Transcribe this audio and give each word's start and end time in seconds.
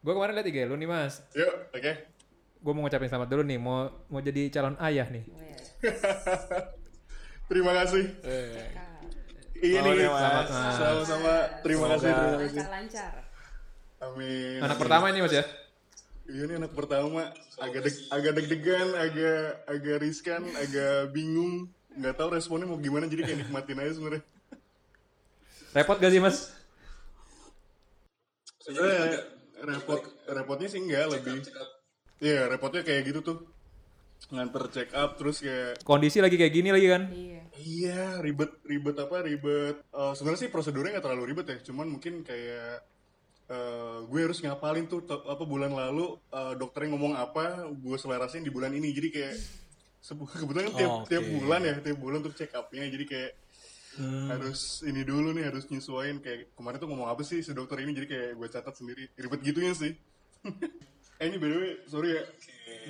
Gue 0.00 0.12
kemarin 0.12 0.32
liat 0.32 0.46
IG 0.46 0.58
lu 0.64 0.76
nih 0.76 0.88
mas. 0.88 1.20
Yuk, 1.32 1.52
oke. 1.70 1.92
Gue 2.60 2.72
mau 2.72 2.82
ngucapin 2.82 3.06
selamat 3.06 3.28
dulu 3.28 3.42
nih. 3.42 3.58
Mau 3.58 3.78
mau 4.08 4.20
jadi 4.20 4.48
calon 4.48 4.76
ayah 4.80 5.06
nih. 5.06 5.24
Terima 7.50 7.72
kasih. 7.74 8.04
Eh. 8.22 8.68
Iya 9.60 9.78
Oh, 9.78 9.92
nih, 9.92 9.92
iya, 9.98 10.08
Mas. 10.08 10.16
Selamat, 10.16 10.46
Mas. 10.46 10.74
sama-sama. 10.74 11.34
Terima 11.60 11.84
Semoga- 11.84 11.92
kasih, 11.92 12.10
terima 12.10 12.30
kasih. 12.38 12.56
Lancar-lancar. 12.56 13.12
Amin. 14.00 14.58
Anak 14.58 14.78
pertama 14.78 15.04
ini 15.06 15.20
mas 15.20 15.34
ya. 15.34 15.44
Iya 16.24 16.42
nih 16.46 16.56
anak 16.56 16.72
pertama. 16.72 17.22
Agak 17.60 17.80
deg, 17.84 17.96
agak 18.08 18.32
deg-degan, 18.32 18.88
agak 18.96 19.40
agak 19.66 19.96
riskan, 20.00 20.40
agak 20.56 21.12
bingung. 21.12 21.68
Nggak 21.92 22.16
tahu 22.16 22.28
responnya 22.32 22.64
mau 22.64 22.80
gimana, 22.80 23.04
jadi 23.04 23.20
kayak 23.22 23.38
nikmatin 23.44 23.76
aja 23.76 23.92
sebenarnya. 23.92 24.22
Repot 25.70 25.98
gak 25.98 26.08
sih 26.08 26.18
mas? 26.18 26.36
Sebenarnya 28.60 29.20
repot, 29.62 30.00
repotnya 30.26 30.66
sih 30.66 30.80
enggak 30.80 31.06
lebih. 31.10 31.38
Iya, 32.18 32.46
repotnya 32.46 32.80
kayak 32.80 33.02
gitu 33.06 33.20
tuh. 33.20 33.38
Nganter 34.28 34.68
check 34.68 34.92
up 34.92 35.16
terus 35.16 35.40
kayak 35.40 35.80
Kondisi 35.80 36.20
lagi 36.20 36.36
kayak 36.36 36.52
gini 36.52 36.68
lagi 36.68 36.86
kan. 36.86 37.02
Iya. 37.08 37.40
Iya, 37.56 38.02
ribet, 38.18 38.60
ribet 38.62 38.96
apa, 38.96 39.20
ribet. 39.20 39.80
Eh, 39.82 40.12
Sebenarnya 40.14 40.40
sih 40.40 40.50
prosedurnya 40.50 40.94
nggak 40.94 41.04
terlalu 41.04 41.24
ribet 41.26 41.46
ya, 41.46 41.58
cuman 41.62 41.88
mungkin 41.88 42.20
kayak 42.20 42.84
eh, 43.48 43.98
gue 44.02 44.20
harus 44.20 44.38
ngapalin 44.38 44.86
tuh 44.86 45.00
apa 45.08 45.42
bulan 45.42 45.72
lalu 45.72 46.14
eh, 46.30 46.54
dokternya 46.54 46.88
ngomong 46.90 47.14
apa, 47.14 47.66
gue 47.66 47.96
selarasin 47.96 48.40
di 48.40 48.52
bulan 48.52 48.70
ini. 48.70 48.92
Jadi 48.92 49.08
kayak 49.10 49.34
sebu- 49.98 50.28
kebetulan 50.40 50.68
kan 50.68 50.74
tiap 50.76 50.90
Oh, 50.90 50.98
oke. 51.02 51.08
tiap 51.08 51.24
bulan 51.26 51.60
ya, 51.62 51.74
tiap 51.80 51.98
bulan 51.98 52.18
tuh 52.20 52.32
check 52.32 52.52
upnya. 52.52 52.84
Jadi 52.86 53.04
kayak 53.04 53.30
harus 53.98 54.86
ini 54.86 55.02
dulu 55.02 55.34
nih, 55.34 55.50
harus 55.50 55.66
nyesuaiin 55.66 56.22
kayak 56.22 56.54
kemarin 56.54 56.78
tuh 56.78 56.88
ngomong 56.88 57.10
apa 57.10 57.26
sih 57.26 57.42
si 57.42 57.50
dokter 57.50 57.82
ini. 57.82 57.96
Jadi 57.96 58.06
kayak 58.06 58.30
gue 58.38 58.48
catat 58.48 58.74
sendiri, 58.76 59.10
ribet 59.18 59.40
gitunya 59.42 59.74
sih. 59.74 59.92
eh 61.20 61.24
ini 61.28 61.36
by 61.36 61.48
the 61.50 61.58
way, 61.58 61.72
sorry 61.84 62.08
ya, 62.16 62.22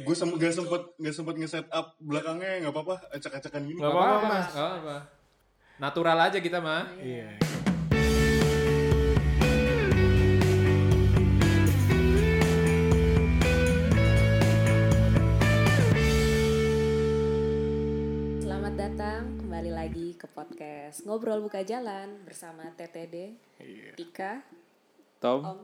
gue 0.07 0.15
sem 0.15 0.31
gak 0.39 0.55
sempet 0.55 0.83
gak 1.03 1.15
sempet 1.17 1.35
nge-set 1.35 1.67
up 1.75 1.99
belakangnya 1.99 2.69
nggak 2.69 2.75
apa-apa, 2.75 2.97
acak-acakan 3.11 3.63
gini. 3.67 3.79
Nggak 3.81 3.95
apa-apa, 3.95 4.27
Mas. 4.29 4.49
Gak 4.53 4.63
apa-apa. 4.63 4.97
Natural 5.81 6.19
aja 6.29 6.39
kita 6.39 6.59
mah. 6.61 6.93
Iya. 7.01 7.41
Selamat 7.41 7.70
podcast 20.31 21.03
Ngobrol 21.03 21.41
Buka 21.41 21.61
Jalan 21.61 22.23
bersama 22.23 22.71
TTD, 22.73 23.35
Iya. 23.59 23.93
Tika, 23.95 24.41
Tom. 25.19 25.43
Om. 25.43 25.59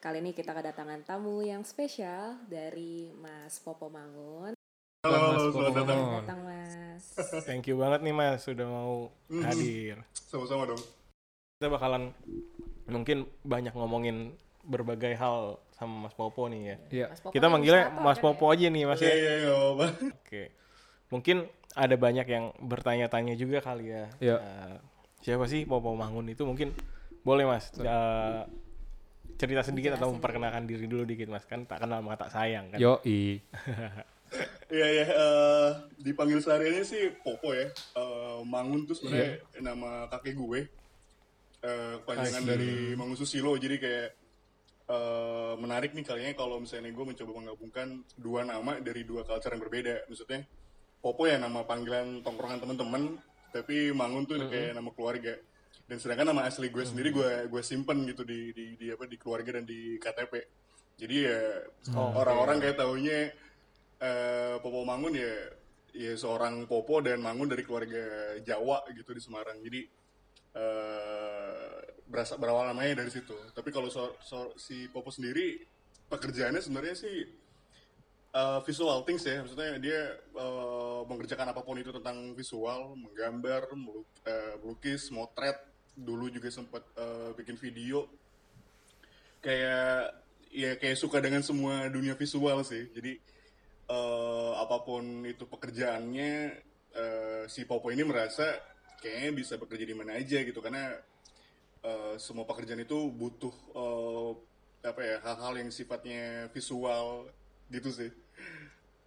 Kali 0.00 0.16
ini 0.18 0.32
kita 0.32 0.52
kedatangan 0.52 1.02
tamu 1.02 1.40
yang 1.40 1.60
spesial 1.60 2.40
dari 2.46 3.12
Mas 3.14 3.60
Popo 3.60 3.88
Mangun. 3.88 4.56
Halo, 5.00 5.16
halo, 5.16 5.28
Mas 5.32 5.42
selamat 5.50 5.74
datang. 5.74 5.98
Popon. 5.98 6.22
Datang 6.22 6.40
Mas. 6.42 7.04
Thank 7.44 7.64
you 7.66 7.76
banget 7.76 8.00
nih 8.00 8.14
Mas 8.14 8.40
sudah 8.40 8.64
mau 8.64 9.08
hadir. 9.28 10.00
Sama-sama 10.14 10.64
dong. 10.64 10.80
Kita 11.56 11.68
bakalan 11.68 12.12
mungkin 12.86 13.28
banyak 13.42 13.72
ngomongin 13.72 14.32
berbagai 14.60 15.16
hal 15.16 15.56
sama 15.72 16.08
Mas 16.08 16.14
Popo 16.14 16.48
nih 16.48 16.60
ya. 16.62 16.76
Iya. 16.88 17.06
Mas 17.12 17.20
Popo 17.20 17.32
Kita 17.32 17.46
manggilnya 17.48 17.84
Mas 17.92 18.16
kan 18.16 18.24
Popo 18.24 18.44
aja 18.48 18.66
nih 18.68 18.84
Mas 18.84 19.00
Iya, 19.00 19.08
ya. 19.08 19.16
iya, 19.16 19.32
nggak 19.42 19.56
apa-apa. 19.58 19.86
Oke. 20.20 20.42
Mungkin 21.10 21.46
ada 21.74 21.94
banyak 21.94 22.26
yang 22.26 22.54
bertanya-tanya 22.58 23.34
juga 23.38 23.62
kali 23.62 23.90
ya. 23.90 24.04
Iya. 24.18 24.36
Eh, 24.38 24.76
siapa 25.22 25.44
sih 25.46 25.66
Popo 25.66 25.94
Mangun 25.94 26.26
itu 26.30 26.42
mungkin 26.42 26.74
boleh 27.20 27.44
Mas 27.44 27.70
eh, 27.76 28.42
cerita 29.36 29.62
sedikit 29.64 29.96
atau 29.96 30.12
memperkenalkan 30.16 30.64
diri 30.64 30.88
dulu 30.88 31.04
dikit 31.04 31.28
Mas 31.28 31.44
kan 31.44 31.68
tak 31.68 31.84
kenal 31.84 32.00
maka 32.00 32.26
tak 32.26 32.32
sayang 32.40 32.72
kan. 32.72 32.78
Yo 32.80 32.98
i. 33.04 33.36
Iya, 34.70 34.86
iya. 34.86 35.04
eh, 35.10 35.70
dipanggil 35.98 36.38
sehariannya 36.38 36.86
sih 36.86 37.10
Popo 37.18 37.50
ya. 37.50 37.66
Eh, 37.98 38.38
Mangun 38.46 38.86
tuh 38.86 38.94
sebenarnya 38.94 39.42
nama 39.58 40.06
kakek 40.06 40.38
gue. 40.38 40.60
Eh, 41.66 41.94
kepanjangan 42.06 42.46
dari 42.46 42.94
Mangun 42.94 43.18
Susilo. 43.18 43.58
Jadi 43.58 43.82
kayak 43.82 44.08
eh, 44.86 45.54
menarik 45.58 45.90
nih 45.98 46.06
kalinya 46.06 46.32
kalau 46.38 46.62
misalnya 46.62 46.94
gue 46.94 47.02
mencoba 47.02 47.32
menggabungkan 47.34 48.06
dua 48.14 48.46
nama 48.46 48.78
dari 48.78 49.02
dua 49.02 49.26
culture 49.26 49.50
yang 49.50 49.62
berbeda. 49.66 50.06
Maksudnya 50.06 50.46
Popo 51.00 51.24
ya 51.24 51.36
nama 51.36 51.64
panggilan 51.64 52.20
tongkrongan 52.20 52.60
teman-teman, 52.60 53.16
tapi 53.50 53.88
Mangun 53.90 54.24
tuh 54.24 54.36
kayak 54.46 54.72
nama 54.74 54.90
keluarga. 54.90 55.34
Dan 55.84 55.96
sedangkan 55.96 56.28
nama 56.28 56.44
asli 56.44 56.68
gue 56.68 56.84
sendiri 56.84 57.10
gue 57.10 57.30
gue 57.46 57.62
simpen 57.62 58.04
gitu 58.04 58.22
di, 58.22 58.52
di 58.52 58.76
di 58.76 58.86
apa 58.88 59.04
di 59.04 59.16
keluarga 59.16 59.56
dan 59.56 59.64
di 59.64 59.96
KTP. 59.96 60.32
Jadi 60.96 61.16
ya 61.18 61.40
orang-orang 62.14 62.60
kayak 62.60 62.76
taunya 62.76 63.18
eh, 63.98 64.54
Popo 64.58 64.84
Mangun 64.84 65.16
ya 65.16 65.32
ya 65.90 66.12
seorang 66.14 66.64
Popo 66.64 67.00
dan 67.00 67.18
Mangun 67.18 67.48
dari 67.48 67.64
keluarga 67.64 68.04
Jawa 68.38 68.84
gitu 68.92 69.10
di 69.10 69.18
Semarang. 69.18 69.58
Jadi 69.58 69.80
eh 70.54 71.74
berasa 72.04 72.34
berawal 72.34 72.66
namanya 72.68 73.00
dari 73.00 73.10
situ. 73.10 73.34
Tapi 73.50 73.70
kalau 73.70 73.86
so- 73.88 74.18
so- 74.20 74.54
si 74.54 74.86
Popo 74.86 75.08
sendiri 75.08 75.62
pekerjaannya 76.06 76.58
sebenarnya 76.58 76.94
sih 76.94 77.22
eh, 78.34 78.58
visual 78.66 79.02
things 79.06 79.24
ya. 79.26 79.42
Maksudnya 79.42 79.78
dia 79.78 80.00
eh, 80.18 81.00
mengerjakan 81.06 81.50
apa 81.52 81.60
pun 81.62 81.76
itu 81.78 81.90
tentang 81.94 82.34
visual, 82.34 82.94
menggambar, 82.98 83.74
meluk- 83.74 84.18
eh, 84.26 84.54
melukis, 84.62 85.10
motret. 85.10 85.58
Dulu 85.94 86.30
juga 86.30 86.48
sempat 86.48 86.82
eh, 86.96 87.30
bikin 87.36 87.56
video. 87.58 88.06
Kayak 89.40 90.20
ya 90.50 90.74
kayak 90.76 90.98
suka 90.98 91.22
dengan 91.22 91.40
semua 91.40 91.86
dunia 91.88 92.14
visual 92.14 92.62
sih. 92.66 92.90
Jadi 92.94 93.12
eh, 93.90 94.52
apa 94.56 94.76
pun 94.86 95.26
itu 95.26 95.44
pekerjaannya 95.46 96.32
eh, 96.94 97.42
si 97.50 97.66
Popo 97.66 97.90
ini 97.90 98.02
merasa 98.06 98.58
kayaknya 99.00 99.30
bisa 99.32 99.54
bekerja 99.56 99.84
di 99.88 99.96
mana 99.96 100.20
aja 100.20 100.38
gitu 100.44 100.60
karena 100.60 100.92
eh, 101.82 102.14
semua 102.20 102.44
pekerjaan 102.44 102.84
itu 102.84 103.08
butuh 103.10 103.54
eh, 103.74 104.30
apa 104.80 105.00
ya 105.04 105.16
hal-hal 105.20 105.60
yang 105.60 105.70
sifatnya 105.72 106.48
visual 106.52 107.28
gitu 107.70 107.88
sih. 107.94 108.10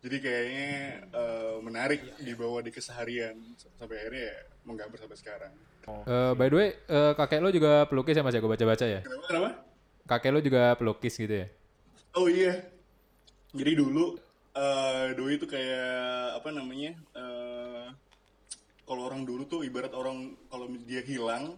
Jadi 0.04 0.18
kayaknya 0.20 0.72
eh, 1.16 1.56
menarik 1.64 2.02
dibawa 2.20 2.60
di 2.60 2.76
keseharian 2.76 3.40
sampai 3.80 4.04
akhirnya 4.04 4.24
ya 4.36 4.38
menggambar 4.68 5.00
sampai 5.00 5.16
sekarang. 5.20 5.54
Eh, 5.88 6.32
by 6.36 6.48
the 6.52 6.56
way, 6.56 6.70
eh, 6.76 7.14
kakek 7.16 7.40
lo 7.40 7.52
juga 7.52 7.88
pelukis 7.88 8.16
ya 8.16 8.24
mas 8.24 8.36
ya? 8.36 8.44
Gue 8.44 8.52
baca-baca 8.52 8.84
ya. 8.84 9.00
Kenapa? 9.04 9.24
Kenapa? 9.32 9.50
Kakek 10.04 10.32
lo 10.36 10.40
juga 10.44 10.76
pelukis 10.76 11.16
gitu 11.16 11.36
ya? 11.44 11.48
Oh 12.20 12.28
iya. 12.28 12.68
Jadi 13.56 13.72
dulu 13.80 14.20
eh 14.54 15.08
doi 15.16 15.40
itu 15.40 15.48
kayak 15.48 16.40
apa 16.40 16.50
namanya? 16.52 17.00
eh 17.16 17.88
kalau 18.84 19.08
orang 19.08 19.24
dulu 19.24 19.48
tuh 19.48 19.64
ibarat 19.64 19.96
orang 19.96 20.36
kalau 20.52 20.68
dia 20.84 21.00
hilang 21.00 21.56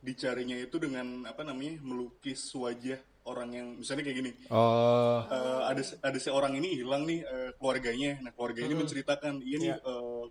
dicarinya 0.00 0.56
itu 0.56 0.80
dengan 0.80 1.28
apa 1.28 1.44
namanya? 1.44 1.76
melukis 1.84 2.48
wajah 2.56 2.96
orang 3.24 3.48
yang 3.50 3.66
misalnya 3.76 4.02
kayak 4.02 4.18
gini. 4.18 4.30
Oh. 4.48 5.22
eh, 5.24 5.60
ada 5.68 5.82
ada 6.02 6.18
seorang 6.18 6.52
ini 6.54 6.74
hilang 6.76 7.02
nih 7.04 7.22
eh, 7.22 7.50
keluarganya. 7.54 8.18
Nah, 8.20 8.30
keluarga 8.30 8.60
ini 8.60 8.74
menceritakan, 8.74 9.38
iya 9.40 9.56
nih 9.58 9.70
eh, 9.74 10.24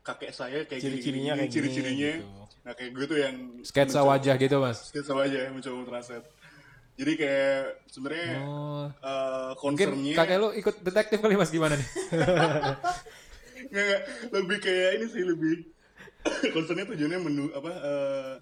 kakek 0.00 0.32
saya 0.32 0.64
kayak 0.64 0.80
gini, 0.80 0.96
Ciri-cirinya 0.96 1.32
kayak 1.34 1.44
gini, 1.44 1.52
ciri-cirinya. 1.52 2.12
gitu. 2.16 2.28
Nah, 2.60 2.72
kayak 2.72 2.90
gue 2.90 3.04
tuh 3.06 3.18
yang 3.18 3.36
Sketsa 3.60 4.00
wajah 4.00 4.34
gitu 4.36 4.56
mas? 4.58 4.78
sketsa 4.86 5.12
wajah 5.12 5.48
mencoba 5.48 5.76
mentranslate. 5.78 6.28
Jadi 6.96 7.12
kayak 7.16 7.60
sebenarnya 7.86 8.28
Oh. 8.40 8.86
eh, 8.90 9.50
Mungkin 9.58 9.88
concernnya 9.88 10.14
kakek 10.16 10.36
lo 10.36 10.48
ikut 10.52 10.74
detektif 10.80 11.18
kali 11.18 11.34
mas 11.34 11.48
gimana 11.48 11.76
nih? 11.76 11.88
Nggak, 13.62 13.86
nggak. 13.86 14.00
lebih 14.32 14.58
kayak 14.58 14.90
ini 14.96 15.06
sih 15.06 15.22
lebih 15.22 15.52
concernnya 16.54 16.84
tujuannya 16.86 17.18
menu 17.20 17.44
apa 17.52 17.70
eh, 17.70 18.32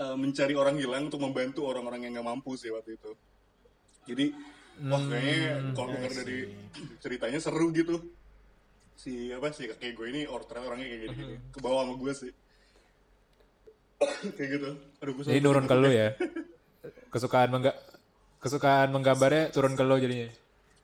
eh, 0.00 0.16
mencari 0.16 0.54
orang 0.56 0.80
hilang 0.80 1.12
untuk 1.12 1.20
membantu 1.20 1.68
orang-orang 1.68 2.08
yang 2.08 2.12
nggak 2.16 2.28
mampu 2.32 2.56
sih 2.56 2.72
waktu 2.72 2.96
itu. 2.96 3.12
Jadi 4.08 4.32
wah 4.88 5.02
kayaknya 5.04 5.76
kalau 5.76 5.88
dengar 5.92 6.12
dari 6.16 6.38
ceritanya 7.04 7.38
seru 7.38 7.68
gitu. 7.70 8.00
Si 8.96 9.32
apa 9.32 9.52
sih 9.52 9.68
kakek 9.68 9.96
gue 9.96 10.06
ini 10.12 10.22
or 10.28 10.44
ternyata 10.44 10.72
orangnya 10.72 10.88
kayak 10.92 11.00
gini, 11.16 11.36
ke 11.52 11.58
bawah 11.60 11.84
sama 11.88 11.94
gue 11.96 12.12
sih. 12.12 12.32
Kayak 14.36 14.48
gitu. 14.56 14.70
Aduh 15.04 15.12
gue 15.16 15.24
Jadi 15.28 15.40
turun 15.40 15.64
ke 15.68 15.74
lo 15.76 15.88
ya? 15.92 16.08
Kesukaan 17.12 17.48
mengga 17.52 17.72
kesukaan 18.40 18.88
menggambarnya 18.92 19.52
turun 19.52 19.76
ke 19.76 19.84
lo 19.84 19.96
jadinya? 20.00 20.28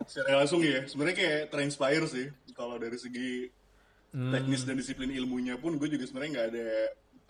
secara 0.05 0.45
langsung 0.45 0.61
ya. 0.61 0.85
Sebenarnya 0.85 1.17
kayak 1.17 1.41
terinspire 1.49 2.05
sih. 2.05 2.27
Kalau 2.53 2.77
dari 2.77 2.97
segi 3.01 3.49
Hmm. 4.17 4.33
teknis 4.33 4.65
dan 4.65 4.81
disiplin 4.81 5.13
ilmunya 5.13 5.61
pun 5.61 5.77
gue 5.77 5.93
juga 5.93 6.09
sebenarnya 6.09 6.31
nggak 6.33 6.49
ada 6.57 6.67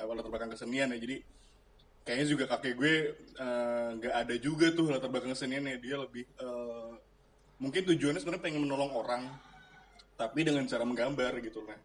latar 0.06 0.26
belakang 0.30 0.50
kesenian 0.54 0.94
ya. 0.94 0.98
Jadi 1.02 1.18
kayaknya 2.06 2.26
juga 2.30 2.44
kakek 2.46 2.74
gue 2.74 2.94
eh, 3.34 3.88
nggak 3.98 4.14
ada 4.14 4.34
juga 4.38 4.70
tuh 4.70 4.88
latar 4.88 5.10
belakang 5.10 5.34
keseniannya 5.34 5.76
dia 5.76 5.98
lebih 5.98 6.22
eh, 6.22 6.90
mungkin 7.58 7.82
tujuannya 7.84 8.20
sebenarnya 8.20 8.44
pengen 8.44 8.62
menolong 8.62 8.94
orang 8.94 9.26
tapi 10.14 10.40
dengan 10.40 10.64
cara 10.64 10.86
menggambar 10.86 11.42
gitu 11.42 11.66
nah 11.66 11.76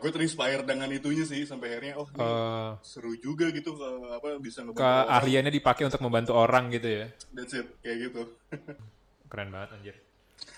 gue 0.00 0.08
terinspire 0.08 0.64
dengan 0.64 0.88
itunya 0.88 1.22
sih 1.22 1.44
sampai 1.44 1.68
akhirnya 1.68 2.00
oh 2.00 2.08
ini 2.08 2.24
Eh, 2.24 2.70
seru 2.80 3.12
juga 3.20 3.52
gitu 3.52 3.76
eh, 3.76 4.16
apa 4.16 4.40
bisa 4.40 4.64
ngebantu 4.64 4.80
ke 4.80 4.88
orang. 4.88 5.12
ahliannya 5.12 5.52
dipakai 5.52 5.84
untuk 5.84 6.00
membantu 6.00 6.32
orang 6.32 6.72
gitu 6.72 6.88
ya. 6.88 7.04
That's 7.30 7.52
it 7.52 7.68
kayak 7.84 8.08
gitu. 8.08 8.22
Keren 9.28 9.52
banget 9.52 9.68
anjir. 9.76 9.94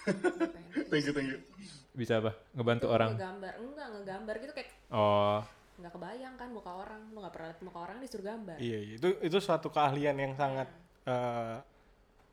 thank 0.95 1.05
you 1.05 1.13
thank 1.13 1.27
you. 1.27 1.43
Bisa 1.91 2.23
apa? 2.23 2.39
Ngebantu 2.55 2.87
orang. 2.87 3.19
Ngegambar, 3.19 3.53
enggak 3.59 3.87
ngegambar 3.91 4.35
gitu 4.39 4.53
kayak 4.55 4.69
Oh, 4.89 5.43
nggak 5.81 5.93
kebayang 5.97 6.35
kan 6.37 6.49
muka 6.53 6.71
orang, 6.71 7.01
lu 7.11 7.19
nggak 7.25 7.33
pernah 7.33 7.49
lihat 7.51 7.61
muka 7.65 7.79
orang 7.81 7.97
disuruh 8.05 8.27
gambar. 8.29 8.57
Iya, 8.61 8.79
iya. 8.85 8.95
itu 9.01 9.09
itu 9.25 9.39
suatu 9.41 9.73
keahlian 9.73 10.17
yang 10.21 10.33
sangat 10.37 10.69
eh, 11.09 11.57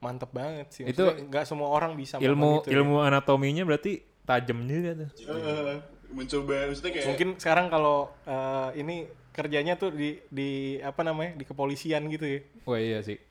mantep 0.04 0.30
banget 0.36 0.68
sih. 0.70 0.84
Itu 0.84 1.08
nggak 1.32 1.48
semua 1.48 1.72
orang 1.72 1.96
bisa 1.96 2.20
ilmu 2.20 2.62
melakukan 2.62 2.68
itu, 2.68 2.70
ya. 2.70 2.76
ilmu 2.84 2.96
anatominya 3.02 3.64
berarti 3.64 4.04
tajam 4.28 4.68
juga 4.68 4.92
tuh. 5.06 5.10
Eh, 5.32 5.76
mencoba 6.08 6.72
maksudnya 6.72 6.92
kayak 6.92 7.08
Mungkin 7.08 7.30
sekarang 7.40 7.68
kalau 7.72 8.12
eh, 8.28 8.70
ini 8.84 9.08
kerjanya 9.32 9.78
tuh 9.78 9.94
di 9.94 10.18
di 10.28 10.82
apa 10.82 11.06
namanya 11.06 11.38
di 11.38 11.46
kepolisian 11.46 12.10
gitu 12.10 12.26
ya, 12.26 12.40
Wah 12.66 12.82
iya 12.82 13.00
sih. 13.06 13.22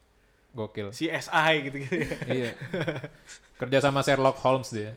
Gokil. 0.56 0.88
CSI 0.94 1.52
gitu 1.68 1.76
gitu. 1.84 1.96
Ya. 2.00 2.16
iya. 2.32 2.50
Kerja 3.60 3.84
sama 3.84 4.00
Sherlock 4.00 4.40
Holmes 4.40 4.72
dia. 4.72 4.96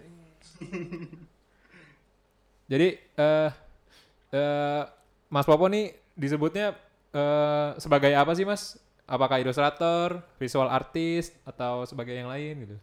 Jadi 2.71 2.95
eh 2.95 3.49
eh 4.29 4.83
Mas 5.29 5.45
Popo 5.45 5.69
nih 5.69 5.93
disebutnya 6.13 6.73
eh 7.09 7.69
sebagai 7.77 8.13
apa 8.13 8.33
sih 8.33 8.45
Mas? 8.45 8.77
Apakah 9.05 9.41
ilustrator, 9.41 10.21
visual 10.37 10.69
artist 10.69 11.33
atau 11.41 11.81
sebagai 11.81 12.13
yang 12.13 12.29
lain 12.29 12.55
gitu? 12.61 12.77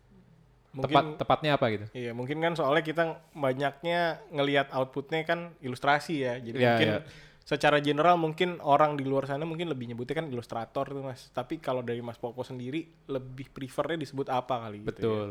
Mungkin 0.74 0.90
Tepat 0.90 1.04
tepatnya 1.22 1.50
apa 1.54 1.66
gitu? 1.70 1.86
Iya, 1.94 2.10
mungkin 2.12 2.42
kan 2.42 2.52
soalnya 2.52 2.82
kita 2.82 3.02
banyaknya 3.32 4.20
ngelihat 4.28 4.74
outputnya 4.74 5.22
kan 5.22 5.54
ilustrasi 5.62 6.26
ya. 6.26 6.34
Jadi 6.36 6.58
Iya, 6.58 6.68
mungkin 6.74 6.88
iya. 6.90 7.00
secara 7.40 7.78
general 7.78 8.18
mungkin 8.18 8.58
orang 8.58 8.98
di 8.98 9.06
luar 9.06 9.24
sana 9.24 9.46
mungkin 9.46 9.70
lebih 9.70 9.86
nyebutnya 9.86 10.18
kan 10.18 10.26
ilustrator 10.26 10.90
tuh 10.90 11.00
mas. 11.00 11.30
Tapi 11.30 11.62
kalau 11.62 11.80
dari 11.80 12.02
Mas 12.02 12.18
Popo 12.18 12.42
sendiri 12.42 12.82
lebih 13.06 13.46
prefernya 13.48 13.96
disebut 13.96 14.26
apa 14.28 14.66
kali? 14.66 14.82
gitu 14.82 14.90
ya? 14.90 14.92
Betul. 14.92 15.30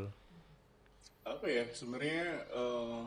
apa 1.25 1.45
ya 1.49 1.63
sebenarnya 1.73 2.21
eh, 2.53 3.01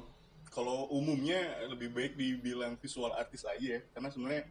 kalau 0.50 0.88
umumnya 0.90 1.38
lebih 1.68 1.92
baik 1.92 2.12
dibilang 2.16 2.74
visual 2.80 3.12
artist 3.14 3.44
aja 3.46 3.78
ya 3.78 3.80
karena 3.94 4.08
sebenarnya 4.10 4.44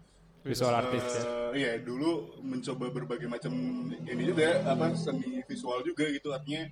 Visual 0.48 0.72
artist 0.72 1.12
ya. 1.12 1.22
eh, 1.28 1.50
iya 1.60 1.72
dulu 1.82 2.40
mencoba 2.40 2.88
berbagai 2.88 3.28
macam 3.28 3.52
ini 3.92 4.24
juga 4.24 4.64
apa 4.64 4.96
seni 4.96 5.44
visual 5.44 5.84
juga 5.84 6.08
gitu. 6.08 6.32
Artinya 6.32 6.72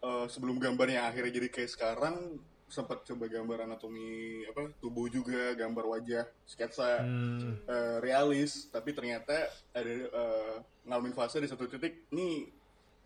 eh, 0.00 0.26
sebelum 0.32 0.56
gambarnya 0.56 1.04
akhirnya 1.04 1.32
jadi 1.36 1.48
kayak 1.52 1.70
sekarang 1.76 2.40
sempat 2.66 3.06
coba 3.06 3.30
gambar 3.30 3.68
anatomi 3.68 4.42
apa 4.50 4.74
tubuh 4.82 5.06
juga 5.06 5.54
gambar 5.54 5.84
wajah 5.98 6.24
sketsa 6.48 7.04
Hmm, 7.04 7.60
eh, 7.68 7.96
realis. 8.00 8.72
Tapi 8.72 8.96
ternyata 8.96 9.34
ada 9.76 9.92
eh, 9.92 10.54
ngalamin 10.88 11.12
fase 11.12 11.36
di 11.42 11.50
satu 11.50 11.68
titik 11.68 12.08
nih 12.08 12.48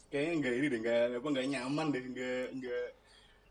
kayaknya 0.07 0.33
nggak 0.39 0.55
ini 0.55 0.67
deh 0.71 0.81
nggak 0.87 1.03
apa 1.19 1.29
nggak 1.35 1.47
nyaman 1.51 1.87
deh 1.91 2.05
nggak 2.15 2.45
nggak 2.63 2.87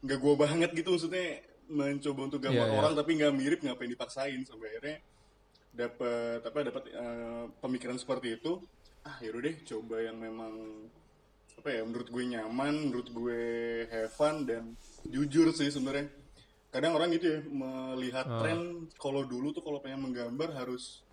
nggak 0.08 0.20
gua 0.24 0.34
banget 0.40 0.70
gitu 0.72 0.96
maksudnya 0.96 1.44
mencoba 1.70 2.22
untuk 2.26 2.42
gambar 2.42 2.66
Iya, 2.66 2.74
iya. 2.74 2.80
orang 2.80 2.94
tapi 2.94 3.12
nggak 3.16 3.34
mirip 3.34 3.60
ngapain 3.62 3.88
dipaksain 3.88 4.42
sampai 4.42 4.68
akhirnya 4.72 4.98
dapat 5.70 6.40
apa 6.42 6.60
dapat 6.66 6.84
eh, 6.90 7.44
pemikiran 7.60 7.96
seperti 7.96 8.36
itu 8.36 8.58
ah 9.02 9.16
yaudah 9.22 9.42
deh 9.42 9.56
coba 9.64 9.96
yang 10.02 10.18
memang 10.18 10.54
apa 11.56 11.70
ya 11.70 11.82
menurut 11.84 12.08
gue 12.08 12.24
nyaman 12.26 12.90
menurut 12.90 13.08
gue 13.08 13.42
have 13.88 14.10
fun 14.10 14.44
dan 14.44 14.74
jujur 15.06 15.52
sih 15.52 15.68
sebenarnya 15.68 16.10
kadang 16.70 16.94
orang 16.94 17.10
gitu 17.12 17.26
ya 17.28 17.40
melihat 17.44 18.26
Ah. 18.26 18.40
tren 18.40 18.60
kalau 18.96 19.24
dulu 19.24 19.52
tuh 19.52 19.62
kalau 19.62 19.80
pengen 19.80 20.04
menggambar 20.04 20.54
harus 20.54 21.06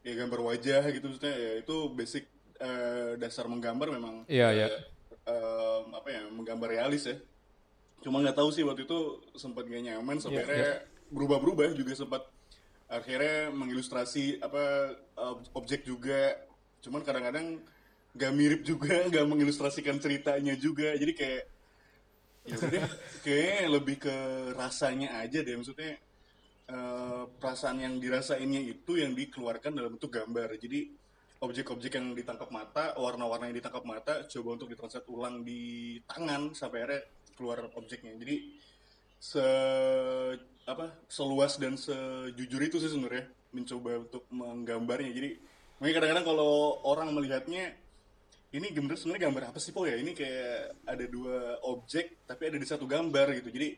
ya 0.00 0.14
gambar 0.14 0.40
wajah 0.44 0.82
gitu 0.88 1.04
maksudnya 1.06 1.34
ya 1.34 1.52
itu 1.58 1.76
basic 1.90 2.24
eh, 2.56 3.16
dasar 3.16 3.46
menggambar 3.46 3.90
memang 3.90 4.22
Iya, 4.26 4.48
iya. 4.52 4.66
eh, 5.24 5.78
apa 5.90 6.08
ya 6.08 6.22
menggambar 6.28 6.68
realis 6.70 7.04
ya 7.04 7.16
cuma 8.00 8.24
nggak 8.24 8.36
tahu 8.36 8.48
sih 8.48 8.64
waktu 8.64 8.88
itu 8.88 9.20
sempat 9.36 9.68
gak 9.68 9.84
nyaman 9.84 10.16
sampai 10.16 10.40
Iya, 10.40 10.46
akhirnya 10.48 10.74
berubah-berubah 11.10 11.76
juga 11.76 11.92
sempat 11.92 12.22
akhirnya 12.90 13.54
mengilustrasi 13.54 14.42
apa 14.42 14.96
ob- 15.14 15.48
objek 15.54 15.86
juga. 15.86 16.34
Cuman 16.82 17.06
kadang-kadang 17.06 17.62
gak 18.16 18.32
mirip 18.34 18.66
juga 18.66 19.04
gak 19.14 19.26
mengilustrasikan 19.30 20.02
ceritanya 20.02 20.58
juga. 20.58 20.96
Jadi 20.98 21.12
kayak 21.14 21.44
ya 22.40 22.56
udah 22.56 22.88
kayak 23.26 23.68
lebih 23.68 23.96
ke 24.02 24.16
rasanya 24.58 25.22
aja 25.22 25.44
deh. 25.44 25.54
Maksudnya 25.54 26.00
eh, 26.66 27.22
perasaan 27.38 27.78
yang 27.78 27.94
dirasainnya 28.02 28.64
itu 28.64 28.98
yang 28.98 29.14
dikeluarkan 29.14 29.76
dalam 29.76 29.94
bentuk 29.94 30.10
gambar. 30.10 30.58
Jadi 30.58 30.90
objek-objek 31.40 31.96
yang 31.96 32.12
ditangkap 32.12 32.52
mata 32.52 32.92
warna-warna 33.00 33.48
yang 33.48 33.56
ditangkap 33.56 33.84
mata 33.86 34.28
coba 34.28 34.48
untuk 34.60 34.68
ditranslate 34.68 35.08
ulang 35.08 35.40
di 35.40 35.96
tangan 36.04 36.52
sampai 36.52 36.84
akhirnya 36.84 37.02
keluar 37.40 37.72
objeknya. 37.72 38.12
Jadi 38.20 38.60
se 39.16 39.44
apa 40.68 40.92
seluas 41.08 41.56
dan 41.56 41.80
sejujur 41.80 42.60
itu 42.60 42.76
sih 42.76 42.92
sebenarnya 42.92 43.32
mencoba 43.56 44.04
untuk 44.04 44.28
menggambarnya. 44.28 45.12
Jadi 45.16 45.30
mungkin 45.80 45.94
kadang-kadang 45.96 46.26
kalau 46.28 46.84
orang 46.84 47.08
melihatnya 47.16 47.72
ini 48.52 48.68
gambar 48.76 49.00
sebenarnya 49.00 49.24
gambar 49.32 49.42
apa 49.56 49.58
sih 49.58 49.72
po 49.72 49.88
ya? 49.88 49.96
Ini 49.96 50.12
kayak 50.12 50.84
ada 50.84 51.04
dua 51.08 51.56
objek 51.64 52.20
tapi 52.28 52.52
ada 52.52 52.60
di 52.60 52.68
satu 52.68 52.84
gambar 52.84 53.40
gitu. 53.40 53.48
Jadi 53.48 53.68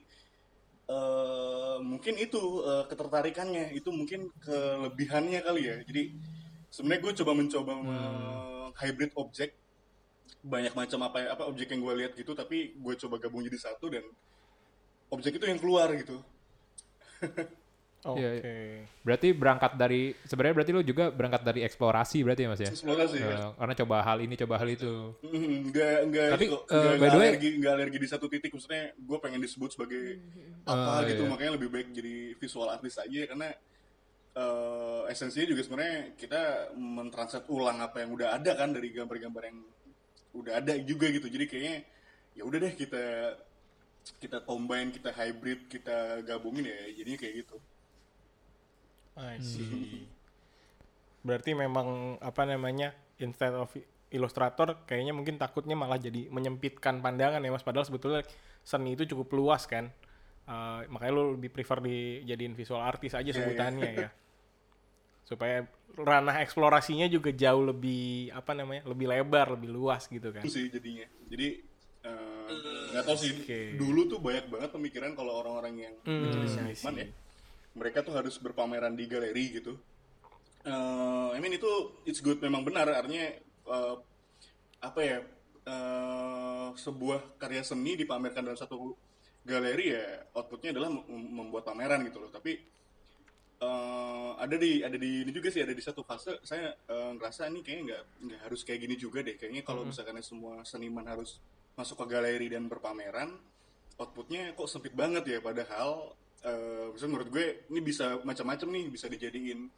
eh, 0.91 1.77
mungkin 1.79 2.19
itu 2.19 2.67
eh, 2.67 2.85
ketertarikannya. 2.91 3.71
Itu 3.79 3.95
mungkin 3.95 4.35
kelebihannya 4.43 5.41
kali 5.47 5.63
ya. 5.71 5.77
Jadi 5.87 6.03
sebenarnya 6.75 7.03
gue 7.05 7.13
coba 7.23 7.33
mencoba 7.39 7.73
hybrid 8.81 9.13
objek 9.15 9.62
banyak 10.43 10.75
macam 10.75 10.99
apa 11.03 11.31
apa 11.31 11.43
objek 11.47 11.71
yang 11.71 11.81
gue 11.81 11.95
lihat 12.03 12.13
gitu 12.13 12.35
tapi 12.35 12.75
gue 12.75 12.95
coba 12.99 13.17
gabung 13.17 13.43
jadi 13.43 13.59
satu 13.63 13.87
dan 13.87 14.03
objek 15.09 15.39
itu 15.39 15.47
yang 15.47 15.57
keluar 15.57 15.89
gitu 15.95 16.19
Oke. 18.03 18.19
Iya, 18.19 18.83
Berarti 19.07 19.31
berangkat 19.31 19.79
dari 19.79 20.11
sebenarnya 20.27 20.55
berarti 20.59 20.73
lu 20.75 20.83
juga 20.83 21.15
berangkat 21.15 21.47
dari 21.47 21.63
eksplorasi 21.63 22.27
berarti 22.27 22.43
ya 22.43 22.49
Mas 22.51 22.59
ya? 22.59 22.71
eksplorasi 22.75 23.15
ya 23.15 23.31
Eh, 23.31 23.51
karena 23.55 23.75
coba 23.79 23.97
hal 24.03 24.19
ini, 24.19 24.35
coba 24.35 24.59
hal 24.59 24.67
itu. 24.67 25.15
Mhm, 25.23 25.71
nggak 25.71 25.99
nggak 26.11 26.27
Tapi, 26.35 26.43
ini 26.43 26.51
kok, 26.51 26.63
eh, 26.67 26.75
nggak 26.75 26.83
by 26.83 26.99
nggak 26.99 26.99
the 27.07 27.15
way- 27.15 27.31
alergi 27.31 27.51
nggak 27.63 27.73
alergi 27.79 27.99
di 28.03 28.09
satu 28.11 28.27
titik 28.27 28.51
maksudnya 28.51 28.91
gue 28.93 29.19
pengen 29.23 29.39
disebut 29.39 29.71
sebagai 29.71 30.19
apa 30.67 30.91
Oh, 30.99 31.07
gitu 31.07 31.23
iya. 31.23 31.31
makanya 31.31 31.53
lebih 31.55 31.69
baik 31.71 31.89
jadi 31.95 32.15
visual 32.35 32.67
artist 32.67 32.99
aja 32.99 33.21
karena 33.23 33.49
eh, 34.35 35.03
esensinya 35.07 35.47
juga 35.47 35.63
sebenarnya 35.63 35.97
kita 36.19 36.43
mentranslate 36.75 37.47
ulang 37.47 37.79
apa 37.79 38.03
yang 38.03 38.11
udah 38.11 38.35
ada 38.35 38.51
kan 38.59 38.75
dari 38.75 38.91
gambar-gambar 38.91 39.43
yang 39.47 39.59
udah 40.33 40.61
ada 40.61 40.77
juga 40.81 41.09
gitu 41.13 41.29
jadi 41.29 41.45
kayaknya 41.45 41.77
ya 42.33 42.43
udah 42.49 42.59
deh 42.59 42.75
kita 42.75 43.05
kita 44.19 44.39
combine 44.43 44.91
kita 44.91 45.13
hybrid 45.15 45.69
kita 45.69 46.25
gabungin 46.27 46.67
ya 46.67 46.79
jadinya 46.97 47.19
kayak 47.21 47.35
gitu 47.45 47.57
I 49.17 49.37
see. 49.45 50.09
Berarti 51.21 51.53
memang 51.53 52.17
apa 52.19 52.49
namanya 52.49 52.97
instead 53.21 53.53
of 53.53 53.69
ilustrator 54.13 54.85
kayaknya 54.89 55.13
mungkin 55.17 55.37
takutnya 55.37 55.77
malah 55.77 56.01
jadi 56.01 56.29
menyempitkan 56.33 57.05
pandangan 57.05 57.45
ya 57.45 57.53
mas. 57.53 57.65
Padahal 57.65 57.85
sebetulnya 57.85 58.25
seni 58.65 58.97
itu 58.97 59.05
cukup 59.13 59.37
luas 59.37 59.69
kan. 59.69 59.93
Eh, 60.43 60.81
makanya 60.91 61.13
lu 61.15 61.39
lebih 61.39 61.55
prefer 61.55 61.79
dijadiin 61.79 62.59
visual 62.59 62.83
artist 62.83 63.15
aja 63.15 63.31
Iya, 63.31 63.37
sebutannya 63.37 63.91
ya. 63.95 64.09
Supaya 65.33 65.65
ranah 65.93 66.41
eksplorasinya 66.41 67.05
juga 67.07 67.33
jauh 67.33 67.65
lebih 67.65 68.29
apa 68.31 68.53
namanya 68.53 68.85
lebih 68.85 69.09
lebar, 69.09 69.57
lebih 69.57 69.69
luas 69.69 70.05
gitu 70.07 70.29
kan. 70.29 70.41
itu 70.41 70.53
sih 70.53 70.69
jadinya. 70.69 71.05
Jadi 71.29 71.49
eh, 72.03 72.49
nggak 72.93 73.05
tahu 73.05 73.17
sih. 73.17 73.33
Oke. 73.39 73.61
dulu 73.77 74.01
tuh 74.07 74.21
banyak 74.21 74.49
banget 74.49 74.71
pemikiran 74.71 75.13
kalau 75.13 75.41
orang-orang 75.41 75.75
yang 75.83 75.95
Hmm, 76.05 76.45
seniman 76.45 76.95
ya 76.97 77.07
mereka 77.73 78.05
tuh 78.05 78.13
harus 78.13 78.37
berpameran 78.37 78.93
di 78.93 79.09
galeri 79.09 79.57
gitu. 79.57 79.73
Eh, 80.63 81.29
I 81.33 81.39
mean 81.41 81.57
itu 81.57 81.69
it's 82.05 82.21
good 82.21 82.39
memang 82.39 82.63
benar. 82.63 82.87
Artinya 82.87 83.27
eh, 83.67 83.95
apa 84.81 85.01
ya 85.01 85.19
eh, 85.65 86.69
sebuah 86.75 87.37
karya 87.37 87.63
seni 87.63 87.97
dipamerkan 87.97 88.43
dalam 88.43 88.57
satu 88.57 88.95
galeri 89.43 89.91
ya 89.91 90.05
outputnya 90.33 90.71
adalah 90.71 90.89
mem- 90.89 91.07
membuat 91.33 91.67
pameran 91.67 92.07
gitu 92.07 92.23
loh. 92.23 92.31
Tapi 92.31 92.63
eh, 93.63 94.31
ada 94.43 94.57
di 94.59 94.83
ada 94.83 94.99
di 94.99 95.23
ini 95.23 95.31
juga 95.31 95.49
sih 95.55 95.63
ada 95.63 95.71
di 95.71 95.83
satu 95.83 96.03
fase. 96.03 96.43
Saya 96.43 96.75
eh, 96.75 97.11
ngerasa 97.15 97.47
ini 97.49 97.63
kayaknya 97.63 97.83
nggak 97.87 98.03
nggak 98.27 98.41
harus 98.51 98.61
kayak 98.67 98.81
gini 98.83 98.95
juga 98.99 99.23
deh. 99.23 99.39
Kayaknya 99.39 99.63
kalau 99.63 99.87
misalkan 99.87 100.19
semua 100.27 100.67
seniman 100.67 101.07
harus 101.07 101.39
masuk 101.79 102.05
ke 102.05 102.19
galeri 102.19 102.51
dan 102.51 102.67
berpameran 102.67 103.33
outputnya 103.97 104.53
kok 104.59 104.67
sempit 104.67 104.93
banget 104.93 105.25
ya. 105.31 105.39
Padahal 105.39 106.19
misalnya 106.91 107.13
menurut 107.15 107.31
gue 107.31 107.47
ini 107.71 107.81
bisa 107.81 108.19
macam-macam 108.27 108.69
nih. 108.75 108.85
Bisa 108.91 109.07
dijadiin 109.07 109.71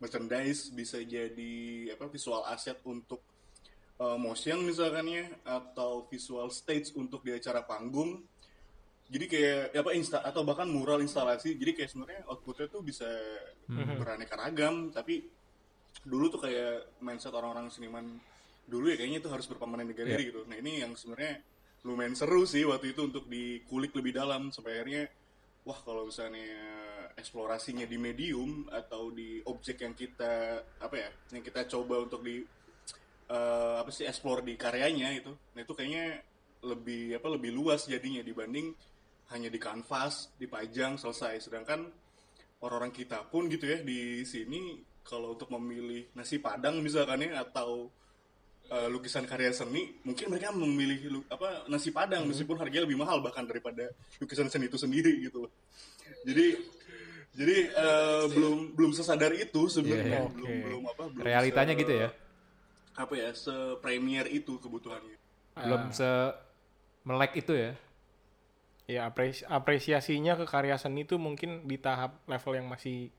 merchandise 0.00 0.72
bisa 0.72 0.98
jadi 1.04 1.54
apa 1.92 2.08
visual 2.08 2.42
asset 2.48 2.80
untuk 2.88 3.20
eh, 4.00 4.18
motion 4.18 4.64
misalkan 4.64 5.06
ya 5.06 5.24
atau 5.44 6.08
visual 6.08 6.48
stage 6.48 6.96
untuk 6.96 7.20
di 7.22 7.36
acara 7.36 7.62
panggung 7.62 8.24
jadi 9.10 9.24
kayak 9.26 9.62
ya 9.74 9.80
apa 9.82 9.90
insta 9.98 10.22
atau 10.22 10.46
bahkan 10.46 10.70
mural 10.70 11.02
instalasi. 11.02 11.58
Jadi 11.58 11.74
kayak 11.74 11.90
sebenarnya 11.90 12.22
outputnya 12.30 12.70
tuh 12.70 12.82
bisa 12.86 13.10
beraneka 13.66 14.38
ragam 14.38 14.94
tapi 14.94 15.26
dulu 16.06 16.30
tuh 16.30 16.46
kayak 16.46 17.02
mindset 17.02 17.34
orang-orang 17.34 17.66
seniman 17.74 18.06
dulu 18.70 18.86
ya 18.86 18.96
kayaknya 18.96 19.18
itu 19.18 19.30
harus 19.34 19.50
berpamanan 19.50 19.90
di 19.90 19.98
galeri 19.98 20.30
gitu. 20.30 20.46
Nah 20.46 20.54
ini 20.54 20.86
yang 20.86 20.94
sebenarnya 20.94 21.42
lumayan 21.82 22.14
seru 22.14 22.46
sih 22.46 22.62
waktu 22.62 22.94
itu 22.94 23.02
untuk 23.02 23.26
dikulik 23.26 23.90
lebih 23.98 24.14
dalam 24.14 24.54
sampai 24.54 24.78
akhirnya 24.78 25.04
wah 25.66 25.78
kalau 25.82 26.06
misalnya 26.06 26.46
eksplorasinya 27.16 27.88
di 27.88 27.98
medium 27.98 28.68
atau 28.70 29.10
di 29.10 29.40
objek 29.44 29.82
yang 29.82 29.96
kita 29.96 30.60
apa 30.80 30.96
ya 30.96 31.10
yang 31.36 31.42
kita 31.44 31.64
coba 31.68 32.04
untuk 32.04 32.20
di 32.20 32.44
eh, 33.28 33.74
apa 33.80 33.88
sih 33.88 34.04
explore 34.04 34.44
di 34.44 34.60
karyanya 34.60 35.08
itu 35.16 35.32
nah 35.56 35.60
itu 35.64 35.72
kayaknya 35.72 36.20
lebih 36.60 37.16
apa 37.16 37.28
lebih 37.32 37.50
luas 37.56 37.88
jadinya 37.88 38.20
dibanding 38.20 38.76
hanya 39.30 39.46
di 39.46 39.56
kanvas 39.56 40.34
dipajang 40.36 40.94
selesai. 40.94 41.38
Sedangkan 41.40 41.86
orang-orang 42.60 42.90
kita 42.90 43.22
pun 43.24 43.46
gitu 43.46 43.64
ya 43.64 43.78
di 43.80 44.22
sini 44.22 44.76
kalau 45.00 45.32
untuk 45.32 45.48
memilih 45.50 46.12
nasi 46.12 46.36
padang 46.36 46.78
misalkan 46.78 47.24
ya 47.24 47.40
atau 47.40 47.88
eh, 48.66 48.86
lukisan 48.86 49.24
karya 49.24 49.50
seni 49.50 49.96
mungkin 50.02 50.28
mereka 50.28 50.52
memilih 50.52 50.98
lu- 51.10 51.28
apa 51.28 51.66
nasi 51.66 51.90
padang. 51.90 52.26
Meskipun 52.26 52.54
harganya 52.54 52.84
lebih 52.84 52.98
mahal 52.98 53.18
bahkan 53.18 53.42
daripada 53.42 53.88
lukisan 54.18 54.46
seni 54.46 54.66
itu 54.66 54.76
sendiri 54.76 55.14
gitu 55.20 55.46
loh. 55.46 55.52
Jadi 56.22 56.46
jadi 57.30 57.56
eh, 57.70 58.24
belum 58.28 58.74
belum 58.74 58.92
sesadar 58.92 59.30
itu 59.32 59.70
sebenarnya. 59.70 60.26
Iya. 60.26 60.34
belum 60.34 60.52
belum 60.66 60.82
apa 60.90 61.02
belum 61.08 61.22
Realitanya 61.22 61.74
se- 61.74 61.80
gitu 61.80 61.94
ya. 61.96 62.08
apa 62.90 63.14
ya 63.14 63.30
se 63.32 63.54
premier 63.78 64.26
itu 64.26 64.58
kebutuhannya. 64.58 65.16
Belum 65.56 65.82
se 65.90 66.10
melek 67.02 67.38
itu 67.38 67.54
ya. 67.56 67.72
Ya 68.90 69.06
apresi- 69.06 69.46
apresiasinya 69.46 70.34
ke 70.34 70.44
karya 70.50 70.74
seni 70.74 71.06
itu 71.06 71.14
mungkin 71.14 71.70
di 71.70 71.78
tahap 71.78 72.26
level 72.26 72.58
yang 72.58 72.66
masih 72.66 73.14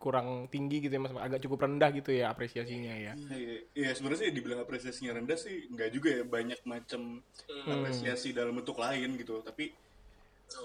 kurang 0.00 0.48
tinggi 0.48 0.80
gitu 0.80 0.96
ya 0.96 1.02
mas, 1.02 1.12
agak 1.12 1.44
cukup 1.44 1.68
rendah 1.68 1.90
gitu 1.92 2.10
ya 2.16 2.32
apresiasinya 2.32 2.94
ya. 2.96 3.12
Iya, 3.28 3.56
iya 3.76 3.90
sebenarnya 3.92 4.20
sih 4.24 4.30
dibilang 4.32 4.64
apresiasinya 4.64 5.20
rendah 5.20 5.36
sih 5.36 5.68
nggak 5.68 5.90
juga 5.92 6.08
ya 6.08 6.24
banyak 6.24 6.60
macam 6.64 7.20
apresiasi 7.68 8.32
dalam 8.32 8.56
bentuk 8.56 8.80
lain 8.80 9.20
gitu. 9.20 9.44
Tapi 9.44 9.68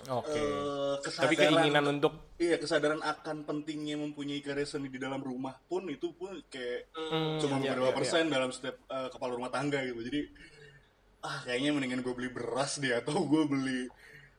Oke. 0.07 0.39
eh, 0.39 0.95
Tapi 1.03 1.35
kesadaran 1.35 1.51
keinginan 1.51 1.85
untuk 1.99 2.13
iya 2.39 2.55
kesadaran 2.55 3.03
akan 3.03 3.43
pentingnya 3.43 3.95
mempunyai 3.99 4.39
karya 4.39 4.63
seni 4.63 4.87
di 4.87 4.99
dalam 4.99 5.19
rumah 5.19 5.55
pun 5.67 5.83
itu 5.91 6.15
pun 6.15 6.31
kayak 6.47 6.87
cuma 7.43 7.59
iya, 7.59 7.75
beberapa 7.75 7.91
iya, 7.91 7.97
persen 7.97 8.31
dalam 8.31 8.49
setiap 8.55 8.75
eh, 8.87 9.09
kepala 9.11 9.35
rumah 9.35 9.51
tangga 9.51 9.83
gitu. 9.83 9.99
Jadi 9.99 10.21
ah 11.25 11.41
kayaknya 11.43 11.73
mendingan 11.73 12.05
gue 12.05 12.13
beli 12.13 12.29
beras 12.31 12.77
deh 12.77 12.93
atau 12.93 13.19
gue 13.25 13.43
beli 13.49 13.89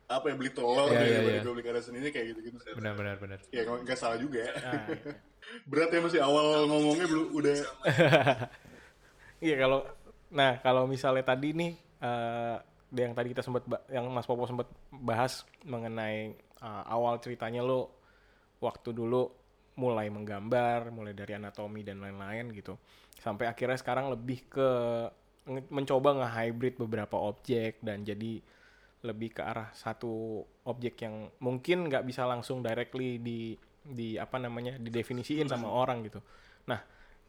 apa 0.07 0.25
ya 0.31 0.35
beli 0.39 0.51
telur 0.55 0.87
Iya, 0.87 0.99
deh 0.99 1.09
daripada 1.11 1.35
iya. 1.35 1.43
gue 1.43 1.53
beli 1.53 1.65
karya 1.67 1.83
seni 1.83 1.99
ini 1.99 2.11
kayak 2.11 2.27
gitu 2.31 2.41
gitu 2.47 2.57
Benar 2.79 2.95
benar 2.95 3.17
benar. 3.19 3.39
ya 3.51 3.63
nggak 3.63 3.99
salah 3.99 4.17
juga 4.17 4.39
ya 4.47 4.53
Nah, 4.55 4.85
iya. 4.87 5.13
berat 5.71 5.91
ya 5.91 6.01
masih 6.01 6.21
awal 6.23 6.47
ngomongnya 6.67 7.07
belum 7.07 7.27
udah 7.35 7.57
Iya 9.47 9.55
kalau 9.59 9.81
nah 10.27 10.59
kalau 10.59 10.85
misalnya 10.87 11.23
tadi 11.23 11.53
nih 11.53 11.73
eh 12.03 12.57
yang 12.95 13.13
tadi 13.13 13.35
kita 13.35 13.43
sempat 13.43 13.67
yang 13.91 14.07
Mas 14.09 14.25
Popo 14.25 14.47
sempat 14.47 14.71
bahas 14.91 15.43
mengenai 15.63 16.33
eh, 16.57 16.85
awal 16.87 17.19
ceritanya 17.19 17.61
lo 17.61 17.99
waktu 18.59 18.91
dulu 18.91 19.29
mulai 19.77 20.09
menggambar, 20.09 20.89
mulai 20.89 21.13
dari 21.13 21.37
anatomi 21.37 21.85
dan 21.85 22.01
lain-lain 22.01 22.49
gitu. 22.57 22.81
Sampai 23.21 23.45
akhirnya 23.45 23.77
sekarang 23.77 24.09
lebih 24.09 24.49
ke 24.49 24.69
mencoba 25.69 26.17
nge-hybrid 26.17 26.81
beberapa 26.81 27.21
objek 27.21 27.85
dan 27.85 28.01
jadi 28.01 28.41
lebih 29.07 29.39
ke 29.39 29.43
arah 29.47 29.71
satu 29.73 30.43
objek 30.67 31.07
yang 31.07 31.31
mungkin 31.39 31.87
nggak 31.87 32.03
bisa 32.03 32.27
langsung 32.27 32.61
directly 32.61 33.23
di 33.23 33.55
di 33.87 34.19
apa 34.19 34.43
namanya 34.43 34.75
didefinisiin 34.83 35.47
sama 35.47 35.71
orang 35.71 36.03
gitu. 36.03 36.19
Nah, 36.67 36.83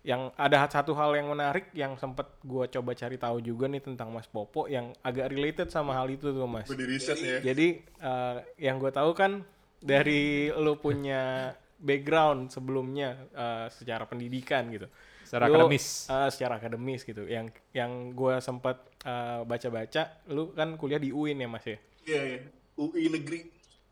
yang 0.07 0.31
ada 0.39 0.65
satu 0.71 0.95
hal 0.97 1.13
yang 1.19 1.29
menarik 1.29 1.69
yang 1.75 1.99
sempat 1.99 2.31
gue 2.41 2.65
coba 2.71 2.91
cari 2.95 3.17
tahu 3.19 3.43
juga 3.43 3.67
nih 3.67 3.83
tentang 3.83 4.09
Mas 4.09 4.25
Popo 4.25 4.65
yang 4.65 4.95
agak 5.03 5.29
related 5.35 5.67
sama 5.69 5.93
hal 5.93 6.07
itu 6.09 6.31
tuh 6.31 6.47
Mas. 6.49 6.65
riset 6.71 7.17
ya 7.19 7.37
Jadi 7.43 7.83
eh, 7.83 8.37
yang 8.61 8.79
gue 8.79 8.87
tahu 8.89 9.11
kan 9.11 9.43
dari 9.77 10.49
lo 10.55 10.79
punya 10.79 11.51
background 11.77 12.49
sebelumnya 12.49 13.19
eh, 13.35 13.67
secara 13.69 14.07
pendidikan 14.09 14.71
gitu. 14.73 14.87
Secara 15.27 15.51
Lu, 15.51 15.67
akademis. 15.67 16.07
eh, 16.07 16.29
secara 16.31 16.53
akademis 16.55 17.01
gitu. 17.03 17.27
Yang 17.27 17.59
yang 17.75 18.15
gue 18.15 18.39
sempat 18.39 18.79
eh, 19.07 19.39
baca-baca, 19.47 20.03
lu 20.27 20.51
kan 20.51 20.75
kuliah 20.75 20.99
di 20.99 21.15
UIN 21.15 21.39
ya 21.39 21.47
Mas 21.47 21.63
ya. 21.63 21.79
Iya, 22.03 22.21
iya. 22.27 22.39
UI 22.75 23.07
negeri. 23.07 23.39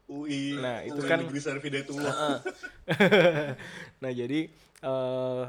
UI. 0.05 0.59
Nah, 0.61 0.85
itu 0.85 0.99
UI 1.01 1.09
kan- 1.09 1.23
negeri 1.23 1.39
Sarfidayatullah. 1.41 2.13
nah 4.03 4.11
jadi 4.11 4.39
eh, 4.83 5.43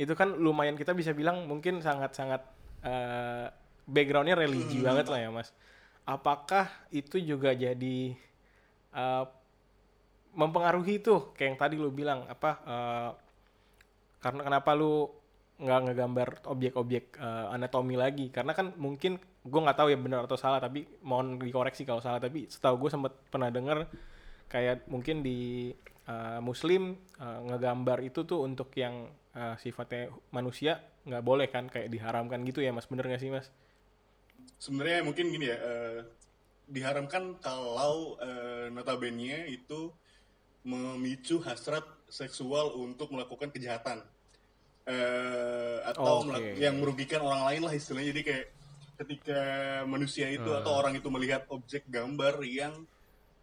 itu 0.00 0.12
kan 0.16 0.32
lumayan 0.38 0.78
kita 0.78 0.96
bisa 0.96 1.12
bilang 1.12 1.44
mungkin 1.44 1.84
sangat-sangat 1.84 2.40
eh, 2.86 3.46
backgroundnya 3.84 4.38
religi 4.38 4.80
banget 4.80 5.10
lah 5.12 5.20
ya 5.20 5.28
mas. 5.28 5.52
Apakah 6.08 6.70
itu 6.88 7.20
juga 7.20 7.52
jadi 7.52 8.16
eh, 8.94 9.24
mempengaruhi 10.32 11.02
tuh 11.02 11.34
kayak 11.36 11.48
yang 11.52 11.58
tadi 11.58 11.74
lu 11.76 11.90
bilang 11.92 12.24
apa 12.30 12.50
eh, 12.64 13.10
karena 14.24 14.40
kenapa 14.46 14.70
lu 14.72 15.19
nggak 15.60 15.80
ngegambar 15.90 16.28
objek-objek 16.48 17.20
eh, 17.20 17.46
anatomi 17.54 17.94
lagi. 17.94 18.32
Karena 18.32 18.56
kan 18.56 18.72
mungkin 18.80 19.20
gue 19.20 19.60
nggak 19.60 19.78
tahu 19.78 19.88
ya 19.92 19.98
benar 20.00 20.24
atau 20.28 20.36
salah 20.36 20.60
tapi 20.60 20.84
mohon 21.04 21.40
dikoreksi 21.40 21.88
kalau 21.88 22.04
salah 22.04 22.20
tapi 22.20 22.44
setahu 22.48 22.76
gue 22.86 22.90
sempat 22.92 23.12
pernah 23.32 23.48
dengar 23.48 23.88
kayak 24.48 24.88
mungkin 24.88 25.22
di 25.24 25.70
eh, 26.08 26.40
muslim 26.40 26.96
eh, 27.20 27.40
ngegambar 27.48 28.00
itu 28.04 28.24
tuh 28.24 28.44
untuk 28.44 28.72
yang 28.76 29.08
eh, 29.36 29.56
sifatnya 29.60 30.10
manusia 30.32 30.80
nggak 31.04 31.24
boleh 31.24 31.48
kan 31.48 31.68
kayak 31.68 31.88
diharamkan 31.88 32.40
gitu 32.44 32.60
ya 32.60 32.72
mas. 32.72 32.88
Bener 32.88 33.08
nggak 33.08 33.22
sih 33.22 33.32
mas? 33.32 33.48
Sebenarnya 34.60 35.00
mungkin 35.04 35.32
gini 35.32 35.48
ya, 35.48 35.56
eh, 35.56 35.98
diharamkan 36.68 37.40
kalau 37.40 38.20
eh, 38.20 38.68
notabene 38.68 39.48
itu 39.48 39.92
memicu 40.64 41.40
hasrat 41.40 41.84
seksual 42.12 42.76
untuk 42.76 43.08
melakukan 43.14 43.48
kejahatan. 43.48 44.04
Eh, 44.90 45.76
atau 45.86 46.26
melak- 46.26 46.58
yang 46.58 46.74
merugikan 46.78 47.20
orang 47.22 47.42
lain 47.46 47.60
lah 47.66 47.72
istilahnya. 47.72 48.10
Jadi 48.10 48.22
kayak 48.26 48.46
ketika 49.00 49.40
manusia 49.86 50.26
itu 50.28 50.50
atau 50.52 50.72
orang 50.76 50.92
itu 50.92 51.08
melihat 51.08 51.46
objek 51.48 51.86
gambar 51.88 52.42
yang 52.42 52.74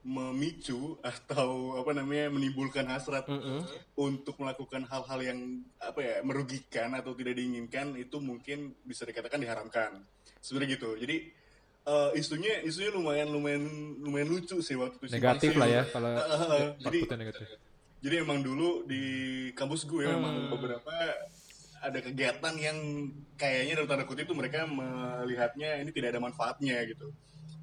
memicu 0.08 0.96
atau 1.04 1.76
apa 1.76 1.92
namanya 1.92 2.32
menimbulkan 2.32 2.88
hasrat 2.88 3.28
untuk 3.94 4.40
melakukan 4.40 4.88
hal-hal 4.88 5.20
yang 5.20 5.40
apa 5.82 6.00
ya 6.00 6.16
merugikan 6.24 6.96
atau 6.96 7.12
tidak 7.12 7.36
diinginkan 7.36 7.92
itu 7.98 8.16
mungkin 8.20 8.72
bisa 8.84 9.04
dikatakan 9.04 9.42
diharamkan. 9.42 10.00
Sebenarnya 10.40 10.80
gitu. 10.80 10.96
Jadi 10.96 11.16
eh, 11.88 12.10
isunya 12.16 12.64
isunya 12.64 12.92
lumayan 12.92 13.28
lumayan 13.28 13.64
lumayan 14.00 14.28
lucu 14.28 14.60
sih 14.60 14.76
waktu 14.76 15.00
itu 15.02 15.12
Negatif 15.12 15.52
simpang 15.52 15.62
lah 15.64 15.70
ya 15.72 15.84
kalau 15.88 16.12
jadi 16.78 17.00
outputnya 17.00 17.18
negatif. 17.18 17.48
jadi 17.98 18.16
emang 18.22 18.40
dulu 18.44 18.70
di 18.86 19.04
kampus 19.52 19.88
gue 19.88 20.04
memang 20.06 20.52
beberapa 20.52 20.94
ada 21.82 22.00
kegiatan 22.02 22.54
yang 22.58 22.78
kayaknya 23.38 23.74
dalam 23.82 23.90
tanda 23.90 24.06
kutip 24.10 24.26
itu 24.26 24.36
mereka 24.36 24.66
melihatnya 24.66 25.82
ini 25.82 25.92
tidak 25.94 26.16
ada 26.16 26.22
manfaatnya 26.22 26.78
gitu. 26.90 27.14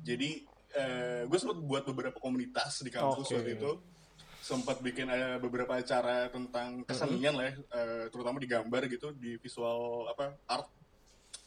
Jadi 0.04 0.44
eh, 0.74 1.22
gue 1.26 1.38
sempat 1.38 1.58
buat 1.62 1.82
beberapa 1.86 2.18
komunitas 2.18 2.82
di 2.82 2.90
kampus 2.90 3.30
Oke. 3.30 3.34
waktu 3.40 3.52
itu 3.58 3.72
sempat 4.44 4.84
bikin 4.84 5.08
eh, 5.08 5.40
beberapa 5.40 5.72
acara 5.80 6.28
tentang 6.28 6.84
kesenian 6.84 7.32
lah 7.32 7.48
ya, 7.48 7.54
eh, 7.56 8.04
terutama 8.12 8.36
di 8.36 8.48
gambar 8.50 8.82
gitu 8.92 9.16
di 9.16 9.40
visual 9.40 10.10
apa 10.12 10.36
art 10.44 10.68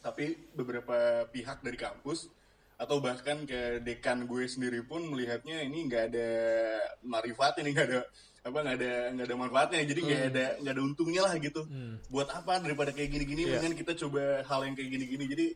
tapi 0.02 0.34
beberapa 0.54 1.26
pihak 1.30 1.62
dari 1.62 1.78
kampus 1.78 2.30
atau 2.78 3.02
bahkan 3.02 3.42
ke 3.42 3.82
dekan 3.82 4.26
gue 4.26 4.46
sendiri 4.46 4.86
pun 4.86 5.02
melihatnya 5.02 5.66
ini 5.66 5.90
nggak 5.90 6.04
ada 6.14 6.30
marifat 7.02 7.58
ini 7.62 7.74
nggak 7.74 7.86
ada 7.90 8.00
apa 8.48 8.58
nggak 8.64 8.76
ada 8.80 8.92
nggak 9.14 9.26
ada 9.28 9.36
manfaatnya. 9.36 9.82
Jadi 9.84 10.00
nggak 10.04 10.22
ada 10.32 10.46
nggak 10.64 10.74
ada 10.74 10.82
untungnya 10.82 11.22
lah 11.28 11.34
gitu. 11.38 11.62
Buat 12.08 12.28
apa 12.32 12.52
daripada 12.64 12.90
kayak 12.90 13.10
gini-gini? 13.12 13.42
Mendingan 13.56 13.76
kita 13.76 13.92
coba 14.06 14.42
hal 14.44 14.60
yang 14.66 14.74
kayak 14.74 14.90
gini-gini. 14.90 15.24
Jadi 15.28 15.46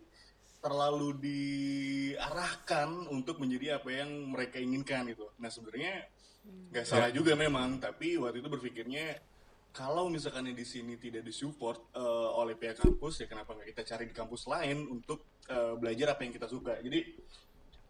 terlalu 0.63 1.09
diarahkan 1.19 3.11
untuk 3.11 3.43
menjadi 3.43 3.83
apa 3.83 3.89
yang 3.91 4.31
mereka 4.31 4.63
inginkan 4.63 5.11
gitu. 5.11 5.27
Nah 5.43 5.51
sebenarnya 5.51 6.07
nggak 6.71 6.87
salah 6.87 7.11
juga 7.11 7.35
memang. 7.35 7.83
Tapi 7.83 8.15
waktu 8.21 8.39
itu 8.39 8.49
berpikirnya 8.49 9.19
kalau 9.73 10.13
misalkan 10.13 10.53
di 10.53 10.67
sini 10.69 11.01
tidak 11.01 11.25
disupport 11.25 11.91
eh, 11.97 12.31
oleh 12.39 12.55
pihak 12.55 12.79
kampus 12.79 13.25
ya 13.25 13.27
kenapa 13.27 13.57
nggak 13.57 13.73
kita 13.73 13.83
cari 13.89 14.05
di 14.07 14.15
kampus 14.15 14.45
lain 14.47 14.87
untuk 14.87 15.41
eh, 15.49 15.75
belajar 15.81 16.15
apa 16.15 16.23
yang 16.23 16.33
kita 16.37 16.47
suka? 16.47 16.79
Jadi 16.79 17.01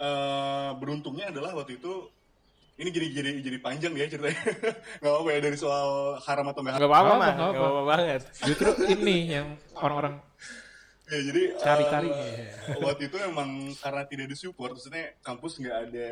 eh, 0.00 0.71
beruntungnya 0.78 1.28
adalah 1.35 1.59
waktu 1.59 1.76
itu 1.82 2.09
ini 2.74 2.88
jadi 2.88 3.06
jadi 3.12 3.30
jadi 3.42 3.58
panjang 3.60 3.92
ya 3.92 4.06
ceritanya 4.08 4.42
nggak 5.00 5.12
apa 5.12 5.28
ya 5.28 5.40
dari 5.40 5.56
soal 5.56 5.88
haram 6.18 6.46
atau 6.48 6.60
nggak 6.60 6.74
haram 6.74 6.82
nggak 6.82 6.92
apa-apa 6.92 7.26
Nggak 7.28 7.52
apa-apa, 7.54 7.82
banget 7.84 8.20
Justru 8.42 8.68
ini 8.88 9.16
yang 9.30 9.46
orang-orang 9.74 10.14
ya 11.04 11.20
jadi 11.20 11.42
Cari-cari. 11.54 12.08
eh, 12.08 12.48
waktu 12.80 13.02
itu 13.06 13.16
emang 13.20 13.50
karena 13.76 14.02
tidak 14.06 14.26
disupport 14.26 14.72
maksudnya 14.72 15.12
kampus 15.20 15.60
nggak 15.60 15.76
ada 15.84 16.10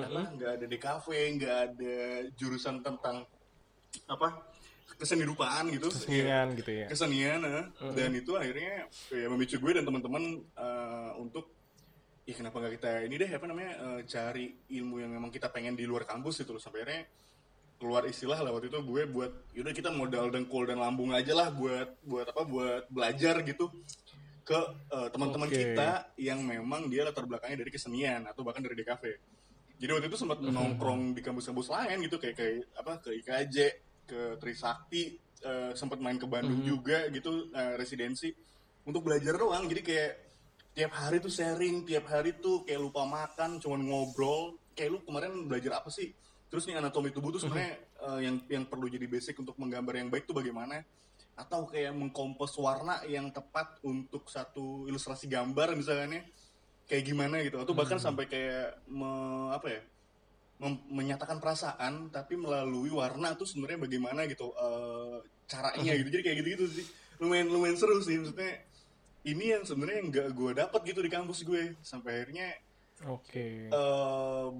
apa 0.00 0.20
nggak 0.32 0.50
ada 0.56 0.64
DKV 0.64 1.06
nggak 1.36 1.56
ada 1.68 1.96
jurusan 2.32 2.80
tentang 2.80 3.28
apa 4.06 4.28
keseni 4.94 5.22
rupaan 5.22 5.68
gitu 5.68 5.90
Kesenian 5.90 6.54
gitu 6.54 6.70
ya. 6.72 6.86
kesenian 6.88 7.40
eh. 7.42 7.66
dan 7.92 8.10
itu 8.14 8.32
akhirnya 8.32 8.86
ya 9.10 9.26
memicu 9.28 9.58
gue 9.58 9.72
dan 9.74 9.84
teman-teman 9.84 10.22
eh, 10.40 11.10
untuk 11.18 11.52
ya 12.24 12.34
kenapa 12.34 12.56
nggak 12.56 12.74
kita 12.80 12.90
ini 13.04 13.14
deh 13.20 13.30
apa 13.36 13.46
namanya 13.48 13.72
eh, 13.76 14.00
cari 14.08 14.46
ilmu 14.72 14.96
yang 15.00 15.12
memang 15.12 15.28
kita 15.28 15.52
pengen 15.52 15.76
di 15.76 15.84
luar 15.84 16.08
kampus 16.08 16.40
gitu 16.44 16.56
loh. 16.56 16.62
Sampai 16.62 16.82
akhirnya 16.84 17.04
keluar 17.76 18.02
istilah 18.08 18.40
lah 18.40 18.50
waktu 18.54 18.72
itu 18.72 18.80
gue 18.80 19.02
buat 19.10 19.32
yaudah 19.52 19.74
kita 19.74 19.90
modal 19.92 20.32
dengkul 20.32 20.64
dan 20.64 20.80
lambung 20.80 21.12
aja 21.12 21.34
lah 21.36 21.52
buat 21.52 22.00
buat 22.06 22.26
apa 22.30 22.42
buat 22.46 22.82
belajar 22.88 23.44
gitu 23.44 23.68
ke 24.44 24.58
eh, 24.88 25.08
teman-teman 25.12 25.48
Oke. 25.50 25.56
kita 25.58 26.14
yang 26.16 26.40
memang 26.40 26.88
dia 26.88 27.04
latar 27.04 27.28
belakangnya 27.28 27.66
dari 27.66 27.72
kesenian 27.74 28.24
atau 28.30 28.40
bahkan 28.46 28.62
dari 28.62 28.78
DKV 28.78 29.04
jadi 29.84 29.90
waktu 30.00 30.06
itu 30.06 30.18
sempat 30.18 30.38
nongkrong 30.40 31.18
di 31.18 31.20
kampus-kampus 31.20 31.68
lain 31.74 31.98
gitu 32.06 32.16
kayak 32.22 32.36
kayak 32.38 32.54
apa 32.78 32.92
ke 33.02 33.10
IKJ 33.20 33.56
ke 34.06 34.20
Trisakti 34.38 35.18
eh, 35.42 35.72
sempat 35.74 35.98
main 35.98 36.16
ke 36.16 36.24
Bandung 36.24 36.62
juga 36.62 37.10
gitu 37.10 37.50
eh, 37.50 37.74
residensi 37.74 38.30
untuk 38.86 39.04
belajar 39.04 39.34
doang. 39.34 39.66
Jadi 39.66 39.80
kayak 39.82 40.12
tiap 40.74 40.92
hari 40.92 41.22
tuh 41.22 41.30
sharing 41.30 41.86
tiap 41.86 42.10
hari 42.10 42.34
tuh 42.42 42.66
kayak 42.66 42.82
lupa 42.82 43.06
makan 43.06 43.62
cuman 43.62 43.80
ngobrol. 43.86 44.58
Kayak 44.74 44.90
lu 44.90 44.98
kemarin 45.06 45.46
belajar 45.46 45.78
apa 45.78 45.88
sih? 45.88 46.10
Terus 46.50 46.66
nih 46.66 46.82
anatomi 46.82 47.14
tubuh 47.14 47.30
tuh 47.30 47.46
sebenarnya 47.46 47.78
eh, 47.78 48.20
yang 48.26 48.36
yang 48.50 48.64
perlu 48.66 48.90
jadi 48.90 49.06
basic 49.06 49.38
untuk 49.38 49.54
menggambar 49.54 50.02
yang 50.02 50.10
baik 50.10 50.26
tuh 50.26 50.34
bagaimana? 50.34 50.82
Atau 51.38 51.70
kayak 51.70 51.94
mengkompos 51.94 52.58
warna 52.58 53.06
yang 53.06 53.30
tepat 53.30 53.78
untuk 53.86 54.26
satu 54.26 54.86
ilustrasi 54.90 55.30
gambar 55.30 55.78
misalnya 55.78 56.26
kayak 56.90 57.06
gimana 57.06 57.38
gitu. 57.46 57.62
Atau 57.62 57.74
bahkan 57.78 58.02
sampai 58.02 58.26
kayak 58.26 58.82
me- 58.90 59.54
apa 59.54 59.66
ya 59.70 59.80
mem- 60.58 60.86
menyatakan 60.90 61.38
perasaan 61.38 62.10
tapi 62.10 62.34
melalui 62.34 62.90
warna 62.90 63.38
tuh 63.38 63.46
sebenarnya 63.46 63.78
bagaimana 63.86 64.26
gitu 64.26 64.50
eh, 64.58 65.22
caranya 65.46 65.94
gitu. 66.02 66.08
Jadi 66.18 66.22
kayak 66.22 66.36
gitu-gitu 66.42 66.66
sih. 66.82 66.86
Lumayan 67.22 67.46
lumayan 67.46 67.78
seru 67.78 68.02
sih 68.02 68.18
maksudnya 68.18 68.58
ini 69.24 69.56
yang 69.56 69.64
sebenarnya 69.64 70.00
nggak 70.08 70.28
gue 70.36 70.50
dapat 70.56 70.80
gitu 70.84 71.00
di 71.00 71.10
kampus 71.10 71.44
gue. 71.44 71.76
Sampai 71.80 72.22
akhirnya 72.24 72.52
Oke. 73.10 73.68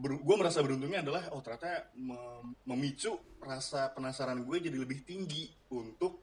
gue 0.02 0.36
merasa 0.36 0.58
beruntungnya 0.60 1.06
adalah 1.06 1.30
oh 1.32 1.40
ternyata 1.40 1.88
mem- 1.94 2.58
memicu 2.66 3.14
rasa 3.38 3.94
penasaran 3.94 4.42
gue 4.42 4.56
jadi 4.58 4.74
lebih 4.74 5.06
tinggi 5.06 5.48
untuk 5.70 6.18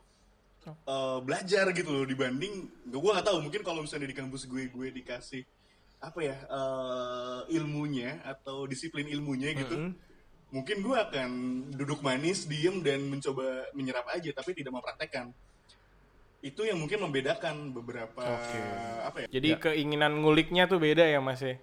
eh, 0.68 1.20
belajar 1.24 1.72
gitu 1.72 1.90
loh 1.90 2.06
dibanding 2.06 2.68
gue 2.84 3.00
nggak 3.00 3.26
tahu 3.26 3.40
mungkin 3.42 3.62
kalau 3.64 3.82
misalnya 3.82 4.12
di 4.12 4.18
kampus 4.18 4.46
gue 4.46 4.68
gue 4.70 4.88
dikasih 4.92 5.42
apa 6.04 6.20
ya 6.20 6.36
eh, 6.36 7.42
ilmunya 7.58 8.22
atau 8.28 8.68
disiplin 8.68 9.08
ilmunya 9.08 9.56
gitu 9.56 9.96
mungkin 10.52 10.84
gue 10.84 10.98
akan 11.00 11.30
duduk 11.80 12.04
manis 12.04 12.44
diem 12.44 12.84
dan 12.84 13.08
mencoba 13.08 13.72
menyerap 13.72 14.04
aja 14.12 14.36
tapi 14.36 14.52
tidak 14.52 14.76
mempraktekkan 14.76 15.32
itu 16.42 16.62
yang 16.66 16.82
mungkin 16.82 17.06
membedakan 17.06 17.70
beberapa 17.70 18.22
Oke. 18.26 18.62
apa 19.06 19.18
ya? 19.24 19.28
Jadi 19.30 19.50
keinginan 19.62 20.26
nguliknya 20.26 20.66
tuh 20.66 20.82
beda 20.82 21.06
ya 21.06 21.22
Mas 21.22 21.42
ya? 21.46 21.58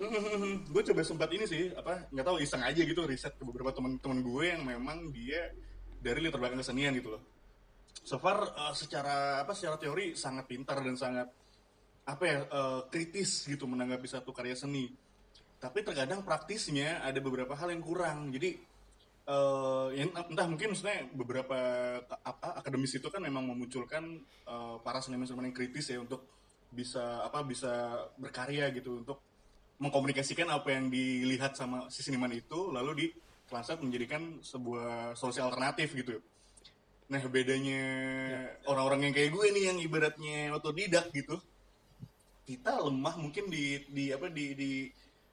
gue 0.72 0.82
coba 0.92 1.00
sempat 1.04 1.28
ini 1.32 1.44
sih 1.44 1.72
apa 1.76 2.08
nggak 2.08 2.24
tahu 2.24 2.40
iseng 2.40 2.64
aja 2.64 2.80
gitu 2.80 3.04
riset 3.04 3.36
ke 3.36 3.44
beberapa 3.44 3.68
teman-teman 3.68 4.24
gue 4.24 4.44
yang 4.48 4.64
memang 4.64 5.12
dia 5.12 5.52
dari 6.00 6.24
latar 6.24 6.40
belakang 6.40 6.60
kesenian 6.60 6.96
gitu 6.96 7.16
loh. 7.16 7.22
So 8.04 8.16
far 8.16 8.44
eh, 8.44 8.74
secara 8.76 9.44
apa 9.44 9.52
secara 9.56 9.76
teori 9.76 10.16
sangat 10.16 10.48
pintar 10.48 10.80
dan 10.80 10.96
sangat 10.96 11.28
apa 12.08 12.24
ya 12.24 12.38
eh, 12.44 12.80
kritis 12.92 13.44
gitu 13.48 13.68
menanggapi 13.68 14.08
satu 14.08 14.32
karya 14.32 14.56
seni. 14.56 14.88
Tapi 15.60 15.84
terkadang 15.84 16.24
praktisnya 16.24 17.04
ada 17.04 17.20
beberapa 17.20 17.52
hal 17.52 17.68
yang 17.68 17.84
kurang. 17.84 18.32
Jadi 18.32 18.56
eh 19.30 19.86
yang 19.94 20.10
entah 20.10 20.46
mungkin 20.50 20.74
maksudnya 20.74 21.06
beberapa 21.14 21.58
apa 22.02 22.58
akademis 22.58 22.98
itu 22.98 23.06
kan 23.06 23.22
memang 23.22 23.46
memunculkan 23.46 24.18
eh, 24.26 24.76
para 24.82 24.98
seniman-seniman 24.98 25.54
yang 25.54 25.56
kritis 25.56 25.86
ya 25.94 26.02
untuk 26.02 26.26
bisa 26.70 27.22
apa 27.26 27.46
bisa 27.46 28.06
berkarya 28.18 28.74
gitu 28.74 29.02
untuk 29.02 29.22
mengkomunikasikan 29.78 30.50
apa 30.50 30.74
yang 30.74 30.90
dilihat 30.90 31.54
sama 31.54 31.86
si 31.88 32.02
seniman 32.02 32.30
itu 32.34 32.74
lalu 32.74 32.90
di 32.94 33.06
translate 33.50 33.82
menjadikan 33.82 34.38
sebuah 34.42 35.18
solusi 35.18 35.42
alternatif 35.42 35.94
gitu. 35.94 36.22
Nah 37.10 37.22
bedanya 37.26 37.82
orang-orang 38.70 39.10
yang 39.10 39.14
kayak 39.14 39.30
gue 39.34 39.46
nih 39.50 39.64
yang 39.74 39.78
ibaratnya 39.82 40.54
otodidak 40.54 41.10
gitu, 41.10 41.42
kita 42.46 42.78
lemah 42.86 43.18
mungkin 43.18 43.50
di 43.50 43.82
di 43.90 44.14
apa 44.14 44.30
di 44.30 44.54
di 44.54 44.70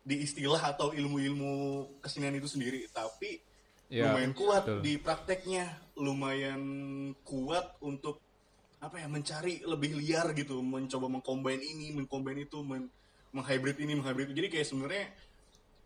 di 0.01 0.15
istilah 0.25 0.73
atau 0.73 0.95
ilmu-ilmu 0.95 1.53
kesenian 2.01 2.33
itu 2.39 2.49
sendiri, 2.49 2.89
tapi 2.89 3.37
Ya, 3.87 4.11
lumayan 4.11 4.33
kuat 4.35 4.63
betul. 4.67 4.79
di 4.83 4.93
prakteknya, 4.99 5.65
lumayan 5.95 6.61
kuat 7.23 7.79
untuk 7.79 8.19
apa 8.83 8.99
ya 8.99 9.07
mencari 9.07 9.63
lebih 9.63 9.95
liar 9.95 10.35
gitu, 10.35 10.59
mencoba 10.59 11.07
mengcombine 11.07 11.63
ini, 11.63 11.95
mengcombine 11.95 12.43
itu, 12.43 12.59
men 12.67 12.91
menghybrid 13.31 13.79
ini, 13.79 13.95
menghybrid 13.95 14.27
itu. 14.31 14.35
Jadi 14.43 14.49
kayak 14.51 14.67
sebenarnya 14.67 15.05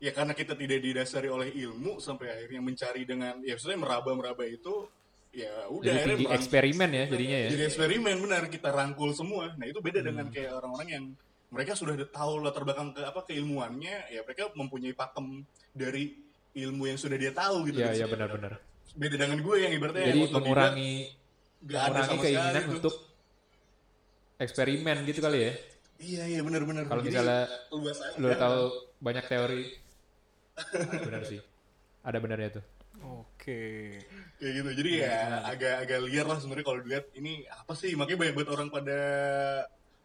ya 0.02 0.12
karena 0.18 0.34
kita 0.34 0.58
tidak 0.58 0.82
didasari 0.82 1.30
oleh 1.30 1.54
ilmu 1.54 2.02
sampai 2.02 2.34
akhirnya 2.34 2.62
mencari 2.66 3.06
dengan 3.06 3.38
ya 3.46 3.54
maksudnya 3.54 3.78
meraba-meraba 3.78 4.42
itu 4.50 4.90
ya 5.30 5.70
udah 5.70 5.94
Jadi 5.94 5.98
akhirnya 6.02 6.30
eksperimen 6.34 6.90
ya 6.90 7.04
jadinya 7.06 7.38
ya. 7.38 7.50
jadi 7.54 7.64
eksperimen 7.70 8.16
benar 8.18 8.44
kita 8.50 8.74
rangkul 8.74 9.14
semua 9.14 9.54
nah 9.56 9.66
itu 9.70 9.78
beda 9.78 10.02
dengan 10.02 10.28
kayak 10.34 10.58
orang-orang 10.58 10.90
yang 10.90 11.06
mereka 11.54 11.78
sudah 11.78 11.94
tahu 12.10 12.42
latar 12.42 12.66
belakang 12.66 12.98
ke 12.98 13.06
apa 13.06 13.22
keilmuannya 13.30 14.10
ya 14.10 14.26
mereka 14.26 14.50
mempunyai 14.58 14.98
pakem 14.98 15.46
dari 15.72 16.18
ilmu 16.54 16.84
yang 16.86 16.98
sudah 16.98 17.16
dia 17.16 17.32
tahu 17.32 17.68
gitu 17.68 17.80
Iya, 17.80 17.88
Dan 17.88 17.98
iya 17.98 18.08
benar-benar. 18.08 18.54
beda 18.92 19.16
dengan 19.18 19.40
gue 19.40 19.56
yang 19.58 19.72
ibaratnya 19.72 20.04
Jadi 20.04 20.20
otodidak, 20.20 20.36
mengurangi 20.36 20.94
ada 21.62 21.64
mengurangi 21.64 21.96
sama 22.02 22.04
sekali 22.12 22.22
keinginan 22.28 22.62
tuh. 22.62 22.74
untuk 22.76 22.96
eksperimen 24.38 24.98
gitu 25.06 25.20
kali 25.20 25.40
ya. 25.40 25.54
iya 26.02 26.24
iya 26.28 26.42
benar-benar 26.42 26.84
Kalau 26.86 27.02
misalnya 27.02 27.46
lu 28.18 28.28
tahu 28.34 28.62
banyak 29.00 29.26
teori 29.26 29.64
benar 31.00 31.24
sih. 31.24 31.40
Ada 32.02 32.18
benarnya 32.18 32.50
tuh. 32.52 32.66
Oke. 33.02 33.98
kayak 34.38 34.54
gitu 34.58 34.70
jadi 34.76 34.92
ya 35.00 35.16
agak 35.48 35.86
agak 35.86 36.00
liar 36.06 36.26
lah 36.26 36.38
sebenarnya 36.38 36.66
kalau 36.66 36.80
dilihat 36.82 37.06
ini 37.14 37.46
apa 37.48 37.74
sih 37.74 37.94
makanya 37.94 38.20
banyak 38.20 38.36
banget 38.36 38.50
orang 38.52 38.70
pada 38.70 39.00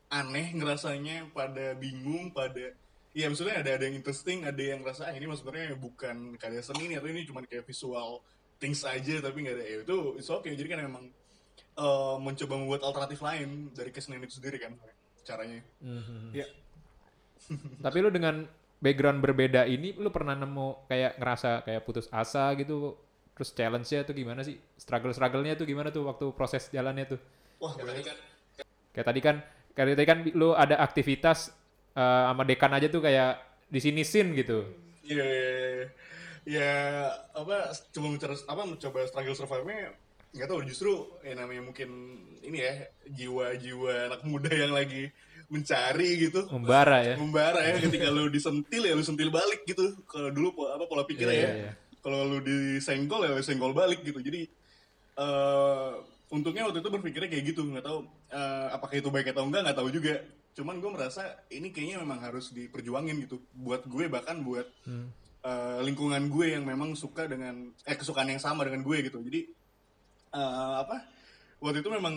aneh 0.09 0.47
ngerasanya 0.55 1.29
pada 1.33 1.73
bingung 1.75 2.31
pada 2.31 2.73
Iya 3.17 3.33
maksudnya 3.33 3.65
ada 3.65 3.71
ada 3.81 3.85
yang 3.89 3.97
interesting 3.97 4.45
ada 4.45 4.61
yang 4.61 4.85
ngerasa 4.85 5.09
ah 5.09 5.15
ini 5.17 5.25
sebenarnya 5.25 5.73
bukan 5.81 6.37
karya 6.37 6.61
seni 6.61 6.93
nih 6.93 7.01
atau 7.01 7.09
ini 7.09 7.25
cuma 7.25 7.41
kayak 7.49 7.65
visual 7.65 8.21
things 8.61 8.85
aja 8.85 9.25
tapi 9.25 9.41
nggak 9.41 9.57
ada 9.57 9.65
ya 9.65 9.77
itu 9.89 10.21
it's 10.21 10.29
okay 10.29 10.53
jadi 10.53 10.77
kan 10.77 10.85
memang 10.85 11.09
eh, 11.81 12.17
mencoba 12.21 12.55
membuat 12.61 12.85
alternatif 12.85 13.25
lain 13.25 13.73
dari 13.73 13.89
kesenian 13.89 14.21
itu 14.21 14.37
sendiri 14.37 14.61
kan 14.61 14.77
caranya 15.25 15.65
Ya. 16.37 16.47
Tapi 17.85 17.97
lu 18.05 18.13
dengan 18.13 18.45
background 18.85 19.25
berbeda 19.25 19.65
ini 19.65 19.97
lu 19.97 20.13
pernah 20.13 20.37
nemu 20.37 20.85
kayak 20.85 21.17
ngerasa 21.17 21.65
kayak 21.65 21.83
putus 21.89 22.07
asa 22.13 22.53
gitu 22.61 23.01
terus 23.33 23.53
challenge-nya 23.53 24.05
tuh 24.05 24.13
gimana 24.13 24.45
sih? 24.45 24.61
Struggle-struggle-nya 24.77 25.57
tuh 25.57 25.65
gimana 25.69 25.89
tuh 25.89 26.05
waktu 26.09 26.33
proses 26.37 26.69
jalannya 26.69 27.17
tuh? 27.17 27.21
wah 27.61 27.73
banyak 27.73 28.05
Kayak 28.93 29.07
tadi 29.09 29.21
kan 29.21 29.37
kayak 29.77 29.97
tadi 29.97 30.09
kan 30.09 30.19
lu 30.33 30.53
ada 30.57 30.81
aktivitas 30.81 31.53
eh, 31.97 32.23
sama 32.29 32.45
dekan 32.45 32.73
aja 32.77 32.87
tuh 32.87 33.01
kayak 33.01 33.41
di 33.67 33.81
sini 33.81 34.05
sin 34.05 34.37
gitu. 34.37 34.63
Iya, 35.03 35.25
iya, 35.25 35.49
iya. 35.49 35.87
ya 36.47 36.71
apa 37.35 37.75
coba 37.91 38.07
mencoba 38.13 38.35
apa 38.47 38.63
mencoba 38.63 38.99
struggle 39.09 39.35
survive-nya 39.35 39.91
nggak 40.31 40.47
tahu 40.47 40.61
justru 40.63 40.93
ya 41.25 41.35
namanya 41.35 41.63
mungkin 41.65 41.89
ini 42.45 42.59
ya 42.61 42.73
jiwa-jiwa 43.09 44.13
anak 44.13 44.21
muda 44.23 44.53
yang 44.53 44.71
lagi 44.71 45.11
mencari 45.49 46.27
gitu 46.29 46.47
Membara 46.51 47.03
ya. 47.03 47.15
membara 47.19 47.63
ya 47.63 47.79
ketika 47.79 48.11
lu 48.11 48.27
disentil 48.29 48.83
ya 48.83 48.95
lu 48.95 49.03
sentil 49.03 49.31
balik 49.31 49.63
gitu 49.65 49.95
kalau 50.07 50.31
dulu 50.31 50.55
apa 50.71 50.85
pola 50.87 51.03
pikirnya 51.03 51.35
Iya, 51.35 51.43
ya 51.43 51.51
iya, 51.51 51.61
iya. 51.67 51.73
kalau 51.99 52.27
lu 52.27 52.39
disenggol 52.43 53.27
ya 53.27 53.31
lu 53.35 53.43
senggol 53.43 53.73
balik 53.75 54.03
gitu 54.03 54.19
jadi 54.23 54.47
eh 55.17 55.91
untungnya 56.29 56.67
waktu 56.67 56.83
itu 56.83 56.91
berpikirnya 56.91 57.31
kayak 57.31 57.45
gitu 57.55 57.63
nggak 57.63 57.87
tahu 57.87 57.99
eh, 58.31 58.67
apakah 58.71 58.95
itu 58.99 59.09
baik 59.11 59.31
atau 59.33 59.47
enggak 59.47 59.63
nggak 59.67 59.79
tahu 59.79 59.89
juga 59.91 60.15
cuman 60.57 60.81
gue 60.81 60.89
merasa 60.89 61.37
ini 61.53 61.69
kayaknya 61.69 62.01
memang 62.01 62.19
harus 62.25 62.49
diperjuangin 62.51 63.29
gitu. 63.29 63.45
Buat 63.53 63.85
gue 63.85 64.09
bahkan 64.09 64.41
buat 64.41 64.65
Hmm. 64.89 65.13
eh, 65.45 65.79
lingkungan 65.85 66.27
gue 66.27 66.57
yang 66.57 66.65
memang 66.65 66.97
suka 66.97 67.29
dengan 67.29 67.71
eh 67.85 67.95
kesukaan 67.95 68.33
yang 68.33 68.41
sama 68.41 68.65
dengan 68.65 68.81
gue 68.83 68.97
gitu. 69.05 69.21
Jadi 69.21 69.41
eh, 70.33 70.75
apa 70.81 71.05
waktu 71.61 71.81
itu 71.85 71.91
memang 71.93 72.15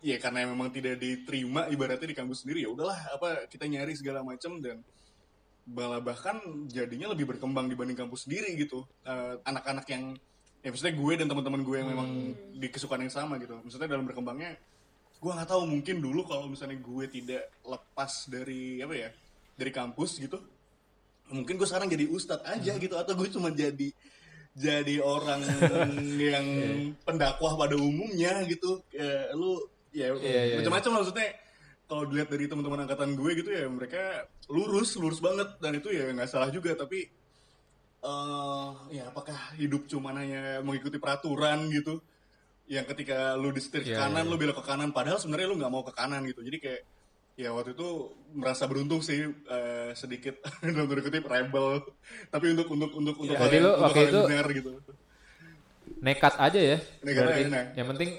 ya 0.00 0.16
karena 0.16 0.46
memang 0.46 0.70
tidak 0.70 0.98
diterima 0.98 1.66
ibaratnya 1.68 2.08
di 2.08 2.16
kampus 2.16 2.46
sendiri 2.46 2.64
ya 2.64 2.70
udahlah 2.70 2.98
apa 3.14 3.46
kita 3.46 3.66
nyari 3.66 3.94
segala 3.94 4.22
macam 4.22 4.58
dan 4.62 4.80
malah 5.62 6.02
bahkan 6.02 6.42
jadinya 6.66 7.14
lebih 7.14 7.22
berkembang 7.30 7.70
dibanding 7.70 7.98
kampus 7.98 8.26
sendiri 8.30 8.54
gitu. 8.56 8.86
Eh, 9.06 9.34
anak-anak 9.42 9.86
yang 9.90 10.14
ya 10.62 10.70
maksudnya 10.70 10.94
gue 10.94 11.12
dan 11.18 11.26
teman-teman 11.26 11.62
gue 11.66 11.76
yang 11.76 11.88
memang 11.90 12.08
di 12.54 12.66
kesukaan 12.70 13.02
yang 13.02 13.10
sama 13.10 13.38
gitu. 13.42 13.58
Maksudnya 13.58 13.90
dalam 13.90 14.06
berkembangnya 14.06 14.54
gue 15.22 15.30
nggak 15.30 15.50
tahu 15.54 15.62
mungkin 15.70 16.02
dulu 16.02 16.26
kalau 16.26 16.50
misalnya 16.50 16.82
gue 16.82 17.04
tidak 17.06 17.46
lepas 17.62 18.26
dari 18.26 18.82
apa 18.82 18.94
ya 18.98 19.10
dari 19.54 19.70
kampus 19.70 20.18
gitu 20.18 20.42
mungkin 21.30 21.54
gue 21.54 21.68
sekarang 21.70 21.86
jadi 21.86 22.10
ustadz 22.10 22.42
aja 22.42 22.74
gitu 22.74 22.98
atau 22.98 23.14
gue 23.14 23.30
cuma 23.30 23.54
jadi 23.54 23.94
jadi 24.52 25.00
orang 25.00 25.40
yang 26.32 26.46
pendakwah 27.08 27.56
pada 27.56 27.72
umumnya 27.76 28.44
gitu. 28.44 28.84
Ya 28.92 29.32
lu 29.32 29.64
ya 29.92 30.12
Iya, 30.12 30.42
iya, 30.44 30.56
macam-macam 30.60 30.90
lah 30.92 31.00
maksudnya. 31.04 31.30
Kalau 31.88 32.02
dilihat 32.08 32.28
dari 32.32 32.44
teman-teman 32.48 32.84
angkatan 32.88 33.16
gue 33.16 33.30
gitu 33.36 33.50
ya 33.52 33.68
mereka 33.68 34.24
lurus 34.48 34.96
lurus 34.96 35.20
banget 35.20 35.60
dan 35.60 35.76
itu 35.76 35.92
ya 35.92 36.08
nggak 36.08 36.28
salah 36.28 36.48
juga 36.48 36.72
tapi 36.72 37.04
eh 38.02 38.70
ya 38.96 39.12
apakah 39.12 39.36
hidup 39.60 39.84
cuma 39.86 40.16
hanya 40.16 40.64
mengikuti 40.64 40.96
peraturan 40.96 41.68
gitu 41.68 42.00
yang 42.72 42.84
ketika 42.86 43.36
lu 43.36 43.52
disetir 43.52 43.84
ke 43.84 43.92
Iya, 43.92 44.00
kanan 44.00 44.24
iya, 44.24 44.30
lu 44.32 44.36
belok 44.36 44.56
ke 44.56 44.64
kanan 44.64 44.90
padahal 44.90 45.20
sebenarnya 45.20 45.44
lu 45.46 45.60
nggak 45.60 45.68
mau 45.70 45.84
ke 45.84 45.92
kanan 45.92 46.24
gitu 46.24 46.40
jadi 46.40 46.56
kayak 46.58 46.82
ya 47.34 47.48
waktu 47.48 47.72
itu 47.72 47.88
merasa 48.32 48.64
beruntung 48.64 49.00
sih 49.00 49.24
eh, 49.28 49.90
sedikit 49.92 50.40
dalam 50.64 50.84
tanda 50.86 51.02
kutip 51.02 51.24
rebel 51.24 51.84
tapi 52.28 52.46
untuk 52.50 52.66
untuk 52.66 52.90
untuk 52.94 53.16
untuk 53.18 53.36
Berarti 53.36 53.56
hal 53.56 53.62
lu 53.62 53.70
untuk 53.70 53.84
waktu 53.86 54.00
itu- 54.06 54.24
benar 54.26 54.46
gitu 54.50 54.70
Nekat 55.98 56.34
aja 56.36 56.58
ya. 56.58 56.78
Nekat 57.00 57.22
berarti. 57.22 57.38
aja, 57.38 57.48
nah. 57.48 57.64
Yang 57.74 57.86
penting 57.92 58.10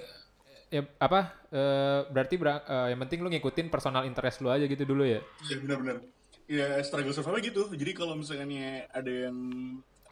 ya 0.69 0.81
apa? 0.97 1.19
eh, 1.49 1.99
berarti 2.07 2.35
berang- 2.35 2.63
eh, 2.63 2.87
yang 2.89 2.99
penting 3.01 3.19
lu 3.19 3.29
ngikutin 3.29 3.67
personal 3.67 4.03
interest 4.03 4.39
lu 4.39 4.49
aja 4.49 4.63
gitu 4.63 4.83
dulu 4.83 5.03
ya. 5.03 5.19
Iya 5.43 5.55
benar-benar. 5.59 5.97
Ya 6.45 6.67
struggle 6.79 7.11
survival 7.11 7.39
gitu. 7.39 7.69
Jadi 7.69 7.91
kalau 7.91 8.15
misalnya 8.15 8.45
ada 8.89 9.09
yang 9.09 9.35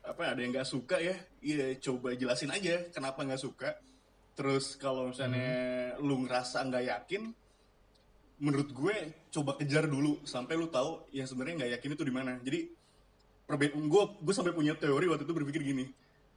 apa 0.02 0.24
ada 0.28 0.40
yang 0.40 0.52
nggak 0.52 0.66
suka 0.66 0.98
ya, 0.98 1.14
ya 1.40 1.78
coba 1.80 2.12
jelasin 2.14 2.50
aja 2.50 2.90
kenapa 2.90 3.22
nggak 3.22 3.40
suka. 3.40 3.74
Terus 4.32 4.80
kalau 4.80 5.12
misalnya 5.12 5.52
lu 6.00 6.24
ngerasa 6.24 6.64
nggak 6.66 6.86
yakin, 6.88 7.22
menurut 8.42 8.70
gue 8.74 8.96
coba 9.30 9.54
kejar 9.60 9.86
dulu 9.86 10.18
sampai 10.26 10.58
lu 10.58 10.66
tahu 10.72 11.06
yang 11.14 11.30
sebenarnya 11.30 11.66
nggak 11.66 11.72
yakin 11.78 11.90
itu 11.94 12.04
di 12.04 12.14
mana. 12.14 12.32
Jadi 12.42 12.60
perbe- 13.46 13.76
gue 13.76 14.04
gue 14.18 14.34
sampai 14.34 14.56
punya 14.56 14.74
teori 14.74 15.06
waktu 15.06 15.28
itu 15.28 15.34
berpikir 15.36 15.62
gini, 15.62 15.86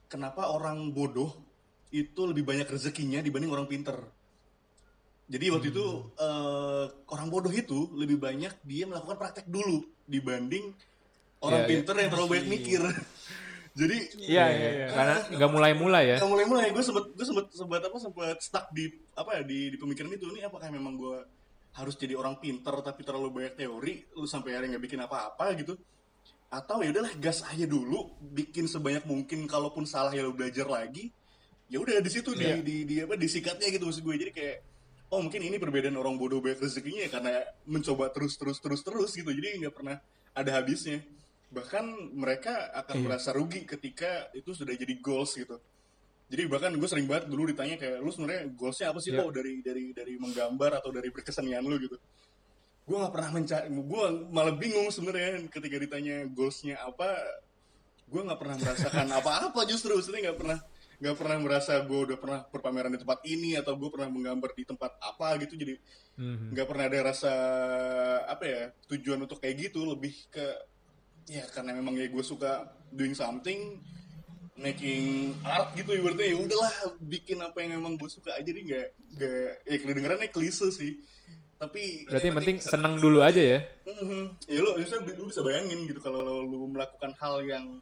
kenapa 0.07 0.51
orang 0.51 0.91
bodoh 0.91 1.33
itu 1.95 2.27
lebih 2.27 2.43
banyak 2.43 2.67
rezekinya 2.67 3.23
dibanding 3.23 3.55
orang 3.55 3.71
pinter? 3.71 3.97
Jadi 5.25 5.47
waktu 5.49 5.73
itu 5.73 5.87
eh, 6.21 6.87
orang 7.09 7.29
bodoh 7.33 7.49
itu 7.49 7.89
lebih 7.97 8.21
banyak 8.21 8.53
dia 8.61 8.85
melakukan 8.85 9.17
praktek 9.17 9.49
dulu 9.49 9.81
dibanding 10.05 10.77
orang 11.41 11.65
Iya, 11.65 11.69
iya. 11.69 11.73
pinter 11.73 11.95
yang 11.97 12.11
terlalu 12.13 12.29
banyak 12.37 12.49
mikir. 12.51 12.83
Jadi 13.75 13.97
Iya, 14.31 14.47
iya, 14.55 14.71
iya. 14.71 14.89
Karena 14.95 15.17
nggak 15.35 15.51
mulai-mulai 15.51 16.05
ya. 16.15 16.17
yang 16.23 16.31
mulai-mulai. 16.31 16.71
Gue 16.71 16.85
sempet 16.87 17.11
gue 17.11 17.27
sempet 17.27 17.51
sempet 17.51 17.83
apa 17.83 17.99
sempet 17.99 18.37
stuck 18.39 18.71
di 18.71 18.87
apa 19.19 19.31
ya 19.39 19.43
di, 19.43 19.75
di 19.75 19.77
pemikiran 19.77 20.15
itu. 20.15 20.31
Nih 20.31 20.47
apakah 20.47 20.71
memang 20.71 20.95
gue 20.95 21.19
harus 21.75 21.99
jadi 21.99 22.15
orang 22.15 22.39
pinter 22.39 22.71
tapi 22.87 23.03
terlalu 23.03 23.43
banyak 23.43 23.59
teori 23.59 24.07
lu 24.15 24.31
sampai 24.31 24.55
akhirnya 24.55 24.79
nggak 24.79 24.85
bikin 24.87 25.01
apa-apa 25.03 25.59
gitu? 25.59 25.75
Atau 26.55 26.87
ya 26.87 26.95
udahlah 26.95 27.19
gas 27.19 27.43
aja 27.51 27.67
dulu 27.67 28.15
bikin 28.23 28.71
sebanyak 28.71 29.03
mungkin 29.11 29.51
kalaupun 29.51 29.83
salah 29.91 30.15
ya 30.15 30.23
lu 30.23 30.31
belajar 30.39 30.71
lagi. 30.71 31.11
Ya 31.67 31.83
udah 31.83 31.99
di 31.99 32.11
situ 32.15 32.31
di, 32.31 32.63
di 32.63 32.77
di 32.87 33.03
apa 33.03 33.19
disikatnya 33.19 33.75
gitu 33.75 33.91
maksud 33.91 34.07
gue 34.07 34.15
jadi 34.23 34.31
kayak 34.31 34.57
oh 35.11 35.19
mungkin 35.19 35.43
ini 35.43 35.59
perbedaan 35.59 35.99
orang 35.99 36.15
bodoh 36.15 36.39
banyak 36.39 36.63
rezekinya 36.63 37.03
ya 37.03 37.11
karena 37.11 37.43
mencoba 37.67 38.15
terus 38.15 38.39
terus 38.39 38.63
terus 38.63 38.87
terus 38.87 39.11
gitu. 39.19 39.35
Jadi 39.35 39.67
nggak 39.67 39.75
pernah 39.75 39.99
ada 40.31 40.51
habisnya 40.63 41.03
bahkan 41.55 41.87
mereka 42.13 42.75
akan 42.75 42.97
Iya. 42.99 43.05
merasa 43.07 43.31
rugi 43.31 43.63
ketika 43.65 44.29
itu 44.35 44.51
sudah 44.51 44.75
jadi 44.75 44.95
goals 44.99 45.39
gitu. 45.39 45.57
Jadi 46.25 46.43
bahkan 46.51 46.75
gue 46.75 46.89
sering 46.89 47.07
banget 47.07 47.31
dulu 47.31 47.47
ditanya 47.47 47.79
kayak 47.79 48.03
lu 48.03 48.11
sebenarnya 48.11 48.51
goalsnya 48.53 48.91
apa 48.91 48.99
sih 48.99 49.15
Iya. 49.15 49.23
kok 49.23 49.31
dari 49.33 49.63
dari 49.63 49.85
dari 49.95 50.15
menggambar 50.19 50.83
atau 50.83 50.91
dari 50.91 51.09
berkesenian 51.09 51.63
lu? 51.63 51.79
Gitu. 51.79 51.95
Gue 52.85 52.97
nggak 52.99 53.13
pernah 53.15 53.31
mencari 53.33 53.67
gue 53.71 54.05
malah 54.29 54.55
bingung 54.59 54.89
sebenarnya 54.91 55.47
ketika 55.49 55.77
ditanya 55.79 56.27
goalsnya 56.27 56.77
apa. 56.83 57.09
Gue 58.05 58.21
nggak 58.21 58.37
pernah 58.37 58.57
merasakan 58.59 59.07
apa-apa 59.23 59.61
justru 59.65 59.95
maksudnya 59.95 60.29
nggak 60.33 60.39
pernah 60.43 60.59
nggak 60.95 61.17
pernah 61.19 61.37
merasa 61.43 61.73
gue 61.83 62.01
udah 62.07 62.17
pernah 62.17 62.41
berpameran 62.49 62.95
di 62.95 63.01
tempat 63.03 63.21
ini 63.27 63.59
atau 63.59 63.75
gue 63.75 63.91
pernah 63.91 64.09
menggambar 64.09 64.51
di 64.55 64.65
tempat 64.65 64.93
apa 65.01 65.37
gitu. 65.43 65.55
Jadi 65.57 65.75
Mhm. 66.15 66.55
nggak 66.55 66.67
pernah 66.71 66.85
ada 66.87 67.01
rasa 67.05 67.33
apa 68.25 68.45
ya 68.47 68.63
tujuan 68.89 69.19
untuk 69.21 69.43
kayak 69.43 69.69
gitu. 69.69 69.83
Lebih 69.85 70.15
ke 70.31 70.47
ya 71.27 71.45
karena 71.49 71.73
memang 71.73 71.95
ya 71.95 72.07
gue 72.07 72.21
suka 72.21 72.65
doing 72.91 73.13
something 73.13 73.81
making 74.55 75.35
art 75.43 75.75
gitu 75.75 75.91
ibaratnya. 75.93 76.31
Ya 76.31 76.39
udahlah 76.39 76.75
bikin 77.01 77.43
apa 77.43 77.59
yang 77.61 77.83
emang 77.83 77.99
gue 77.99 78.07
suka 78.07 78.35
aja. 78.35 78.47
Nih 78.47 78.65
nggak 78.65 78.87
nggak 79.19 79.51
ya 79.67 79.77
kedengerannya 79.83 80.29
klise 80.31 80.71
sih. 80.71 80.95
Tapi 81.55 82.07
Berarti 82.07 82.27
yang 82.29 82.39
penting 82.39 82.59
seneng 82.61 82.95
dulu 82.99 83.19
aja 83.23 83.41
ya. 83.41 83.61
Mhm. 83.87 84.23
ya 84.47 84.59
lo 84.61 84.77
misalnya 84.77 85.15
lu 85.15 85.27
bisa 85.27 85.41
bayangin 85.41 85.87
gitu 85.87 85.99
kalau 85.99 86.21
lo- 86.21 86.45
lu 86.45 86.67
melakukan 86.69 87.15
hal 87.17 87.41
yang 87.43 87.79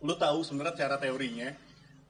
lu 0.00 0.14
tahu 0.14 0.44
sebenarnya 0.44 0.86
cara 0.86 0.96
teorinya 0.96 1.50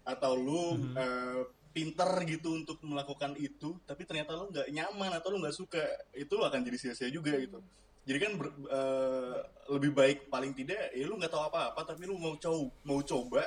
atau 0.04 0.32
lu 0.34 0.62
eh, 0.94 1.42
pinter 1.70 2.08
gitu 2.24 2.56
untuk 2.56 2.80
melakukan 2.82 3.36
itu 3.36 3.76
tapi 3.84 4.08
ternyata 4.08 4.32
lu 4.32 4.48
nggak 4.48 4.68
nyaman 4.70 5.12
atau 5.12 5.28
lu 5.28 5.38
nggak 5.38 5.52
suka 5.52 5.82
itu 6.14 6.34
akan 6.34 6.64
jadi 6.64 6.78
sia-sia 6.78 7.08
juga 7.10 7.36
gitu 7.36 7.60
jadi 8.06 8.18
kan 8.22 8.32
ber- 8.38 8.54
eh, 8.70 9.36
lebih 9.74 9.90
baik 9.92 10.18
paling 10.30 10.54
tidak 10.54 10.94
ya 10.94 11.04
lu 11.04 11.18
nggak 11.18 11.32
tahu 11.34 11.42
apa-apa 11.50 11.80
tapi 11.82 12.06
lu 12.06 12.14
mau 12.16 12.38
coba 12.38 12.70
mau 12.86 13.02
coba 13.02 13.42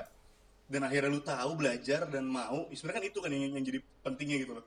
dan 0.69 0.85
akhirnya 0.85 1.09
lu 1.09 1.21
tahu 1.23 1.51
belajar 1.57 2.05
dan 2.05 2.29
mau 2.29 2.69
sebenarnya 2.69 2.99
kan 3.01 3.05
itu 3.09 3.19
kan 3.25 3.29
yang, 3.33 3.57
yang 3.57 3.65
jadi 3.65 3.79
pentingnya 4.05 4.37
gitu 4.45 4.53
loh. 4.61 4.65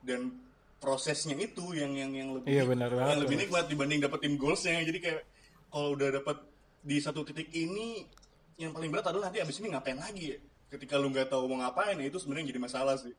Dan 0.00 0.32
prosesnya 0.80 1.36
itu 1.36 1.76
yang 1.76 1.92
yang 1.92 2.12
yang 2.16 2.28
lebih 2.32 2.48
Iya, 2.48 2.64
benar 2.64 2.88
banget 2.88 3.10
yang 3.12 3.20
lebih 3.20 3.36
tuh. 3.36 3.42
nikmat 3.44 3.64
dibanding 3.68 4.00
dapetin 4.00 4.34
goalsnya. 4.40 4.80
Jadi 4.80 4.98
kayak 5.04 5.22
kalau 5.68 5.92
udah 5.92 6.08
dapet 6.16 6.36
di 6.80 6.96
satu 6.96 7.28
titik 7.28 7.52
ini 7.52 8.08
yang 8.56 8.72
paling 8.72 8.88
berat 8.88 9.04
adalah 9.12 9.28
nanti 9.28 9.44
abis 9.44 9.60
ini 9.60 9.68
ngapain 9.68 10.00
lagi 10.00 10.32
ya? 10.32 10.38
Ketika 10.72 10.96
lu 10.96 11.12
nggak 11.12 11.28
tahu 11.28 11.44
mau 11.52 11.60
ngapain 11.60 12.00
ya 12.00 12.06
itu 12.08 12.16
sebenarnya 12.16 12.48
jadi 12.48 12.60
masalah 12.64 12.96
sih. 12.96 13.12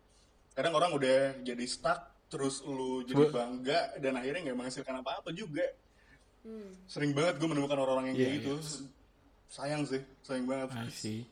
Kadang 0.58 0.74
orang 0.74 0.98
udah 0.98 1.46
jadi 1.46 1.66
stuck 1.70 2.10
terus 2.26 2.66
lu 2.66 3.06
jadi 3.06 3.30
bangga 3.30 4.02
dan 4.02 4.18
akhirnya 4.18 4.50
nggak 4.50 4.58
menghasilkan 4.66 5.06
apa-apa 5.06 5.30
juga 5.30 5.62
Hmm. 6.46 6.78
sering 6.86 7.18
banget 7.18 7.42
gue 7.42 7.50
menemukan 7.50 7.74
orang-orang 7.74 8.14
yang 8.14 8.18
kayak 8.22 8.30
Iya, 8.30 8.38
gitu 8.38 8.54
sayang 9.50 9.82
sih 9.90 10.02
sayang 10.22 10.46
banget 10.46 10.70
I 10.78 10.94
see. 10.94 11.26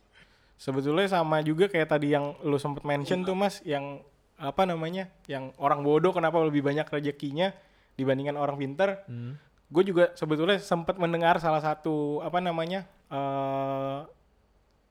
Sebetulnya 0.57 1.05
sama 1.11 1.43
juga 1.43 1.67
kayak 1.69 1.91
tadi 1.91 2.15
yang 2.15 2.39
lu 2.41 2.55
sempet 2.55 2.81
mention 2.87 3.21
tuh 3.27 3.35
mas, 3.35 3.59
yang 3.67 3.99
apa 4.39 4.63
namanya, 4.63 5.11
yang 5.27 5.51
orang 5.59 5.83
bodoh 5.83 6.15
kenapa 6.15 6.39
lebih 6.39 6.63
banyak 6.63 6.87
rezekinya 6.87 7.51
dibandingkan 7.99 8.39
orang 8.39 8.55
pinter. 8.55 9.03
Hmm. 9.05 9.35
Gue 9.67 9.83
juga 9.83 10.15
sebetulnya 10.15 10.57
sempat 10.63 10.95
mendengar 10.95 11.37
salah 11.43 11.59
satu 11.59 12.23
apa 12.23 12.39
namanya 12.39 12.87
eh 13.11 13.99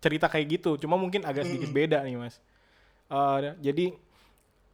cerita 0.02 0.26
kayak 0.26 0.60
gitu, 0.60 0.76
cuma 0.82 0.98
mungkin 0.98 1.22
agak 1.22 1.46
sedikit 1.46 1.70
beda 1.70 2.02
nih 2.02 2.18
mas. 2.20 2.36
Eh, 3.08 3.38
jadi 3.62 3.94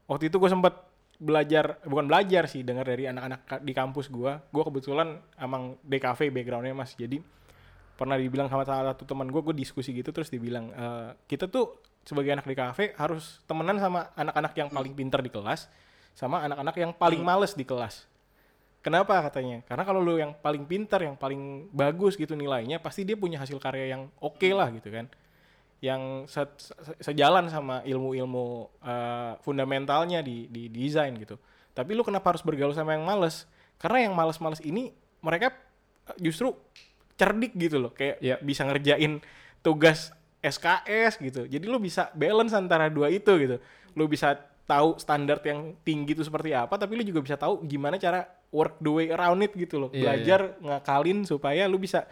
waktu 0.08 0.32
itu 0.32 0.36
gue 0.40 0.50
sempat 0.50 0.87
belajar, 1.18 1.82
bukan 1.82 2.06
belajar 2.06 2.46
sih, 2.46 2.62
dengar 2.62 2.86
dari 2.86 3.10
anak-anak 3.10 3.40
ka- 3.44 3.62
di 3.62 3.74
kampus 3.74 4.06
gue. 4.06 4.32
Gue 4.54 4.62
kebetulan 4.62 5.18
emang 5.34 5.74
DKV 5.82 6.30
backgroundnya 6.30 6.74
mas, 6.74 6.94
jadi 6.94 7.18
pernah 7.98 8.14
dibilang 8.14 8.46
sama 8.46 8.62
salah 8.62 8.94
satu 8.94 9.02
teman 9.02 9.26
gue, 9.26 9.42
gue 9.42 9.54
diskusi 9.58 9.90
gitu 9.90 10.14
terus 10.14 10.30
dibilang 10.30 10.70
"Eh, 10.70 11.08
kita 11.26 11.50
tuh 11.50 11.82
sebagai 12.06 12.30
anak 12.30 12.46
DKV 12.46 12.94
harus 12.94 13.42
temenan 13.44 13.82
sama 13.82 14.14
anak-anak 14.14 14.52
yang 14.54 14.68
paling 14.70 14.94
pintar 14.94 15.20
di 15.20 15.28
kelas, 15.28 15.66
sama 16.14 16.46
anak-anak 16.46 16.74
yang 16.78 16.92
paling 16.94 17.20
males 17.20 17.52
di 17.58 17.66
kelas. 17.66 18.06
Kenapa 18.78 19.18
katanya? 19.26 19.60
Karena 19.66 19.82
kalau 19.82 19.98
lu 19.98 20.16
yang 20.22 20.32
paling 20.38 20.62
pintar, 20.62 21.02
yang 21.02 21.18
paling 21.18 21.66
bagus 21.74 22.14
gitu 22.14 22.38
nilainya, 22.38 22.78
pasti 22.78 23.02
dia 23.02 23.18
punya 23.18 23.42
hasil 23.42 23.58
karya 23.58 23.90
yang 23.98 24.06
oke 24.22 24.48
lah 24.54 24.70
gitu 24.70 24.88
kan. 24.94 25.10
Yang 25.78 26.26
se- 26.26 26.58
se- 26.58 26.76
sejalan 27.00 27.46
sama 27.48 27.80
ilmu-ilmu 27.82 28.46
eh, 28.80 29.32
fundamentalnya 29.40 30.20
di, 30.20 30.50
di 30.50 30.66
desain 30.66 31.14
gitu. 31.14 31.38
Tapi 31.70 31.94
lu 31.94 32.02
kenapa 32.02 32.34
harus 32.34 32.42
bergaul 32.42 32.74
sama 32.74 32.98
yang 32.98 33.06
males? 33.06 33.46
Karena 33.78 34.10
yang 34.10 34.14
males-males 34.14 34.58
ini 34.60 34.90
mereka 35.20 35.54
eh, 36.10 36.18
justru 36.18 36.50
cerdik 37.14 37.54
gitu 37.54 37.78
loh, 37.78 37.90
kayak 37.90 38.18
Iya. 38.18 38.36
bisa 38.38 38.62
ngerjain 38.62 39.22
tugas 39.58 40.10
SKS 40.38 41.18
gitu. 41.18 41.46
Jadi 41.46 41.64
lu 41.66 41.78
bisa 41.78 42.10
balance 42.14 42.54
antara 42.54 42.86
dua 42.86 43.10
itu 43.10 43.30
gitu. 43.38 43.58
Lu 43.94 44.06
bisa 44.06 44.38
tahu 44.64 44.98
standar 44.98 45.40
yang 45.42 45.74
tinggi 45.80 46.12
itu 46.12 46.22
seperti 46.22 46.52
apa, 46.52 46.76
tapi 46.76 46.94
lu 46.94 47.02
juga 47.02 47.24
bisa 47.24 47.34
tahu 47.34 47.64
gimana 47.64 47.96
cara 47.96 48.22
work 48.50 48.78
the 48.78 48.90
way 48.90 49.06
around 49.08 49.40
it 49.40 49.50
gitu 49.52 49.78
loh. 49.78 49.90
Iya, 49.90 50.14
Belajar 50.14 50.40
ngakalin 50.60 51.24
supaya 51.24 51.66
lu 51.66 51.78
bisa 51.78 52.06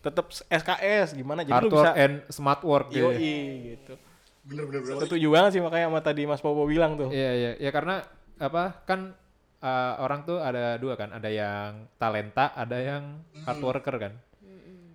tetap 0.00 0.30
SKS 0.30 1.14
gimana. 1.18 1.42
Jadi 1.42 1.54
Hard 1.58 1.64
lu 1.66 1.70
bisa 1.78 1.90
and 1.94 2.14
smart 2.30 2.62
work 2.62 2.88
gitu. 2.92 3.10
gitu. 3.14 3.94
bener 4.48 4.64
bener 4.64 4.80
bener 4.80 5.00
Setuju 5.04 5.28
banget 5.28 5.50
sih 5.58 5.60
makanya 5.60 5.86
sama 5.92 6.00
tadi 6.00 6.22
Mas 6.24 6.40
Popo 6.40 6.64
bilang 6.64 6.96
tuh. 6.96 7.12
Iya 7.12 7.30
iya 7.36 7.50
ya 7.60 7.70
karena 7.74 8.00
apa 8.38 8.86
kan 8.86 9.12
uh, 9.62 9.92
orang 10.02 10.22
tuh 10.24 10.38
ada 10.38 10.78
dua 10.78 10.94
kan 10.94 11.10
ada 11.10 11.26
yang 11.30 11.90
talenta 11.98 12.54
ada 12.54 12.78
yang 12.78 13.22
hard 13.44 13.60
worker 13.62 13.96
kan 13.98 14.14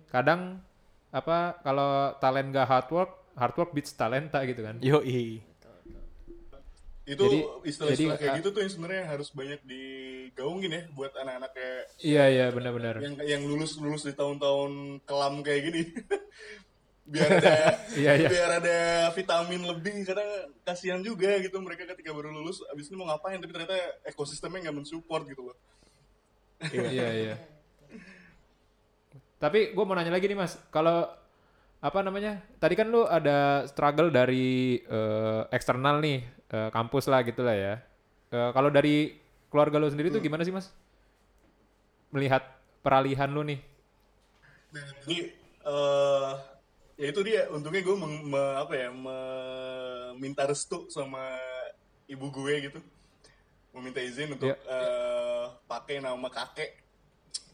kadang 0.08 0.62
apa 1.14 1.58
kalau 1.62 2.14
talent 2.18 2.50
gak 2.50 2.66
hard 2.66 2.88
work 2.90 3.12
hard 3.36 3.54
work 3.58 3.70
beats 3.74 3.94
talenta 3.94 4.42
gitu 4.46 4.62
kan 4.64 4.78
Yoi. 4.82 5.42
Itu 7.04 7.20
Jadi- 7.20 7.68
istilah-istilah 7.68 8.16
jadi, 8.16 8.20
kayak 8.24 8.32
ah, 8.32 8.38
gitu 8.40 8.48
tuh 8.48 8.60
yang 8.64 8.72
sebenarnya 8.72 9.04
harus 9.06 9.28
banyak 9.28 9.60
digaungin 9.62 10.72
ya 10.72 10.82
buat 10.90 11.12
anak-anak 11.12 11.50
kayak 11.52 11.82
Iya 12.00 12.24
iya 12.26 12.46
benar-benar. 12.48 12.94
yang 12.98 13.14
yang 13.20 13.42
lulus 13.44 13.76
lulus 13.76 14.02
di 14.02 14.12
tahun-tahun 14.12 14.72
kelam 15.04 15.44
kayak 15.44 15.60
gini 15.68 15.82
biar 17.12 17.28
ada 17.36 17.54
Iya, 18.00 18.12
iya. 18.16 18.28
biar 18.32 18.50
ada 18.56 18.78
vitamin 19.12 19.60
lebih 19.62 20.00
karena 20.02 20.24
kasihan 20.64 21.04
juga 21.04 21.36
gitu 21.38 21.60
mereka 21.60 21.84
ketika 21.86 22.08
baru 22.10 22.32
lulus 22.32 22.64
abis 22.72 22.88
ini 22.88 22.96
mau 22.96 23.12
ngapain 23.12 23.36
tapi 23.36 23.52
ternyata 23.52 23.76
ekosistemnya 24.02 24.64
nggak 24.64 24.76
mensupport 24.80 25.28
gitu 25.28 25.52
loh 25.52 25.56
iya 26.72 27.08
iya. 27.12 27.36
Tapi 29.36 29.76
gue 29.76 29.84
mau 29.84 29.92
nanya 29.92 30.08
lagi 30.08 30.24
nih 30.24 30.38
mas, 30.38 30.56
kalau 30.72 31.04
apa 31.78 31.98
namanya? 32.00 32.40
Tadi 32.56 32.72
kan 32.72 32.88
lu 32.88 33.04
ada 33.04 33.68
struggle 33.68 34.08
dari 34.08 34.80
eh, 34.80 35.42
eksternal 35.52 36.00
nih, 36.00 36.24
kampus 36.70 37.04
lah 37.06 37.20
gitu 37.22 37.42
lah 37.42 37.56
ya. 37.56 37.74
Eh, 38.30 38.50
kalau 38.52 38.68
dari 38.68 39.18
keluarga 39.48 39.78
lu 39.78 39.88
sendiri 39.88 40.10
tuh 40.10 40.18
gimana 40.18 40.42
sih 40.42 40.50
mas? 40.50 40.70
Melihat 42.10 42.42
peralihan 42.80 43.30
lu 43.30 43.42
nih. 43.42 43.60
Nah, 44.70 44.84
jadi 45.02 45.18
eh 45.64 46.30
ya 46.94 47.06
itu 47.10 47.20
dia 47.26 47.50
untungnya 47.50 47.82
gue 47.82 47.96
meng- 47.96 48.26
me- 48.28 48.56
apa 48.58 48.72
ya 48.76 48.88
meminta 48.94 50.46
restu 50.46 50.86
sama 50.86 51.22
ibu 52.06 52.30
gue 52.30 52.70
gitu 52.70 52.80
meminta 53.74 53.98
izin 53.98 54.38
untuk 54.38 54.54
Iya. 54.54 54.58
eh, 54.62 55.44
pakai 55.66 55.98
nama 55.98 56.28
kakek 56.30 56.78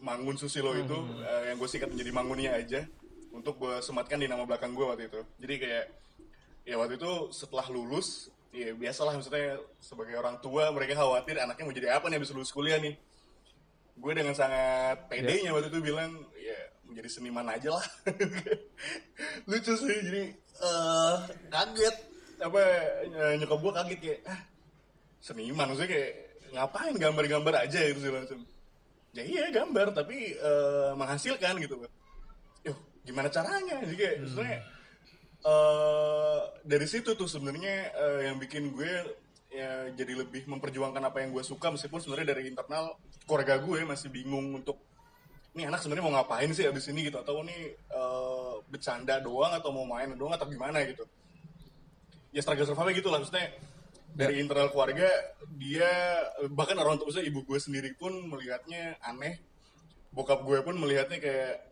Mangun 0.01 0.37
Susilo 0.37 0.77
itu 0.77 0.93
eh, 1.23 1.43
yang 1.53 1.57
gue 1.57 1.69
sikat 1.69 1.89
menjadi 1.89 2.13
Mangunnya 2.13 2.53
aja 2.53 2.85
untuk 3.33 3.57
gue 3.57 3.81
sematkan 3.81 4.21
di 4.21 4.29
nama 4.29 4.45
belakang 4.45 4.77
gue 4.77 4.85
waktu 4.85 5.09
itu 5.09 5.21
jadi 5.41 5.55
kayak 5.57 5.85
ya 6.67 6.75
waktu 6.77 7.01
itu 7.01 7.13
setelah 7.33 7.65
lulus 7.73 8.29
ya 8.51 8.75
biasalah 8.75 9.15
maksudnya 9.15 9.63
sebagai 9.79 10.19
orang 10.19 10.43
tua 10.43 10.75
mereka 10.75 10.99
khawatir 10.99 11.39
anaknya 11.39 11.65
mau 11.67 11.75
jadi 11.75 11.89
apa 11.95 12.11
nih 12.11 12.19
habis 12.19 12.35
lulus 12.35 12.51
kuliah 12.51 12.79
nih. 12.83 12.95
Gue 14.01 14.13
dengan 14.17 14.35
sangat 14.35 15.07
pedenya 15.07 15.55
waktu 15.55 15.69
itu 15.71 15.79
bilang 15.83 16.11
ya 16.35 16.59
menjadi 16.89 17.09
seniman 17.09 17.47
aja 17.47 17.79
lah. 17.79 17.87
Lucu 19.51 19.73
sih 19.77 19.97
jadi 20.07 20.25
eh 20.37 21.17
kaget. 21.53 21.97
Apa 22.41 22.61
nyokap 23.37 23.59
gue 23.61 23.73
kaget 23.73 23.99
kayak 24.01 24.21
ah 24.27 24.41
seniman 25.21 25.69
maksudnya 25.71 25.91
kayak 25.93 26.13
ngapain 26.51 26.95
gambar-gambar 26.97 27.55
aja 27.69 27.79
gitu 27.93 28.01
sih 28.01 28.11
langsung 28.11 28.43
ya 29.15 29.23
iya 29.23 29.53
gambar 29.53 29.93
tapi 29.95 30.35
eh, 30.35 30.91
menghasilkan 30.97 31.61
gitu 31.63 31.77
Yuh, 32.67 32.77
gimana 33.05 33.29
caranya? 33.33 33.81
Jadi 33.85 33.97
kayak 33.97 34.17
sebenarnya 34.29 34.59
eh 35.41 36.41
dari 36.65 36.87
situ 36.87 37.17
tuh 37.17 37.29
sebenarnya 37.29 37.95
eh, 37.97 38.21
yang 38.29 38.37
bikin 38.37 38.77
gue 38.77 38.93
ya 39.51 39.91
jadi 39.97 40.23
lebih 40.23 40.47
memperjuangkan 40.47 41.03
apa 41.03 41.27
yang 41.27 41.35
gue 41.35 41.43
suka 41.43 41.75
meskipun 41.75 41.99
sebenarnya 41.99 42.37
dari 42.37 42.47
internal 42.47 42.95
keluarga 43.27 43.59
gue 43.59 43.83
masih 43.83 44.13
bingung 44.13 44.55
untuk 44.55 44.79
ini 45.51 45.67
anak 45.67 45.83
sebenarnya 45.83 46.05
mau 46.07 46.15
ngapain 46.15 46.51
sih 46.55 46.63
abis 46.67 46.95
ini? 46.95 47.11
gitu. 47.11 47.19
Atau 47.19 47.43
ini 47.43 47.75
eh, 47.75 48.55
bercanda 48.71 49.19
doang 49.19 49.51
atau 49.51 49.75
mau 49.75 49.87
main 49.87 50.15
doang 50.15 50.35
atau 50.35 50.47
gimana? 50.47 50.83
gitu. 50.87 51.03
Ya 52.31 52.41
struggle 52.43 52.67
survival 52.71 52.95
gitu 52.95 53.11
lah. 53.11 53.19
Maksudnya 53.19 53.51
dari 54.15 54.43
internal 54.43 54.71
keluarga 54.71 55.07
dia 55.55 55.91
bahkan 56.51 56.79
orang 56.79 56.99
tua 56.99 57.11
ibu 57.23 57.43
gue 57.43 57.59
sendiri 57.59 57.95
pun 57.99 58.15
melihatnya 58.31 58.99
aneh. 59.03 59.43
Bokap 60.15 60.43
gue 60.47 60.63
pun 60.63 60.79
melihatnya 60.79 61.19
kayak 61.19 61.70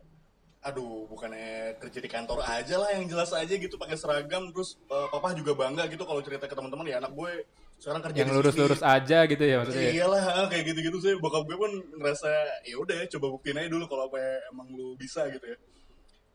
aduh 0.59 1.07
bukannya 1.07 1.79
kerja 1.79 1.99
di 2.03 2.09
kantor 2.11 2.43
aja 2.43 2.75
lah 2.75 2.91
yang 2.91 3.07
jelas 3.07 3.31
aja 3.31 3.47
gitu 3.55 3.79
pakai 3.79 3.95
seragam 3.95 4.51
terus 4.51 4.75
eh, 4.91 5.07
papa 5.07 5.31
juga 5.31 5.55
bangga 5.55 5.87
gitu 5.87 6.03
kalau 6.03 6.19
cerita 6.19 6.51
ke 6.51 6.55
teman-teman 6.55 6.83
ya 6.83 6.99
anak 6.99 7.15
gue 7.15 7.47
sekarang 7.79 8.03
kerja 8.03 8.17
Yang 8.19 8.27
di 8.27 8.31
sini." 8.31 8.39
lurus-lurus 8.43 8.81
aja 8.83 9.23
gitu 9.23 9.39
ya 9.39 9.55
maksudnya. 9.63 9.87
ya? 9.87 9.91
Iyalah 10.03 10.23
ah, 10.35 10.47
kayak 10.51 10.63
gitu-gitu 10.67 10.97
sih 10.99 11.13
bokap 11.15 11.47
gue 11.47 11.55
pun 11.55 11.71
ngerasa 11.95 12.27
ya 12.67 12.75
udah 12.75 13.07
coba 13.07 13.27
buktiin 13.39 13.55
aja 13.55 13.69
dulu 13.71 13.87
kalau 13.87 14.11
apa 14.11 14.19
emang 14.51 14.67
lu 14.75 14.99
bisa 14.99 15.31
gitu 15.31 15.47
ya. 15.47 15.55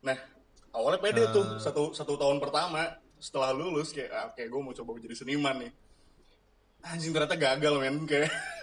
Nah 0.08 0.16
awalnya 0.72 1.04
pede 1.04 1.22
tuh 1.28 1.44
Ah. 1.44 1.60
satu 1.60 1.92
satu 1.92 2.16
tahun 2.16 2.40
pertama 2.40 2.96
setelah 3.20 3.52
lulus 3.52 3.92
kayak 3.92 4.08
ah, 4.08 4.32
oke 4.32 4.40
gue 4.40 4.60
mau 4.64 4.72
coba 4.72 4.96
jadi 5.04 5.16
seniman 5.20 5.68
nih. 5.68 5.72
Anjing 6.80 7.12
ternyata 7.12 7.36
gagal 7.36 7.74
men 7.76 8.08
kayak 8.08 8.32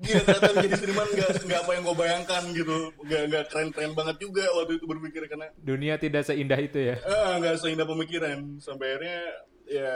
Gila 0.00 0.22
ternyata 0.22 0.50
menjadi 0.56 0.76
seniman 0.76 1.08
gak, 1.12 1.30
nggak 1.46 1.60
apa 1.64 1.70
yang 1.72 1.82
gue 1.84 1.96
bayangkan 1.96 2.42
gitu. 2.52 2.76
Gak, 3.08 3.22
nggak 3.32 3.44
keren-keren 3.48 3.92
banget 3.96 4.16
juga 4.20 4.44
waktu 4.56 4.72
itu 4.76 4.84
berpikir 4.84 5.22
karena 5.28 5.48
Dunia 5.56 5.94
tidak 5.96 6.22
seindah 6.28 6.60
itu 6.60 6.78
ya. 6.80 6.96
Ah, 7.04 7.40
nggak 7.40 7.56
seindah 7.60 7.86
pemikiran. 7.88 8.60
Sampai 8.60 8.96
akhirnya 8.96 9.20
ya 9.66 9.94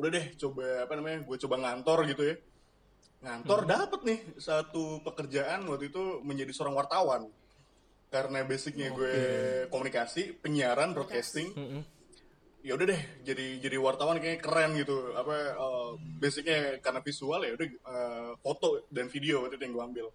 udah 0.00 0.08
deh 0.08 0.26
coba 0.40 0.88
apa 0.88 0.92
namanya 0.96 1.18
gue 1.26 1.36
coba 1.42 1.56
ngantor 1.60 1.98
gitu 2.08 2.22
ya. 2.24 2.36
Ngantor 3.24 3.60
dapet 3.64 4.00
nih 4.04 4.20
satu 4.36 5.00
pekerjaan 5.00 5.64
waktu 5.68 5.88
itu 5.88 6.20
menjadi 6.22 6.52
seorang 6.52 6.76
wartawan. 6.76 7.22
Karena 8.12 8.46
basicnya 8.46 8.94
gue 8.94 9.14
komunikasi 9.74 10.38
penyiaran 10.38 10.94
broadcasting 10.94 11.50
ya 12.64 12.72
udah 12.80 12.86
deh 12.88 13.02
jadi 13.20 13.60
jadi 13.60 13.76
wartawan 13.76 14.16
kayaknya 14.16 14.40
keren 14.40 14.70
gitu. 14.80 15.12
Apa 15.12 15.36
eh, 15.52 15.90
basicnya 16.16 16.80
karena 16.80 17.04
visual 17.04 17.40
ya 17.44 17.52
udah 17.52 17.68
eh, 17.68 18.30
foto 18.40 18.88
dan 18.88 19.12
video 19.12 19.44
waktu 19.44 19.60
itu 19.60 19.64
yang 19.68 19.74
gue 19.76 19.84
ambil. 19.84 20.06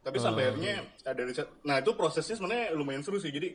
Tapi 0.00 0.16
sampai 0.16 0.48
akhirnya 0.48 0.88
ada 1.04 1.22
riset. 1.28 1.48
Nah 1.68 1.76
itu 1.84 1.92
prosesnya 1.92 2.40
sebenarnya 2.40 2.72
lumayan 2.72 3.04
seru 3.04 3.20
sih. 3.20 3.28
Jadi 3.28 3.52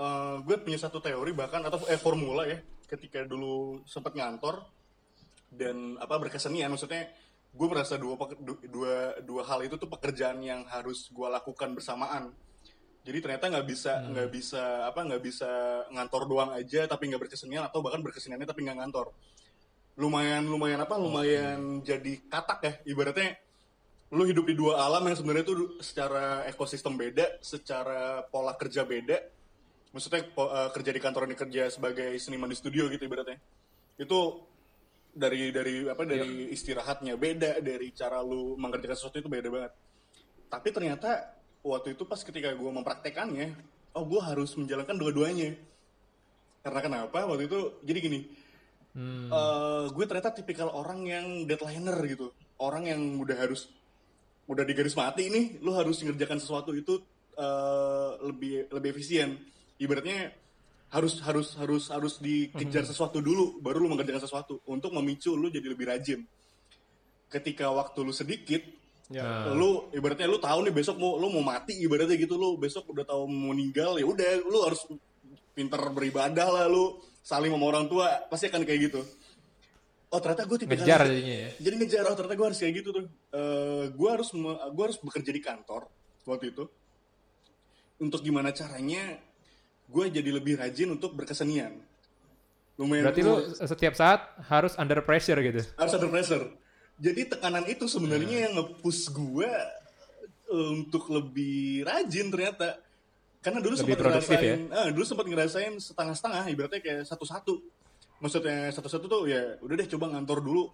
eh, 0.00 0.36
gue 0.40 0.56
punya 0.64 0.80
satu 0.80 1.04
teori 1.04 1.36
bahkan 1.36 1.60
atau 1.60 1.84
eh 1.92 2.00
formula 2.00 2.48
ya 2.48 2.56
ketika 2.88 3.28
dulu 3.28 3.84
sempat 3.84 4.16
ngantor 4.16 4.64
dan 5.52 6.00
apa 6.00 6.16
berkesenian. 6.16 6.72
Maksudnya 6.72 7.04
gue 7.52 7.68
merasa 7.68 8.00
dua 8.00 8.16
dua 8.64 9.20
dua 9.20 9.42
hal 9.44 9.60
itu 9.68 9.76
tuh 9.76 9.92
pekerjaan 9.92 10.40
yang 10.40 10.64
harus 10.72 11.12
gue 11.12 11.28
lakukan 11.28 11.76
bersamaan 11.76 12.32
jadi 13.00 13.18
ternyata 13.24 13.48
nggak 13.48 13.66
bisa 13.66 13.92
nggak 14.12 14.28
bisa 14.28 14.62
apa 14.84 15.00
nggak 15.00 15.22
bisa 15.24 15.48
ngantor 15.88 16.22
doang 16.28 16.50
aja 16.52 16.84
tapi 16.84 17.08
nggak 17.08 17.28
berkesenian 17.28 17.64
atau 17.64 17.80
bahkan 17.80 18.04
berkeseniannya 18.04 18.44
tapi 18.44 18.60
nggak 18.68 18.76
ngantor. 18.76 19.16
Lumayan 19.96 20.44
lumayan 20.44 20.84
apa 20.84 21.00
lumayan 21.00 21.80
jadi 21.80 22.20
katak 22.28 22.60
ya. 22.60 22.72
Ibaratnya 22.92 23.40
lu 24.12 24.28
hidup 24.28 24.44
di 24.44 24.52
dua 24.52 24.84
alam 24.84 25.06
yang 25.08 25.16
sebenarnya 25.16 25.44
itu 25.48 25.80
secara 25.80 26.44
ekosistem 26.44 27.00
beda 27.00 27.40
secara 27.40 28.20
pola 28.28 28.52
kerja 28.60 28.84
beda. 28.84 29.16
Maksudnya 29.96 30.20
eh, 30.28 30.68
kerja 30.76 30.90
di 30.92 31.00
kantor 31.00 31.22
ini 31.24 31.36
kerja 31.40 31.72
sebagai 31.72 32.12
seniman 32.20 32.52
di 32.52 32.56
studio 32.60 32.84
gitu 32.92 33.00
ibaratnya. 33.00 33.40
Itu 33.96 34.44
dari 35.10 35.48
dari 35.50 35.88
apa 35.88 36.04
dari 36.04 36.52
istirahatnya 36.52 37.16
beda 37.16 37.64
dari 37.64 37.96
cara 37.96 38.20
lu 38.20 38.60
mengerjakan 38.60 38.92
sesuatu 38.92 39.24
itu 39.24 39.30
beda 39.32 39.48
banget. 39.48 39.72
Tapi 40.52 40.68
ternyata 40.68 41.39
waktu 41.60 41.92
itu 41.96 42.08
pas 42.08 42.20
ketika 42.20 42.52
gue 42.56 42.70
mempraktekannya 42.70 43.52
oh 43.96 44.04
gue 44.06 44.20
harus 44.22 44.54
menjalankan 44.56 44.96
dua-duanya. 44.96 45.56
Karena 46.60 46.80
kenapa? 46.84 47.24
Waktu 47.24 47.48
itu 47.48 47.58
jadi 47.84 47.98
gini 48.00 48.20
eh, 49.30 49.84
gue 49.90 50.04
ternyata 50.06 50.34
tipikal 50.34 50.68
orang 50.72 51.00
yang 51.06 51.26
deadlineer 51.46 51.98
gitu. 52.10 52.32
Orang 52.60 52.88
yang 52.88 53.00
udah 53.20 53.36
harus 53.36 53.70
udah 54.50 54.66
di 54.66 54.74
garis 54.74 54.98
mati 54.98 55.30
nih 55.30 55.62
lu 55.62 55.70
harus 55.78 56.02
mengerjakan 56.02 56.42
sesuatu 56.42 56.74
itu 56.74 57.00
eh, 57.38 58.10
lebih 58.24 58.68
lebih 58.72 58.88
efisien. 58.92 59.38
Ibaratnya 59.80 60.34
harus 60.90 61.22
harus 61.22 61.54
harus 61.54 61.86
harus 61.86 62.18
dikejar 62.18 62.82
sesuatu 62.82 63.22
dulu 63.22 63.62
baru 63.62 63.80
lu 63.80 63.94
mengerjakan 63.96 64.22
sesuatu. 64.22 64.60
Untuk 64.68 64.92
memicu 64.92 65.32
lu 65.36 65.48
jadi 65.48 65.66
lebih 65.70 65.86
rajin. 65.88 66.20
Ketika 67.30 67.70
waktu 67.70 67.98
lu 68.02 68.10
sedikit 68.10 68.79
Ya. 69.10 69.50
lu 69.50 69.90
ibaratnya 69.90 70.30
lu 70.30 70.38
tahu 70.38 70.62
nih 70.62 70.70
besok 70.70 70.94
mau 70.94 71.18
lu 71.18 71.34
mau 71.34 71.42
mati 71.42 71.74
ibaratnya 71.82 72.14
gitu 72.14 72.38
lu 72.38 72.54
besok 72.54 72.94
udah 72.94 73.02
tahu 73.02 73.26
mau 73.26 73.50
meninggal 73.50 73.98
ya 73.98 74.06
udah 74.06 74.38
lu 74.46 74.62
harus 74.62 74.86
pinter 75.50 75.82
beribadah 75.90 76.46
lah 76.46 76.64
lu 76.70 76.94
saling 77.18 77.50
sama 77.50 77.66
orang 77.66 77.90
tua 77.90 78.06
pasti 78.30 78.46
akan 78.46 78.62
kayak 78.62 78.80
gitu 78.86 79.02
oh 80.10 80.18
ternyata 80.22 80.46
gue 80.46 80.58
tipikal 80.62 80.86
Ngejar 80.86 81.00
jadinya 81.10 81.36
ya. 81.42 81.50
jadi 81.58 81.74
ngejar 81.74 82.04
oh 82.06 82.14
ternyata 82.14 82.36
gue 82.38 82.46
harus 82.54 82.58
kayak 82.62 82.74
gitu 82.78 82.88
tuh 82.94 83.04
Eh 83.34 83.84
gue 83.90 84.08
harus 84.14 84.30
me- 84.30 84.62
gue 84.70 84.84
harus 84.86 84.98
bekerja 85.02 85.30
di 85.34 85.42
kantor 85.42 85.82
waktu 86.22 86.54
itu 86.54 86.64
untuk 87.98 88.22
gimana 88.22 88.54
caranya 88.54 89.18
gue 89.90 90.04
jadi 90.06 90.30
lebih 90.30 90.54
rajin 90.54 90.86
untuk 90.94 91.18
berkesenian 91.18 91.82
lumayan 92.78 93.10
Berarti 93.10 93.22
lu 93.26 93.34
setiap 93.58 93.94
saat 93.98 94.22
harus 94.46 94.78
under 94.78 95.02
pressure 95.02 95.36
gitu. 95.42 95.66
harus 95.74 95.92
ada 95.92 96.06
pressure. 96.06 96.46
Jadi 97.00 97.32
tekanan 97.32 97.64
itu 97.64 97.88
sebenarnya 97.88 98.48
yang 98.48 98.52
nge-push 98.60 99.08
gue 99.10 99.48
eh, 100.52 100.70
untuk 100.76 101.08
lebih 101.08 101.88
rajin 101.88 102.28
ternyata. 102.28 102.76
Karena 103.40 103.64
dulu 103.64 103.72
Lebih 103.72 103.88
sempat 103.88 103.96
ya? 103.96 104.04
ngerasain, 104.04 104.60
ah, 104.68 104.88
dulu 104.92 105.04
sempat 105.08 105.26
ngerasain 105.32 105.72
setengah-setengah, 105.80 106.42
ibaratnya 106.52 106.80
kayak 106.84 107.08
satu-satu. 107.08 107.56
Maksudnya 108.20 108.68
satu-satu 108.68 109.06
tuh 109.08 109.22
ya 109.32 109.56
udah 109.64 109.74
deh 109.80 109.88
coba 109.96 110.12
ngantor 110.12 110.44
dulu. 110.44 110.64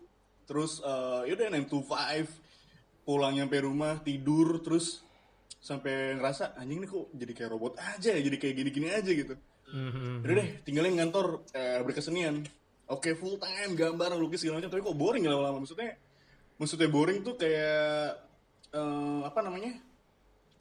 Terus 0.51 0.83
eh, 0.83 1.31
yaudah 1.31 1.47
9 1.63 1.71
to 1.71 1.79
5, 1.87 2.27
pulang 3.07 3.39
nyampe 3.39 3.63
rumah, 3.63 4.03
tidur, 4.03 4.59
terus 4.67 5.07
sampai 5.63 6.19
ngerasa 6.19 6.59
anjing 6.59 6.83
ini 6.83 6.87
kok 6.87 7.07
jadi 7.15 7.33
kayak 7.35 7.51
robot 7.55 7.75
aja 7.79 8.11
ya, 8.15 8.21
jadi 8.23 8.37
kayak 8.39 8.55
gini-gini 8.59 8.89
aja 8.91 9.11
gitu. 9.15 9.35
Mhm. 9.71 10.27
Udah 10.27 10.35
deh, 10.43 10.49
tinggalin 10.67 10.95
ngantor 10.99 11.47
eh, 11.55 11.79
berkesenian. 11.87 12.43
oke 12.87 13.19
full 13.19 13.35
time 13.35 13.75
gambar 13.75 14.15
lukis 14.15 14.47
segala 14.47 14.63
macam 14.63 14.71
tapi 14.71 14.79
kok 14.79 14.95
boring 14.95 15.27
ya 15.27 15.35
lama-lama 15.35 15.59
maksudnya 15.67 15.99
maksudnya 16.57 16.89
boring 16.89 17.21
tuh 17.25 17.37
kayak 17.37 18.17
eh, 18.73 19.21
apa 19.25 19.41
namanya? 19.45 19.73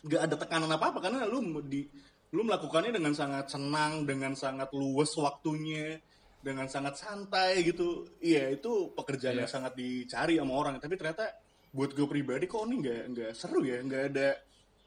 Nggak 0.06 0.22
ada 0.22 0.36
tekanan 0.38 0.72
apa 0.72 0.86
apa 0.94 1.00
karena 1.02 1.26
lu 1.26 1.42
di 1.66 1.88
lu 2.36 2.44
melakukannya 2.44 2.92
dengan 2.92 3.16
sangat 3.16 3.48
senang 3.48 4.04
dengan 4.04 4.36
sangat 4.36 4.70
luwes 4.76 5.16
waktunya 5.16 5.98
dengan 6.46 6.70
sangat 6.70 7.00
santai 7.02 7.66
gitu. 7.66 8.06
Iya 8.22 8.54
itu 8.54 8.94
pekerjaan 8.94 9.42
yang 9.42 9.50
sangat 9.50 9.74
dicari 9.74 10.38
sama 10.38 10.54
orang. 10.54 10.78
Tapi 10.78 10.94
ternyata 10.94 11.32
buat 11.74 11.92
gue 11.92 12.08
pribadi 12.08 12.46
kok 12.46 12.64
ini 12.70 12.76
nggak 12.86 13.02
nggak 13.12 13.32
seru 13.34 13.66
ya 13.66 13.82
nggak 13.82 14.04
ada 14.14 14.38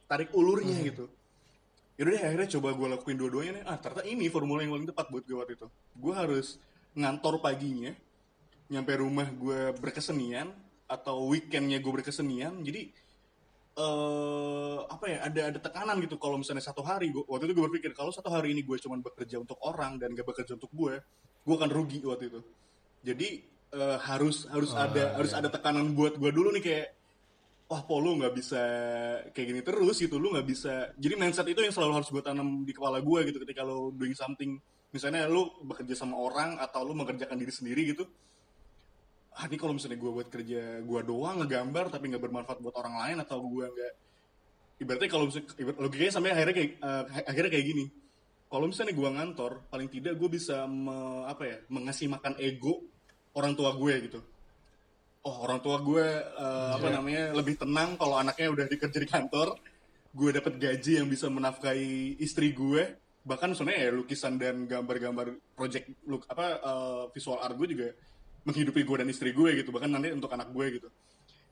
tarik 0.07 0.31
ulurnya 0.37 0.79
gitu. 0.87 1.11
Yaudah 1.99 2.15
deh 2.15 2.23
akhirnya 2.23 2.49
coba 2.55 2.69
gue 2.79 2.89
lakuin 2.95 3.19
dua-duanya 3.19 3.53
nih. 3.59 3.65
Ah 3.67 3.77
ternyata 3.81 4.07
ini 4.07 4.31
formula 4.31 4.63
yang 4.63 4.79
paling 4.79 4.89
tepat 4.95 5.07
buat 5.11 5.25
gue 5.27 5.37
waktu 5.37 5.55
itu. 5.59 5.67
Gue 5.99 6.15
harus 6.15 6.63
ngantor 6.95 7.43
paginya 7.43 7.91
nyampe 8.69 8.93
rumah 9.01 9.27
gue 9.33 9.73
berkesenian 9.81 10.53
atau 10.89 11.29
weekendnya 11.29 11.79
gue 11.85 11.93
berkesenian 11.93 12.65
jadi 12.65 12.89
eh 13.79 14.79
apa 14.91 15.05
ya 15.07 15.19
ada 15.23 15.41
ada 15.55 15.59
tekanan 15.63 16.03
gitu 16.03 16.19
kalau 16.19 16.35
misalnya 16.35 16.65
satu 16.65 16.83
hari 16.83 17.15
gua, 17.15 17.23
waktu 17.31 17.47
itu 17.47 17.55
gue 17.55 17.65
berpikir 17.71 17.91
kalau 17.95 18.11
satu 18.11 18.27
hari 18.27 18.51
ini 18.51 18.67
gue 18.67 18.75
cuma 18.83 18.99
bekerja 18.99 19.39
untuk 19.39 19.55
orang 19.63 20.03
dan 20.03 20.19
gak 20.19 20.27
bekerja 20.27 20.59
untuk 20.59 20.73
gue 20.75 20.99
gue 21.49 21.55
akan 21.55 21.71
rugi 21.71 22.03
waktu 22.03 22.29
itu. 22.29 22.41
Jadi 23.07 23.29
eh, 23.73 23.99
harus 24.03 24.51
harus 24.51 24.75
ada 24.75 25.15
harus 25.15 25.33
ada 25.33 25.49
tekanan 25.49 25.95
buat 25.95 26.19
gue 26.19 26.31
dulu 26.35 26.51
nih 26.59 26.63
kayak 26.65 26.87
wah 27.69 27.85
po 27.85 28.01
lu 28.01 28.17
nggak 28.17 28.33
bisa 28.33 28.63
kayak 29.33 29.47
gini 29.53 29.61
terus 29.63 29.97
gitu 30.03 30.19
lu 30.19 30.35
nggak 30.35 30.49
bisa. 30.49 30.91
Jadi 30.99 31.15
mindset 31.15 31.47
itu 31.47 31.61
yang 31.63 31.73
selalu 31.73 32.03
harus 32.03 32.09
gue 32.11 32.21
tanam 32.25 32.67
di 32.67 32.73
kepala 32.75 32.99
gue 32.99 33.21
gitu 33.31 33.39
ketika 33.47 33.63
lo 33.63 33.95
doing 33.95 34.13
something. 34.19 34.59
Misalnya 34.91 35.29
lu 35.31 35.55
bekerja 35.63 35.95
sama 35.95 36.17
orang 36.19 36.59
atau 36.59 36.83
lu 36.83 36.97
mengerjakan 36.97 37.37
diri 37.39 37.53
sendiri 37.53 37.95
gitu 37.95 38.09
ah 39.39 39.47
ini 39.47 39.55
kalau 39.55 39.71
misalnya 39.71 40.03
gue 40.03 40.11
buat 40.11 40.29
kerja 40.29 40.83
gue 40.83 41.01
doang 41.07 41.39
ngegambar 41.39 41.95
tapi 41.95 42.11
nggak 42.11 42.23
bermanfaat 42.27 42.59
buat 42.59 42.75
orang 42.75 42.95
lain 42.99 43.17
atau 43.23 43.39
gue 43.39 43.67
nggak 43.71 43.93
ibaratnya 44.83 45.11
kalau 45.11 45.25
misalnya 45.31 45.47
ibarat- 45.59 45.79
logikanya 45.79 46.13
sampai 46.15 46.31
akhirnya 46.35 46.55
kayak 46.55 46.71
eh, 46.79 47.05
akhirnya 47.27 47.51
kayak 47.55 47.67
gini. 47.67 47.85
Kalau 48.49 48.65
misalnya 48.65 48.95
gue 48.97 49.09
ngantor 49.13 49.53
paling 49.69 49.89
tidak 49.93 50.15
gue 50.17 50.29
bisa 50.33 50.65
me- 50.67 51.29
apa 51.29 51.43
ya 51.45 51.57
mengasih 51.69 52.07
makan 52.09 52.35
ego 52.41 52.83
orang 53.37 53.53
tua 53.55 53.71
gue 53.77 53.95
gitu. 54.11 54.21
Oh 55.27 55.37
orang 55.45 55.61
tua 55.61 55.77
gue 55.83 56.07
eh, 56.19 56.71
apa 56.75 56.89
namanya 56.91 57.35
lebih 57.37 57.59
tenang 57.61 57.95
kalau 57.95 58.17
anaknya 58.19 58.49
udah 58.51 58.67
dikerja 58.67 58.99
di 58.99 59.09
kantor. 59.11 59.55
Gue 60.15 60.33
dapat 60.33 60.57
gaji 60.57 60.99
yang 61.05 61.07
bisa 61.07 61.29
menafkahi 61.31 62.19
istri 62.19 62.51
gue 62.57 63.07
bahkan 63.29 63.53
sebenarnya 63.53 63.81
ya 63.87 63.91
lukisan 63.93 64.41
dan 64.41 64.65
gambar-gambar 64.65 65.37
project 65.53 65.93
look 66.09 66.25
apa 66.33 66.47
eh, 66.59 67.03
visual 67.13 67.39
art 67.39 67.55
gue 67.61 67.69
juga 67.69 67.89
menghidupi 68.49 68.81
gue 68.81 68.97
dan 69.05 69.09
istri 69.13 69.37
gue 69.37 69.61
gitu 69.61 69.69
bahkan 69.69 69.93
nanti 69.93 70.09
untuk 70.09 70.33
anak 70.33 70.49
gue 70.49 70.81
gitu. 70.81 70.89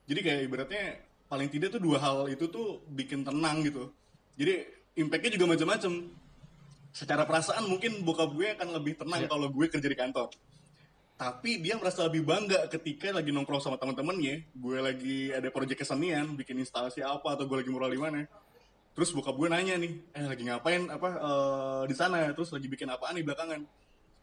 Jadi 0.08 0.20
kayak 0.24 0.40
ibaratnya 0.48 0.84
paling 1.28 1.48
tidak 1.52 1.76
tuh 1.76 1.82
dua 1.82 2.00
hal 2.00 2.32
itu 2.32 2.48
tuh 2.48 2.80
bikin 2.88 3.26
tenang 3.26 3.60
gitu. 3.60 3.92
Jadi 4.40 4.64
impactnya 4.96 5.30
juga 5.36 5.46
macam-macam. 5.52 5.92
Secara 6.96 7.28
perasaan 7.28 7.68
mungkin 7.68 8.00
bokap 8.00 8.32
gue 8.32 8.56
akan 8.56 8.68
lebih 8.80 8.96
tenang 8.96 9.28
kalau 9.28 9.52
gue 9.52 9.66
kerja 9.68 9.84
di 9.84 9.98
kantor. 9.98 10.32
Tapi 11.16 11.60
dia 11.60 11.76
merasa 11.76 12.04
lebih 12.08 12.24
bangga 12.24 12.68
ketika 12.72 13.12
lagi 13.12 13.32
nongkrong 13.32 13.60
sama 13.60 13.76
teman-temannya 13.76 14.48
gue 14.52 14.78
lagi 14.80 15.32
ada 15.32 15.48
proyek 15.52 15.84
kesenian 15.84 16.36
bikin 16.36 16.60
instalasi 16.60 17.00
apa 17.04 17.36
atau 17.36 17.44
gue 17.44 17.56
lagi 17.60 17.68
mural 17.72 17.92
di 17.92 18.00
mana. 18.00 18.24
Terus 18.96 19.12
bokap 19.12 19.36
gue 19.36 19.48
nanya 19.52 19.76
nih 19.76 19.92
eh 20.16 20.24
lagi 20.24 20.42
ngapain? 20.48 20.88
Apa 20.88 21.08
eh, 21.12 21.82
di 21.88 21.94
sana? 21.96 22.32
Terus 22.32 22.48
lagi 22.52 22.64
bikin 22.68 22.88
apaan 22.88 23.16
nih 23.20 23.24
belakangan 23.28 23.60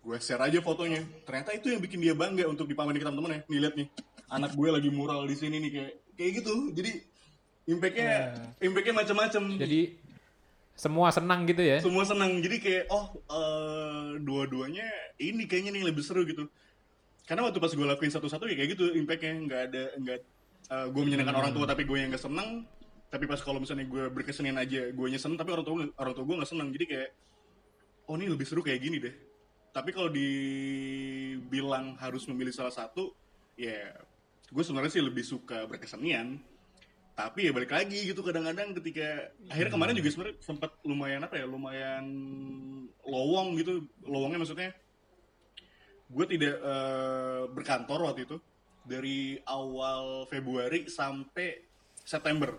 gue 0.04 0.18
share 0.20 0.44
aja 0.44 0.60
fotonya. 0.60 1.00
Ternyata 1.24 1.56
itu 1.56 1.72
yang 1.72 1.80
bikin 1.80 2.04
dia 2.04 2.12
bangga 2.14 2.44
untuk 2.52 2.68
dipamerin 2.68 3.00
ke 3.00 3.08
teman-temannya 3.08 3.40
nih 3.48 3.60
lihat 3.64 3.76
nih. 3.80 3.88
Anak 4.28 4.52
gue 4.54 4.70
lagi 4.70 4.90
mural 4.92 5.24
di 5.24 5.36
sini 5.40 5.64
nih 5.64 5.72
kayak 5.72 5.94
kayak 6.20 6.32
gitu. 6.44 6.54
Jadi 6.76 6.92
impactnya 7.64 8.12
impactnya 8.60 8.94
macam-macam 9.00 9.44
Jadi 9.56 9.82
semua 10.76 11.08
senang 11.16 11.48
gitu 11.48 11.64
ya. 11.64 11.80
semua 11.80 12.04
senang. 12.04 12.44
Jadi 12.44 12.58
kayak 12.60 12.84
oh 12.92 13.16
eh, 13.16 14.20
dua-duanya 14.20 14.88
ini 15.24 15.48
kayaknya 15.48 15.72
nih 15.80 15.84
lebih 15.88 16.04
seru 16.04 16.28
gitu. 16.28 16.52
Karena 17.24 17.48
waktu 17.48 17.64
pas 17.64 17.72
gue 17.72 17.88
lakuin 17.88 18.12
satu-satu 18.12 18.44
ya 18.52 18.60
kayak 18.60 18.70
gitu 18.76 18.92
impactnya. 19.00 19.34
Nggak 19.40 19.62
ada 19.72 19.84
nggak 20.04 20.20
eh, 20.68 20.88
gue 20.92 21.02
menyenangkan 21.02 21.36
orang 21.40 21.54
tua 21.56 21.66
tapi 21.66 21.88
gue 21.88 21.96
yang 21.96 22.12
nggak 22.12 22.24
senang. 22.28 22.68
Tapi 23.08 23.30
pas 23.30 23.40
kalau 23.40 23.62
misalnya 23.62 23.88
gue 23.88 24.10
berkesenian 24.12 24.58
aja 24.60 24.90
gue 24.90 25.08
nya 25.08 25.22
seneng 25.22 25.38
tapi 25.40 25.54
orang 25.54 25.64
tua 25.64 25.76
orang 25.96 26.14
tua 26.18 26.26
gue 26.26 26.36
nggak 26.44 26.50
senang 26.50 26.74
jadi 26.74 26.86
kayak 26.90 27.10
oh 28.10 28.18
ini 28.18 28.26
lebih 28.26 28.42
seru 28.42 28.66
kayak 28.66 28.82
gini 28.82 28.98
deh 28.98 29.14
tapi 29.74 29.90
kalau 29.90 30.14
dibilang 30.14 31.98
harus 31.98 32.30
memilih 32.30 32.54
salah 32.54 32.72
satu 32.72 33.10
ya 33.58 33.90
gue 34.54 34.64
sebenarnya 34.64 34.94
sih 34.94 35.04
lebih 35.04 35.26
suka 35.26 35.66
berkesenian. 35.66 36.38
Tapi 37.14 37.46
ya 37.46 37.52
balik 37.54 37.70
lagi 37.70 38.10
gitu 38.10 38.26
kadang-kadang 38.26 38.74
ketika 38.82 39.34
akhirnya 39.50 39.72
kemarin 39.74 39.94
juga 39.98 40.10
sebenarnya 40.10 40.38
sempat 40.42 40.72
lumayan 40.82 41.22
apa 41.22 41.38
ya 41.38 41.46
lumayan 41.46 42.06
lowong 43.06 43.58
gitu 43.58 43.86
lowongnya 44.06 44.42
maksudnya. 44.42 44.72
Gue 46.10 46.26
tidak 46.30 46.58
eh, 46.58 47.42
berkantor 47.54 48.00
waktu 48.10 48.30
itu 48.30 48.38
dari 48.86 49.38
awal 49.46 50.26
Februari 50.30 50.90
sampai 50.90 51.66
September. 52.02 52.54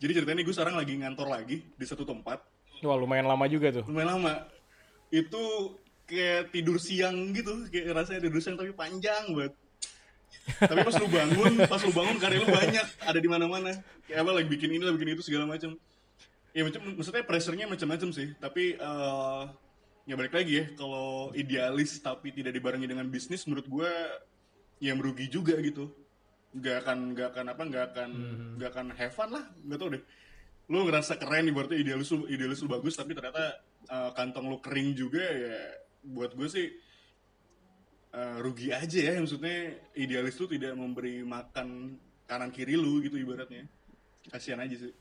Jadi 0.00 0.12
ceritanya 0.16 0.44
gue 0.44 0.54
sekarang 0.56 0.76
lagi 0.76 0.92
ngantor 1.00 1.28
lagi 1.28 1.64
di 1.64 1.84
satu 1.84 2.04
tempat. 2.08 2.40
Wah 2.84 2.96
lumayan 2.96 3.28
lama 3.28 3.44
juga 3.48 3.72
tuh. 3.80 3.84
lumayan 3.88 4.16
lama. 4.16 4.48
Itu 5.12 5.76
kayak 6.04 6.52
tidur 6.52 6.76
siang 6.76 7.32
gitu 7.32 7.64
kayak 7.72 7.96
rasanya 7.96 8.28
tidur 8.28 8.40
siang 8.40 8.56
tapi 8.60 8.72
panjang 8.76 9.32
banget. 9.32 9.54
Tapi 10.44 10.80
pas 10.84 10.96
lu 11.00 11.08
bangun 11.08 11.52
pas 11.64 11.80
lu 11.80 11.92
bangun 11.96 12.16
karya 12.20 12.38
lu 12.44 12.48
banyak 12.52 12.86
ada 13.00 13.18
di 13.18 13.28
mana-mana. 13.28 13.72
Kayak 14.04 14.20
apa 14.28 14.30
lagi 14.36 14.48
bikin 14.52 14.70
ini 14.76 14.84
lagi 14.84 15.00
bikin 15.00 15.16
itu 15.16 15.24
segala 15.24 15.48
macam 15.48 15.76
ya 16.54 16.62
macam 16.62 16.80
maksudnya 16.94 17.26
pressure-nya 17.26 17.66
macam-macam 17.66 18.14
sih 18.14 18.30
tapi 18.38 18.78
eh, 18.78 19.42
ya 20.06 20.14
balik 20.14 20.38
lagi 20.38 20.62
ya 20.62 20.64
kalau 20.78 21.34
idealis 21.34 21.98
tapi 21.98 22.30
tidak 22.30 22.54
dibarengi 22.54 22.86
dengan 22.86 23.10
bisnis 23.10 23.42
menurut 23.50 23.66
gue 23.66 23.90
yang 24.84 25.00
merugi 25.00 25.32
juga 25.32 25.56
gitu. 25.64 25.88
Nggak 26.54 26.76
akan 26.86 26.98
nggak 27.16 27.28
akan 27.34 27.46
apa 27.50 27.62
nggak 27.64 27.84
akan 27.90 28.10
nggak 28.60 28.70
akan 28.70 28.86
have 28.94 29.14
fun 29.16 29.30
lah 29.32 29.44
nggak 29.64 29.78
tau 29.80 29.88
deh. 29.90 30.02
Lu 30.68 30.84
ngerasa 30.84 31.16
keren 31.16 31.48
nih 31.48 31.54
berarti 31.56 31.74
idealis 31.80 32.08
lu 32.12 32.28
idealis 32.28 32.60
lu 32.60 32.68
bagus 32.68 32.94
tapi 32.94 33.16
ternyata 33.16 33.64
eh, 33.88 34.10
kantong 34.12 34.46
lu 34.46 34.60
kering 34.60 34.92
juga 34.92 35.24
ya 35.24 35.83
buat 36.06 36.30
gue 36.30 36.46
sih 36.46 36.66
eh, 38.10 38.36
rugi 38.38 38.70
aja 38.70 39.00
ya 39.06 39.16
maksudnya 39.16 39.56
idealis 39.92 40.34
tuh 40.34 40.46
tidak 40.46 40.72
memberi 40.72 41.20
makan 41.20 41.96
kanan 42.24 42.48
kiri 42.48 42.74
lu 42.74 43.00
gitu 43.00 43.16
ibaratnya 43.16 43.64
kasihan 44.26 44.60
aja 44.60 44.76
sih 44.78 44.92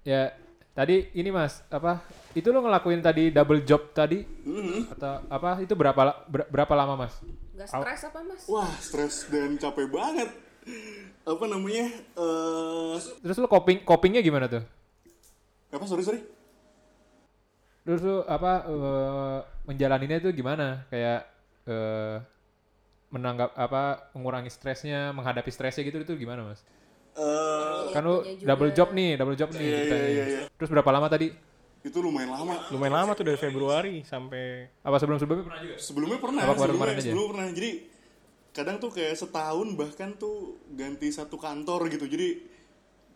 Ya 0.00 0.32
tadi 0.72 1.12
ini 1.12 1.28
mas 1.28 1.60
apa 1.68 2.00
itu 2.32 2.48
lo 2.48 2.62
ngelakuin 2.62 3.00
tadi 3.00 3.28
double 3.28 3.60
job 3.60 3.92
tadi 3.92 4.24
Mhm. 4.24 4.88
atau 4.90 5.20
apa 5.28 5.60
itu 5.60 5.74
berapa 5.74 6.24
ber- 6.24 6.48
berapa 6.48 6.72
lama 6.72 6.94
mas? 6.98 7.20
Gak 7.52 7.68
stres 7.68 8.00
apa 8.06 8.20
mas? 8.22 8.42
wah 8.46 8.70
stres 8.80 9.28
dan 9.28 9.56
capek 9.56 9.88
banget 9.88 10.32
apa 11.22 11.44
namanya 11.44 11.84
eh 12.16 12.96
Terus 12.96 13.36
lo 13.36 13.44
coping 13.46 13.84
copingnya 13.84 14.20
gimana 14.20 14.48
tuh? 14.48 14.64
apa 15.68 15.84
sorry 15.84 16.00
sorry 16.00 16.24
Terus 17.84 18.00
lo 18.04 18.16
apa 18.28 18.52
eh, 18.68 19.38
menjalaninya 19.68 20.16
itu 20.20 20.28
gimana? 20.36 20.84
Kayak 20.92 21.20
eh, 21.66 22.16
menanggap 23.10 23.50
apa 23.58 23.82
mengurangi 24.14 24.50
stresnya, 24.52 25.10
menghadapi 25.16 25.50
stresnya 25.50 25.82
gitu 25.88 25.98
itu 26.06 26.14
gimana 26.22 26.46
mas? 26.46 26.60
Eh, 27.18 27.82
Kan 27.94 28.02
lo 28.06 28.22
punya 28.22 28.34
juga. 28.38 28.48
double 28.54 28.70
job 28.76 28.88
nih, 28.94 29.10
double 29.18 29.36
job 29.40 29.50
nih. 29.50 29.60
Iya, 29.66 29.76
ceritanya. 29.82 30.08
iya, 30.14 30.24
iya. 30.30 30.42
Terus 30.56 30.70
berapa 30.70 30.90
lama 30.94 31.08
tadi? 31.10 31.28
itu 31.80 31.96
lumayan 31.96 32.28
lama 32.28 32.54
Lumayan 32.68 32.92
lama 32.92 33.12
tuh 33.16 33.24
dari 33.24 33.40
Februari 33.40 34.04
sampai 34.04 34.68
Apa 34.84 35.00
sebelum 35.00 35.16
sebelumnya 35.16 35.48
pernah 35.48 35.60
juga? 35.64 35.76
sebelumnya 35.80 36.18
pernah 36.20 36.42
Apa 36.44 36.52
sebelumnya, 36.60 36.76
kemarin 36.76 36.92
aja? 36.92 37.02
sebelumnya 37.08 37.28
pernah 37.32 37.46
jadi 37.56 37.70
kadang 38.52 38.76
tuh 38.84 38.90
kayak 38.92 39.14
setahun 39.16 39.68
bahkan 39.80 40.10
tuh 40.20 40.36
ganti 40.76 41.08
satu 41.08 41.40
kantor 41.40 41.88
gitu 41.88 42.04
jadi 42.04 42.28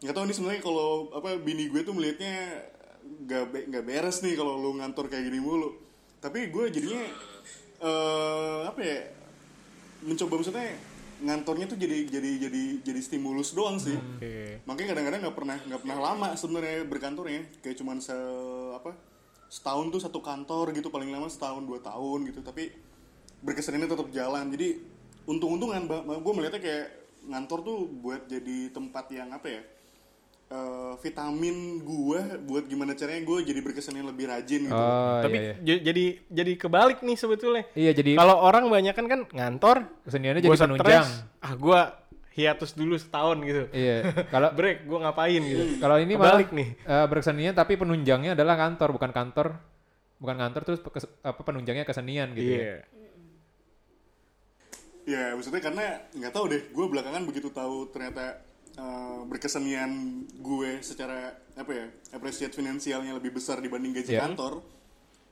nggak 0.01 0.15
tahu 0.17 0.25
nih 0.25 0.37
sebenarnya 0.37 0.63
kalau 0.65 1.13
apa 1.13 1.37
bini 1.45 1.69
gue 1.69 1.85
tuh 1.85 1.93
melihatnya 1.93 2.37
nggak 3.25 3.45
be- 3.53 3.67
nggak 3.71 3.85
beres 3.85 4.21
nih 4.21 4.35
kalau 4.37 4.61
lu 4.61 4.77
ngantor 4.81 5.09
kayak 5.09 5.29
gini 5.29 5.41
mulu. 5.41 5.77
Tapi 6.21 6.49
gue 6.49 6.65
jadinya 6.73 7.03
eh 7.85 8.61
apa 8.65 8.81
ya 8.81 8.99
mencoba 10.05 10.41
maksudnya 10.41 10.73
ngantornya 11.25 11.67
tuh 11.71 11.79
jadi 11.81 12.05
jadi 12.09 12.31
jadi 12.49 12.63
jadi 12.85 13.01
stimulus 13.01 13.53
doang 13.57 13.81
sih. 13.81 13.97
Oke. 13.97 14.61
makanya 14.69 14.97
kadang-kadang 14.97 15.21
nggak 15.25 15.37
pernah 15.37 15.57
nggak 15.61 15.81
pernah 15.85 15.99
lama 16.01 16.29
sebenarnya 16.37 16.85
berkantornya. 16.89 17.43
Kayak 17.61 17.77
cuman 17.81 17.99
se 18.01 18.17
apa 18.75 18.93
setahun 19.49 19.87
tuh 19.93 20.01
satu 20.03 20.19
kantor 20.19 20.75
gitu 20.75 20.91
paling 20.91 21.13
lama 21.13 21.29
setahun 21.31 21.63
dua 21.65 21.81
tahun 21.81 22.29
gitu. 22.29 22.41
Tapi 22.41 22.73
berkeseniannya 23.45 23.89
tetap 23.89 24.09
jalan. 24.11 24.49
Jadi 24.53 24.81
untung-untungan 25.25 25.89
gue 26.21 26.33
melihatnya 26.37 26.61
kayak 26.61 26.87
ngantor 27.25 27.59
tuh 27.65 27.79
buat 27.89 28.29
jadi 28.29 28.69
tempat 28.73 29.09
yang 29.13 29.33
apa 29.33 29.49
ya 29.49 29.63
eh, 30.47 30.93
vitamin 30.97 31.57
gue 31.81 32.21
buat 32.43 32.65
gimana 32.65 32.93
caranya 32.93 33.21
gue 33.21 33.39
jadi 33.43 33.61
berkesenian 33.61 34.05
lebih 34.05 34.27
rajin 34.27 34.61
gitu. 34.65 34.75
Oh, 34.75 35.21
Tapi 35.21 35.37
iya, 35.37 35.53
iya. 35.59 35.77
jadi 35.81 36.05
jadi 36.27 36.53
kebalik 36.55 37.01
nih 37.01 37.17
sebetulnya. 37.17 37.65
Iya, 37.73 37.91
jadi 37.93 38.15
Kalau 38.15 38.37
orang 38.39 38.67
banyak 38.67 38.93
kan 38.93 39.07
kan 39.07 39.21
ngantor, 39.29 39.77
keseniannya 40.03 40.41
jadi 40.41 40.53
penunjang. 40.55 41.05
stres, 41.05 41.09
ah 41.39 41.55
gua 41.55 41.81
hiatus 42.31 42.73
dulu 42.73 42.95
setahun 42.95 43.39
gitu. 43.41 43.63
Iya. 43.71 44.27
Kalau 44.27 44.51
Break, 44.57 44.85
gua 44.85 44.99
ngapain 45.03 45.39
gitu. 45.39 45.79
kalau 45.79 45.97
ini 45.97 46.15
Kebalik 46.15 46.51
nih. 46.51 46.69
eh, 46.79 47.07
berkesenian 47.07 47.53
tapi 47.53 47.75
penunjangnya 47.75 48.33
adalah 48.33 48.55
kantor, 48.55 48.89
bukan 48.93 49.11
kantor. 49.11 49.47
Bukan 50.15 50.37
kantor 50.37 50.63
terus 50.63 50.81
kes- 50.81 51.15
apa 51.21 51.37
penunjangnya 51.37 51.83
kesenian 51.83 52.33
gitu 52.33 52.49
ya. 52.49 52.59
Iya. 52.59 52.77
Ya 55.05 55.37
maksudnya 55.37 55.61
karena 55.61 55.85
nggak 56.11 56.33
tahu 56.33 56.45
deh, 56.49 56.63
gue 56.65 56.85
belakangan 56.89 57.23
begitu 57.23 57.53
tahu 57.53 57.93
ternyata 57.93 58.41
eh, 58.75 59.21
berkesenian 59.25 59.91
gue 60.35 60.81
secara 60.81 61.31
apa 61.55 61.71
ya 61.71 61.87
appreciate 62.11 62.51
finansialnya 62.51 63.15
lebih 63.15 63.31
besar 63.33 63.59
dibanding 63.59 63.93
gaji 63.93 64.13
Iya. 64.13 64.23
kantor. 64.25 64.63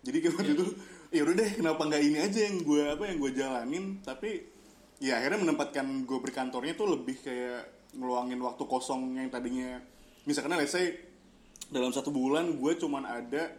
Jadi 0.02 0.16
kayak 0.18 0.34
waktu 0.34 0.52
itu, 0.52 0.64
ya 1.10 1.22
udah 1.22 1.34
deh 1.36 1.50
kenapa 1.54 1.82
nggak 1.84 2.02
ini 2.02 2.18
aja 2.18 2.40
yang 2.42 2.56
gue 2.60 2.82
apa 2.88 3.02
yang 3.06 3.18
gue 3.18 3.32
jalanin, 3.32 3.84
tapi 4.00 4.30
ya 4.98 5.18
akhirnya 5.18 5.38
menempatkan 5.40 5.86
gue 6.02 6.18
berkantornya 6.20 6.74
tuh 6.74 6.90
lebih 6.90 7.18
kayak 7.18 7.62
ngeluangin 7.92 8.38
waktu 8.38 8.62
kosong 8.64 9.14
yang 9.14 9.28
tadinya 9.28 9.78
misalkan 10.22 10.54
let's 10.54 10.70
say 10.70 10.96
dalam 11.68 11.90
satu 11.90 12.08
bulan 12.08 12.56
gue 12.56 12.72
cuman 12.76 13.04
ada 13.04 13.50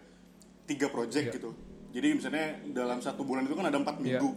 tiga 0.63 0.87
project 0.87 1.31
gitu. 1.33 1.51
Jadi 1.91 2.07
misalnya 2.13 2.47
dalam 2.65 2.99
satu 2.99 3.21
bulan 3.21 3.43
itu 3.43 3.53
kan 3.53 3.67
ada 3.67 3.77
empat 3.77 3.99
Iya. 3.99 4.17
minggu 4.17 4.29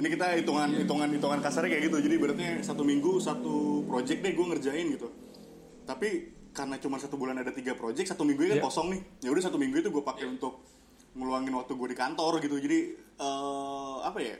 ini 0.00 0.08
kita 0.08 0.26
hitungan 0.40 0.72
hitungan 0.80 1.08
hitungan 1.12 1.38
kasarnya 1.44 1.76
kayak 1.76 1.84
gitu. 1.92 1.96
Jadi 2.00 2.16
berarti 2.16 2.44
satu 2.64 2.82
minggu 2.82 3.20
satu 3.20 3.84
project 3.84 4.24
deh 4.24 4.32
gue 4.32 4.46
ngerjain 4.48 4.86
gitu. 4.96 5.12
Tapi 5.84 6.08
karena 6.56 6.80
cuma 6.80 6.96
satu 6.96 7.20
bulan 7.20 7.36
ada 7.36 7.52
tiga 7.52 7.76
project 7.76 8.16
satu 8.16 8.24
minggu 8.24 8.48
kan 8.48 8.58
Iya. 8.58 8.64
kosong 8.64 8.96
nih. 8.96 9.00
Ya 9.20 9.28
udah 9.28 9.44
satu 9.44 9.60
minggu 9.60 9.76
itu 9.84 9.92
gue 9.92 10.00
pakai 10.02 10.24
untuk 10.24 10.64
ngeluangin 11.12 11.52
waktu 11.52 11.72
gue 11.76 11.88
di 11.92 11.98
kantor 12.00 12.40
gitu. 12.40 12.56
Jadi 12.56 12.78
eh, 12.96 13.96
apa 14.00 14.18
ya? 14.18 14.36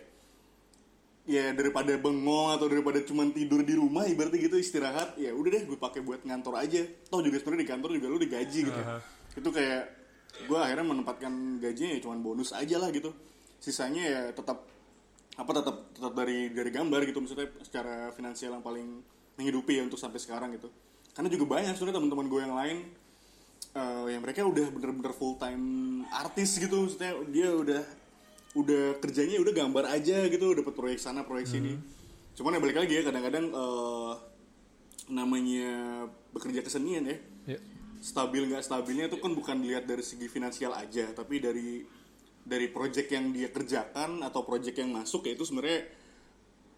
Ya 1.28 1.52
daripada 1.52 1.92
bengong 2.00 2.56
atau 2.56 2.66
daripada 2.66 2.98
cuma 3.04 3.28
tidur 3.28 3.60
di 3.60 3.76
rumah 3.76 4.08
ibaratnya 4.08 4.40
gitu 4.40 4.56
istirahat 4.56 5.14
ya 5.20 5.30
udah 5.36 5.50
deh 5.52 5.62
gue 5.68 5.76
pakai 5.76 6.00
buat 6.00 6.24
ngantor 6.24 6.56
aja. 6.56 6.82
Toh 7.12 7.20
juga 7.20 7.36
sebenarnya 7.36 7.62
di 7.62 7.70
kantor 7.70 7.90
juga 8.00 8.06
lu 8.08 8.18
digaji 8.18 8.60
gitu 8.66 8.80
itu 9.30 9.46
kayak 9.52 9.82
gue 10.48 10.58
akhirnya 10.58 10.86
menempatkan 10.88 11.32
gajinya 11.60 11.90
ya 11.94 12.00
cuma 12.00 12.16
bonus 12.16 12.56
aja 12.56 12.80
lah 12.80 12.88
gitu. 12.90 13.12
Sisanya 13.60 14.02
ya 14.02 14.20
tetap 14.32 14.64
apa 15.40 15.50
tetap 15.56 15.76
tetap 15.96 16.12
dari 16.12 16.52
dari 16.52 16.68
gambar 16.68 17.00
gitu 17.08 17.24
maksudnya 17.24 17.48
secara 17.64 18.12
finansial 18.12 18.52
yang 18.52 18.64
paling 18.64 19.00
menghidupi 19.40 19.80
ya 19.80 19.88
untuk 19.88 19.96
sampai 19.96 20.20
sekarang 20.20 20.52
gitu. 20.52 20.68
Karena 21.16 21.32
juga 21.32 21.44
banyak 21.48 21.72
sebenarnya 21.74 21.96
teman-teman 21.96 22.26
gue 22.28 22.40
yang 22.44 22.54
lain 22.56 22.78
eh 23.70 24.04
yang 24.12 24.20
mereka 24.20 24.44
udah 24.44 24.66
bener-bener 24.68 25.14
full 25.16 25.38
time 25.40 25.64
artis 26.10 26.58
gitu 26.58 26.84
maksudnya 26.84 27.16
dia 27.30 27.48
udah 27.54 27.82
udah 28.58 28.98
kerjanya 28.98 29.38
udah 29.40 29.54
gambar 29.54 29.84
aja 29.94 30.26
gitu 30.28 30.52
dapat 30.52 30.74
proyek 30.76 30.98
sana 31.00 31.24
proyek 31.24 31.48
sini. 31.48 31.80
Cuman 32.36 32.58
ya 32.58 32.60
balik 32.60 32.76
lagi 32.84 32.92
ya 33.00 33.02
kadang-kadang 33.08 33.48
eh 33.48 34.12
namanya 35.10 36.06
bekerja 36.30 36.62
kesenian 36.62 37.02
ya 37.08 37.18
Iya. 37.50 37.58
stabil 37.98 38.46
nggak 38.46 38.62
stabilnya 38.62 39.10
itu 39.10 39.18
kan 39.18 39.32
bukan 39.34 39.58
dilihat 39.64 39.88
dari 39.88 40.04
segi 40.04 40.28
finansial 40.30 40.70
aja 40.76 41.08
tapi 41.10 41.40
dari 41.42 41.82
dari 42.50 42.66
project 42.66 43.08
yang 43.08 43.30
dia 43.30 43.46
kerjakan 43.48 44.26
atau 44.26 44.42
project 44.42 44.74
yang 44.74 44.90
masuk 44.90 45.22
ya 45.24 45.38
itu 45.38 45.46
sebenarnya 45.46 45.86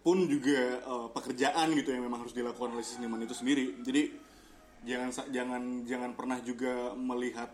pun 0.05 0.27
juga 0.27 0.61
eh, 0.79 1.09
pekerjaan 1.09 1.73
gitu 1.73 1.89
yang 1.91 2.05
memang 2.05 2.21
harus 2.21 2.35
dilakukan 2.35 2.77
oleh 2.77 2.85
si 2.85 3.01
seniman 3.01 3.23
itu 3.23 3.33
sendiri. 3.33 3.81
Jadi 3.81 4.03
jangan 4.85 5.09
jangan 5.31 5.63
jangan 5.87 6.11
pernah 6.13 6.39
juga 6.43 6.93
melihat 6.93 7.49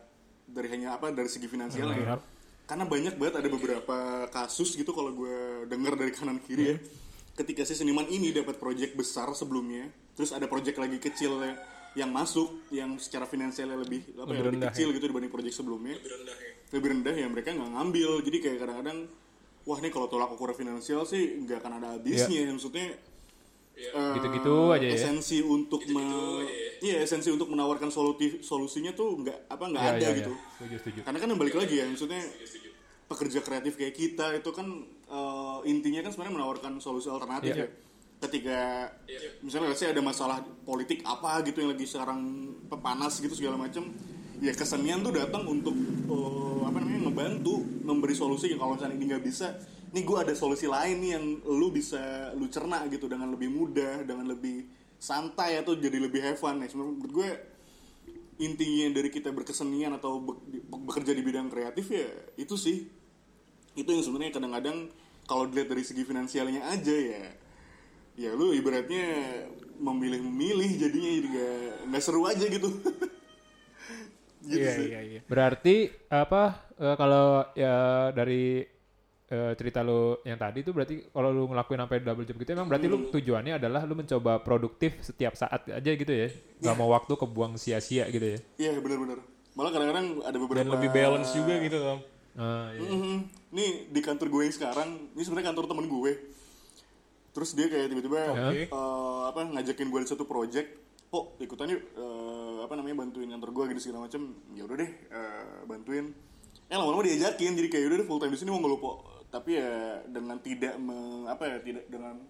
dari 0.48 0.66
hanya 0.72 0.96
apa 0.96 1.12
dari 1.12 1.28
segi 1.28 1.46
finansial 1.46 1.86
ya. 1.94 2.16
Karena 2.64 2.84
banyak 2.84 3.14
banget 3.16 3.34
ada 3.36 3.48
beberapa 3.48 3.98
kasus 4.28 4.74
gitu 4.74 4.92
kalau 4.92 5.12
gue 5.12 5.36
dengar 5.64 5.94
dari 5.94 6.10
kanan 6.10 6.40
kiri 6.40 6.64
ya. 6.66 6.76
Ketika 7.32 7.62
si 7.62 7.72
seniman 7.72 8.08
ini 8.08 8.34
dapat 8.34 8.58
project 8.58 8.92
besar 8.92 9.30
sebelumnya 9.30 9.86
terus 10.12 10.34
ada 10.34 10.44
project 10.44 10.74
lagi 10.76 10.98
kecil 10.98 11.38
ya- 11.38 11.58
yang 11.94 12.10
masuk 12.10 12.66
yang 12.68 12.98
secara 12.98 13.24
finansialnya 13.24 13.76
lebih 13.76 14.02
apa 14.14 14.26
ya, 14.26 14.40
lebih 14.40 14.42
rendah 14.50 14.68
kecil 14.68 14.88
gitu 14.90 15.04
dibanding 15.06 15.30
project 15.30 15.54
sebelumnya. 15.54 15.94
Lebih 15.96 16.12
rendah 16.18 16.36
ya 16.36 16.52
mereka 16.70 17.48
nggak 17.50 17.70
ngambil. 17.70 18.10
Jadi 18.22 18.36
kayak 18.38 18.58
kadang-kadang 18.60 18.98
wah 19.64 19.78
ini 19.78 19.88
kalau 19.88 20.06
tolak 20.06 20.30
ukur 20.30 20.52
finansial 20.52 21.04
sih 21.04 21.38
nggak 21.38 21.58
akan 21.58 21.72
ada 21.78 21.88
habisnya. 21.94 22.48
Maksudnya 22.48 22.86
eh, 23.74 24.14
Gitu-gitu 24.14 24.54
aja 24.70 24.84
ya. 24.84 24.92
esensi 24.92 25.38
untuk 25.38 25.86
me- 25.86 26.44
iya 26.78 26.98
esensi 27.00 27.30
untuk 27.30 27.46
menawarkan 27.46 27.88
solusi 27.88 28.42
solusinya 28.42 28.90
tuh 28.90 29.22
nggak 29.22 29.46
apa 29.46 29.64
nggak 29.66 29.82
Iya, 29.82 29.92
ada 29.92 29.98
iya, 29.98 30.08
iya. 30.08 30.18
gitu 30.18 30.32
Setuju, 30.34 30.76
setuju. 30.78 31.00
karena 31.02 31.18
kan 31.18 31.28
yang 31.28 31.38
balik 31.38 31.54
lagi 31.54 31.74
ya 31.74 31.86
maksudnya 31.86 32.22
pekerja 33.06 33.38
kreatif 33.40 33.72
kayak 33.74 33.94
kita 33.94 34.26
itu 34.34 34.50
kan 34.50 34.66
eh, 35.08 35.58
intinya 35.64 36.02
kan 36.02 36.10
sebenarnya 36.10 36.34
menawarkan 36.36 36.72
solusi 36.78 37.06
alternatif 37.08 37.54
Iya. 37.54 37.64
ya. 37.64 37.68
Ketika 38.18 38.58
misalnya 39.40 39.70
let's 39.70 39.78
say 39.78 39.88
ada 39.88 40.02
masalah 40.02 40.38
politik 40.66 41.06
apa 41.06 41.38
gitu 41.46 41.62
yang 41.62 41.70
lagi 41.70 41.86
sekarang 41.86 42.18
panas 42.74 43.22
gitu 43.22 43.30
segala 43.32 43.54
macam 43.56 43.94
ya 44.38 44.50
kesenian 44.50 45.00
tuh 45.00 45.14
datang 45.14 45.46
untuk 45.46 45.74
eh, 46.10 46.37
ngebantu 47.18 47.66
memberi 47.82 48.14
solusi 48.14 48.54
kalau 48.54 48.78
misalnya 48.78 48.94
ini 48.94 49.04
nggak 49.10 49.24
bisa 49.26 49.58
ini 49.90 50.06
gue 50.06 50.18
ada 50.22 50.30
solusi 50.38 50.70
lain 50.70 51.02
nih 51.02 51.10
yang 51.18 51.24
lu 51.50 51.74
bisa 51.74 52.30
lu 52.38 52.46
cerna 52.46 52.86
gitu 52.86 53.10
dengan 53.10 53.34
lebih 53.34 53.50
mudah 53.50 54.06
dengan 54.06 54.30
lebih 54.30 54.70
santai 55.02 55.58
atau 55.58 55.74
jadi 55.74 55.98
lebih 55.98 56.22
have 56.22 56.38
fun. 56.38 56.62
Ya 56.62 56.70
sebenarnya 56.70 56.94
menurut 56.94 57.12
gue 57.18 57.30
intinya 58.38 58.86
dari 58.94 59.10
kita 59.10 59.34
berkesenian 59.34 59.98
atau 59.98 60.22
be- 60.22 60.38
bekerja 60.70 61.10
di 61.10 61.22
bidang 61.26 61.50
kreatif 61.50 61.90
ya 61.90 62.06
itu 62.38 62.54
sih. 62.54 62.86
Itu 63.74 63.90
yang 63.90 64.06
sebenarnya 64.06 64.38
kadang-kadang 64.38 64.86
kalau 65.26 65.50
dilihat 65.50 65.74
dari 65.74 65.82
segi 65.82 66.06
finansialnya 66.06 66.70
aja 66.70 66.94
ya 66.94 67.24
ya 68.18 68.30
lu 68.34 68.50
ibaratnya 68.54 69.04
memilih-memilih 69.78 70.70
jadinya 70.74 71.10
juga 71.22 71.46
nggak 71.86 72.02
seru 72.02 72.26
aja 72.26 72.46
gitu 72.46 72.66
gitu 74.48 74.64
Iya 74.64 74.72
sih 74.72 74.86
iya 74.88 75.00
iya. 75.04 75.20
Berarti 75.28 75.92
apa 76.08 76.72
eh, 76.80 76.96
kalau 76.96 77.44
ya 77.52 78.08
dari 78.16 78.64
eh, 79.28 79.52
cerita 79.60 79.84
lu 79.84 80.16
yang 80.24 80.40
tadi 80.40 80.64
tuh 80.64 80.72
berarti 80.72 81.12
kalau 81.12 81.28
lu 81.28 81.44
ngelakuin 81.52 81.84
sampai 81.84 82.00
double 82.00 82.24
job 82.24 82.36
gitu 82.40 82.50
emang 82.56 82.68
berarti 82.72 82.86
lu 82.88 83.12
tujuannya 83.12 83.60
adalah 83.60 83.84
lu 83.84 83.92
mencoba 83.92 84.40
produktif 84.40 85.04
setiap 85.04 85.36
saat 85.36 85.68
aja 85.68 85.90
gitu 85.92 86.12
ya. 86.12 86.32
Gak 86.64 86.76
mau 86.80 86.88
waktu 86.90 87.12
kebuang 87.12 87.60
sia-sia 87.60 88.08
gitu 88.08 88.24
ya. 88.34 88.38
iya 88.56 88.72
benar-benar 88.80 89.20
malah 89.58 89.74
kadang-kadang 89.74 90.06
ada 90.22 90.36
beberapa 90.38 90.62
Dan 90.62 90.70
lebih 90.70 90.90
balance 90.94 91.34
juga 91.34 91.58
gitu 91.58 91.76
Tom. 91.82 91.98
Ah, 92.38 92.70
iya. 92.70 92.86
Mhm. 92.94 93.16
Nih 93.50 93.70
di 93.90 93.98
kantor 93.98 94.30
gue 94.30 94.42
yang 94.46 94.54
sekarang, 94.54 94.88
ini 95.18 95.22
sebenarnya 95.26 95.50
kantor 95.50 95.66
temen 95.66 95.90
gue. 95.90 96.12
Terus 97.34 97.50
dia 97.58 97.66
kayak 97.66 97.90
tiba-tiba 97.90 98.18
Oke. 98.38 98.70
eh, 98.70 99.20
apa 99.26 99.40
ngajakin 99.50 99.90
gue 99.90 100.00
di 100.06 100.08
satu 100.14 100.22
project, 100.30 100.78
kok 101.10 101.34
ikutan 101.42 101.74
yuk 101.74 101.82
apa 102.68 102.76
namanya 102.76 103.00
bantuin 103.00 103.32
kantor 103.32 103.50
gue 103.56 103.64
gitu 103.72 103.80
segala 103.88 104.04
macem. 104.04 104.36
Ya 104.52 104.62
udah 104.68 104.76
deh 104.76 104.90
eh, 104.92 105.58
bantuin. 105.64 106.12
Eh 106.68 106.76
lama-lama 106.76 107.08
diajakin 107.08 107.56
jadi 107.56 107.68
kayak 107.72 107.84
udah 107.88 107.96
deh 108.04 108.06
full 108.06 108.20
time 108.20 108.32
di 108.36 108.38
sini 108.38 108.52
mau 108.52 108.60
ngeluh 108.60 108.80
po. 108.80 108.92
Tapi 109.32 109.56
ya 109.56 110.04
dengan 110.04 110.36
tidak 110.44 110.76
me- 110.76 111.24
apa 111.24 111.44
ya 111.48 111.56
tidak 111.64 111.84
dengan 111.88 112.20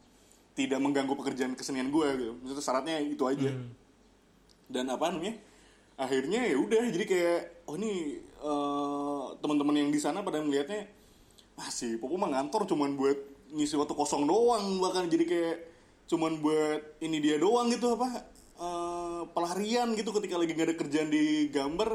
tidak 0.55 0.79
mengganggu 0.79 1.15
pekerjaan 1.19 1.59
kesenian 1.59 1.91
gue 1.91 2.09
gitu. 2.15 2.33
Maksudnya 2.39 2.63
syaratnya 2.63 2.97
itu 3.03 3.25
aja. 3.27 3.51
Dan 4.71 4.87
apa 4.87 5.11
namanya? 5.11 5.35
akhirnya 5.99 6.47
ya 6.47 6.55
udah 6.55 6.83
jadi 6.95 7.05
kayak 7.11 7.41
oh 7.67 7.75
ini 7.75 8.23
eh, 8.23 9.25
teman-teman 9.43 9.83
yang 9.83 9.91
di 9.91 9.99
sana 9.99 10.23
pada 10.23 10.39
melihatnya 10.39 10.87
ah 11.59 11.67
si 11.75 11.99
Popo 11.99 12.15
mah 12.15 12.31
ngantor 12.31 12.71
cuman 12.71 12.95
buat 12.95 13.19
ngisi 13.51 13.75
waktu 13.75 13.99
kosong 13.99 14.31
doang 14.31 14.79
bahkan 14.79 15.11
jadi 15.11 15.27
kayak 15.27 15.57
cuman 16.07 16.39
buat 16.39 17.03
ini 17.03 17.19
dia 17.19 17.43
doang 17.43 17.67
gitu 17.75 17.99
apa 17.99 18.31
pelarian 19.27 19.91
gitu 19.95 20.15
ketika 20.15 20.39
lagi 20.39 20.53
nggak 20.55 20.69
ada 20.69 20.77
kerjaan 20.77 21.09
di 21.09 21.49
gambar 21.49 21.91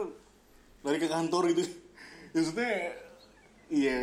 lari 0.83 0.97
ke 0.97 1.07
kantor 1.07 1.53
gitu. 1.53 1.63
Maksudnya 2.33 2.73
iya 3.69 3.99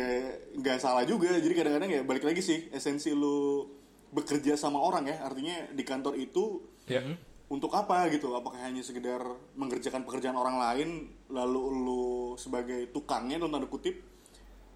nggak 0.55 0.77
salah 0.79 1.05
juga. 1.05 1.35
Jadi 1.35 1.53
kadang-kadang 1.53 1.91
ya 1.91 2.01
balik 2.01 2.25
lagi 2.25 2.41
sih 2.41 2.71
esensi 2.71 3.13
lu 3.13 3.67
bekerja 4.09 4.55
sama 4.55 4.81
orang 4.81 5.07
ya. 5.07 5.21
Artinya 5.21 5.69
di 5.71 5.83
kantor 5.83 6.17
itu 6.17 6.65
Ya. 6.89 7.05
untuk 7.47 7.71
apa 7.77 8.09
gitu? 8.09 8.33
Apakah 8.33 8.65
hanya 8.65 8.81
sekedar 8.81 9.21
mengerjakan 9.53 10.03
pekerjaan 10.03 10.35
orang 10.35 10.57
lain 10.57 10.89
lalu 11.29 11.61
lu 11.71 12.05
sebagai 12.35 12.89
tukangnya 12.89 13.37
dalam 13.37 13.53
tanda 13.53 13.69
kutip? 13.69 14.01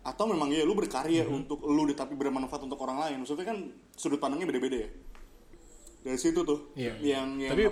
Atau 0.06 0.30
memang 0.30 0.54
ya 0.54 0.62
lu 0.62 0.78
berkarya 0.78 1.26
untuk 1.26 1.66
lu 1.66 1.82
tapi 1.98 2.14
bermanfaat 2.14 2.62
untuk 2.62 2.78
orang 2.86 3.02
lain? 3.02 3.26
Maksudnya 3.26 3.48
kan 3.50 3.58
sudut 3.98 4.22
pandangnya 4.22 4.46
beda-beda 4.46 4.86
ya. 4.86 4.90
Dari 6.06 6.20
situ 6.22 6.46
tuh 6.46 6.70
Iya. 6.78 6.94
yang 7.02 7.42
yang 7.42 7.58
Tapi 7.58 7.64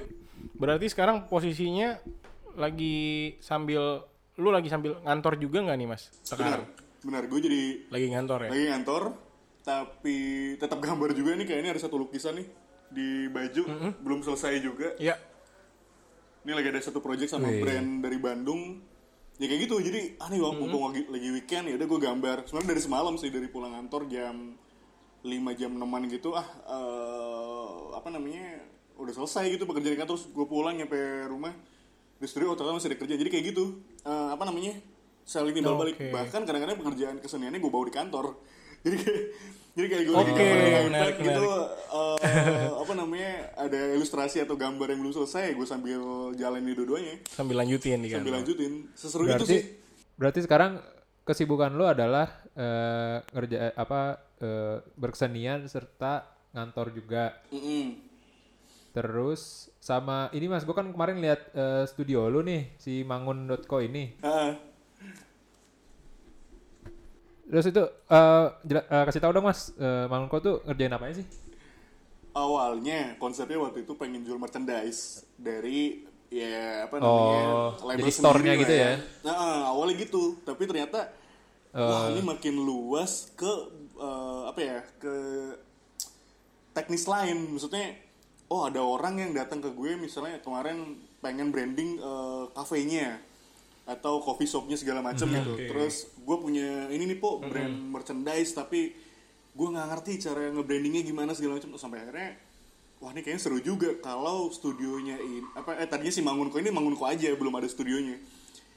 berarti 0.54 0.88
sekarang 0.88 1.26
posisinya 1.26 1.98
lagi 2.54 2.96
sambil 3.40 4.06
lu 4.34 4.50
lagi 4.50 4.68
sambil 4.68 4.98
ngantor 5.02 5.38
juga 5.38 5.62
nggak 5.62 5.78
nih 5.78 5.88
mas? 5.88 6.10
benar 6.10 6.24
Sekarang 6.24 6.62
benar 7.04 7.24
gue 7.26 7.40
jadi 7.40 7.62
lagi 7.90 8.08
ngantor 8.10 8.40
ya? 8.40 8.50
lagi 8.50 8.66
ngantor 8.70 9.04
tapi 9.62 10.18
tetap 10.56 10.78
gambar 10.78 11.12
juga 11.12 11.36
nih 11.36 11.46
kayaknya 11.46 11.72
ada 11.72 11.82
satu 11.82 11.96
lukisan 11.98 12.36
nih 12.36 12.48
di 12.90 13.08
baju 13.28 13.64
belum 14.00 14.20
selesai 14.22 14.54
juga 14.60 14.94
Iya. 14.98 15.16
ini 16.44 16.52
lagi 16.52 16.68
ada 16.70 16.80
satu 16.80 17.00
project 17.00 17.30
sama 17.30 17.48
Wih. 17.48 17.60
brand 17.60 17.90
dari 18.00 18.18
Bandung 18.18 18.80
ya 19.36 19.46
kayak 19.46 19.66
gitu 19.66 19.82
jadi 19.82 20.16
ah 20.18 20.30
nih 20.30 20.40
waktu 20.40 20.60
mumpung 20.60 20.84
lagi, 20.88 21.02
lagi 21.08 21.30
weekend 21.32 21.66
ya 21.66 21.76
udah 21.76 21.88
gue 21.88 22.00
gambar 22.00 22.38
sebenarnya 22.46 22.70
dari 22.70 22.82
semalam 22.82 23.14
sih 23.16 23.30
dari 23.30 23.48
pulang 23.48 23.74
kantor 23.74 24.06
jam 24.06 24.36
5 25.22 25.32
jam 25.56 25.72
6 25.74 25.82
gitu 26.12 26.30
ah 26.34 26.46
eh, 26.68 27.72
apa 27.94 28.08
namanya 28.08 28.62
udah 29.04 29.14
selesai 29.14 29.52
gitu 29.52 29.68
pekerjaan 29.68 30.00
kantor 30.00 30.16
terus 30.16 30.32
gue 30.32 30.46
pulang 30.48 30.76
nyampe 30.76 30.98
rumah. 31.28 31.54
Studio 32.24 32.52
oh, 32.52 32.56
ternyata 32.56 32.80
masih 32.80 32.90
ada 32.96 32.98
kerja 33.04 33.16
jadi 33.20 33.30
kayak 33.30 33.46
gitu. 33.52 33.84
Eh, 34.08 34.28
apa 34.32 34.44
namanya 34.48 34.80
saling 35.28 35.52
timbal 35.52 35.76
balik. 35.76 36.00
Oke. 36.00 36.08
bahkan 36.12 36.48
kadang-kadang 36.48 36.80
pekerjaan 36.80 37.16
keseniannya 37.20 37.60
gue 37.60 37.72
bawa 37.72 37.86
di 37.88 37.96
kantor. 37.96 38.26
Jadi 38.84 39.00
kayak 39.00 39.24
jadi 39.74 39.88
kayak 39.90 40.04
gue 40.06 40.14
gambar 40.14 40.28
di 40.38 40.72
menarik, 40.92 41.16
gitu 41.18 41.48
eh, 41.96 42.70
apa 42.78 42.94
namanya 42.94 43.32
ada 43.58 43.80
ilustrasi 43.96 44.44
atau 44.46 44.54
gambar 44.54 44.92
yang 44.92 45.00
belum 45.02 45.16
selesai 45.18 45.56
gue 45.56 45.66
sambil 45.66 46.04
jalan 46.36 46.62
di 46.62 46.76
dua-duanya. 46.78 47.16
Sambil 47.26 47.64
lanjutin 47.64 48.06
di 48.06 48.12
sambil 48.14 48.38
lanjutin. 48.38 48.92
Seseru 48.94 49.24
itu 49.26 49.34
Berarti 49.34 49.48
sih. 49.50 49.64
berarti 50.14 50.40
sekarang 50.46 50.72
kesibukan 51.26 51.74
lu 51.74 51.88
adalah 51.88 52.44
eh, 52.54 53.18
ngerja 53.34 53.58
eh, 53.72 53.74
apa 53.74 54.02
eh, 54.44 54.78
berkesenian 54.94 55.66
serta 55.66 56.28
ngantor 56.54 56.94
juga. 56.94 57.42
Mm-mm. 57.50 58.13
Terus 58.94 59.74
sama 59.82 60.30
ini 60.38 60.46
Mas, 60.52 60.64
gua 60.68 60.76
kan 60.80 60.88
kemarin 60.94 61.18
lihat 61.24 61.42
eh, 61.58 61.84
studio 61.90 62.30
lu 62.34 62.46
nih 62.46 62.62
si 62.78 63.02
mangun.co 63.02 63.78
ini. 63.82 64.04
Ah, 64.24 64.58
Terus 67.44 67.66
itu 67.70 67.84
eh, 68.10 68.46
jela- 68.66 68.88
eh, 68.88 69.04
kasih 69.08 69.22
tahu 69.22 69.32
dong 69.36 69.46
Mas, 69.46 69.76
eh, 69.76 70.06
mangun.co 70.08 70.38
tuh 70.40 70.56
ngerjain 70.66 70.96
apa 70.96 71.12
sih? 71.14 71.28
awalnya 72.34 73.14
konsepnya 73.22 73.58
waktu 73.62 73.86
itu 73.86 73.94
pengen 74.02 74.26
jual 74.26 74.42
merchandise 74.42 75.26
dari 75.38 76.02
ya 76.34 76.90
apa 76.90 76.98
Oh, 77.02 77.06
namanya 77.06 77.62
label 77.86 78.10
jadi 78.10 78.12
store-nya 78.18 78.54
gitu 78.62 78.74
lah 78.74 78.84
ya? 78.84 78.92
Nah, 79.26 79.70
awalnya 79.70 79.96
gitu, 80.02 80.42
tapi 80.44 80.66
ternyata 80.66 81.14
wah 81.86 82.04
Eh. 82.04 82.10
ini 82.10 82.22
makin 82.26 82.56
luas 82.60 83.32
ke 83.40 83.50
eh, 84.00 84.42
apa 84.52 84.60
ya 84.62 84.78
ke 85.02 85.14
teknis 86.74 87.06
lain, 87.06 87.54
maksudnya 87.54 87.94
oh 88.54 88.70
ada 88.70 88.86
orang 88.86 89.18
yang 89.18 89.32
datang 89.34 89.58
ke 89.58 89.74
gue 89.74 89.98
misalnya 89.98 90.38
kemarin 90.40 90.94
pengen 91.18 91.50
branding 91.50 91.98
eh, 91.98 92.44
kafenya 92.54 93.18
atau 93.84 94.22
coffee 94.22 94.46
shopnya 94.46 94.78
segala 94.78 95.02
macam 95.02 95.26
Hmm, 95.26 95.36
gitu, 95.42 95.52
oke. 95.58 95.66
terus 95.68 95.96
gue 96.16 96.38
punya 96.38 96.88
ini 96.88 97.10
nih 97.10 97.18
po 97.18 97.42
brand 97.42 97.74
merchandise 97.90 98.54
tapi 98.54 98.94
gue 99.52 99.68
nggak 99.68 99.88
ngerti 99.90 100.12
cara 100.24 100.54
nge-brandingnya 100.54 101.02
gimana 101.02 101.34
segala 101.34 101.58
macam 101.58 101.74
sampai 101.76 102.00
akhirnya 102.00 102.38
wah 103.04 103.12
ini 103.12 103.20
kayaknya 103.20 103.42
seru 103.44 103.60
juga 103.60 103.92
kalau 104.00 104.48
studionya 104.50 105.20
ini 105.20 105.44
apa 105.52 105.76
eh 105.76 105.86
tadinya 105.86 106.14
si 106.14 106.24
Mangunko 106.24 106.56
ini 106.56 106.72
Mangunko 106.72 107.04
aja 107.04 107.28
belum 107.36 107.52
ada 107.60 107.68
studionya. 107.68 108.16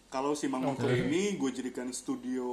Kalau 0.07 0.35
si 0.35 0.51
Mangunko 0.51 0.91
ini 0.91 1.39
gue 1.39 1.51
jadikan 1.55 1.87
studio 1.95 2.47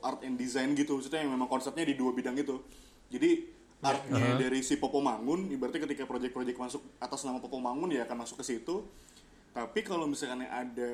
art 0.00 0.24
and 0.24 0.40
design 0.40 0.72
gitu 0.72 0.96
maksudnya 0.96 1.20
yang 1.20 1.36
memang 1.36 1.46
konsepnya 1.46 1.84
di 1.84 1.92
dua 1.92 2.16
bidang 2.16 2.40
itu. 2.40 2.56
Jadi 3.12 3.30
artnya 3.80 4.36
dari 4.36 4.60
si 4.60 4.76
Popo 4.76 5.00
Mangun 5.00 5.48
ibaratnya 5.48 5.88
ketika 5.88 6.04
project-project 6.04 6.58
masuk 6.60 6.82
atas 7.00 7.24
nama 7.24 7.40
Popo 7.40 7.56
Mangun 7.56 7.88
ya 7.88 8.04
akan 8.04 8.24
masuk 8.28 8.44
ke 8.44 8.44
situ. 8.44 8.84
Tapi 9.50 9.82
kalau 9.82 10.06
misalkan 10.06 10.46
ada 10.46 10.92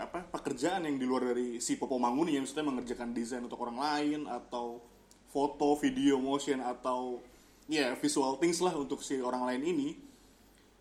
apa 0.00 0.24
pekerjaan 0.32 0.86
yang 0.88 0.96
di 0.96 1.04
luar 1.04 1.34
dari 1.34 1.58
si 1.58 1.76
Popo 1.76 1.98
Mangun 1.98 2.30
yang 2.30 2.46
maksudnya 2.46 2.64
mengerjakan 2.64 3.10
desain 3.12 3.42
untuk 3.42 3.58
orang 3.60 3.76
lain 3.76 4.20
atau 4.24 4.80
foto, 5.28 5.76
video, 5.76 6.16
motion 6.16 6.62
atau 6.62 7.20
ya 7.68 7.92
visual 7.98 8.40
things 8.40 8.64
lah 8.64 8.72
untuk 8.72 9.04
si 9.04 9.20
orang 9.20 9.44
lain 9.44 9.62
ini 9.76 9.88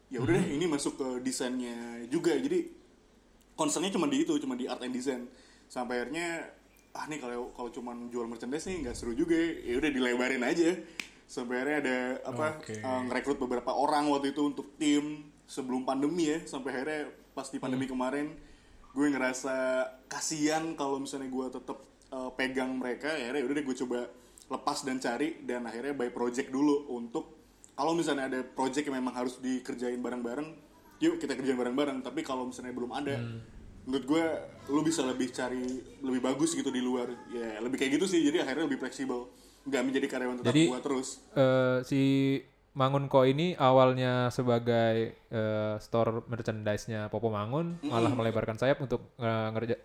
ya 0.08 0.24
udah 0.24 0.40
deh 0.40 0.56
ini 0.56 0.66
masuk 0.70 0.96
ke 0.96 1.08
desainnya 1.26 2.06
juga. 2.08 2.38
Jadi 2.38 2.70
concernnya 3.58 3.92
cuma 3.92 4.08
di 4.08 4.24
itu 4.24 4.38
cuma 4.40 4.54
di 4.54 4.70
art 4.70 4.86
and 4.86 4.94
design. 4.94 5.28
Sampai 5.68 6.06
akhirnya 6.06 6.54
ah 6.96 7.06
nih 7.10 7.20
kalau 7.20 7.52
kalau 7.54 7.70
cuma 7.74 7.92
jual 8.08 8.26
merchandise 8.26 8.66
nih 8.72 8.88
nggak 8.88 8.96
seru 8.96 9.14
juga 9.14 9.38
ya 9.38 9.78
udah 9.78 9.92
dilebarin 9.94 10.42
aja 10.42 10.80
akhirnya 11.28 11.78
ada 11.84 11.98
apa 12.24 12.46
Oke. 12.64 12.80
eh, 12.80 13.02
ngerekrut 13.12 13.38
beberapa 13.38 13.76
orang 13.76 14.08
waktu 14.08 14.32
itu 14.32 14.48
untuk 14.48 14.80
tim 14.80 15.28
sebelum 15.44 15.84
pandemi 15.84 16.32
ya. 16.32 16.40
Sampai 16.48 16.72
akhirnya 16.72 17.12
pas 17.36 17.52
di 17.52 17.60
pandemi 17.60 17.86
kemarin 17.86 18.32
gue 18.96 19.08
ngerasa 19.14 19.86
kasihan 20.10 20.74
kalau 20.74 20.98
misalnya 20.98 21.28
gue 21.28 21.48
tetap 21.52 21.78
eh, 22.16 22.32
pegang 22.40 22.80
mereka. 22.80 23.12
Ya 23.12 23.30
akhirnya 23.30 23.44
udah 23.44 23.56
deh 23.60 23.66
gue 23.68 23.78
coba 23.84 24.00
lepas 24.48 24.78
dan 24.88 24.98
cari. 25.04 25.44
Dan 25.44 25.68
akhirnya 25.68 25.94
by 25.94 26.10
project 26.16 26.48
dulu 26.48 26.88
untuk 26.96 27.36
kalau 27.76 27.94
misalnya 27.94 28.32
ada 28.32 28.40
project 28.42 28.88
yang 28.88 28.98
memang 29.04 29.14
harus 29.14 29.38
dikerjain 29.38 30.02
bareng-bareng 30.02 30.66
yuk 30.98 31.22
kita 31.22 31.36
kerjain 31.36 31.60
bareng-bareng. 31.60 32.02
Tapi 32.02 32.24
kalau 32.24 32.48
misalnya 32.48 32.72
belum 32.72 32.92
ada 32.96 33.20
menurut 33.88 34.04
gue 34.04 34.26
lu 34.68 34.84
bisa 34.84 35.00
lebih 35.04 35.32
cari 35.32 35.64
lebih 36.00 36.24
bagus 36.24 36.56
gitu 36.56 36.72
di 36.72 36.80
luar. 36.80 37.12
Ya 37.36 37.60
lebih 37.60 37.84
kayak 37.84 38.00
gitu 38.00 38.08
sih. 38.08 38.24
Jadi 38.24 38.42
akhirnya 38.42 38.64
lebih 38.66 38.80
fleksibel 38.80 39.28
nggak 39.68 39.84
menjadi 39.84 40.08
karyawan 40.08 40.36
tetap 40.38 40.48
Jadi- 40.50 40.68
gua 40.68 40.80
terus 40.80 41.08
Eh, 41.34 41.78
si 41.84 42.02
Mangun.co 42.72 43.22
ini 43.24 43.54
awalnya 43.54 44.30
sebagai 44.30 44.96
eh, 45.28 45.76
store 45.78 46.24
merchandise-nya 46.26 47.10
Popo 47.10 47.28
Mangun, 47.28 47.82
malah 47.84 48.10
melebarkan 48.10 48.56
sayap 48.56 48.80
untuk 48.80 49.14
eh, 49.18 49.48
ngerja 49.52 49.76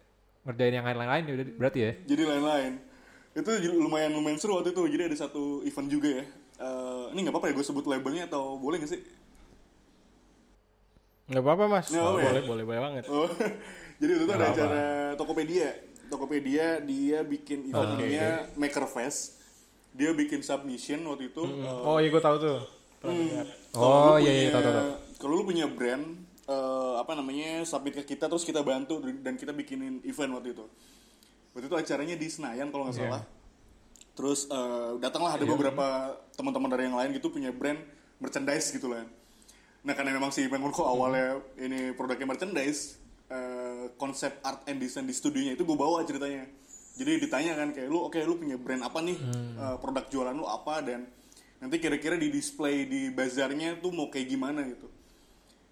ngerjain 0.43 0.74
yang 0.74 0.85
lain-lain 0.85 1.22
udah- 1.24 1.57
berarti 1.57 1.80
ya. 1.80 1.93
jadi 2.05 2.22
lain-lain 2.28 2.72
itu 3.33 3.51
lumayan 3.72 4.12
lumayan 4.12 4.37
seru 4.37 4.55
waktu 4.55 4.70
itu 4.70 4.83
jadi 4.89 5.07
ada 5.07 5.16
satu 5.18 5.61
event 5.62 5.89
juga 5.89 6.11
ya 6.12 6.24
Eh, 6.55 7.05
ini 7.11 7.18
nggak 7.20 7.33
apa-apa 7.33 7.49
ya 7.49 7.55
gue 7.55 7.64
sebut 7.64 7.83
labelnya 7.85 8.24
atau 8.24 8.55
boleh 8.55 8.78
nggak 8.78 8.93
sih 8.93 9.03
Nggak 11.24 11.43
apa-apa 11.43 11.64
mas. 11.66 11.87
Nggak 11.89 12.03
apa-apa 12.03 12.18
ya? 12.18 12.26
boleh, 12.28 12.43
boleh, 12.45 12.64
boleh 12.64 12.80
banget. 12.83 13.05
Oh, 13.09 13.28
jadi 14.01 14.11
itu 14.12 14.22
tuh 14.22 14.30
ada 14.30 14.39
Nggak 14.39 14.53
acara 14.53 14.83
Tokopedia. 15.16 15.68
Tokopedia 16.07 16.66
dia 16.78 17.18
bikin 17.24 17.64
event 17.64 17.89
namanya 17.97 18.28
Maker 18.55 18.85
Fest. 18.87 19.41
Dia 19.93 20.11
bikin 20.12 20.40
submission 20.40 21.05
waktu 21.05 21.28
itu. 21.28 21.43
eh, 21.45 21.84
Oh 21.84 21.97
iya 21.97 22.09
gue 22.09 22.20
tahu 22.20 22.36
tuh. 22.38 22.61
Hmm, 23.03 23.43
Oh, 23.74 24.14
iya, 24.14 24.30
iya, 24.47 24.51
tahu, 24.53 24.62
tahu. 24.62 24.90
Kalau 25.18 25.32
lu 25.34 25.45
punya 25.45 25.66
brand 25.66 26.05
eh, 26.45 26.95
apa 26.97 27.12
namanya 27.12 27.62
submit 27.62 27.95
ke 27.95 28.05
kita 28.07 28.26
terus 28.26 28.43
kita 28.43 28.61
bantu 28.61 28.99
dan 29.03 29.34
kita 29.34 29.51
bikinin 29.51 30.01
event 30.03 30.32
waktu 30.32 30.53
itu. 30.53 30.64
Waktu 31.53 31.66
itu 31.66 31.76
acaranya 31.76 32.16
di 32.16 32.26
Senayan 32.26 32.68
kalau 32.68 32.86
nggak 32.86 32.97
Iya. 32.97 33.05
salah. 33.07 33.22
Terus 34.12 34.40
eh, 34.47 34.90
datanglah 34.99 35.32
ada 35.32 35.45
beberapa 35.47 35.86
teman-teman 36.32 36.68
dari 36.68 36.82
yang 36.84 36.95
lain 36.95 37.11
gitu 37.12 37.28
punya 37.28 37.51
brand 37.51 37.80
merchandise 38.16 38.70
gitu 38.70 38.86
lah. 38.86 39.03
Nah 39.82 39.93
karena 39.93 40.12
memang 40.12 40.30
si 40.30 40.47
Mengunko 40.47 40.82
awalnya 40.82 41.43
ini 41.57 41.90
produknya 41.90 42.24
merchandise, 42.24 42.97
eh, 43.26 43.90
konsep 43.97 44.38
art 44.40 44.62
and 44.64 44.78
design 44.78 45.05
di 45.05 45.12
studionya 45.12 45.53
itu 45.53 45.64
gue 45.64 45.74
bawa 45.74 46.01
ceritanya. 46.03 46.47
Jadi 46.93 47.12
ditanya 47.18 47.53
kan 47.55 47.72
kayak 47.72 47.88
lu, 47.88 47.99
oke 47.99 48.20
lu 48.20 48.36
punya 48.36 48.57
brand 48.57 48.82
apa 48.82 49.01
nih, 49.01 49.16
Eh, 49.55 49.76
produk 49.78 50.05
jualan 50.07 50.34
lu 50.34 50.45
apa 50.45 50.80
dan 50.80 51.09
nanti 51.57 51.78
kira-kira 51.78 52.14
di 52.14 52.28
display 52.28 52.84
di 52.84 53.09
bazarnya 53.09 53.78
tuh 53.78 53.90
mau 53.90 54.07
kayak 54.07 54.28
gimana 54.28 54.61
gitu. 54.62 54.90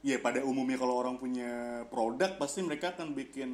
Ya 0.01 0.17
pada 0.17 0.41
umumnya 0.41 0.77
kalau 0.77 0.97
orang 0.97 1.17
punya 1.17 1.85
produk 1.87 2.35
pasti 2.35 2.65
mereka 2.65 2.95
akan 2.95 3.13
bikin 3.13 3.51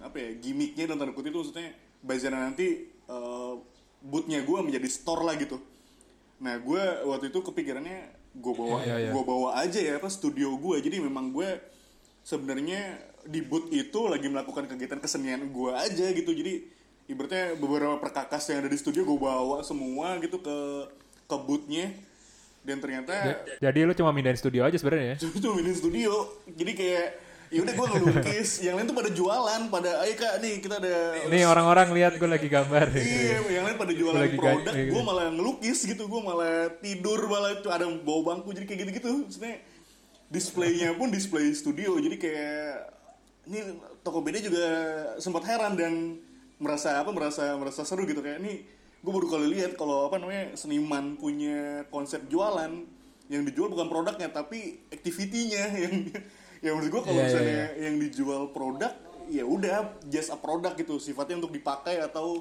apa 0.00 0.16
ya 0.16 0.30
gimmicknya 0.34 0.90
dan 0.90 0.98
tanda 0.98 1.14
kutip 1.14 1.30
itu 1.30 1.38
maksudnya 1.40 1.70
bazarnya 2.00 2.40
nanti 2.44 2.66
eh, 2.90 3.54
bootnya 4.00 4.42
gue 4.42 4.58
menjadi 4.60 4.88
store 4.88 5.22
lah 5.22 5.38
gitu. 5.38 5.62
Nah 6.42 6.58
gue 6.58 6.82
waktu 7.06 7.30
itu 7.30 7.38
kepikirannya 7.40 7.98
gue 8.34 8.52
bawa 8.52 8.82
Iya, 8.82 8.96
iya. 8.98 9.10
gue 9.14 9.22
bawa 9.22 9.54
aja 9.54 9.78
ya 9.78 9.94
apa 9.94 10.10
studio 10.10 10.58
gue 10.58 10.82
jadi 10.82 10.98
memang 10.98 11.30
gue 11.30 11.46
sebenarnya 12.26 12.98
di 13.24 13.38
booth 13.40 13.70
itu 13.70 14.00
lagi 14.04 14.26
melakukan 14.26 14.66
kegiatan 14.66 14.98
kesenian 14.98 15.46
gue 15.46 15.70
aja 15.70 16.10
gitu 16.10 16.34
jadi 16.34 16.66
ibaratnya 17.04 17.56
beberapa 17.60 17.96
perkakas 18.00 18.48
yang 18.48 18.64
ada 18.64 18.70
di 18.72 18.78
studio 18.80 19.04
gue 19.04 19.18
bawa 19.18 19.60
semua 19.60 20.16
gitu 20.20 20.40
ke 20.40 20.56
ke 21.24 21.36
boothnya 21.36 21.92
dan 22.64 22.80
ternyata 22.80 23.44
Jadi 23.60 23.78
lu 23.84 23.92
cuma 23.92 24.08
mindahin 24.08 24.40
studio 24.40 24.64
aja 24.64 24.76
sebenarnya 24.80 25.16
ya. 25.16 25.16
cuma 25.20 25.60
di 25.60 25.74
studio 25.76 26.12
jadi 26.48 26.72
kayak 26.72 27.08
ya 27.52 27.60
udah 27.60 27.74
gue 27.76 27.86
ngelukis 27.86 28.48
yang 28.66 28.74
lain 28.80 28.88
tuh 28.88 28.96
pada 28.96 29.10
jualan 29.12 29.60
pada 29.68 29.90
ayo 30.02 30.14
kak 30.16 30.32
nih 30.40 30.58
kita 30.58 30.80
ada 30.80 30.94
Nih 31.28 31.44
orang-orang 31.44 31.92
lihat 31.92 32.16
gue 32.16 32.26
lagi 32.26 32.48
gambar. 32.50 32.90
Iya, 32.96 33.36
yang 33.52 33.64
lain 33.68 33.76
pada 33.78 33.92
jualan 33.92 34.20
Lagi 34.26 34.36
produk, 34.40 34.72
ga- 34.74 34.90
gue 34.90 35.02
malah 35.04 35.26
ngelukis 35.30 35.78
gitu, 35.86 36.02
gue 36.08 36.20
malah 36.24 36.72
tidur, 36.82 37.20
malah 37.30 37.54
itu 37.54 37.68
ada 37.70 37.86
bawa 37.86 38.34
bangku, 38.34 38.50
jadi 38.56 38.66
kayak 38.66 38.78
gitu-gitu. 38.88 39.28
Maksudnya 39.28 39.54
displaynya 40.32 40.96
pun 40.98 41.12
display 41.14 41.52
studio, 41.54 41.94
jadi 42.00 42.16
kayak 42.18 42.56
ini 43.44 43.58
Tokopedia 44.02 44.40
juga 44.40 44.66
sempat 45.20 45.44
heran 45.46 45.76
dan 45.76 45.92
merasa 46.64 46.96
apa 46.96 47.12
merasa 47.12 47.52
merasa 47.54 47.84
seru 47.84 48.02
gitu 48.02 48.18
kayak 48.18 48.40
ini 48.40 48.64
gue 48.98 49.12
baru 49.12 49.28
kali 49.28 49.52
lihat 49.52 49.76
kalau 49.76 50.08
apa 50.08 50.16
namanya 50.16 50.56
seniman 50.56 51.14
punya 51.14 51.84
konsep 51.88 52.24
jualan 52.24 52.72
yang 53.26 53.42
dijual 53.42 53.68
bukan 53.68 53.86
produknya 53.86 54.28
tapi 54.28 54.80
activity-nya 54.88 55.64
yang 55.84 55.94
yang 56.60 56.72
menurut 56.74 56.90
gue 56.90 57.02
kalau 57.04 57.12
Iya, 57.14 57.20
iya, 57.20 57.28
misalnya 57.28 57.62
yang 57.78 57.94
dijual 57.98 58.42
produk 58.48 58.92
ya 59.26 59.44
udah 59.44 59.76
just 60.06 60.28
a 60.28 60.36
produk 60.36 60.72
gitu 60.72 60.96
sifatnya 60.96 61.36
untuk 61.38 61.52
dipakai 61.52 62.00
atau 62.00 62.40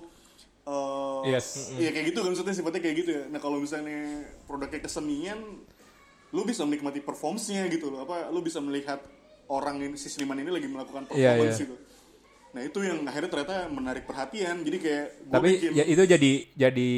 eh 0.63 1.21
Yes. 1.29 1.75
ya 1.75 1.91
kayak 1.91 2.11
gitu 2.11 2.19
kan 2.19 2.31
maksudnya 2.31 2.55
sifatnya 2.55 2.79
kayak 2.79 2.95
gitu 2.97 3.09
ya 3.11 3.23
nah 3.27 3.39
kalau 3.39 3.59
misalnya 3.59 4.23
produknya 4.43 4.79
kesenian 4.79 5.39
lu 6.31 6.41
bisa 6.43 6.63
menikmati 6.63 6.99
performance-nya 6.99 7.67
gitu 7.67 7.87
loh 7.87 8.03
apa 8.03 8.27
lu 8.27 8.39
bisa 8.39 8.57
melihat 8.57 9.03
orang 9.45 9.77
ini 9.77 9.95
si 9.95 10.07
seniman 10.07 10.35
ini 10.35 10.47
lagi 10.49 10.65
melakukan 10.65 11.03
Iya, 11.05 11.35
performance 11.35 11.57
iya. 11.57 11.63
gitu. 11.63 11.75
Nah 12.53 12.61
itu 12.61 12.79
yang 12.81 13.01
akhirnya 13.03 13.29
ternyata 13.29 13.57
menarik 13.67 14.05
perhatian. 14.05 14.61
Jadi 14.61 14.77
kayak 14.77 15.05
gua 15.25 15.33
Tapi 15.41 15.49
bikin 15.57 15.69
ya 15.73 15.83
itu 15.83 16.03
jadi 16.05 16.31
jadi 16.53 16.91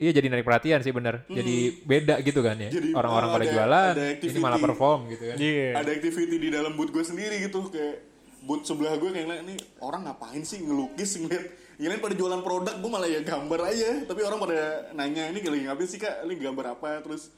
iya 0.00 0.10
jadi 0.12 0.26
narik 0.28 0.44
perhatian 0.44 0.80
sih 0.80 0.92
bener. 0.92 1.24
Jadi 1.26 1.56
beda 1.82 2.20
gitu 2.20 2.40
kan 2.40 2.56
ya. 2.56 2.68
Hmm. 2.68 2.76
Jadi, 2.76 2.88
Orang-orang 2.92 3.28
uh, 3.28 3.34
pada 3.34 3.44
ada- 3.44 3.52
jualan, 3.52 3.92
ada 3.96 4.04
ini 4.04 4.14
activity. 4.16 4.40
malah 4.40 4.60
perform 4.60 5.00
gitu 5.08 5.24
kan. 5.24 5.36
Iya. 5.36 5.68
ada 5.76 5.90
activity 5.90 6.36
di 6.36 6.48
dalam 6.48 6.72
booth 6.76 6.92
gue 6.92 7.04
sendiri 7.04 7.36
gitu 7.40 7.68
kayak 7.68 7.96
booth 8.40 8.64
sebelah 8.64 8.96
gue 8.96 9.10
kayak 9.10 9.24
ngeliat, 9.28 9.42
ini 9.44 9.54
orang 9.80 10.00
ngapain 10.04 10.40
sih 10.40 10.60
ngelukis 10.60 11.20
ngeliat 11.20 11.44
yang 11.80 11.96
lain 11.96 12.00
pada 12.00 12.12
jualan 12.12 12.40
produk 12.40 12.74
gue 12.76 12.90
malah 12.92 13.08
ya 13.08 13.20
gambar 13.20 13.60
aja 13.72 13.90
tapi 14.04 14.20
orang 14.20 14.36
pada 14.36 14.58
nanya 14.92 15.28
ini 15.28 15.40
lagi 15.40 15.64
ngapain 15.64 15.88
sih 15.88 15.96
kak 15.96 16.24
ini 16.24 16.36
gambar 16.36 16.76
apa 16.76 17.00
terus 17.00 17.32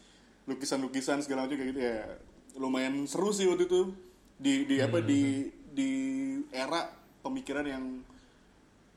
lukisan-lukisan 0.47 1.23
segala 1.23 1.47
macam 1.47 1.55
kayak 1.55 1.71
gitu 1.75 1.81
ya 1.83 1.99
lumayan 2.59 3.07
seru 3.07 3.31
sih 3.31 3.47
waktu 3.47 3.71
itu 3.71 3.95
di 4.39 4.67
di 4.67 4.77
apa 4.83 4.99
di 4.99 5.47
di 5.71 5.91
era 6.51 6.91
pemikiran 7.23 7.65
yang 7.65 7.85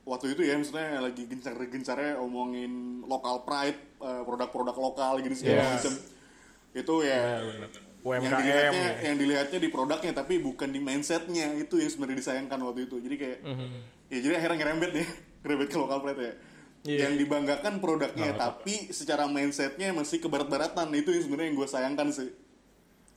waktu 0.06 0.38
itu 0.38 0.42
ya 0.46 0.54
maksudnya 0.58 1.02
lagi 1.02 1.26
gencar-gencarnya 1.26 2.22
omongin 2.22 3.02
local 3.06 3.42
pride 3.42 3.80
eh, 4.02 4.22
produk-produk 4.22 4.76
lokal 4.78 5.18
gitu 5.22 5.34
segala 5.34 5.62
Yes. 5.62 5.72
macam 5.82 5.94
itu 6.76 6.96
ya 7.02 7.22
yang 8.06 8.22
UMKM 8.22 8.38
dilihatnya 8.38 8.86
ya. 8.86 8.94
yang 9.02 9.18
dilihatnya 9.18 9.60
di 9.66 9.70
produknya 9.74 10.12
tapi 10.14 10.38
bukan 10.38 10.70
di 10.70 10.78
mindsetnya 10.78 11.58
itu 11.58 11.82
yang 11.82 11.90
sebenarnya 11.90 12.22
disayangkan 12.22 12.60
waktu 12.62 12.86
itu. 12.86 13.02
Jadi 13.02 13.16
kayak 13.18 13.38
ya 14.14 14.18
jadi 14.22 14.34
akhirnya 14.38 14.58
ngerembet 14.62 14.92
nih 14.94 15.08
ngerembet 15.42 15.68
ke 15.74 15.78
lokal 15.78 16.00
pride 16.06 16.22
ya. 16.22 16.34
Iya. 16.86 17.10
yang 17.10 17.14
dibanggakan 17.18 17.82
produknya 17.82 18.38
tapi 18.38 18.94
secara 18.94 19.26
mindsetnya 19.26 19.90
masih 19.90 20.22
ke 20.22 20.30
barat-baratan 20.30 20.86
itu 20.94 21.10
yang 21.18 21.24
sebenarnya 21.26 21.50
yang 21.50 21.58
gue 21.58 21.66
sayangkan 21.66 22.08
sih. 22.14 22.30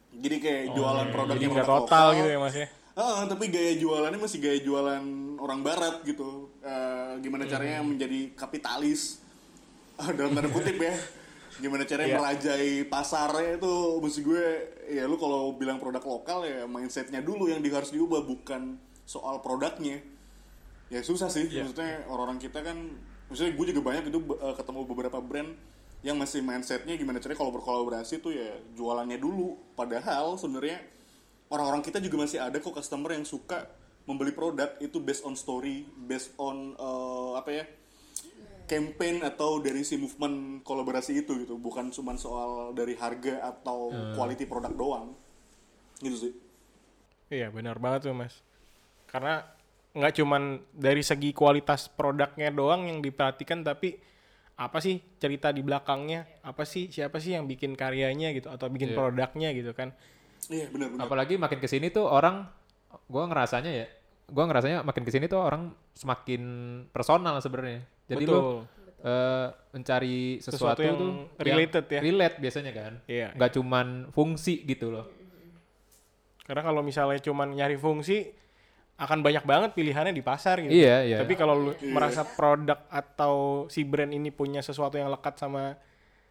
Jadi 0.09 0.37
kayak 0.41 0.63
jualan 0.73 1.13
produknya 1.13 1.37
Jadi 1.45 1.53
produk 1.53 1.69
total 1.69 1.85
lokal, 1.85 2.17
gitu 2.17 2.29
ya 2.33 2.39
mas 2.41 2.57
ya. 2.57 2.67
Ah, 2.99 3.23
tapi 3.31 3.47
gaya 3.47 3.79
jualannya 3.79 4.19
masih 4.19 4.43
gaya 4.43 4.59
jualan 4.59 5.05
orang 5.39 5.63
barat 5.63 6.03
gitu. 6.03 6.51
Eh, 6.61 7.13
gimana 7.23 7.47
Hmm. 7.47 7.53
caranya 7.55 7.79
menjadi 7.81 8.35
kapitalis 8.35 9.23
Ah, 9.95 10.11
dalam 10.15 10.31
tanda 10.31 10.47
kutip 10.47 10.79
ya. 10.79 10.95
Gimana 11.63 11.83
caranya 11.83 12.15
Iya. 12.15 12.19
merajai 12.23 12.71
pasarnya 12.87 13.59
itu 13.59 13.75
maksud 13.99 14.23
gue 14.23 14.45
ya 14.87 15.11
lu 15.11 15.19
kalau 15.19 15.59
bilang 15.59 15.83
produk 15.83 15.99
lokal 15.99 16.47
ya 16.47 16.71
mindsetnya 16.71 17.19
dulu 17.19 17.51
yang 17.51 17.59
di, 17.59 17.67
harus 17.67 17.91
diubah 17.91 18.23
bukan 18.23 18.79
soal 19.03 19.43
produknya. 19.43 19.99
Ya 20.87 21.03
susah 21.03 21.27
sih 21.27 21.51
Iya. 21.51 21.67
maksudnya 21.67 22.07
orang-orang 22.07 22.39
kita 22.39 22.63
kan 22.63 22.79
maksudnya 23.27 23.59
gue 23.59 23.67
juga 23.75 23.83
banyak 23.85 24.07
itu 24.07 24.19
eh, 24.39 24.55
ketemu 24.55 24.81
beberapa 24.87 25.19
brand 25.19 25.51
yang 26.03 26.15
masih 26.15 26.47
mindsetnya 26.47 26.95
gimana 26.95 27.19
caranya 27.19 27.43
kalau 27.43 27.51
berkolaborasi 27.51 28.23
tuh 28.23 28.31
ya 28.31 28.55
jualannya 28.79 29.19
dulu 29.19 29.59
padahal 29.75 30.39
sebenarnya 30.39 30.79
orang-orang 31.49 31.81
kita 31.85 31.99
juga 32.01 32.25
masih 32.25 32.39
ada 32.41 32.57
kok 32.61 32.77
customer 32.77 33.17
yang 33.17 33.25
suka 33.25 33.69
membeli 34.09 34.33
produk 34.33 34.73
itu 34.81 35.01
based 35.05 35.25
on 35.25 35.37
story, 35.37 35.85
based 36.09 36.33
on 36.41 36.73
eh, 36.77 37.33
apa 37.37 37.51
ya 37.53 37.65
campaign 38.69 39.25
atau 39.25 39.65
dari 39.65 39.81
si 39.81 39.97
movement 39.97 40.61
kolaborasi 40.61 41.25
itu 41.25 41.41
gitu, 41.41 41.57
bukan 41.57 41.89
cuma 41.89 42.13
soal 42.21 42.77
dari 42.77 42.93
harga 43.01 43.41
atau 43.41 43.89
quality 44.13 44.45
produk 44.45 44.73
doang, 44.77 45.17
gitu 46.05 46.29
sih. 46.29 46.33
Iya 47.33 47.49
benar 47.49 47.81
banget 47.81 48.13
tuh 48.13 48.17
mas. 48.17 48.45
Karena 49.09 49.41
nggak 49.97 50.21
cuman 50.21 50.61
dari 50.77 51.01
segi 51.01 51.33
kualitas 51.33 51.89
produknya 51.89 52.53
doang 52.53 52.85
yang 52.85 53.01
diperhatikan 53.01 53.65
tapi 53.65 53.97
apa 54.61 54.85
sih 54.85 55.01
cerita 55.17 55.49
di 55.49 55.65
belakangnya? 55.65 56.29
Apa 56.45 56.69
sih 56.69 56.93
siapa 56.93 57.25
sih 57.25 57.41
yang 57.41 57.49
bikin 57.49 57.73
karyanya 57.73 58.37
gitu 58.37 58.53
atau 58.53 58.69
bikin 58.69 58.93
produknya 58.93 59.49
gitu 59.57 59.73
kan 59.73 59.97
Iya 60.47 60.67
benar-benar. 60.69 61.03
Apalagi 61.05 61.35
makin 61.35 61.59
ke 61.59 61.67
sini 61.67 61.89
tuh 61.89 62.07
orang, 62.07 62.47
gua 63.05 63.27
ngerasanya 63.27 63.73
ya, 63.75 63.87
gua 64.27 64.47
ngerasanya 64.47 64.81
makin 64.81 65.03
ke 65.03 65.11
sini 65.11 65.27
tuh 65.27 65.41
orang 65.41 65.69
semakin 65.93 66.43
personal 66.89 67.37
sebenarnya. 67.39 67.83
Jadi 68.07 68.25
betul 68.25 68.65
eh, 68.99 69.47
mencari 69.71 70.39
sesuatu, 70.39 70.57
Sesuatu 70.79 70.81
yang 70.83 70.97
tuh 70.97 71.11
related 71.39 71.85
ya. 71.89 72.01
relate 72.01 72.37
biasanya 72.39 72.73
kan. 72.73 72.93
Iya. 73.05 73.29
Nggak 73.35 73.51
cuman 73.55 73.87
fungsi 74.11 74.65
gitu 74.65 74.91
loh. 74.91 75.07
karena 76.41 76.65
kalau 76.65 76.81
misalnya 76.81 77.21
cuman 77.21 77.53
nyari 77.53 77.77
fungsi 77.77 78.25
akan 78.97 79.21
banyak 79.21 79.45
banget 79.45 79.71
pilihannya 79.77 80.11
di 80.11 80.25
pasar 80.25 80.59
gitu 80.59 80.73
Iya, 80.73 81.05
iya. 81.05 81.17
tapi 81.21 81.37
kalau 81.37 81.55
lu 81.55 81.73
merasa 81.87 82.25
produk 82.25 82.89
atau 82.89 83.35
si 83.69 83.85
brand 83.85 84.09
ini 84.09 84.33
punya 84.33 84.59
sesuatu 84.59 84.97
yang 84.97 85.13
lekat 85.13 85.37
sama 85.37 85.77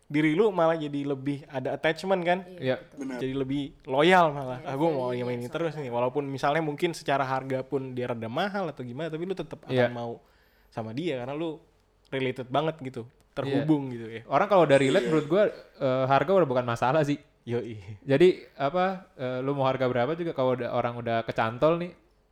diri 0.08 0.32
lu 0.34 0.48
malah 0.50 0.74
jadi 0.74 1.04
lebih 1.04 1.44
ada 1.46 1.76
attachment 1.76 2.24
kan 2.24 2.40
Iya. 2.58 2.80
Benar. 2.96 3.20
jadi 3.20 3.34
lebih 3.36 3.76
loyal 3.84 4.32
malah 4.32 4.64
ah 4.64 4.74
gue 4.74 4.90
mau 4.90 5.12
yang 5.12 5.28
ini 5.28 5.48
terus 5.48 5.76
nih 5.76 5.92
walaupun 5.92 6.24
misalnya 6.24 6.64
mungkin 6.64 6.96
secara 6.96 7.22
harga 7.22 7.60
pun 7.62 7.92
dia 7.92 8.08
rada 8.08 8.26
mahal 8.26 8.72
atau 8.72 8.82
gimana 8.82 9.08
tapi 9.08 9.24
lu 9.24 9.36
tetap 9.36 9.60
akan 9.62 9.76
Iya. 9.76 9.92
mau 9.92 10.24
sama 10.68 10.92
dia 10.92 11.20
karena 11.20 11.36
lu 11.36 11.60
related 12.08 12.48
banget 12.48 12.80
gitu 12.82 13.04
terhubung 13.32 13.92
gitu 13.92 14.08
ya 14.08 14.22
Orang 14.26 14.48
kalau 14.48 14.64
udah 14.64 14.76
relate 14.76 15.06
menurut 15.06 15.28
gua 15.28 15.44
eh, 15.78 16.06
harga 16.06 16.32
udah 16.34 16.48
bukan 16.48 16.66
masalah 16.66 17.04
sih. 17.04 17.20
yoi 17.44 17.76
Jadi 18.02 18.48
apa 18.56 19.12
eh, 19.14 19.40
lu 19.40 19.54
mau 19.54 19.64
harga 19.64 19.86
berapa 19.86 20.12
juga 20.14 20.32
kalau 20.32 20.56
udah 20.56 20.72
orang 20.72 20.96
udah 20.96 21.18
kecantol 21.22 21.78
nih, 21.78 21.92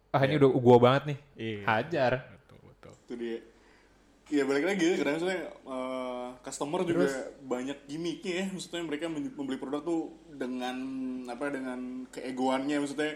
ah 0.10 0.22
ini 0.22 0.36
udah 0.36 0.50
gua 0.50 0.78
banget 0.82 1.04
nih. 1.06 1.18
Iya. 1.36 1.60
Hajar. 1.64 2.12
betul 2.26 2.58
betul 2.64 2.94
itu 2.98 3.14
dia 3.16 3.38
Iya 4.26 4.42
balik 4.44 4.66
lagi 4.66 4.82
ya, 4.82 4.94
kadang 4.98 5.14
maksudnya 5.14 5.40
eh, 5.46 6.15
customer 6.44 6.82
juga 6.84 7.08
banyak 7.44 7.88
gimmicknya 7.88 8.34
ya, 8.42 8.46
maksudnya 8.52 8.84
mereka 8.84 9.06
membeli 9.08 9.60
produk 9.60 9.82
tuh 9.84 10.02
dengan 10.34 10.76
apa 11.30 11.52
dengan 11.54 12.10
keegoannya, 12.10 12.78
maksudnya 12.82 13.16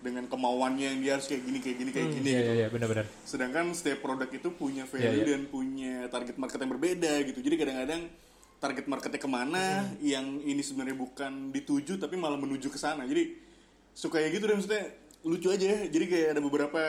dengan 0.00 0.24
kemauannya 0.32 0.96
yang 0.96 0.98
dia 1.04 1.12
harus 1.20 1.28
kayak 1.28 1.44
gini 1.44 1.58
kayak 1.60 1.76
gini 1.76 1.90
kayak 1.92 2.08
gini 2.08 2.28
Iya 2.28 2.40
gitu. 2.40 2.48
iya 2.48 2.54
iya 2.56 2.66
benar-benar. 2.72 3.06
Sedangkan 3.28 3.76
setiap 3.76 4.00
produk 4.00 4.28
itu 4.32 4.48
punya 4.56 4.88
value 4.88 5.04
Iya, 5.04 5.12
iya. 5.12 5.28
dan 5.36 5.42
punya 5.46 5.94
target 6.08 6.36
market 6.40 6.56
yang 6.56 6.72
berbeda 6.72 7.12
gitu. 7.28 7.38
Jadi 7.44 7.54
kadang-kadang 7.60 8.02
target 8.60 8.84
marketnya 8.88 9.20
ke 9.20 9.28
mana 9.28 9.64
yang 10.00 10.40
ini 10.40 10.60
sebenarnya 10.64 10.96
bukan 10.96 11.52
dituju 11.52 12.00
tapi 12.00 12.16
malah 12.16 12.40
menuju 12.40 12.72
ke 12.72 12.80
sana. 12.80 13.04
Jadi 13.04 13.36
suka 13.92 14.20
ya 14.24 14.32
gitu 14.32 14.48
deh 14.48 14.56
maksudnya 14.56 14.88
lucu 15.20 15.52
aja. 15.52 15.66
ya. 15.68 15.78
Jadi 15.92 16.04
kayak 16.08 16.28
ada 16.32 16.40
beberapa 16.40 16.80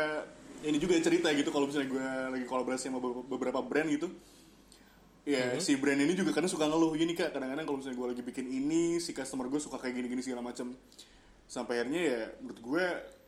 ini 0.64 0.78
juga 0.80 0.96
cerita 1.04 1.28
gitu 1.36 1.52
kalau 1.52 1.68
misalnya 1.68 1.90
gue 1.92 2.08
lagi 2.40 2.46
kolaborasi 2.48 2.88
sama 2.88 3.04
beberapa 3.28 3.60
brand 3.60 3.92
gitu. 3.92 4.08
Ya 5.22 5.53
si 5.61 5.78
brand 5.78 6.01
ini 6.01 6.17
juga 6.17 6.34
kadang 6.34 6.49
suka 6.49 6.65
ngeluh 6.65 6.97
gini 6.97 7.13
kak 7.13 7.30
kadang-kadang 7.30 7.61
kalau 7.61 7.78
misalnya 7.78 7.97
gue 8.01 8.07
lagi 8.17 8.24
bikin 8.26 8.45
ini 8.49 8.97
si 8.97 9.13
customer 9.13 9.45
gue 9.45 9.61
suka 9.61 9.78
kayak 9.78 9.93
gini-gini 9.93 10.17
segala 10.19 10.41
macam 10.41 10.74
sampai 11.45 11.78
akhirnya 11.78 12.01
ya 12.01 12.22
menurut 12.41 12.59
gue 12.59 12.86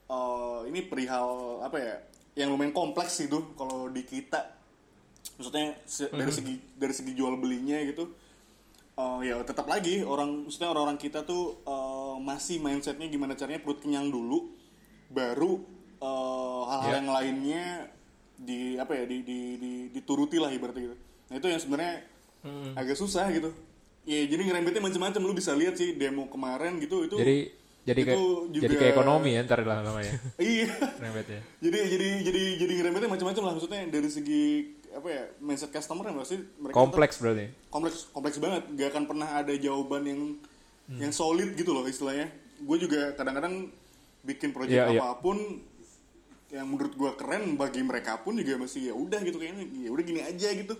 eh, 0.10 0.60
ini 0.74 0.80
perihal 0.90 1.62
apa 1.62 1.78
ya 1.78 1.96
yang 2.34 2.50
lumayan 2.50 2.74
kompleks 2.74 3.22
sih 3.22 3.30
tuh 3.30 3.54
kalau 3.54 3.94
di 3.94 4.02
kita. 4.02 4.42
Maksudnya 5.38 5.78
se- 5.86 6.10
dari 6.10 6.34
segi 6.34 6.56
dari 6.74 6.94
segi 6.94 7.14
jual 7.14 7.38
belinya 7.38 7.78
gitu 7.86 8.10
eh, 8.98 9.20
ya 9.30 9.38
tetap 9.46 9.70
lagi 9.70 10.02
orang 10.02 10.50
maksudnya 10.50 10.74
orang-orang 10.74 10.98
kita 10.98 11.22
tuh 11.24 11.62
eh, 11.62 12.16
masih 12.26 12.58
mindsetnya 12.58 13.06
gimana 13.06 13.38
caranya 13.38 13.62
perut 13.62 13.86
kenyang 13.86 14.10
dulu 14.10 14.50
baru 15.14 15.62
eh, 16.02 16.62
hal-hal 16.74 16.90
Ya. 16.90 16.98
yang 17.06 17.10
lainnya 17.14 17.66
di 18.34 18.82
apa 18.82 18.98
ya 18.98 19.06
di, 19.06 19.22
di, 19.22 19.40
di 19.62 19.72
dituruti 19.94 20.42
lah 20.42 20.50
ibaratnya 20.50 20.90
gitu 20.90 20.98
nah 21.34 21.42
itu 21.42 21.50
yang 21.50 21.58
sebenarnya 21.58 22.06
agak 22.76 22.94
susah 22.94 23.26
gitu. 23.32 23.50
Ya 24.06 24.22
jadi 24.24 24.38
ngerembetnya 24.44 24.78
macam-macam. 24.80 25.18
Lu 25.20 25.34
bisa 25.34 25.50
lihat 25.52 25.74
sih 25.74 25.98
demo 25.98 26.30
kemarin 26.30 26.78
gitu 26.78 27.02
itu 27.02 27.18
Jadi 27.18 27.38
jadi 27.84 28.00
itu 28.06 28.22
juga- 28.48 28.64
jadi 28.64 28.76
kayak 28.78 28.94
ekonomi 28.94 29.30
ya 29.34 29.42
ntar 29.42 29.60
lama-lama 29.60 30.00
ya. 30.00 30.14
iya. 30.54 30.70
Rembetnya. 30.96 31.42
jadi 31.58 31.80
jadi 31.90 32.08
jadi 32.22 32.42
jadi 32.56 32.74
ngerembetnya 32.78 33.10
macam-macam 33.10 33.44
lah 33.44 33.54
maksudnya 33.58 33.82
dari 33.88 34.08
segi 34.08 34.44
apa 34.94 35.08
ya 35.10 35.24
mindset 35.40 35.74
customer 35.74 36.06
yang 36.06 36.16
pasti 36.16 36.38
mereka 36.54 36.76
Kompleks 36.78 37.18
berarti. 37.18 37.50
tetap- 37.50 37.72
kompleks 37.72 37.98
kompleks 38.14 38.38
banget. 38.38 38.64
Gak 38.78 38.90
akan 38.92 39.04
pernah 39.04 39.30
ada 39.34 39.54
jawaban 39.56 40.04
yang 40.06 40.22
yang 40.94 41.10
solid 41.10 41.58
gitu 41.58 41.74
loh 41.74 41.84
istilahnya. 41.84 42.30
Gue 42.60 42.78
juga 42.78 43.12
kadang-kadang 43.14 43.74
bikin 44.22 44.54
project 44.54 44.78
Iya, 44.78 44.94
iya. 44.94 45.02
apa 45.02 45.18
pun 45.18 45.42
yang 46.50 46.70
menurut 46.70 46.94
gue 46.94 47.12
keren 47.18 47.58
bagi 47.58 47.82
mereka 47.82 48.22
pun 48.22 48.38
juga 48.38 48.62
masih 48.62 48.92
ya 48.92 48.94
udah 48.94 49.20
gitu 49.22 49.36
kayaknya. 49.36 49.66
Ya 49.66 49.90
udah 49.90 50.04
gini 50.04 50.22
aja 50.22 50.50
gitu 50.54 50.76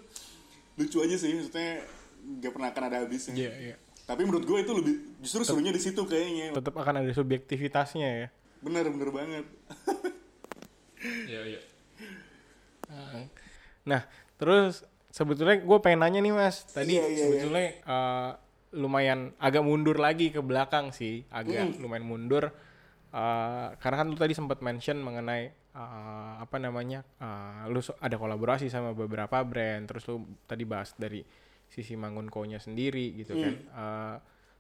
lucu 0.74 0.98
aja 1.02 1.16
sih 1.16 1.32
maksudnya 1.38 1.86
gak 2.42 2.52
pernah 2.56 2.70
akan 2.72 2.84
ada 2.90 2.98
habisnya. 3.04 3.36
Iya 3.36 3.52
iya. 3.60 3.76
Tapi 4.04 4.22
menurut 4.28 4.44
gue 4.44 4.58
itu 4.60 4.72
lebih 4.76 4.96
justru 5.24 5.48
serunya 5.48 5.72
di 5.72 5.80
situ 5.80 6.04
kayaknya. 6.04 6.52
tetap 6.56 6.76
akan 6.76 7.04
ada 7.04 7.12
subjektivitasnya 7.16 8.10
ya. 8.10 8.28
Bener 8.64 8.88
bener 8.90 9.10
banget. 9.12 9.46
Iya 11.04 11.42
iya. 11.44 11.62
Nah, 13.84 14.08
terus 14.40 14.88
sebetulnya 15.12 15.60
gue 15.60 15.78
pengen 15.84 16.00
nanya 16.00 16.24
nih 16.24 16.32
mas, 16.32 16.64
tadi 16.72 16.96
Iya, 16.96 17.04
iya, 17.04 17.12
iya. 17.12 17.24
sebetulnya 17.28 17.68
eh, 17.84 18.32
lumayan 18.74 19.36
agak 19.38 19.68
mundur 19.68 20.00
lagi 20.00 20.32
ke 20.32 20.40
belakang 20.40 20.96
sih, 20.96 21.28
agak 21.28 21.76
lumayan 21.84 22.08
mundur. 22.08 22.56
Eh, 23.12 23.68
karena 23.84 23.96
kan 24.00 24.08
lu 24.08 24.16
tadi 24.16 24.32
sempat 24.34 24.64
mention 24.64 25.04
mengenai 25.04 25.52
eh, 25.74 26.34
apa 26.40 26.58
namanya, 26.58 27.02
eh, 27.18 27.68
lu 27.68 27.80
so- 27.80 27.98
ada 27.98 28.16
kolaborasi 28.16 28.68
sama 28.68 28.94
beberapa 28.94 29.42
brand, 29.42 29.86
terus 29.86 30.06
lu 30.06 30.16
tadi 30.44 30.64
bahas 30.64 30.94
dari 30.94 31.26
sisi 31.66 31.94
Mangunko-nya 31.94 32.58
sendiri 32.58 33.18
gitu 33.18 33.34
kan. 33.36 33.54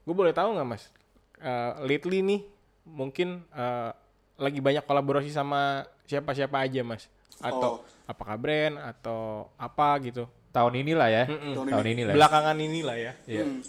gue 0.03 0.11
boleh 0.11 0.33
tahu 0.33 0.53
nggak 0.53 0.67
mas, 0.67 0.89
eh, 1.37 1.71
lately 1.81 2.19
nih 2.19 2.41
mungkin 2.85 3.45
eh, 3.49 3.91
lagi 4.35 4.59
banyak 4.59 4.83
kolaborasi 4.83 5.29
sama 5.29 5.85
siapa-siapa 6.03 6.59
aja 6.59 6.81
mas? 6.81 7.07
Atau 7.39 7.79
Oh. 7.79 7.85
apakah 8.03 8.35
brand 8.35 8.75
atau 8.77 9.47
apa 9.55 10.01
gitu? 10.01 10.25
Tahun 10.49 10.73
inilah 10.73 11.07
ya. 11.07 11.23
Tahun 11.25 11.65
Tahun 11.65 11.85
ini. 11.87 11.93
ini 11.95 12.03
lah. 12.03 12.13
Belakangan 12.13 12.55
inilah 12.55 12.97
ya. 12.99 13.13
Iya. 13.25 13.43
Hmm. 13.43 13.61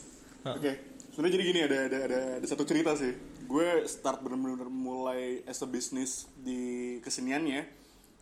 Oke, 0.51 0.73
sebenarnya 1.09 1.33
jadi 1.33 1.45
gini 1.45 1.61
ada 1.63 1.77
ada 1.83 1.99
ada 2.05 2.19
ada 2.37 2.47
satu 2.47 2.65
cerita 2.65 2.93
sih. 2.93 3.13
Gue 3.45 3.85
start 3.85 4.25
bener-bener 4.25 4.69
mulai 4.73 5.45
as 5.45 5.61
a 5.61 5.69
business 5.69 6.27
di 6.41 6.97
keseniannya 7.05 7.69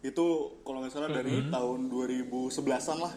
itu 0.02 0.26
kalau 0.66 0.82
nggak 0.82 0.90
salah 0.90 1.14
dari 1.14 1.46
tahun 1.46 1.86
2011-an 1.86 2.98
lah, 2.98 3.14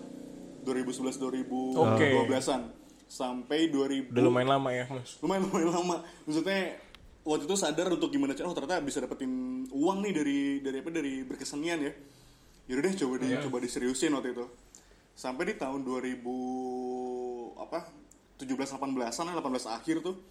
2011 0.61 1.17
2012-an 1.17 2.61
sampai 3.05 3.69
2000 3.73 4.13
Udah 4.13 4.23
lumayan 4.25 4.49
lama 4.57 4.69
ya 4.73 4.85
mas. 4.89 5.17
lumayan 5.21 5.49
lumayan 5.49 5.69
lama. 5.73 5.97
Maksudnya 6.29 6.77
waktu 7.25 7.43
itu 7.49 7.55
sadar 7.57 7.89
untuk 7.89 8.13
gimana 8.13 8.37
cara 8.37 8.49
oh 8.49 8.55
ternyata 8.57 8.81
bisa 8.85 9.01
dapetin 9.01 9.65
uang 9.73 10.05
nih 10.05 10.13
dari 10.13 10.39
dari 10.61 10.77
apa 10.81 10.89
dari 10.93 11.13
berkesenian 11.25 11.79
ya. 11.85 11.93
Yaudah 12.69 12.81
deh 12.85 12.93
coba 13.01 13.13
di 13.21 13.27
coba 13.49 13.57
diseriusin 13.61 14.13
waktu 14.13 14.33
itu. 14.37 14.45
Sampai 15.17 15.49
di 15.49 15.55
tahun 15.57 15.81
2000 15.81 16.21
apa 17.65 17.89
17 18.37 18.51
18-an 18.51 19.25
18 19.31 19.77
akhir 19.79 20.05
tuh 20.05 20.21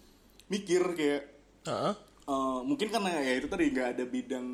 mikir 0.47 0.83
kayak 0.93 1.34
Heeh. 1.65 1.93
eh, 2.25 2.59
mungkin 2.65 2.87
karena 2.89 3.21
ya 3.21 3.33
itu 3.37 3.45
tadi 3.45 3.69
nggak 3.69 3.87
ada 3.97 4.03
bidang 4.05 4.47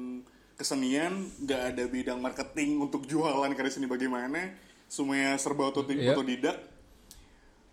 kesenian, 0.56 1.14
nggak 1.40 1.62
ada 1.72 1.84
bidang 1.88 2.20
marketing 2.20 2.78
untuk 2.80 3.08
jualan 3.08 3.52
karya 3.56 3.72
seni 3.72 3.88
bagaimana, 3.88 4.52
semuanya 4.86 5.40
serba 5.40 5.72
Iya. 5.72 6.12
otodidak. 6.14 6.58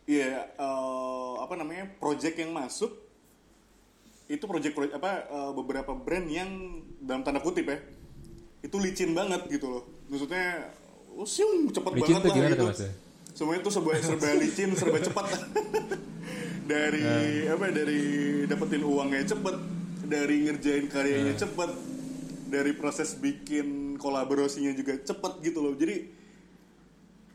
Iya, 0.09 0.55
eh, 0.55 1.33
apa 1.39 1.55
namanya 1.55 1.85
project 1.99 2.39
yang 2.39 2.55
masuk 2.55 2.95
itu 4.29 4.45
project 4.45 4.77
project 4.77 4.95
apa 4.95 5.25
eh, 5.27 5.53
beberapa 5.53 5.93
brand 5.93 6.29
yang 6.29 6.49
dalam 7.01 7.25
tanda 7.25 7.41
kutip 7.41 7.67
ya 7.67 7.79
itu 8.61 8.77
licin 8.79 9.15
banget 9.15 9.47
gitu 9.49 9.67
loh. 9.71 9.83
Maksudnya, 10.09 10.73
oh 11.15 11.27
siung 11.27 11.71
cepet 11.71 11.91
Licin 11.95 12.19
banget 12.19 12.59
lah 12.59 12.75
gitu. 12.75 12.87
Semuanya 13.35 13.61
tuh 13.63 13.73
serba 13.73 13.95
serba 13.99 14.29
licin, 14.35 14.71
serba 14.75 14.99
cepat. 14.99 15.27
dari 16.69 17.49
apa 17.49 17.73
dari 17.73 18.03
dapetin 18.45 18.85
uangnya 18.85 19.25
cepet, 19.33 19.57
dari 20.05 20.37
ngerjain 20.45 20.85
karyanya 20.93 21.35
cepet, 21.41 21.71
dari 22.53 22.73
proses 22.77 23.17
bikin 23.17 23.97
kolaborasinya 23.97 24.77
juga 24.77 25.01
cepet 25.01 25.33
gitu 25.41 25.65
loh. 25.65 25.73
Jadi 25.73 26.21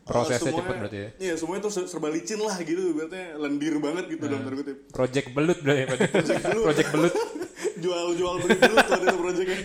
Prosesnya 0.04 0.52
uh, 0.52 0.60
cepet 0.60 0.74
berarti 0.84 0.98
ya? 1.00 1.08
Iya, 1.16 1.34
semuanya 1.40 1.64
tuh 1.64 1.72
ser- 1.72 1.88
serba 1.88 2.12
licin 2.12 2.36
lah 2.36 2.60
gitu, 2.60 2.92
berarti 2.92 3.40
lendir 3.40 3.74
banget 3.80 4.04
gitu 4.12 4.28
dalam 4.28 4.44
tanda 4.44 4.56
kutip. 4.60 4.76
Project 4.92 5.26
belut 5.32 5.58
berarti. 5.64 5.82
Project, 6.12 6.42
project 6.44 6.88
belut. 6.92 7.14
Jual-jual 7.82 8.34
beli 8.44 8.56
dulu 8.60 8.76
tuh 8.84 8.94
ada 9.00 9.06
tuh 9.08 9.20
projectnya. 9.24 9.58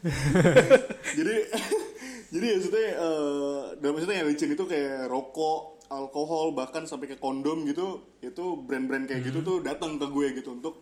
jadi 1.20 1.34
jadi 2.30 2.44
ya 2.46 2.54
maksudnya 2.62 2.86
eh, 2.94 3.60
dalam 3.82 3.92
maksudnya 3.98 4.16
yang 4.22 4.28
licin 4.30 4.50
itu 4.54 4.64
kayak 4.70 5.10
rokok, 5.10 5.82
alkohol 5.90 6.54
bahkan 6.54 6.86
sampai 6.86 7.10
ke 7.10 7.16
kondom 7.18 7.66
gitu, 7.66 8.06
itu 8.22 8.44
brand-brand 8.62 9.10
kayak 9.10 9.26
gitu 9.26 9.42
tuh 9.42 9.58
datang 9.66 9.98
ke 9.98 10.06
gue 10.06 10.26
gitu 10.38 10.54
untuk 10.54 10.78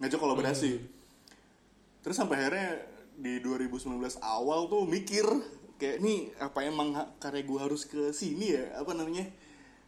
ngajak 0.00 0.16
kolaborasi. 0.16 0.80
Terus 2.02 2.16
sampai 2.16 2.40
akhirnya 2.40 2.82
di 3.20 3.38
2019 3.44 4.00
awal 4.24 4.66
tuh 4.72 4.88
mikir 4.88 5.28
kayak 5.76 6.00
nih 6.00 6.32
apa 6.40 6.64
emang 6.64 6.96
karya 7.20 7.44
gue 7.44 7.58
harus 7.60 7.84
ke 7.84 8.08
sini 8.16 8.56
ya? 8.56 8.80
Apa 8.80 8.96
namanya? 8.96 9.28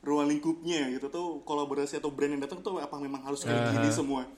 Ruang 0.05 0.29
lingkupnya 0.29 0.93
gitu 0.93 1.09
tuh 1.09 1.41
kolaborasi 1.49 1.97
atau 1.97 2.13
brand 2.13 2.37
yang 2.37 2.45
datang 2.45 2.61
tuh 2.61 2.77
apa 2.77 3.01
memang 3.01 3.25
harus 3.25 3.41
kayak 3.41 3.73
gini 3.73 3.89
semua? 3.89 4.29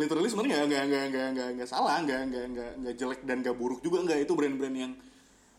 Literally 0.00 0.32
sebenarnya 0.32 0.64
nggak 0.64 0.64
nggak 0.64 0.84
nggak 0.88 1.04
nggak 1.12 1.28
nggak 1.36 1.48
nggak 1.60 1.68
salah 1.68 2.00
nggak 2.00 2.20
nggak 2.32 2.44
nggak 2.56 2.70
nggak 2.80 2.94
jelek 2.96 3.20
dan 3.28 3.44
nggak 3.44 3.52
buruk 3.52 3.84
juga 3.84 4.00
nggak. 4.00 4.24
Itu 4.24 4.32
brand-brand 4.32 4.74
yang 4.74 4.92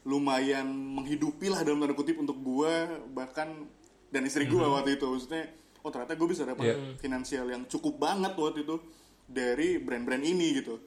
lumayan 0.05 0.65
menghidupi 0.69 1.49
lah 1.49 1.61
dalam 1.61 1.81
tanda 1.81 1.93
kutip 1.93 2.15
untuk 2.15 2.37
gue 2.37 2.73
bahkan 3.11 3.65
dan 4.07 4.21
istri 4.23 4.45
gue 4.45 4.61
waktu 4.61 4.95
itu 4.95 5.03
maksudnya 5.03 5.49
oh 5.81 5.89
ternyata 5.89 6.13
gue 6.13 6.27
bisa 6.27 6.43
dapat 6.43 6.65
Iya. 6.67 6.75
finansial 6.95 7.45
yang 7.47 7.65
cukup 7.65 7.97
banget 7.97 8.33
waktu 8.33 8.61
itu 8.61 8.77
dari 9.25 9.77
brand-brand 9.77 10.21
ini 10.21 10.47
gitu 10.55 10.77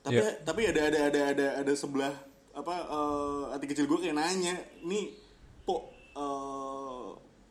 tapi 0.00 0.16
Iya. 0.16 0.38
tapi 0.40 0.60
ada 0.64 0.80
ada 0.86 0.98
ada 1.04 1.20
ada 1.28 1.46
ada 1.60 1.72
sebelah 1.74 2.14
apa 2.52 2.74
eh, 2.78 3.42
hati 3.52 3.66
kecil 3.66 3.84
gue 3.84 3.98
kayak 4.00 4.14
nanya 4.14 4.54
nih 4.80 5.10
kok 5.62 5.82
eh, 6.14 7.06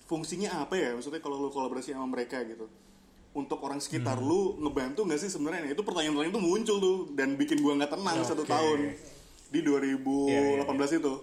fungsinya 0.05 0.61
apa 0.61 0.73
ya 0.73 0.89
maksudnya 0.93 1.19
kalau 1.19 1.35
lu 1.37 1.49
kolaborasi 1.49 1.91
sama 1.91 2.07
mereka 2.07 2.39
gitu 2.41 2.71
untuk 3.35 3.59
orang 3.59 3.77
sekitar 3.77 4.15
Hmm. 4.15 4.23
lu 4.23 4.39
ngebantu 4.61 5.03
nggak 5.03 5.19
sih 5.19 5.27
sebenarnya 5.27 5.61
Nah, 5.61 5.71
itu 5.73 5.83
pertanyaan-pertanyaan 5.83 6.31
itu 6.31 6.41
muncul 6.41 6.77
tuh 6.79 6.97
dan 7.11 7.35
bikin 7.35 7.59
gua 7.59 7.75
nggak 7.75 7.91
tenang 7.91 8.23
satu 8.23 8.41
Oke. 8.41 8.49
tahun 8.49 8.79
di 9.49 9.59
2018 9.61 10.29
Iya, 10.29 10.97
iya, 10.97 10.99
itu. 10.99 11.13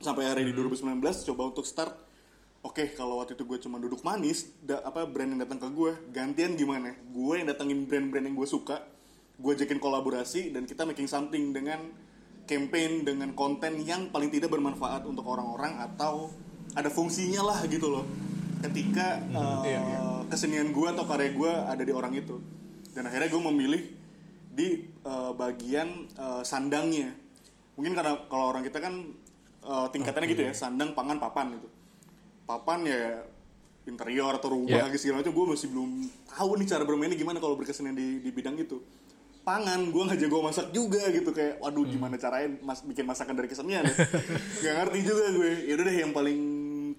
Sampai 0.00 0.24
hari 0.26 0.42
Hmm. 0.44 0.50
di 0.50 0.52
2019 0.56 1.26
coba 1.28 1.42
untuk 1.50 1.66
start. 1.68 1.92
Oke 2.60 2.92
kalau 2.92 3.24
waktu 3.24 3.36
itu 3.36 3.48
gue 3.48 3.56
cuma 3.56 3.80
duduk 3.80 4.04
manis 4.04 4.52
da- 4.60 4.84
apa 4.84 5.08
brand 5.08 5.32
yang 5.32 5.40
datang 5.40 5.56
ke 5.60 5.68
gue 5.72 5.92
gantian 6.12 6.60
gimana? 6.60 6.92
Gue 7.08 7.40
yang 7.40 7.48
datangin 7.48 7.88
brand-brand 7.88 8.28
yang 8.28 8.36
gue 8.36 8.48
suka 8.48 8.84
gue 9.40 9.52
ajakin 9.56 9.80
kolaborasi 9.80 10.52
dan 10.52 10.68
kita 10.68 10.84
making 10.84 11.08
something 11.08 11.56
dengan 11.56 11.80
campaign 12.44 13.08
dengan 13.08 13.32
konten 13.32 13.80
yang 13.80 14.12
paling 14.12 14.28
tidak 14.28 14.52
bermanfaat 14.52 15.08
untuk 15.08 15.24
orang-orang 15.24 15.80
atau 15.80 16.28
ada 16.76 16.92
fungsinya 16.92 17.40
lah 17.48 17.64
gitu 17.64 17.88
loh. 17.88 18.04
Ketika 18.60 19.24
uh, 19.32 19.64
iya, 19.64 19.80
iya. 19.80 20.00
kesenian 20.28 20.68
gue 20.68 20.84
atau 20.84 21.08
karya 21.08 21.32
gue 21.32 21.48
ada 21.48 21.80
di 21.80 21.92
orang 21.96 22.12
itu. 22.12 22.36
Dan 22.92 23.08
akhirnya 23.08 23.32
gue 23.32 23.42
memilih 23.48 23.82
di 24.52 24.84
uh, 25.08 25.32
bagian 25.32 26.10
uh, 26.20 26.44
sandangnya 26.44 27.16
mungkin 27.80 27.96
karena 27.96 28.12
kalau 28.28 28.52
orang 28.52 28.60
kita 28.60 28.76
kan 28.76 28.92
uh, 29.64 29.88
tingkatannya 29.88 30.28
gitu 30.28 30.42
ya 30.44 30.52
sandang 30.52 30.92
pangan 30.92 31.16
papan 31.16 31.56
gitu. 31.56 31.68
Papan 32.44 32.84
ya 32.84 33.24
interior 33.88 34.36
atau 34.36 34.52
rumah 34.52 34.84
Yeah. 34.84 35.00
segala 35.00 35.24
macam 35.24 35.32
gue 35.32 35.46
masih 35.56 35.66
belum 35.72 35.90
tahu 36.28 36.50
nih 36.60 36.66
cara 36.68 36.84
bermainnya 36.84 37.16
gimana 37.16 37.40
kalau 37.40 37.56
berkesenian 37.56 37.96
di, 37.96 38.20
di 38.20 38.28
bidang 38.28 38.60
itu. 38.60 38.84
Pangan 39.40 39.88
gue 39.88 40.02
nggak 40.04 40.20
jago 40.20 40.44
masak 40.44 40.68
juga 40.76 41.00
gitu 41.08 41.32
kayak 41.32 41.64
waduh 41.64 41.88
gimana 41.88 42.20
caranya 42.20 42.60
mas 42.60 42.84
bikin 42.84 43.08
masakan 43.08 43.32
dari 43.32 43.48
kesenian 43.48 43.88
ya 43.88 43.96
nggak 44.60 44.74
ngerti 44.84 44.98
juga 45.00 45.24
gue. 45.32 45.52
Ya 45.64 45.72
udah 45.80 45.84
deh 45.88 45.96
yang 45.96 46.12
paling 46.12 46.40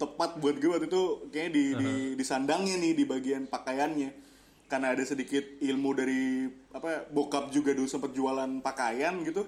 tepat 0.02 0.42
buat 0.42 0.58
gue 0.58 0.70
waktu 0.74 0.90
itu 0.90 1.30
kayaknya 1.30 1.52
di, 1.54 1.64
di 1.78 1.92
di 2.18 2.24
sandangnya 2.26 2.82
nih 2.82 2.98
di 2.98 3.04
bagian 3.06 3.46
pakaiannya. 3.46 4.10
Karena 4.66 4.98
ada 4.98 5.04
sedikit 5.06 5.46
ilmu 5.62 5.90
dari 5.94 6.50
apa 6.74 7.06
bokap 7.14 7.54
juga 7.54 7.78
dulu 7.78 7.86
sempat 7.86 8.16
jualan 8.16 8.64
pakaian 8.66 9.22
gitu 9.22 9.46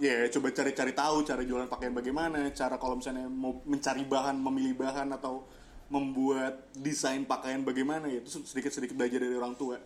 ya 0.00 0.24
coba 0.32 0.48
cari-cari 0.48 0.96
tahu 0.96 1.28
cara 1.28 1.44
jualan 1.44 1.68
pakaian 1.68 1.92
bagaimana 1.92 2.48
cara 2.56 2.80
kalau 2.80 2.96
misalnya 2.96 3.28
mau 3.28 3.60
mencari 3.68 4.08
bahan 4.08 4.32
memilih 4.40 4.80
bahan 4.80 5.12
atau 5.12 5.44
membuat 5.92 6.70
desain 6.72 7.26
pakaian 7.26 7.60
bagaimana 7.66 8.06
ya 8.08 8.22
itu 8.22 8.40
sedikit-sedikit 8.46 8.96
belajar 8.96 9.20
dari 9.20 9.36
orang 9.36 9.58
tua. 9.58 9.76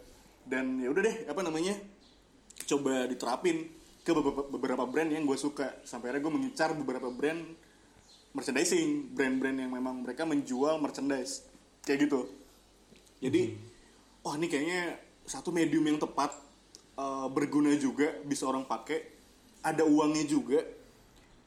Dan 0.44 0.78
ya 0.78 0.92
udah 0.92 1.02
deh 1.02 1.16
apa 1.26 1.40
namanya 1.40 1.74
coba 2.68 3.08
diterapin 3.08 3.72
ke 4.04 4.12
beberapa, 4.52 4.84
brand 4.84 5.08
yang 5.08 5.24
gue 5.24 5.34
suka. 5.40 5.80
Sampai 5.82 6.12
akhirnya 6.12 6.28
gue 6.28 6.32
mengincar 6.36 6.76
beberapa 6.76 7.08
brand 7.08 7.40
merchandising 8.36 9.16
brand-brand 9.16 9.56
yang 9.64 9.72
memang 9.72 10.04
mereka 10.04 10.28
menjual 10.28 10.76
merchandise. 10.76 11.48
Kayak 11.82 12.06
gitu. 12.06 12.20
Jadi 13.24 13.56
wah 14.20 14.36
ini 14.36 14.46
kayaknya 14.52 15.00
satu 15.24 15.48
medium 15.48 15.88
yang 15.88 15.96
tepat 15.96 16.36
eh, 17.00 17.28
berguna 17.32 17.72
juga 17.80 18.12
bisa 18.28 18.44
orang 18.44 18.68
pakai 18.68 19.13
ada 19.64 19.82
uangnya 19.82 20.24
juga 20.24 20.60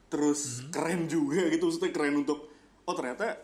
terus 0.08 0.64
keren 0.68 1.06
juga 1.06 1.46
gitu 1.46 1.64
maksudnya 1.64 1.90
keren 1.90 2.18
untuk 2.18 2.48
oh 2.82 2.92
ternyata 2.92 3.36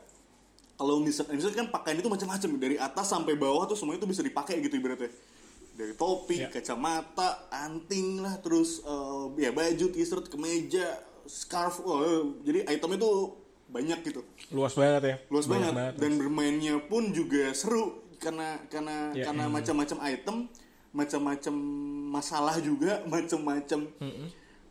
kalau 0.74 0.98
misalnya, 0.98 1.32
misalnya 1.32 1.56
kan 1.56 1.68
pakaian 1.70 1.96
itu 1.96 2.08
macam-macam 2.08 2.50
dari 2.58 2.76
atas 2.76 3.06
sampai 3.06 3.34
bawah 3.34 3.62
tuh 3.64 3.74
semuanya 3.74 4.02
itu 4.02 4.10
bisa 4.10 4.20
dipakai 4.20 4.58
gitu 4.58 4.74
ibaratnya 4.74 5.12
dari 5.72 5.90
topi, 5.92 6.38
Ya. 6.38 6.46
kacamata, 6.48 7.46
anting 7.48 8.18
lah, 8.18 8.38
terus 8.38 8.78
eh, 8.80 9.22
ya 9.40 9.50
baju, 9.50 9.86
t-shirt, 9.88 10.26
kemeja, 10.28 10.86
scarf, 11.24 11.78
oh, 11.80 11.98
jadi 12.40 12.62
itemnya 12.68 12.98
tuh 13.00 13.38
banyak 13.66 14.02
gitu 14.04 14.22
Luas 14.50 14.70
banget 14.72 15.02
ya. 15.04 15.16
luas 15.28 15.46
Banyak 15.46 15.70
banget. 15.72 15.94
dan 15.96 16.10
bermainnya 16.14 16.74
pun 16.80 17.10
juga 17.10 17.50
seru 17.52 18.02
karena 18.18 18.58
karena 18.64 19.10
Ya. 19.12 19.26
karena 19.26 19.46
macam-macam 19.48 19.98
item 20.04 20.36
macam-macam 20.90 21.54
masalah 22.08 22.56
juga 22.58 23.02
macam-macam 23.10 23.80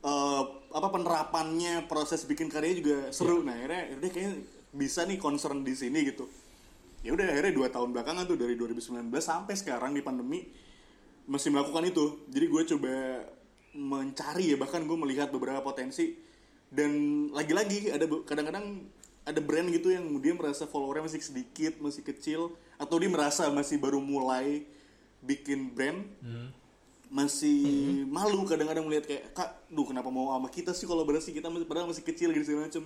eh, 0.04 0.44
apa 0.74 0.88
penerapannya 0.90 1.88
proses 1.88 2.28
bikin 2.28 2.52
karya 2.52 2.78
juga 2.78 2.98
seru. 3.16 3.42
Nah 3.42 3.56
akhirnya 3.56 3.98
udah 3.98 4.10
kayaknya 4.12 4.34
bisa 4.74 5.06
nih 5.08 5.18
concern 5.22 5.64
di 5.64 5.74
sini 5.74 6.04
gitu. 6.04 6.28
Ya 7.06 7.16
udah 7.16 7.30
akhirnya 7.30 7.54
dua 7.54 7.68
tahun 7.72 7.92
belakangan 7.92 8.24
tuh 8.28 8.38
dari 8.40 8.56
2019 8.60 9.12
sampai 9.20 9.54
sekarang 9.60 9.92
di 9.94 10.02
pandemi 10.02 10.44
masih 11.30 11.54
melakukan 11.54 11.88
itu. 11.88 12.26
Jadi 12.32 12.46
gue 12.48 12.64
coba 12.76 12.96
mencari 13.74 14.54
ya 14.54 14.58
bahkan 14.60 14.84
gue 14.84 14.98
melihat 14.98 15.30
beberapa 15.32 15.62
potensi. 15.64 16.16
Dan 16.74 17.30
lagi-lagi 17.30 17.94
ada 17.94 18.10
kadang-kadang 18.26 18.82
ada 19.24 19.40
brand 19.40 19.70
gitu 19.72 19.94
yang 19.94 20.10
dia 20.20 20.34
merasa 20.36 20.68
followernya 20.68 21.08
masih 21.08 21.22
sedikit 21.24 21.80
masih 21.80 22.04
kecil 22.04 22.42
atau 22.76 22.96
dia 23.00 23.08
merasa 23.08 23.48
masih 23.54 23.80
baru 23.80 24.04
mulai 24.04 24.68
bikin 25.24 25.72
brand 25.72 26.04
masih 27.14 27.62
Mm-hmm. 27.64 28.10
malu 28.10 28.42
kadang-kadang 28.44 28.84
melihat 28.84 29.06
kayak 29.06 29.24
kak 29.32 29.50
duh 29.68 29.86
kenapa 29.86 30.10
mau 30.10 30.34
sama 30.34 30.50
kita 30.50 30.74
sih 30.74 30.84
kolaborasi 30.84 31.30
kita 31.30 31.46
masih 31.46 31.64
padahal 31.64 31.86
masih 31.86 32.02
kecil 32.02 32.34
gitu 32.34 32.44
segala 32.44 32.66
macem 32.66 32.84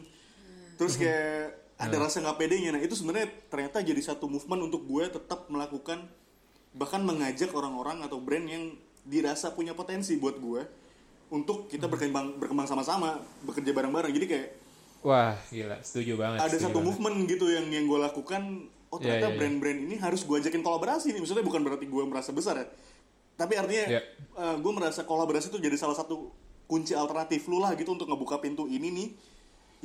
terus 0.76 0.94
Mm-hmm. 0.94 1.08
kayak 1.08 1.44
ada 1.78 1.96
rasa 1.98 2.20
nggak 2.20 2.38
pedenya 2.38 2.70
nah 2.72 2.82
itu 2.82 2.92
sebenarnya 2.92 3.32
ternyata 3.48 3.80
jadi 3.80 4.02
satu 4.04 4.26
movement 4.26 4.68
untuk 4.68 4.84
gue 4.84 5.08
tetap 5.08 5.48
melakukan 5.48 6.04
bahkan 6.72 7.02
mengajak 7.02 7.50
orang-orang 7.50 8.02
atau 8.02 8.20
brand 8.20 8.44
yang 8.46 8.76
dirasa 9.04 9.50
punya 9.50 9.72
potensi 9.72 10.16
buat 10.16 10.36
gue 10.36 10.62
untuk 11.30 11.64
Mm-hmm. 11.64 11.72
kita 11.72 11.86
berkembang 11.86 12.36
berkembang 12.36 12.68
sama-sama 12.68 13.16
bekerja 13.42 13.72
bareng-bareng 13.72 14.12
jadi 14.12 14.28
kayak 14.28 14.50
Wah, 15.00 15.38
gila, 15.48 15.78
setuju 15.80 16.18
banget. 16.18 16.42
ada 16.42 16.50
setuju 16.50 16.68
satu 16.68 16.78
banget. 16.78 16.88
movement 16.90 17.18
gitu 17.28 17.46
yang 17.48 17.66
yang 17.70 17.86
gue 17.86 18.00
lakukan 18.02 18.44
oh 18.88 18.98
Iya, 18.98 19.04
ternyata 19.16 19.20
iya, 19.22 19.30
iya. 19.30 19.38
brand-brand 19.38 19.80
ini 19.82 19.96
harus 19.96 20.22
gue 20.22 20.36
ajakin 20.36 20.60
kolaborasi 20.60 21.12
nih 21.12 21.22
maksudnya 21.22 21.42
bukan 21.42 21.62
berarti 21.62 21.86
gue 21.86 22.04
merasa 22.04 22.32
besar 22.32 22.56
ya 22.58 22.68
tapi 23.38 23.54
artinya 23.56 23.86
Iya. 23.88 24.02
gue 24.58 24.72
merasa 24.74 25.06
kolaborasi 25.06 25.48
itu 25.48 25.62
jadi 25.62 25.78
salah 25.78 25.94
satu 25.94 26.34
kunci 26.68 26.92
alternatif 26.92 27.48
lu 27.48 27.64
lah 27.64 27.72
gitu 27.74 27.94
untuk 27.94 28.10
ngebuka 28.10 28.42
pintu 28.42 28.68
ini 28.68 28.90
nih 28.92 29.08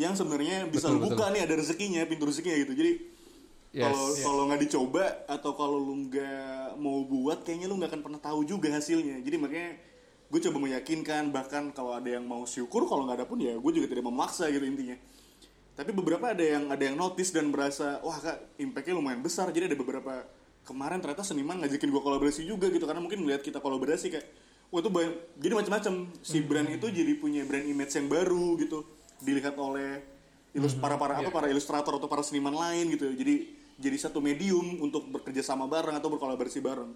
yang 0.00 0.16
sebenarnya 0.16 0.66
bisa 0.66 0.88
Betul, 0.88 0.98
lu 0.98 1.12
buka 1.12 1.28
nih 1.30 1.44
ada 1.44 1.54
rezekinya 1.54 2.00
pintu 2.08 2.24
rezekinya 2.26 2.56
gitu. 2.58 2.72
Jadi 2.74 2.92
Yes. 3.72 3.88
kalau 3.88 4.04
kalau 4.20 4.42
nggak 4.52 4.60
dicoba 4.68 5.04
atau 5.24 5.56
kalau 5.56 5.80
lu 5.80 6.04
nggak 6.04 6.76
mau 6.76 7.08
buat 7.08 7.40
kayaknya 7.40 7.72
lu 7.72 7.80
nggak 7.80 7.88
akan 7.88 8.02
pernah 8.04 8.20
tahu 8.20 8.44
juga 8.44 8.68
hasilnya. 8.68 9.24
Jadi 9.24 9.36
makanya 9.40 9.80
gue 10.28 10.40
coba 10.44 10.58
meyakinkan 10.60 11.32
bahkan 11.32 11.72
kalau 11.72 11.96
ada 11.96 12.08
yang 12.08 12.24
mau 12.24 12.44
syukur 12.44 12.84
kalau 12.84 13.08
nggak 13.08 13.24
ada 13.24 13.26
pun 13.28 13.40
ya 13.40 13.56
gue 13.56 13.72
juga 13.72 13.88
tidak 13.88 14.04
memaksa 14.04 14.48
gitu 14.48 14.60
intinya. 14.64 14.96
Tapi 15.72 15.88
beberapa 15.88 16.36
ada 16.36 16.44
yang 16.44 16.68
ada 16.68 16.84
yang 16.84 17.00
notice 17.00 17.32
dan 17.32 17.48
berasa 17.48 17.96
wah 18.04 18.16
kak 18.20 18.60
impactnya 18.60 18.92
lumayan 18.92 19.24
besar. 19.24 19.48
Jadi 19.48 19.72
ada 19.72 19.76
beberapa 19.76 20.20
kemarin 20.62 21.02
ternyata 21.02 21.26
seniman 21.26 21.58
ngajakin 21.62 21.90
gue 21.90 22.02
kolaborasi 22.02 22.46
juga 22.46 22.70
gitu 22.70 22.86
karena 22.86 23.02
mungkin 23.02 23.22
melihat 23.26 23.42
kita 23.42 23.58
kolaborasi 23.58 24.14
kayak 24.14 24.26
wah 24.70 24.78
itu 24.78 24.88
banyak 24.88 25.14
jadi 25.36 25.52
macam-macam 25.58 25.94
si 26.22 26.38
brand 26.40 26.68
itu 26.70 26.86
jadi 26.88 27.12
punya 27.18 27.42
brand 27.44 27.66
image 27.66 27.92
yang 27.92 28.06
baru 28.06 28.56
gitu 28.62 28.86
dilihat 29.22 29.54
oleh 29.58 30.02
ilus 30.52 30.76
para 30.76 31.00
para 31.00 31.16
apa 31.16 31.30
para 31.32 31.48
ilustrator 31.48 31.96
atau 31.96 32.08
para 32.08 32.20
seniman 32.20 32.52
lain 32.52 32.92
gitu. 32.92 33.08
Jadi 33.08 33.56
jadi 33.80 33.96
satu 33.96 34.20
medium 34.20 34.84
untuk 34.84 35.08
bekerja 35.08 35.40
sama 35.40 35.64
bareng 35.64 35.96
atau 35.96 36.12
berkolaborasi 36.12 36.60
bareng. 36.60 36.92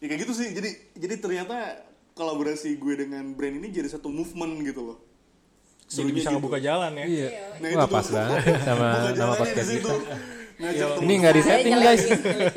Ya 0.00 0.06
kayak 0.08 0.20
gitu 0.24 0.32
sih. 0.32 0.48
Jadi 0.56 0.96
jadi 0.96 1.14
ternyata 1.20 1.84
kolaborasi 2.16 2.80
gue 2.80 2.94
dengan 2.96 3.24
brand 3.36 3.60
ini 3.60 3.68
jadi 3.68 3.88
satu 3.90 4.08
movement 4.08 4.64
gitu 4.64 4.80
loh. 4.92 4.98
Jadi 5.84 6.08
Serunya 6.08 6.16
bisa 6.16 6.28
gitu. 6.32 6.40
ngebuka 6.40 6.58
jalan 6.64 6.92
ya. 6.96 7.04
Iya. 7.04 7.28
Nah, 7.60 7.68
Wah, 7.68 7.84
itu 7.84 7.88
pas 7.92 8.06
banget 8.08 8.42
sama 8.64 8.86
nama 9.20 9.34
podcast 9.36 9.70
kita. 9.70 9.92
Temen 10.54 11.02
Ini 11.02 11.14
nggak 11.18 11.34
di 11.34 11.42
setting 11.42 11.74
guys. 11.74 12.02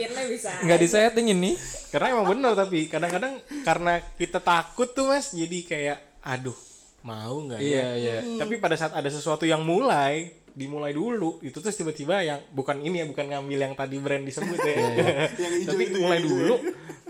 Nggak 0.65 0.79
di 0.79 0.87
setting 0.87 1.27
ini. 1.33 1.51
Karena 1.89 2.13
emang 2.13 2.27
bener 2.35 2.51
tapi 2.53 2.85
kadang-kadang 2.91 3.41
karena 3.63 4.03
kita 4.19 4.43
takut 4.43 4.91
tuh 4.91 5.09
mas, 5.09 5.31
jadi 5.33 5.59
kayak 5.65 5.97
aduh 6.21 6.55
mau 7.07 7.39
nggak 7.47 7.59
ya? 7.63 7.65
Iya, 7.65 7.87
iya. 7.95 8.15
Tapi 8.35 8.59
pada 8.59 8.75
saat 8.75 8.91
ada 8.91 9.07
sesuatu 9.07 9.47
yang 9.47 9.63
mulai, 9.63 10.35
dimulai 10.51 10.91
dulu, 10.91 11.39
itu 11.39 11.55
terus 11.63 11.79
tiba-tiba 11.79 12.19
yang 12.19 12.43
bukan 12.51 12.83
ini 12.83 13.01
ya, 13.01 13.05
bukan 13.07 13.25
ngambil 13.31 13.59
yang 13.71 13.73
tadi 13.73 13.97
brand 14.03 14.27
disebut 14.27 14.59
ya. 14.59 14.75
Yang 15.41 15.53
hijau 15.63 15.69
Tapi 15.71 15.83
itu, 15.87 15.97
mulai 16.03 16.19
dulu, 16.19 16.55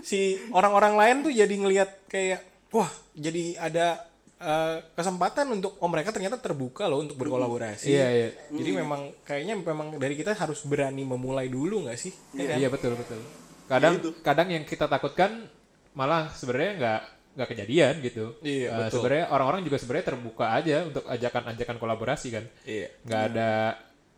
si 0.00 0.38
orang-orang 0.54 0.94
lain 0.94 1.16
tuh 1.26 1.32
jadi 1.34 1.54
ngelihat 1.58 1.90
kayak 2.06 2.40
wah 2.70 2.88
jadi 3.18 3.58
ada 3.58 4.06
eh, 4.38 4.76
kesempatan 4.94 5.46
untuk 5.50 5.76
oh 5.78 5.90
mereka 5.90 6.10
ternyata 6.10 6.38
terbuka 6.38 6.86
loh 6.86 7.02
untuk 7.02 7.18
berkolaborasi. 7.18 7.90
Iya, 7.90 8.06
iya. 8.08 8.28
Jadi 8.48 8.70
memang 8.72 9.12
kayaknya 9.22 9.54
memang 9.58 9.98
dari 9.98 10.14
kita 10.14 10.32
harus 10.32 10.62
berani 10.62 11.02
memulai 11.02 11.46
dulu 11.46 11.86
nggak 11.86 11.98
sih? 11.98 12.12
Ya 12.34 12.54
kan? 12.54 12.56
Iya 12.58 12.68
betul 12.70 12.92
betul. 12.94 13.20
Kadang 13.68 13.94
Ya, 13.94 14.00
itu. 14.00 14.10
kadang 14.22 14.48
yang 14.48 14.64
kita 14.64 14.86
takutkan 14.86 15.50
malah 15.92 16.30
sebenarnya 16.32 16.72
nggak 16.78 17.00
nggak 17.38 17.48
kejadian 17.54 17.94
gitu. 18.02 18.24
Iya, 18.42 18.66
Eh, 18.70 18.78
betul. 18.86 18.94
Sebenarnya 19.02 19.26
orang-orang 19.30 19.60
juga 19.62 19.76
sebenarnya 19.78 20.06
terbuka 20.10 20.46
aja 20.50 20.76
untuk 20.86 21.04
ajakan-ajakan 21.06 21.76
kolaborasi 21.78 22.28
kan. 22.32 22.44
Iya. 22.64 22.88
Nggak 23.04 23.22
ada 23.30 23.50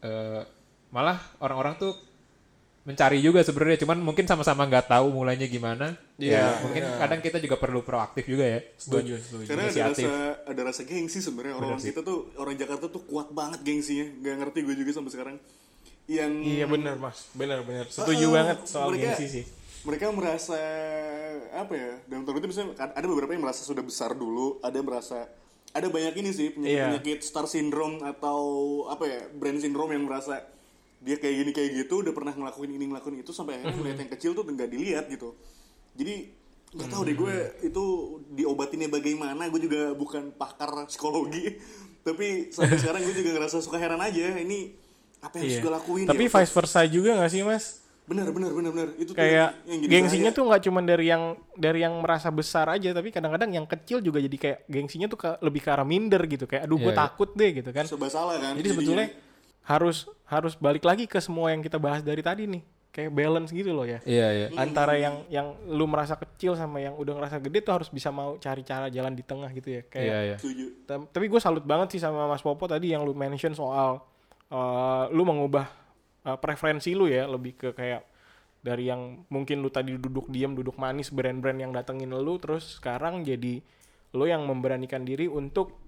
eh, 0.01 0.41
malah 0.91 1.19
orang-orang 1.41 1.75
tuh 1.77 1.93
mencari 2.81 3.21
juga 3.21 3.41
sebenarnya 3.41 3.85
cuman 3.85 4.01
mungkin 4.01 4.25
sama-sama 4.25 4.65
nggak 4.65 4.89
tahu 4.89 5.13
mulainya 5.13 5.45
gimana. 5.47 5.95
Iya, 6.17 6.33
Ya, 6.33 6.45
mungkin 6.61 6.83
kadang 6.97 7.21
kita 7.21 7.37
juga 7.37 7.57
perlu 7.57 7.81
proaktif 7.81 8.25
juga 8.25 8.43
ya. 8.43 8.61
Setuju, 8.75 9.15
setuju. 9.19 9.47
Karena 9.47 9.69
ada 9.69 9.83
rasa 9.87 10.11
ada 10.45 10.61
rasa 10.65 10.83
gengsi 10.83 11.19
sebenarnya 11.19 11.55
orang 11.55 11.77
kita 11.77 12.01
tuh 12.01 12.33
orang 12.35 12.57
Jakarta 12.57 12.89
tuh 12.89 13.05
kuat 13.05 13.29
banget 13.31 13.61
gengsinya. 13.61 14.07
Gak 14.21 14.35
ngerti 14.39 14.59
gue 14.63 14.75
juga 14.77 14.91
sampai 14.93 15.13
sekarang. 15.13 15.37
Yang 16.07 16.33
Iya 16.43 16.67
benar 16.67 16.97
mas, 16.97 17.29
benar 17.33 17.63
benar. 17.63 17.87
Setuju 17.87 18.27
Eh, 18.27 18.33
banget 18.33 18.59
soal 18.65 18.89
mereka- 18.91 19.15
gengsi 19.15 19.27
sih. 19.31 19.45
mereka 19.81 20.11
merasa 20.11 20.61
apa 21.53 21.73
ya 21.73 21.93
dalam 22.05 22.23
tanda 22.23 22.37
kutip 22.37 22.53
misalnya 22.53 22.77
ada 22.77 23.07
beberapa 23.07 23.33
yang 23.33 23.41
merasa 23.41 23.63
sudah 23.63 23.81
besar 23.81 24.13
dulu 24.13 24.61
ada 24.61 24.77
yang 24.77 24.85
merasa 24.85 25.25
ada 25.71 25.89
banyak 25.89 26.15
ini 26.17 26.31
sih 26.31 26.53
penyakit 26.53 26.77
Iya. 26.77 26.85
penyakit 26.93 27.19
star 27.23 27.47
syndrome 27.47 28.03
atau 28.03 28.41
apa 28.87 29.05
ya 29.05 29.21
brand 29.33 29.57
syndrome 29.57 29.97
yang 29.97 30.05
merasa 30.05 30.45
dia 31.01 31.17
kayak 31.17 31.35
gini 31.39 31.51
kayak 31.51 31.71
gitu 31.79 31.95
udah 32.01 32.13
pernah 32.13 32.31
ngelakuin 32.31 32.71
ini 32.71 32.85
ngelakuin 32.87 33.17
itu 33.19 33.31
sampai 33.31 33.57
akhirnya 33.57 33.73
melihat 33.75 33.99
yang 33.99 34.11
kecil 34.11 34.31
tuh 34.33 34.45
nggak 34.45 34.69
dilihat 34.69 35.05
gitu 35.07 35.33
jadi 35.93 36.29
nggak 36.71 36.89
tahu 36.89 37.03
deh 37.03 37.17
gue 37.17 37.35
itu 37.63 37.85
diobatinnya 38.31 38.87
bagaimana 38.87 39.49
gue 39.49 39.61
juga 39.61 39.91
bukan 39.93 40.31
pakar 40.31 40.71
psikologi 40.87 41.57
tapi 42.07 42.49
sampai 42.49 42.77
sekarang 42.77 43.01
gue 43.03 43.17
juga 43.17 43.31
ngerasa 43.35 43.59
suka 43.59 43.77
heran 43.77 43.99
aja 43.99 44.39
ini 44.39 44.77
apa 45.19 45.37
yang 45.37 45.45
harus 45.45 45.53
Iya. 45.53 45.63
gue 45.63 45.73
lakuin 45.75 46.07
Tapi 46.07 46.25
ya? 46.25 46.31
vice 46.31 46.53
versa 46.55 46.81
juga 46.85 47.11
gak 47.17 47.29
sih 47.29 47.43
mas? 47.43 47.65
benar 48.03 48.27
benar 48.29 48.51
benar 48.51 48.71
benar 48.73 48.89
itu 48.97 49.07
tuh 49.07 49.15
Kayak 49.15 49.55
yang 49.65 49.79
jadi 49.79 49.93
gengsinya 49.93 50.23
bahaya. 50.27 50.35
tuh 50.35 50.45
nggak 50.45 50.63
cuma 50.65 50.81
dari 50.83 51.07
yang 51.07 51.23
dari 51.55 51.79
yang 51.79 51.95
merasa 51.97 52.27
besar 52.29 52.67
aja, 52.69 52.91
tapi 52.91 53.09
kadang-kadang 53.09 53.51
yang 53.53 53.63
kecil 53.65 54.03
juga 54.03 54.19
jadi 54.19 54.35
kayak 54.35 54.59
gengsinya 54.67 55.07
tuh 55.07 55.15
ke- 55.17 55.39
lebih 55.41 55.63
ke 55.63 55.71
arah 55.71 55.87
minder 55.87 56.19
gitu. 56.25 56.43
Kayak 56.45 56.67
aduh 56.67 56.75
gue 56.77 56.85
Iya, 56.85 56.91
iya. 56.91 57.03
takut 57.07 57.31
deh 57.31 57.51
gitu 57.55 57.71
kan. 57.71 57.87
serba 57.87 58.09
salah 58.09 58.35
kan 58.37 58.59
Jadi 58.59 58.67
sebetulnya 58.69 59.07
harus 59.71 60.11
harus 60.27 60.59
balik 60.59 60.83
lagi 60.83 61.07
ke 61.07 61.23
semua 61.23 61.55
yang 61.55 61.63
kita 61.63 61.79
bahas 61.79 62.03
dari 62.03 62.27
tadi 62.27 62.51
nih. 62.51 62.63
Kayak 62.91 63.15
balance 63.15 63.55
gitu 63.55 63.71
loh 63.71 63.87
ya. 63.87 64.03
Iya 64.03 64.29
iya. 64.35 64.47
Antara 64.59 64.99
yang 64.99 65.23
yang 65.31 65.55
lu 65.71 65.87
merasa 65.87 66.19
kecil 66.19 66.59
sama 66.59 66.83
yang 66.83 66.99
udah 66.99 67.23
ngerasa 67.23 67.39
gede 67.39 67.63
tuh 67.63 67.79
harus 67.79 67.87
bisa 67.87 68.11
mau 68.11 68.35
cari 68.43 68.67
cara 68.67 68.91
jalan 68.91 69.15
di 69.15 69.23
tengah 69.23 69.47
gitu 69.55 69.79
ya. 69.79 69.83
Kayak 69.87 70.11
Iya 70.11 70.19
iya. 70.35 70.37
tapi 71.15 71.31
gue 71.31 71.39
salut 71.39 71.63
banget 71.63 71.95
sih 71.95 72.03
sama 72.03 72.27
Mas 72.27 72.43
Popo 72.43 72.67
tadi 72.67 72.91
yang 72.91 73.07
lu 73.07 73.15
mention 73.15 73.55
soal 73.55 74.03
uh, 74.51 75.07
lu 75.15 75.23
mengubah 75.23 75.71
uh, 76.27 76.39
preferensi 76.43 76.93
lu 76.99 77.07
ya 77.07 77.31
lebih 77.31 77.55
ke 77.55 77.69
kayak 77.71 78.03
dari 78.61 78.93
yang 78.93 79.25
mungkin 79.33 79.65
lu 79.65 79.73
tadi 79.73 79.97
duduk 79.97 80.29
diam 80.29 80.53
duduk 80.53 80.77
manis 80.77 81.09
brand-brand 81.09 81.63
yang 81.63 81.73
datengin 81.73 82.13
lu 82.13 82.37
terus 82.37 82.83
sekarang 82.83 83.25
jadi 83.25 83.65
lu 84.13 84.25
yang 84.27 84.45
memberanikan 84.45 85.07
diri 85.07 85.31
untuk 85.31 85.79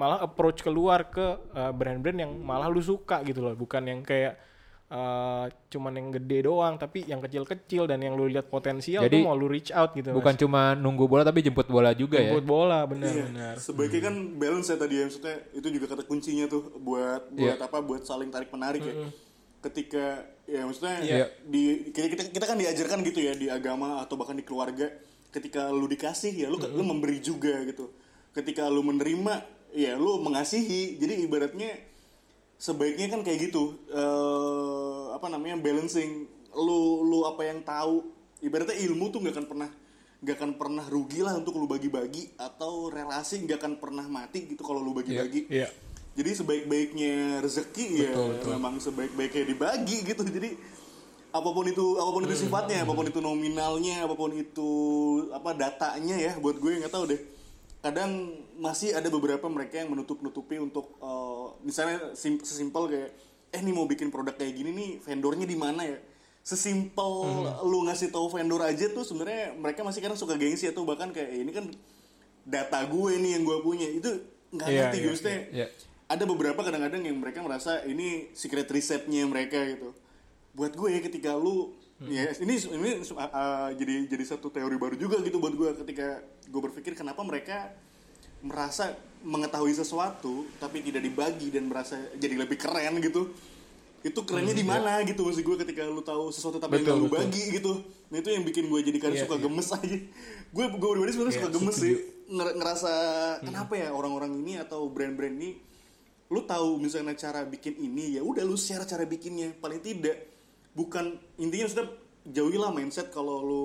malah 0.00 0.18
approach 0.24 0.64
keluar 0.64 1.12
ke 1.12 1.26
uh, 1.52 1.72
brand-brand 1.76 2.24
yang 2.24 2.32
malah 2.40 2.72
lu 2.72 2.80
suka 2.80 3.20
gitu 3.28 3.44
loh. 3.44 3.52
Bukan 3.52 3.84
yang 3.84 4.00
kayak 4.00 4.40
uh, 4.90 5.46
cuman 5.70 5.92
yang 5.96 6.08
gede 6.10 6.38
doang 6.44 6.74
tapi 6.76 7.06
yang 7.06 7.22
kecil-kecil 7.22 7.86
dan 7.86 8.02
yang 8.02 8.18
lu 8.18 8.26
lihat 8.26 8.50
potensial 8.50 9.06
Jadi, 9.06 9.22
tuh 9.22 9.26
mau 9.30 9.38
lu 9.38 9.46
reach 9.46 9.70
out 9.70 9.94
gitu 9.94 10.10
Bukan 10.12 10.34
cuma 10.36 10.74
nunggu 10.74 11.06
bola 11.06 11.22
tapi 11.22 11.40
jemput 11.40 11.70
bola 11.70 11.94
juga 11.94 12.18
ya. 12.18 12.34
buat 12.34 12.44
bola 12.44 12.84
Iya, 12.84 12.90
benar-benar 12.90 13.54
sebaiknya 13.56 14.00
kan 14.10 14.14
balance 14.36 14.68
ya 14.68 14.76
tadi 14.76 14.94
ya 14.98 15.04
maksudnya 15.06 15.36
itu 15.54 15.68
juga 15.70 15.86
kata 15.94 16.02
kuncinya 16.04 16.44
tuh 16.50 16.62
buat 16.82 17.30
buat 17.30 17.58
apa 17.62 17.78
buat 17.80 18.02
saling 18.04 18.28
tarik 18.34 18.50
menarik 18.50 18.82
ya. 18.82 18.94
Ketika 19.60 20.24
ya 20.48 20.64
maksudnya 20.64 20.96
Iya. 21.04 21.26
di 21.44 21.92
kita, 21.92 22.06
kita 22.10 22.22
kita 22.32 22.44
kan 22.48 22.56
diajarkan 22.58 22.98
gitu 23.06 23.20
ya 23.22 23.32
di 23.36 23.46
agama 23.52 24.00
atau 24.02 24.16
bahkan 24.18 24.34
di 24.34 24.44
keluarga 24.44 24.88
ketika 25.30 25.70
lu 25.70 25.86
dikasih 25.86 26.32
ya 26.34 26.48
lu 26.50 26.58
lu 26.58 26.82
memberi 26.82 27.22
juga 27.22 27.62
gitu. 27.68 27.92
Ketika 28.30 28.66
lu 28.70 28.80
menerima 28.80 29.59
ya 29.74 29.96
lu 29.96 30.22
mengasihi. 30.22 30.98
Jadi 30.98 31.24
ibaratnya 31.24 31.70
sebaiknya 32.60 33.10
kan 33.12 33.20
kayak 33.26 33.50
gitu. 33.50 33.76
Eh 33.90 35.04
apa 35.14 35.26
namanya 35.28 35.58
balancing. 35.60 36.26
Lu 36.54 37.06
lu 37.06 37.26
apa 37.26 37.46
yang 37.46 37.62
tahu. 37.62 38.06
Ibaratnya 38.40 38.76
ilmu 38.88 39.12
tuh 39.12 39.20
nggak 39.20 39.36
akan 39.36 39.46
pernah 39.46 39.70
nggak 40.20 40.36
akan 40.36 40.52
pernah 40.60 40.84
rugi 40.84 41.24
lah 41.24 41.32
untuk 41.40 41.56
lu 41.56 41.64
bagi-bagi 41.64 42.36
atau 42.36 42.92
relasi 42.92 43.40
nggak 43.40 43.56
akan 43.56 43.74
pernah 43.80 44.04
mati 44.04 44.44
gitu 44.52 44.60
kalau 44.60 44.84
lu 44.84 44.92
bagi-bagi. 44.92 45.48
Iya. 45.48 45.72
jadi 46.10 46.30
sebaik-baiknya 46.42 47.38
rezeki 47.40 47.86
ya 48.02 48.12
memang 48.50 48.82
sebaik-baiknya 48.82 49.44
dibagi 49.46 50.02
gitu. 50.02 50.26
Jadi 50.26 50.58
apa 51.30 51.48
pun 51.54 51.64
itu 51.64 51.94
apa 51.96 52.10
pun 52.10 52.22
itu 52.26 52.36
sifatnya 52.44 52.82
apa 52.82 52.92
pun 52.92 53.06
itu 53.06 53.22
nominalnya 53.22 54.04
apa 54.04 54.14
pun 54.18 54.34
itu 54.34 54.70
apa 55.30 55.54
datanya 55.54 56.18
ya 56.18 56.32
buat 56.42 56.58
gue 56.58 56.82
nggak 56.82 56.92
tahu 56.92 57.14
deh. 57.14 57.20
Kadang 57.80 58.34
masih 58.60 58.92
ada 58.92 59.08
beberapa 59.08 59.48
mereka 59.48 59.80
yang 59.80 59.88
menutup-nutupi 59.88 60.60
untuk 60.60 61.00
eh, 61.00 61.46
misalnya 61.64 62.12
sim- 62.12 62.44
sesimpel 62.44 62.86
kayak 62.86 63.10
eh 63.50 63.60
nih 63.60 63.72
mau 63.72 63.88
bikin 63.88 64.12
produk 64.12 64.36
kayak 64.36 64.52
gini 64.52 64.70
nih 64.70 64.90
vendornya 65.00 65.48
di 65.48 65.56
mana 65.56 65.82
ya? 65.82 65.98
Sesimpel 66.44 67.10
lu 67.64 67.84
ngasih 67.88 68.12
tahu 68.12 68.28
vendor 68.28 68.60
aja 68.60 68.88
tuh 68.92 69.04
sebenarnya 69.04 69.56
mereka 69.56 69.80
masih 69.80 70.00
kadang 70.00 70.16
suka 70.16 70.36
gengsi 70.36 70.68
atau 70.68 70.84
bahkan 70.84 71.08
kayak 71.10 71.30
"Eh, 71.32 71.40
ini 71.40 71.52
kan 71.52 71.66
data 72.44 72.84
gue 72.84 73.12
nih 73.16 73.40
yang 73.40 73.44
gue 73.44 73.58
punya. 73.60 73.88
Itu 73.88 74.08
nggak 74.52 74.68
Iya, 74.68 74.78
ngerti 74.88 74.96
gitu 74.98 75.08
maksudnya 75.12 75.38
iya. 75.52 75.66
ada 76.06 76.24
beberapa 76.26 76.60
kadang-kadang 76.60 77.02
yang 77.06 77.16
mereka 77.20 77.44
merasa 77.44 77.80
ini 77.86 78.32
secret 78.34 78.66
resepnya 78.66 79.24
mereka 79.24 79.62
gitu. 79.68 79.92
Buat 80.52 80.76
gue 80.76 81.00
ketika 81.00 81.32
lu 81.34 81.76
Ya, 82.00 82.32
ini 82.40 82.56
ini 82.56 83.04
uh, 83.04 83.12
uh, 83.12 83.68
jadi 83.76 84.08
jadi 84.08 84.24
satu 84.24 84.48
teori 84.48 84.72
baru 84.80 84.96
juga 84.96 85.20
gitu 85.20 85.36
buat 85.36 85.52
gue 85.52 85.84
ketika 85.84 86.24
gue 86.48 86.60
berpikir 86.64 86.96
kenapa 86.96 87.20
mereka 87.20 87.76
merasa 88.40 88.92
mengetahui 89.20 89.76
sesuatu 89.76 90.48
tapi 90.56 90.80
tidak 90.80 91.04
dibagi 91.04 91.52
dan 91.52 91.68
merasa 91.68 91.96
jadi 92.16 92.36
lebih 92.36 92.56
keren 92.56 92.98
gitu. 92.98 93.32
Itu 94.00 94.24
kerennya 94.24 94.56
di 94.56 94.64
mana 94.64 95.04
gitu 95.04 95.20
maksud 95.22 95.44
gue 95.44 95.56
ketika 95.60 95.84
lu 95.84 96.00
tahu 96.00 96.32
sesuatu 96.32 96.56
tapi 96.56 96.80
Betul, 96.80 96.84
nggak 96.84 96.96
lu 96.96 97.06
betul. 97.06 97.18
bagi 97.20 97.44
gitu. 97.52 97.72
Nah 98.08 98.16
itu 98.16 98.28
yang 98.32 98.44
bikin 98.44 98.64
gue 98.66 98.80
jadi 98.80 98.98
kadang 98.98 99.16
Iya, 99.16 99.24
suka 99.28 99.36
iya. 99.36 99.44
gemes 99.44 99.68
aja. 99.70 99.98
Gue 100.50 100.64
gue 100.66 100.88
pribadi 100.90 101.12
sebenarnya 101.12 101.30
Iya, 101.30 101.40
suka 101.40 101.50
gemes 101.52 101.76
sih 101.76 101.94
Nger- 102.30 102.56
ngerasa 102.56 102.92
kenapa 103.42 103.74
ya 103.74 103.90
orang-orang 103.90 104.38
ini 104.38 104.56
atau 104.56 104.86
brand-brand 104.86 105.34
ini 105.34 105.50
lu 106.30 106.46
tahu 106.46 106.78
misalnya 106.78 107.12
cara 107.12 107.42
bikin 107.42 107.74
ini 107.76 108.14
ya 108.14 108.22
udah 108.22 108.46
lu 108.46 108.54
share 108.54 108.86
cara 108.86 109.02
bikinnya 109.02 109.50
paling 109.58 109.82
tidak 109.82 110.30
bukan 110.72 111.18
intinya 111.36 111.66
sudah 111.66 111.86
jauhilah 112.22 112.70
mindset 112.70 113.10
kalau 113.10 113.42
lu 113.42 113.64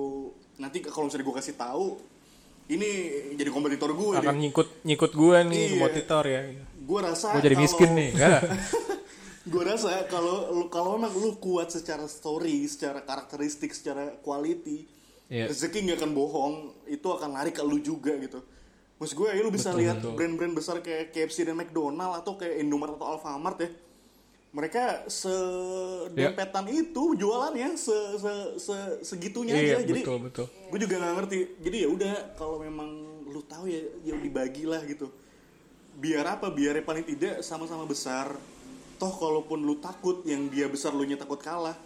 nanti 0.58 0.82
kalau 0.82 1.06
misalnya 1.06 1.22
gue 1.24 1.36
kasih 1.38 1.54
tahu 1.54 1.94
ini 2.66 2.90
jadi 3.34 3.48
kompetitor 3.48 3.90
gue 3.90 4.16
akan 4.16 4.26
deh 4.26 4.40
nyikut 4.40 4.68
nyikut 4.82 5.12
gue 5.12 5.38
nih 5.44 5.62
Iya. 5.62 5.70
kompetitor 5.72 6.24
ya 6.24 6.40
gue 6.86 7.00
rasa 7.00 7.26
Gue 7.32 7.42
jadi 7.42 7.56
miskin 7.56 7.90
nih. 7.92 8.10
Enggak. 8.14 8.40
gue 9.46 9.62
rasa 9.62 10.06
kalau 10.06 10.36
kalau 10.66 10.94
emang 10.94 11.14
lu 11.14 11.34
kuat 11.36 11.70
secara 11.70 12.06
story 12.06 12.66
secara 12.66 13.00
karakteristik 13.00 13.70
secara 13.70 14.18
quality 14.18 14.86
Iya. 15.26 15.50
rezeki 15.50 15.78
nggak 15.84 15.98
akan 16.00 16.12
bohong 16.12 16.54
itu 16.86 17.02
akan 17.04 17.34
lari 17.34 17.50
ke 17.50 17.58
lu 17.60 17.78
juga 17.78 18.14
gitu 18.16 18.38
Maksud 18.96 19.14
gue 19.14 19.28
ya 19.28 19.38
lu 19.38 19.50
bisa 19.50 19.70
lihat 19.70 20.00
brand-brand 20.00 20.54
besar 20.54 20.80
kayak 20.80 21.10
KFC 21.10 21.44
dan 21.44 21.52
McDonald 21.54 22.16
atau 22.16 22.34
kayak 22.34 22.58
Indomaret 22.58 22.96
atau 22.96 23.12
Alfamart 23.12 23.58
ya 23.60 23.68
mereka 24.56 25.04
sedempetan 25.04 26.64
itu 26.72 27.12
jualannya 27.12 27.76
se, 27.76 27.92
se, 28.16 28.32
se- 28.56 28.98
segitunya 29.04 29.52
iya 29.52 29.76
aja. 29.76 29.84
Jadi 29.84 30.00
betul 30.00 30.18
betul. 30.24 30.46
gue 30.48 30.78
juga 30.80 30.96
nggak 30.96 31.14
ngerti. 31.20 31.38
Jadi 31.60 31.76
ya 31.84 31.88
udah 31.92 32.14
kalau 32.40 32.56
memang 32.64 32.88
lu 33.28 33.44
tahu 33.44 33.68
ya 33.68 33.84
ya 34.00 34.16
dibagilah 34.16 34.80
gitu. 34.88 35.12
Biar 36.00 36.24
apa? 36.24 36.48
Biar 36.48 36.80
paling 36.88 37.04
tidak 37.04 37.44
sama-sama 37.44 37.84
besar. 37.84 38.32
Toh 38.96 39.12
kalaupun 39.12 39.60
lu 39.60 39.76
takut 39.76 40.24
yang 40.24 40.48
dia 40.48 40.72
besar 40.72 40.96
lu 40.96 41.04
nya 41.04 41.20
takut 41.20 41.36
kalah 41.36 41.76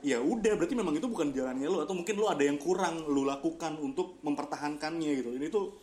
ya 0.00 0.16
udah 0.16 0.56
berarti 0.56 0.72
memang 0.72 0.96
itu 0.96 1.12
bukan 1.12 1.36
jalannya 1.36 1.68
lu. 1.68 1.84
Atau 1.84 1.92
mungkin 1.92 2.16
lu 2.16 2.32
ada 2.32 2.40
yang 2.40 2.56
kurang 2.56 3.04
lu 3.04 3.28
lakukan 3.28 3.76
untuk 3.76 4.16
mempertahankannya 4.24 5.10
gitu. 5.20 5.36
Ini 5.36 5.52
tuh 5.52 5.76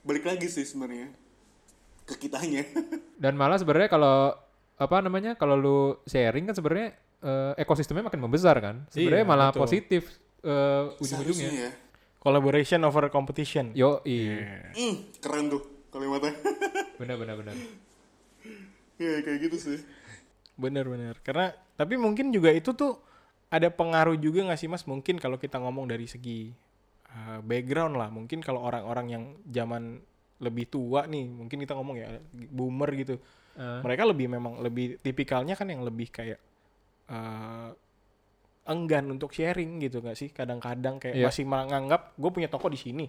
balik 0.00 0.24
lagi 0.24 0.48
sih 0.48 0.64
sebenarnya 0.64 1.12
ke 2.08 2.16
kitanya. 2.24 2.64
Dan 3.22 3.36
malah 3.36 3.60
sebenarnya 3.60 3.92
kalau 3.92 4.32
apa 4.74 4.96
namanya 4.98 5.34
kalau 5.34 5.54
lu 5.54 5.78
sharing 6.04 6.44
kan 6.44 6.54
sebenarnya 6.54 6.88
eh, 7.20 7.52
ekosistemnya 7.56 8.04
makin 8.04 8.20
membesar 8.20 8.58
kan. 8.58 8.84
Sebenarnya 8.88 9.22
Iya, 9.22 9.28
malah 9.28 9.48
betul. 9.48 9.60
positif 9.62 10.02
Seharusnya 10.40 11.00
ujung-ujungnya. 11.20 11.52
ya 11.62 11.72
collaboration 12.20 12.80
over 12.82 13.08
competition 13.08 13.72
Yo, 13.72 14.00
iya. 14.02 14.72
Hmm, 14.72 15.08
keren 15.18 15.48
tuh 15.48 15.60
kalimatnya 15.88 16.32
Benar 17.00 17.16
benar 17.16 17.36
benar. 17.36 17.56
ya 18.96 19.20
kayak 19.20 19.38
gitu 19.42 19.56
sih 19.58 19.78
Bener-bener. 20.54 21.18
Karena 21.20 21.50
tapi 21.74 21.98
mungkin 21.98 22.30
juga 22.30 22.48
itu 22.48 22.70
tuh 22.72 23.02
ada 23.50 23.66
pengaruh 23.66 24.14
juga 24.14 24.46
nggak 24.46 24.56
sih 24.56 24.70
mas? 24.70 24.86
Mungkin 24.86 25.18
kalau 25.18 25.34
kita 25.34 25.58
ngomong 25.58 25.84
dari 25.84 26.06
segi 26.06 26.54
uh, 27.08 27.42
background 27.42 27.94
lah. 27.94 28.06
Mungkin 28.06 28.38
kalau 28.38 28.62
orang-orang 28.62 29.06
yang 29.10 29.24
zaman 29.44 29.98
lebih 30.38 30.70
tua 30.70 31.04
nih, 31.04 31.26
mungkin 31.26 31.58
kita 31.58 31.74
ngomong 31.74 31.96
ya 31.98 32.06
boomer 32.30 32.86
gitu. 32.94 33.18
Eh. 33.54 33.80
Mereka 33.86 34.02
lebih 34.06 34.26
memang 34.26 34.58
lebih 34.58 34.98
tipikalnya 34.98 35.54
kan 35.54 35.70
yang 35.70 35.86
lebih 35.86 36.10
kayak 36.10 36.40
uh, 37.10 37.70
enggan 38.64 39.12
untuk 39.12 39.30
sharing 39.30 39.78
gitu 39.78 40.00
nggak 40.00 40.16
sih? 40.18 40.28
Kadang-kadang 40.34 40.98
kayak 40.98 41.14
Iya. 41.20 41.26
masih 41.28 41.44
menganggap 41.46 42.16
gue 42.16 42.30
punya 42.32 42.48
toko 42.50 42.66
di 42.72 42.80
sini. 42.80 43.06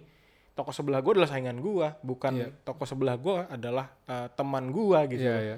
Toko 0.56 0.72
sebelah 0.72 1.04
gue 1.04 1.12
adalah 1.20 1.28
saingan 1.32 1.60
gue, 1.60 1.88
bukan 2.04 2.34
Iya. 2.36 2.48
toko 2.64 2.84
sebelah 2.88 3.16
gue 3.20 3.38
adalah 3.50 3.92
uh, 4.08 4.28
teman 4.32 4.72
gue 4.72 5.00
gitu. 5.18 5.28
Iya 5.28 5.40
iya. 5.42 5.58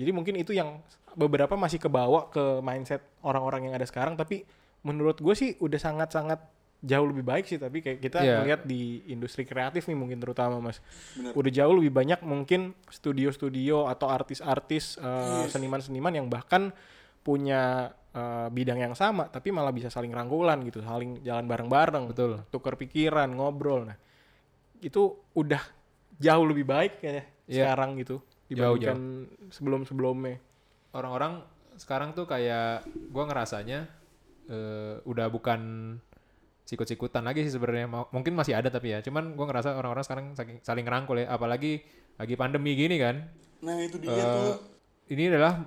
Jadi 0.00 0.10
mungkin 0.16 0.34
itu 0.40 0.56
yang 0.56 0.80
beberapa 1.18 1.58
masih 1.58 1.82
kebawa 1.82 2.30
ke 2.30 2.62
mindset 2.62 3.02
orang-orang 3.26 3.66
yang 3.68 3.74
ada 3.74 3.84
sekarang 3.84 4.14
tapi 4.14 4.46
menurut 4.86 5.18
gue 5.18 5.34
sih 5.34 5.58
udah 5.58 5.76
sangat-sangat 5.76 6.38
jauh 6.80 7.04
lebih 7.04 7.20
baik 7.22 7.44
sih 7.44 7.60
tapi 7.60 7.84
kayak 7.84 8.00
kita 8.00 8.18
Iya. 8.24 8.36
melihat 8.40 8.60
di 8.64 9.04
industri 9.06 9.44
kreatif 9.44 9.84
nih 9.84 9.96
mungkin 9.96 10.16
terutama 10.16 10.56
Mas. 10.58 10.80
Benar. 11.12 11.36
Udah 11.36 11.50
jauh 11.52 11.74
lebih 11.76 11.92
banyak 11.92 12.20
mungkin 12.24 12.72
studio-studio 12.88 13.84
atau 13.84 14.08
artis-artis 14.08 14.96
uh, 14.96 15.44
seniman-seniman 15.46 16.12
yang 16.16 16.26
bahkan 16.26 16.72
punya 17.20 17.92
uh, 18.16 18.48
bidang 18.48 18.80
yang 18.80 18.94
sama 18.96 19.28
tapi 19.28 19.52
malah 19.52 19.70
bisa 19.70 19.92
saling 19.92 20.08
rangkulan 20.08 20.64
gitu, 20.64 20.80
saling 20.80 21.20
jalan 21.20 21.44
bareng-bareng, 21.44 22.16
Betul. 22.16 22.40
tukar 22.48 22.80
pikiran, 22.80 23.28
ngobrol. 23.28 23.84
Nah, 23.84 23.98
itu 24.80 25.20
udah 25.36 25.60
jauh 26.16 26.46
lebih 26.48 26.64
baik 26.64 26.92
ya 27.00 27.12
Iya. 27.12 27.24
sekarang 27.76 28.00
gitu 28.00 28.24
dibandingkan 28.48 29.28
sebelum-sebelumnya. 29.52 30.40
Orang-orang 30.96 31.44
sekarang 31.76 32.16
tuh 32.16 32.24
kayak 32.24 32.82
gua 33.12 33.28
ngerasanya 33.28 33.84
eh, 34.48 34.96
udah 35.04 35.26
bukan 35.30 35.60
sikut-sikutan 36.70 37.20
lagi 37.20 37.42
sih 37.42 37.50
sebenarnya. 37.50 37.84
Mau- 37.84 38.06
Mungkin 38.08 38.30
masih 38.32 38.54
ada 38.54 38.70
tapi 38.70 38.94
ya. 38.94 39.02
Cuman 39.02 39.34
gua 39.34 39.50
ngerasa 39.50 39.74
orang-orang 39.74 40.04
sekarang 40.04 40.24
saking- 40.32 40.62
saling 40.62 40.86
ngerangkul 40.86 41.18
ya. 41.18 41.26
Apalagi 41.28 41.82
lagi 42.14 42.34
pandemi 42.34 42.72
gini 42.74 42.94
kan. 42.96 43.26
nah 43.60 43.76
itu 43.76 43.98
dia 43.98 44.08
Eh, 44.08 44.16
tuh 44.16 44.56
ini 45.10 45.28
adalah 45.28 45.60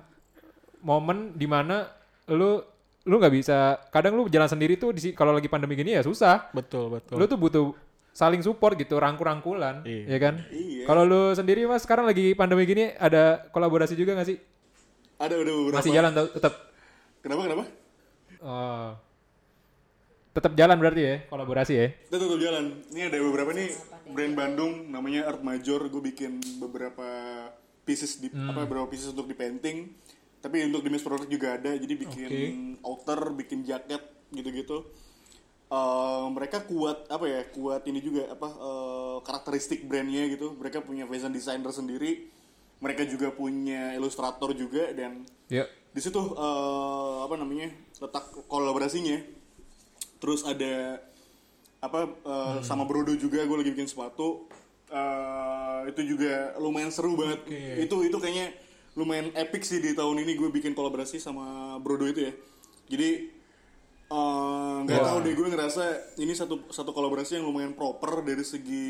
momen 0.80 1.30
di 1.32 1.46
mana 1.46 1.86
lu 2.26 2.58
lu 3.04 3.14
nggak 3.14 3.30
bisa 3.32 3.56
kadang 3.88 4.14
lu 4.14 4.26
jalan 4.26 4.48
sendiri 4.48 4.74
tuh 4.74 4.90
di 4.90 5.00
si- 5.00 5.12
kalau 5.12 5.30
lagi 5.30 5.46
pandemi 5.46 5.72
gini 5.74 5.92
ya 5.92 6.00
susah 6.00 6.50
Betul, 6.50 6.90
betul. 6.90 7.14
lu 7.14 7.24
tuh 7.24 7.36
butuh 7.36 7.64
saling 8.10 8.40
support 8.40 8.74
gitu 8.74 8.96
rangkul-rangkulan 8.96 9.84
Iya. 9.84 10.04
ya 10.08 10.18
kan 10.18 10.34
Iya. 10.48 10.84
kalau 10.84 11.02
lu 11.02 11.22
sendiri 11.32 11.62
mas 11.64 11.82
sekarang 11.82 12.02
lagi 12.04 12.32
pandemi 12.32 12.64
gini 12.64 12.90
ada 12.94 13.46
kolaborasi 13.48 13.94
juga 13.94 14.14
nggak 14.14 14.26
sih 14.26 14.38
ada 15.16 15.34
udah 15.36 15.52
beberapa 15.54 15.76
masih 15.78 15.92
jalan 15.92 16.10
tau- 16.12 16.32
tetap 16.32 16.54
kenapa 17.20 17.40
kenapa 17.44 17.64
oh. 18.40 18.90
Tetap 20.34 20.58
jalan 20.58 20.76
berarti 20.82 21.02
ya 21.06 21.16
kolaborasi 21.30 21.74
ya 21.78 21.86
tutup 22.10 22.42
jalan. 22.42 22.82
Ini 22.90 23.06
ada 23.06 23.22
beberapa 23.22 23.54
nih 23.54 23.70
brand 24.10 24.34
Bandung 24.34 24.90
namanya 24.90 25.30
Art 25.30 25.46
Major. 25.46 25.86
Gue 25.86 26.10
bikin 26.10 26.42
beberapa 26.58 27.06
pieces 27.86 28.18
di 28.18 28.34
apa 28.34 28.66
beberapa 28.66 28.90
pieces 28.90 29.14
untuk 29.14 29.30
di 29.30 29.38
painting. 29.38 29.94
Tapi 30.42 30.66
untuk 30.66 30.82
di 30.82 30.90
mass 30.90 31.06
product 31.06 31.30
juga 31.30 31.56
ada. 31.56 31.72
Jadi 31.78 31.94
bikin 31.94 32.32
outer, 32.82 33.32
bikin 33.32 33.62
jaket 33.64 34.02
gitu-gitu. 34.34 34.84
Eh, 35.70 36.26
mereka 36.34 36.66
kuat 36.66 37.08
apa 37.08 37.24
ya? 37.30 37.40
Kuat 37.48 37.86
ini 37.86 38.02
juga 38.02 38.28
apa 38.34 38.48
eh, 38.50 39.16
karakteristik 39.22 39.86
brandnya 39.86 40.26
gitu. 40.34 40.52
Mereka 40.58 40.82
punya 40.82 41.06
fashion 41.06 41.32
designer 41.32 41.70
sendiri. 41.70 42.28
Mereka 42.82 43.06
juga 43.06 43.30
punya 43.30 43.94
ilustrator 43.94 44.50
juga 44.52 44.90
dan 44.92 45.22
ya 45.46 45.64
di 45.94 46.00
situ 46.02 46.18
eh, 46.18 47.16
apa 47.22 47.38
namanya 47.38 47.70
letak 48.02 48.34
kolaborasinya 48.50 49.43
terus 50.24 50.40
ada 50.48 51.04
apa 51.84 52.08
eh, 52.08 52.58
sama 52.64 52.88
Brodo 52.88 53.12
juga 53.12 53.44
gue 53.44 53.56
lagi 53.60 53.76
bikin 53.76 53.84
sepatu. 53.84 54.48
Eh, 54.88 55.92
itu 55.92 56.16
juga 56.16 56.56
lumayan 56.56 56.88
seru 56.88 57.12
banget. 57.12 57.44
Itu 57.84 58.00
itu 58.00 58.16
kayaknya 58.16 58.56
lumayan 58.96 59.28
epic 59.36 59.68
sih 59.68 59.84
di 59.84 59.92
tahun 59.92 60.24
ini 60.24 60.32
gue 60.32 60.48
bikin 60.48 60.72
kolaborasi 60.72 61.20
sama 61.20 61.76
Brodo 61.84 62.08
itu 62.08 62.24
ya. 62.24 62.32
Jadi 62.88 63.10
eh, 64.08 64.76
nggak 64.88 65.00
tahu 65.04 65.18
deh 65.28 65.34
gue 65.36 65.46
ngerasa 65.52 65.84
ini 66.24 66.32
satu 66.32 66.72
satu 66.72 66.96
kolaborasi 66.96 67.36
yang 67.36 67.44
lumayan 67.44 67.76
proper 67.76 68.24
dari 68.24 68.48
segi 68.48 68.88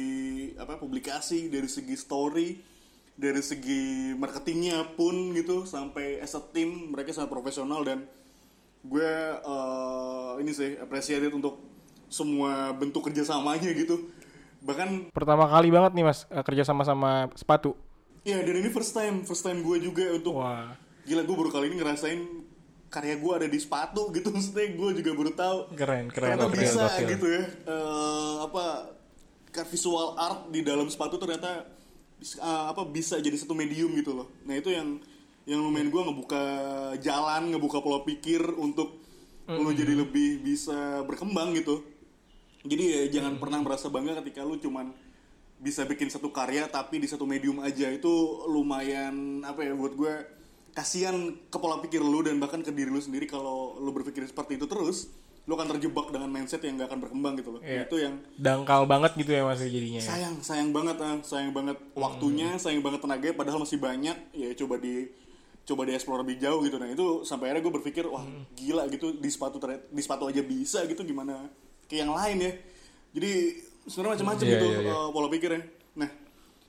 apa 0.55 0.79
publikasi 0.79 1.51
dari 1.51 1.67
segi 1.67 1.99
story 1.99 2.63
dari 3.19 3.43
segi 3.43 4.15
marketingnya 4.15 4.95
pun 4.95 5.35
gitu 5.35 5.67
sampai 5.67 6.23
as 6.23 6.35
a 6.39 6.43
team 6.55 6.95
mereka 6.95 7.11
sangat 7.11 7.31
profesional 7.31 7.83
dan 7.83 8.07
gue 8.85 9.11
eh, 9.35 10.33
ini 10.39 10.51
sih 10.51 10.77
appreciated 10.77 11.33
untuk 11.33 11.57
semua 12.07 12.71
bentuk 12.71 13.01
kerjasamanya 13.03 13.73
gitu 13.73 14.13
bahkan 14.61 15.09
Pertama 15.11 15.45
kali 15.47 15.69
banget 15.69 15.93
nih 15.93 16.05
Mas 16.05 16.25
eh, 16.27 16.41
kerja 16.41 16.63
sama 16.63 16.83
sama 16.83 17.29
sepatu. 17.33 17.75
ya 18.23 18.41
dan 18.41 18.57
ini 18.57 18.69
first 18.69 18.93
time 18.93 19.21
first 19.23 19.41
time 19.41 19.61
gue 19.61 19.77
juga 19.79 20.05
untuk 20.11 20.37
Wah. 20.37 20.73
gila 21.03 21.21
gue 21.21 21.37
baru 21.37 21.51
kali 21.51 21.69
ini 21.69 21.77
ngerasain 21.77 22.21
karya 22.89 23.17
gue 23.17 23.33
ada 23.35 23.45
di 23.45 23.59
sepatu 23.59 24.09
gitu 24.11 24.29
maksudnya 24.35 24.69
gue 24.71 24.91
juga 24.95 25.11
baru 25.13 25.31
tahu 25.31 25.59
Keren, 25.75 26.09
keren. 26.09 26.33
ternyata 26.33 26.45
gokil, 26.47 26.61
bisa 26.61 26.83
gokil. 26.87 27.09
gitu 27.11 27.27
ya 27.31 27.43
Eh, 27.67 28.37
apa 28.41 28.65
visual 29.67 30.17
art 30.17 30.49
di 30.49 30.61
dalam 30.61 30.89
sepatu 30.89 31.17
ternyata 31.17 31.69
eh, 32.21 32.65
apa 32.67 32.85
bisa 32.85 33.17
jadi 33.19 33.35
satu 33.35 33.53
medium 33.53 33.93
gitu 33.93 34.13
loh 34.13 34.33
nah 34.43 34.55
itu 34.55 34.69
yang 34.69 34.97
yang 35.45 35.61
lumayan 35.61 35.93
gue 35.93 36.03
ngebuka 36.03 36.45
jalan 37.05 37.53
ngebuka 37.53 37.85
pola 37.85 38.01
pikir 38.05 38.41
untuk 38.57 39.05
lu 39.45 39.71
jadi 39.77 39.93
lebih 39.93 40.41
bisa 40.41 41.05
berkembang 41.05 41.53
gitu. 41.53 41.85
Jadi 42.65 42.85
ya 42.89 43.03
jangan 43.21 43.37
pernah 43.37 43.61
merasa 43.61 43.93
bangga 43.93 44.25
ketika 44.25 44.41
lu 44.41 44.57
cuman 44.57 44.97
bisa 45.61 45.85
bikin 45.85 46.09
satu 46.09 46.33
karya 46.33 46.65
tapi 46.65 46.97
di 46.97 47.05
satu 47.05 47.29
medium 47.29 47.61
aja. 47.61 47.93
Itu 47.93 48.49
lumayan 48.49 49.45
apa 49.45 49.69
ya 49.69 49.77
buat 49.77 49.93
gue 49.93 50.15
kasihan 50.73 51.37
ke 51.53 51.57
pola 51.61 51.79
pikir 51.85 52.01
lu 52.01 52.25
dan 52.25 52.41
bahkan 52.41 52.65
ke 52.65 52.73
diri 52.73 52.89
lu 52.89 53.05
sendiri 53.05 53.29
kalau 53.29 53.77
lu 53.79 53.93
berpikir 53.93 54.25
seperti 54.25 54.57
itu 54.57 54.65
terus 54.67 55.13
lu 55.45 55.61
akan 55.61 55.77
terjebak 55.77 56.09
dengan 56.09 56.33
mindset 56.33 56.65
yang 56.65 56.81
gak 56.81 56.89
akan 56.89 57.01
berkembang 57.05 57.37
gitu 57.37 57.53
loh. 57.53 57.61
Iya. 57.61 57.85
itu 57.85 57.97
yang 58.01 58.17
Dangkal 58.41 58.89
banget 58.89 59.13
gitu 59.13 59.29
ya 59.29 59.45
mas 59.45 59.61
jadinya. 59.61 60.01
ya? 60.01 60.09
sayang 60.09 60.35
sayang 60.41 60.73
banget 60.73 60.97
ah. 61.05 61.21
Sayang 61.21 61.53
banget 61.53 61.77
waktunya 61.93 62.57
sayang 62.57 62.81
banget 62.81 63.05
tenaganya 63.05 63.37
padahal 63.37 63.61
masih 63.61 63.77
banyak. 63.77 64.17
Ya 64.33 64.49
coba 64.57 64.81
di 64.81 65.13
coba 65.65 65.89
dieksplor 65.89 66.21
lebih 66.21 66.37
jauh 66.41 66.61
gitu. 66.61 66.77
Nah 66.77 66.89
itu 66.93 67.25
sampai 67.25 67.51
akhirnya 67.51 67.63
gue 67.65 67.75
berpikir 67.81 68.05
wah 68.07 68.25
gila 68.53 68.85
gitu 68.93 69.17
di 69.17 69.29
sepatu 69.33 69.57
ter- 69.57 69.89
di 69.89 70.03
sepatu 70.05 70.29
aja 70.29 70.45
bisa 70.45 70.85
gitu 70.85 71.01
gimana 71.03 71.49
ke 71.89 71.97
yang 72.01 72.13
lain 72.13 72.37
ya. 72.41 72.53
Jadi 73.17 73.33
sebenarnya 73.89 74.13
macam-macam 74.21 74.45
Iya, 74.45 74.53
gitu 74.57 74.67
iya, 74.69 74.81
iya. 74.85 74.93
eh, 74.93 75.09
pola 75.13 75.29
pikirnya. 75.33 75.63
Nah 75.97 76.11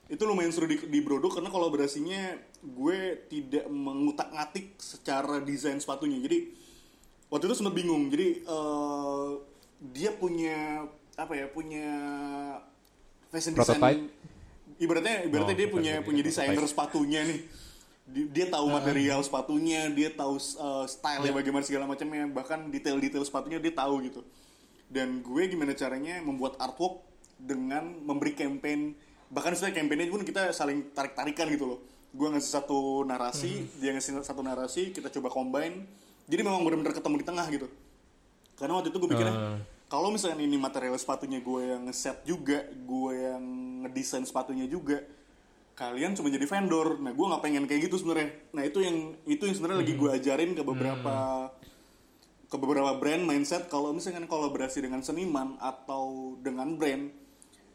itu 0.06 0.22
lumayan 0.24 0.52
seru 0.54 0.70
di, 0.70 0.78
di 0.80 1.00
Brodok 1.02 1.42
karena 1.42 1.50
kolaborasinya 1.50 2.38
gue 2.62 3.00
tidak 3.28 3.66
mengutak-ngatik 3.68 4.80
secara 4.80 5.42
desain 5.44 5.78
sepatunya. 5.82 6.22
Jadi 6.24 6.56
waktu 7.28 7.44
itu 7.52 7.56
sempat 7.58 7.76
bingung. 7.76 8.08
Jadi 8.08 8.48
eh, 8.48 9.30
dia 9.92 10.16
punya 10.16 10.88
apa 11.16 11.34
ya 11.36 11.48
punya 11.52 11.88
fashion 13.32 13.56
design 13.56 14.12
ibaratnya 14.80 15.24
ibaratnya 15.24 15.56
Oh, 15.56 15.60
dia 15.60 15.70
punya 15.72 15.94
punya 16.04 16.22
desainer 16.24 16.66
sepatunya 16.68 17.24
nih 17.24 17.40
dia 18.06 18.46
tahu 18.46 18.70
material 18.70 19.18
sepatunya 19.26 19.90
dia 19.90 20.14
tahu 20.14 20.38
uh, 20.38 20.86
style 20.86 21.26
bagaimana 21.34 21.66
segala 21.66 21.90
macamnya 21.90 22.30
bahkan 22.30 22.70
detail-detail 22.70 23.26
sepatunya 23.26 23.58
dia 23.58 23.74
tahu 23.74 24.06
gitu. 24.06 24.22
Dan 24.86 25.26
gue 25.26 25.44
gimana 25.50 25.74
caranya 25.74 26.22
membuat 26.22 26.62
artwork 26.62 27.02
dengan 27.42 27.90
memberi 28.06 28.38
campaign 28.38 28.94
bahkan 29.34 29.58
setelah 29.58 29.74
campaignnya 29.82 30.14
pun 30.14 30.22
kita 30.22 30.54
saling 30.54 30.94
tarik-tarikan 30.94 31.50
gitu 31.50 31.66
loh. 31.66 31.80
Gue 32.14 32.30
ngasih 32.30 32.62
satu 32.62 33.02
narasi 33.10 33.66
dia 33.82 33.90
ngasih 33.98 34.22
satu 34.22 34.46
narasi 34.46 34.94
kita 34.94 35.10
coba 35.10 35.34
combine. 35.34 35.90
Jadi 36.30 36.42
memang 36.46 36.62
benar-benar 36.62 36.94
ketemu 36.94 37.16
di 37.22 37.26
tengah 37.26 37.46
gitu. 37.50 37.68
Karena 38.56 38.78
waktu 38.78 38.94
itu 38.94 38.98
gue 39.02 39.10
pikirnya 39.10 39.36
Ah. 39.36 39.58
kalau 39.90 40.14
misalnya 40.14 40.46
ini 40.46 40.62
material 40.62 40.94
sepatunya 40.96 41.42
gue 41.42 41.62
yang 41.74 41.90
ngeset 41.90 42.22
juga 42.22 42.70
gue 42.70 43.14
yang 43.18 43.44
ngedesain 43.86 44.24
sepatunya 44.24 44.70
juga 44.70 45.02
kalian 45.76 46.16
cuma 46.16 46.28
jadi 46.28 46.44
vendor 46.44 46.98
nah 46.98 47.12
gue 47.12 47.26
nggak 47.28 47.44
pengen 47.44 47.64
kayak 47.68 47.88
gitu 47.88 48.00
sebenarnya 48.00 48.32
nah 48.52 48.64
itu 48.64 48.80
yang 48.80 48.98
itu 49.28 49.44
yang 49.44 49.56
sebenarnya 49.56 49.80
lagi 49.84 49.94
gue 49.94 50.10
ajarin 50.10 50.52
ke 50.52 50.64
beberapa 50.64 51.16
ke 52.46 52.56
beberapa 52.56 52.96
brand 52.96 53.24
mindset 53.24 53.68
kalau 53.68 53.92
misalnya 53.92 54.24
kolaborasi 54.24 54.80
dengan 54.80 55.04
seniman 55.04 55.60
atau 55.60 56.36
dengan 56.40 56.74
brand 56.74 57.12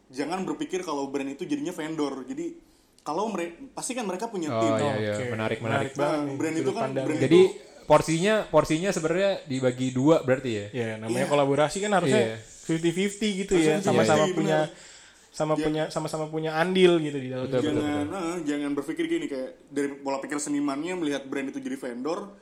jangan 0.09 0.41
berpikir 0.43 0.81
kalau 0.81 1.07
brand 1.07 1.29
itu 1.29 1.45
jadinya 1.45 1.71
vendor 1.71 2.25
jadi 2.25 2.57
kalau 3.01 3.29
mereka 3.29 3.57
pasti 3.73 3.93
kan 3.93 4.05
mereka 4.05 4.29
punya 4.29 4.49
tim 4.61 4.71
Oh 4.71 4.77
iya 4.77 4.93
iya, 4.97 5.13
Oke. 5.17 5.25
menarik 5.33 5.57
menarik. 5.57 5.91
banget 5.97 6.17
Nah, 6.17 6.25
nih, 6.25 6.35
brand 6.37 6.55
itu 6.57 6.71
kan 6.71 6.83
pandang. 6.85 7.05
brand 7.09 7.21
Jadi 7.21 7.39
itu 7.41 7.57
porsinya 7.89 8.35
porsinya 8.45 8.89
sebenarnya 8.93 9.31
dibagi 9.49 9.87
dua 9.89 10.21
berarti 10.21 10.49
ya? 10.53 10.65
Ya 10.69 10.87
namanya 11.01 11.25
Iya. 11.25 11.31
kolaborasi 11.33 11.77
kan 11.81 11.91
harusnya 11.97 12.37
Iya. 12.37 12.37
50-50 12.61 13.41
gitu 13.41 13.53
Harusnya 13.57 13.77
ya, 13.77 13.81
sama-sama 13.81 14.29
50-50, 14.29 14.37
punya. 14.37 14.59
Sama 15.31 15.55
Iya. 15.55 15.63
punya 15.63 15.83
sama-sama 15.87 16.27
punya 16.27 16.51
andil 16.53 16.99
gitu 16.99 17.15
di 17.15 17.27
dalam. 17.27 17.47
Betul, 17.47 17.63
betul. 17.65 17.79
jangan 17.79 18.07
eh, 18.11 18.37
jangan 18.43 18.71
berpikir 18.73 19.05
gini 19.07 19.25
kayak 19.25 19.51
dari 19.67 19.87
pola 19.95 20.19
pikir 20.19 20.37
senimannya 20.37 20.93
melihat 20.93 21.23
brand 21.23 21.47
itu 21.47 21.57
jadi 21.57 21.79
vendor 21.79 22.35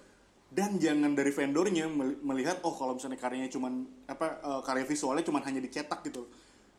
dan 0.49 0.75
jangan 0.75 1.13
dari 1.13 1.29
vendornya 1.29 1.85
mel- 1.85 2.17
melihat 2.19 2.57
oh 2.61 2.73
kalau 2.73 2.97
misalnya 2.97 3.15
karyanya 3.15 3.47
cuman 3.47 3.73
apa 4.05 4.27
eh, 4.39 4.61
karya 4.63 4.83
visualnya 4.83 5.21
cuman 5.21 5.41
hanya 5.43 5.61
dicetak 5.61 6.01
gitu 6.03 6.25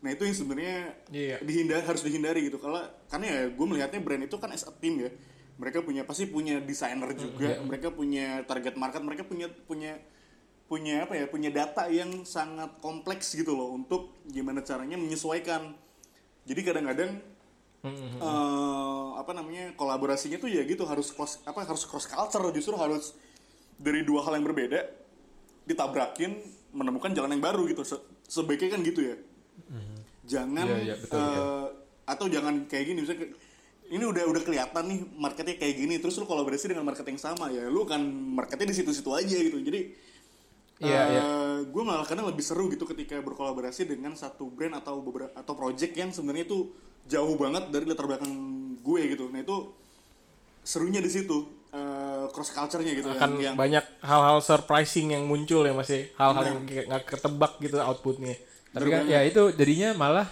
nah 0.01 0.09
itu 0.09 0.25
yang 0.25 0.35
sebenarnya 0.35 0.79
Iya. 1.09 1.37
dihindari 1.41 1.85
harus 1.85 2.03
dihindari 2.03 2.41
gitu 2.43 2.59
kalau 2.59 2.81
karena 3.07 3.27
ya 3.29 3.41
gue 3.47 3.67
melihatnya 3.69 4.01
brand 4.01 4.25
itu 4.25 4.35
kan 4.35 4.51
as 4.51 4.65
a 4.65 4.73
team 4.75 4.99
ya 4.99 5.13
mereka 5.55 5.79
punya 5.79 6.03
pasti 6.03 6.25
punya 6.27 6.59
desainer 6.59 7.13
juga 7.13 7.61
mereka 7.63 7.93
punya 7.93 8.43
target 8.43 8.75
market 8.75 8.99
mereka 9.01 9.23
punya 9.23 9.47
punya 9.47 9.95
punya 10.67 11.05
apa 11.05 11.15
ya 11.15 11.27
punya 11.27 11.51
data 11.51 11.87
yang 11.87 12.25
sangat 12.25 12.79
kompleks 12.79 13.35
gitu 13.35 13.53
loh 13.53 13.71
untuk 13.71 14.11
gimana 14.25 14.63
caranya 14.63 14.97
menyesuaikan 14.97 15.77
jadi 16.51 16.61
kadang-kadang 16.67 17.11
eh, 18.21 19.09
apa 19.17 19.31
namanya 19.33 19.73
kolaborasinya 19.73 20.37
tuh 20.37 20.51
ya 20.51 20.67
gitu 20.67 20.83
harus 20.85 21.15
cross 21.15 21.39
apa 21.47 21.63
harus 21.63 21.87
cross 21.87 22.05
culture 22.05 22.43
justru 22.51 22.75
harus 22.75 23.15
dari 23.79 24.03
dua 24.03 24.21
hal 24.21 24.37
yang 24.37 24.45
berbeda 24.45 24.85
ditabrakin 25.65 26.37
menemukan 26.71 27.11
jalan 27.11 27.33
yang 27.33 27.41
baru 27.41 27.65
gitu. 27.67 27.83
Se- 27.83 28.03
sebaiknya 28.27 28.75
kan 28.75 28.81
gitu 28.83 29.01
ya. 29.03 29.17
Jangan 30.27 30.67
Iya, 30.67 30.79
iya, 30.85 30.95
betul, 30.95 31.19
eh, 31.19 31.27
betul. 31.27 31.67
atau 32.07 32.27
jangan 32.27 32.55
kayak 32.67 32.85
gini 32.87 32.99
misalnya 33.01 33.27
ini 33.91 34.05
udah 34.07 34.25
udah 34.27 34.43
kelihatan 34.43 34.85
nih 34.87 35.01
marketnya 35.19 35.55
kayak 35.59 35.75
gini 35.75 35.95
terus 35.99 36.15
lu 36.15 36.27
kolaborasi 36.27 36.71
dengan 36.71 36.87
market 36.87 37.03
yang 37.03 37.19
sama 37.19 37.51
ya 37.51 37.67
lu 37.67 37.83
kan 37.83 37.99
marketnya 38.07 38.71
di 38.71 38.77
situ-situ 38.77 39.11
aja 39.11 39.37
gitu. 39.37 39.59
Jadi 39.59 39.81
Iya, 40.81 40.97
eh, 40.97 41.07
iya. 41.13 41.23
gue 41.63 41.83
malah 41.85 42.09
kadang 42.09 42.25
lebih 42.25 42.41
seru 42.41 42.73
gitu 42.73 42.89
ketika 42.89 43.21
berkolaborasi 43.21 43.85
dengan 43.85 44.17
satu 44.17 44.49
brand 44.49 44.81
atau 44.81 45.05
beberapa 45.05 45.31
atau 45.37 45.53
project 45.53 45.93
yang 45.93 46.09
sebenarnya 46.09 46.49
itu 46.49 46.73
jauh 47.05 47.37
banget 47.37 47.69
dari 47.69 47.85
latar 47.85 48.09
belakang 48.09 48.33
gue 48.81 49.01
gitu 49.13 49.29
nah 49.29 49.41
itu 49.41 49.57
serunya 50.63 51.01
di 51.01 51.09
situ 51.09 51.37
eh, 51.71 52.25
cross 52.33 52.51
culture-nya 52.51 52.93
gitu 52.93 53.09
akan 53.09 53.31
yang, 53.37 53.53
yang 53.53 53.55
banyak 53.57 53.85
hal-hal 54.01 54.41
surprising 54.41 55.13
yang 55.13 55.25
muncul 55.25 55.63
ya 55.63 55.73
masih 55.73 56.09
hal-hal 56.17 56.41
Nah. 56.41 56.49
yang 56.49 56.61
kayak 56.65 56.85
nggak 56.89 57.05
ketebak 57.07 57.53
gitu 57.61 57.77
outputnya. 57.77 58.35
Tapi 58.71 58.87
kan 58.87 59.03
ya 59.05 59.21
itu 59.23 59.51
jadinya 59.53 59.91
malah 59.95 60.29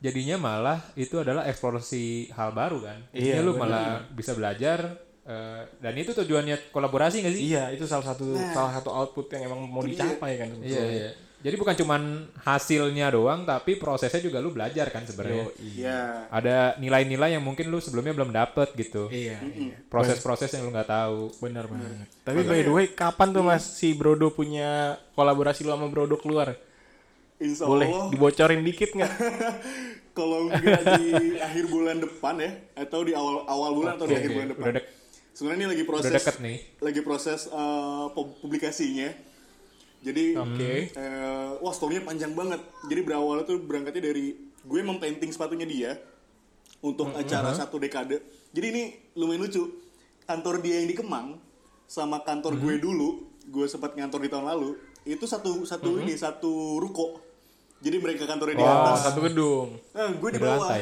jadinya 0.00 0.36
malah 0.40 0.78
itu 0.96 1.20
adalah 1.20 1.44
eksplorasi 1.46 2.32
hal 2.32 2.50
baru 2.50 2.82
kan. 2.82 2.98
Iya, 3.12 3.40
Iya, 3.40 3.46
lu 3.46 3.52
malah 3.54 4.04
bisa 4.10 4.32
belajar 4.32 4.96
eh, 5.26 5.62
dan 5.80 5.94
itu 5.96 6.12
tujuannya 6.12 6.70
kolaborasi 6.70 7.24
gak 7.24 7.34
sih? 7.36 7.52
Iya 7.52 7.72
itu 7.72 7.84
salah 7.84 8.06
satu 8.12 8.32
salah 8.52 8.72
satu 8.78 8.90
output 8.92 9.28
yang 9.32 9.52
emang 9.52 9.66
mau 9.66 9.82
dia. 9.84 9.98
dicapai 9.98 10.40
kan. 10.40 10.48
Iya, 10.60 10.60
sebetulnya. 10.60 10.92
iya. 10.96 11.10
Jadi 11.40 11.56
bukan 11.56 11.72
cuman 11.72 12.02
hasilnya 12.44 13.16
doang 13.16 13.48
tapi 13.48 13.80
prosesnya 13.80 14.20
juga 14.20 14.44
lu 14.44 14.52
belajar 14.52 14.92
kan 14.92 15.08
sebenarnya. 15.08 15.48
ya 15.72 16.28
Ada 16.28 16.76
nilai-nilai 16.76 17.32
yang 17.32 17.40
mungkin 17.40 17.72
lu 17.72 17.80
sebelumnya 17.80 18.12
belum 18.12 18.28
dapet 18.28 18.76
gitu. 18.76 19.08
Iya. 19.08 19.40
iya. 19.40 19.76
Proses-proses 19.88 20.52
yang 20.52 20.68
lu 20.68 20.70
nggak 20.76 20.92
tahu. 20.92 21.32
Benar 21.40 21.64
banget. 21.64 22.12
Tapi 22.28 22.40
by 22.44 22.60
the 22.60 22.72
way, 22.76 22.86
kapan 22.92 23.32
tuh 23.32 23.40
Mas 23.40 23.64
si 23.64 23.96
Brodo 23.96 24.28
punya 24.28 25.00
kolaborasi 25.16 25.64
lu 25.64 25.72
sama 25.72 25.88
Brodo 25.88 26.20
keluar? 26.20 26.52
insya 27.40 27.64
Boleh 27.64 27.88
Allah 27.88 28.12
dibocorin 28.12 28.60
dikit 28.60 28.92
nggak? 28.92 29.12
kalau 30.18 30.52
nggak 30.52 30.82
di 31.00 31.40
akhir 31.40 31.64
bulan 31.72 31.96
depan 31.96 32.36
ya 32.36 32.52
atau 32.76 33.00
di 33.00 33.16
awal 33.16 33.48
awal 33.48 33.70
bulan 33.72 33.96
atau 33.96 34.04
di 34.04 34.14
akhir 34.20 34.30
bulan 34.36 34.48
depan 34.52 34.64
Udah 34.68 34.74
dek- 34.76 34.88
sebenarnya 35.40 35.58
ini 35.58 35.70
lagi 35.72 35.84
proses 35.84 36.04
Udah 36.04 36.20
deket 36.20 36.36
nih. 36.38 36.58
lagi 36.78 37.00
proses 37.00 37.40
pu- 38.12 38.36
publikasinya. 38.38 39.08
Jadi 40.00 40.32
Oke. 40.32 40.72
eh, 40.90 41.50
wah 41.56 41.72
storynya 41.72 42.04
panjang 42.04 42.32
banget. 42.32 42.60
Jadi 42.84 43.00
berawal 43.00 43.40
itu 43.40 43.56
berangkatnya 43.58 44.04
dari 44.06 44.36
gue 44.60 44.80
mempainting 44.82 45.32
sepatunya 45.32 45.64
dia 45.64 45.96
untuk 46.80 47.08
acara 47.14 47.52
satu 47.54 47.76
dekade. 47.76 48.20
Jadi 48.50 48.66
ini 48.68 48.82
lumayan 49.14 49.40
lucu. 49.42 49.64
Kantor 50.22 50.60
dia 50.60 50.76
yang 50.76 50.88
di 50.88 50.94
Kemang 50.94 51.40
sama 51.84 52.20
kantor 52.20 52.54
gue 52.54 52.76
dulu 52.76 53.08
gue 53.42 53.64
sempat 53.66 53.96
ngantor 53.96 54.20
di 54.20 54.30
tahun 54.30 54.46
lalu 54.46 54.76
itu 55.02 55.24
satu 55.24 55.64
satu 55.64 55.96
ini 55.98 56.12
satu 56.14 56.76
ruko. 56.76 57.16
Jadi 57.80 57.96
mereka 57.96 58.28
kantornya 58.28 58.56
di 58.56 58.62
Oh, 58.62 58.68
atas. 58.70 59.08
satu 59.08 59.24
gedung. 59.24 59.80
Nah, 59.90 60.12
gue 60.12 60.30
di 60.30 60.36
Di 60.36 60.44
bawah. 60.44 60.76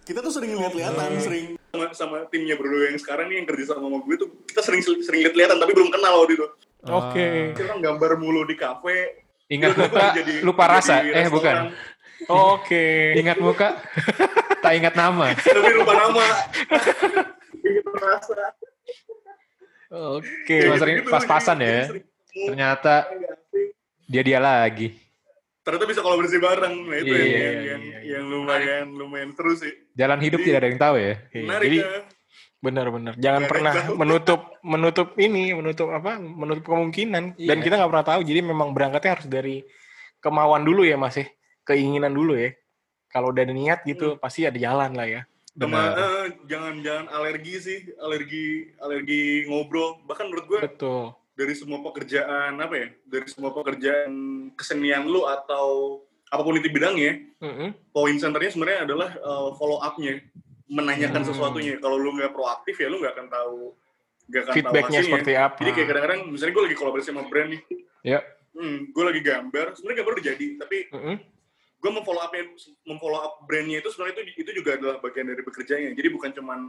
Kita 0.00 0.18
tuh 0.18 0.32
sering 0.32 0.56
lihat-lihatan, 0.56 1.20
sering 1.20 1.59
sama, 1.70 1.86
sama 1.94 2.16
timnya 2.26 2.58
berdua 2.58 2.90
yang 2.90 2.98
sekarang 2.98 3.30
nih 3.30 3.42
yang 3.42 3.46
kerja 3.46 3.64
sama 3.70 3.86
sama 3.86 3.98
gue 4.02 4.16
tuh 4.18 4.28
kita 4.44 4.60
sering 4.60 4.82
sering 4.82 5.22
lihat-lihatan 5.22 5.56
tapi 5.56 5.72
belum 5.72 5.90
kenal 5.90 6.12
waktu 6.20 6.34
itu. 6.34 6.46
Oke. 6.80 7.28
Kita 7.54 7.64
kan 7.70 7.78
gambar 7.78 8.10
mulu 8.18 8.42
di 8.44 8.56
kafe. 8.58 9.22
Ingat 9.50 9.74
muka, 9.74 10.04
jadi- 10.14 10.42
lupa 10.42 10.64
jadi 10.66 10.72
rasa. 10.74 10.94
Eh, 11.04 11.28
bukan. 11.30 11.54
Oke. 12.28 13.16
Ingat 13.16 13.38
muka, 13.40 13.68
tak 14.60 14.72
ingat 14.76 14.94
nama. 14.94 15.32
Tapi 15.32 15.70
lupa 15.72 15.92
nama. 15.94 16.26
Ingat 17.60 17.86
rasa. 17.96 18.44
Oke. 19.90 20.58
Sering 20.78 21.02
Gitu, 21.02 21.10
pas-pasan 21.10 21.58
ya. 21.58 21.90
Ternyata 22.30 23.10
asik. 23.10 23.74
dia-dia 24.06 24.38
lagi. 24.38 24.94
Ternyata 25.60 25.84
bisa 25.84 26.00
kolaborasi 26.00 26.38
bareng. 26.38 26.74
Nah, 26.82 26.96
itu 26.96 27.06
Iya, 27.06 27.18
yang, 27.18 27.28
iya, 27.28 27.40
yang, 27.40 27.60
yang, 27.60 27.82
iya. 27.82 27.98
yang 28.10 28.24
lumayan 28.26 28.86
lumayan 28.90 29.30
seru 29.32 29.52
sih. 29.54 29.72
Jalan 29.92 30.18
hidup 30.18 30.40
tidak 30.40 30.58
ada 30.58 30.68
yang 30.68 30.80
tahu 30.80 30.94
ya. 30.96 31.14
Menarik 31.34 31.66
Jadi 31.66 31.78
ya. 31.78 31.90
benar-benar 32.60 33.14
jangan 33.16 33.40
Nggak 33.40 33.46
ada 33.46 33.52
pernah 33.52 33.74
tahu. 33.74 33.92
menutup 33.96 34.40
menutup 34.62 35.08
ini, 35.16 35.44
menutup 35.52 35.88
apa? 35.90 36.12
Menutup 36.16 36.64
kemungkinan. 36.66 37.24
Dan 37.36 37.58
Iya. 37.58 37.64
kita 37.64 37.74
nggak 37.76 37.90
pernah 37.90 38.06
tahu. 38.06 38.20
Jadi 38.22 38.40
memang 38.40 38.68
berangkatnya 38.70 39.10
harus 39.14 39.26
dari 39.26 39.56
kemauan 40.18 40.62
dulu 40.62 40.80
ya, 40.82 40.96
Mas 40.96 41.14
ya. 41.14 41.28
Keinginan 41.62 42.10
dulu 42.10 42.34
ya. 42.34 42.56
Kalau 43.08 43.28
udah 43.28 43.42
ada 43.42 43.50
niat 43.50 43.82
gitu, 43.82 44.16
pasti 44.16 44.44
ada 44.44 44.54
jalan 44.54 44.94
lah 44.94 45.04
ya. 45.04 45.22
Benar. 45.50 45.92
eh, 45.92 46.26
jangan-jangan 46.46 47.10
alergi 47.10 47.54
sih, 47.58 47.78
alergi 47.98 48.70
alergi 48.78 49.44
ngobrol. 49.44 49.98
Bahkan 50.06 50.24
menurut 50.24 50.46
gue 50.46 50.58
Betul. 50.62 51.10
Dari 51.40 51.56
semua 51.56 51.80
pekerjaan 51.80 52.60
apa 52.60 52.74
ya 52.76 52.88
dari 53.08 53.24
semua 53.32 53.48
pekerjaan 53.56 54.12
kesenian 54.52 55.08
lu 55.08 55.24
atau 55.24 56.00
apa 56.28 56.42
pun 56.44 56.60
itu 56.60 56.68
bidangnya 56.68 57.24
Mm-mm. 57.40 57.72
poin 57.90 58.14
centernya 58.20 58.52
sebenarnya 58.52 58.80
adalah 58.84 59.10
uh, 59.24 59.48
follow 59.56 59.80
up-nya 59.80 60.20
menanyakan 60.70 61.24
Hmm. 61.24 61.28
sesuatunya 61.32 61.80
kalau 61.80 61.96
lu 61.96 62.14
nggak 62.14 62.30
proaktif 62.30 62.76
ya 62.78 62.86
lu 62.86 63.00
nggak 63.02 63.16
akan 63.16 63.26
tahu 63.26 63.58
nggak 64.30 64.42
akan 64.46 64.54
tahu 64.62 64.74
hasilnya. 64.86 65.02
seperti 65.10 65.32
apa. 65.34 65.56
jadi 65.58 65.70
kayak 65.74 65.88
kadang-kadang 65.90 66.20
misalnya 66.30 66.52
gue 66.54 66.64
lagi 66.70 66.76
kolaborasi 66.78 67.08
sama 67.08 67.24
brand 67.26 67.50
nih 67.56 67.62
Ya. 68.06 68.20
hmm, 68.54 68.94
gue 68.94 69.04
lagi 69.04 69.20
gambar 69.20 69.66
sebenarnya 69.74 69.98
gambar 70.00 70.12
udah 70.14 70.26
jadi 70.30 70.46
tapi 70.60 70.78
Mm-mm. 70.94 71.16
gue 71.80 71.90
memfollow 71.90 72.22
up 72.22 72.32
memfollow 72.86 73.20
up 73.20 73.34
brandnya 73.48 73.82
itu 73.82 73.88
sebenarnya 73.90 74.14
itu 74.14 74.46
itu 74.46 74.50
juga 74.54 74.70
adalah 74.78 74.96
bagian 75.02 75.26
dari 75.26 75.42
bekerjanya 75.42 75.90
jadi 75.96 76.08
bukan 76.14 76.30
cuman 76.30 76.60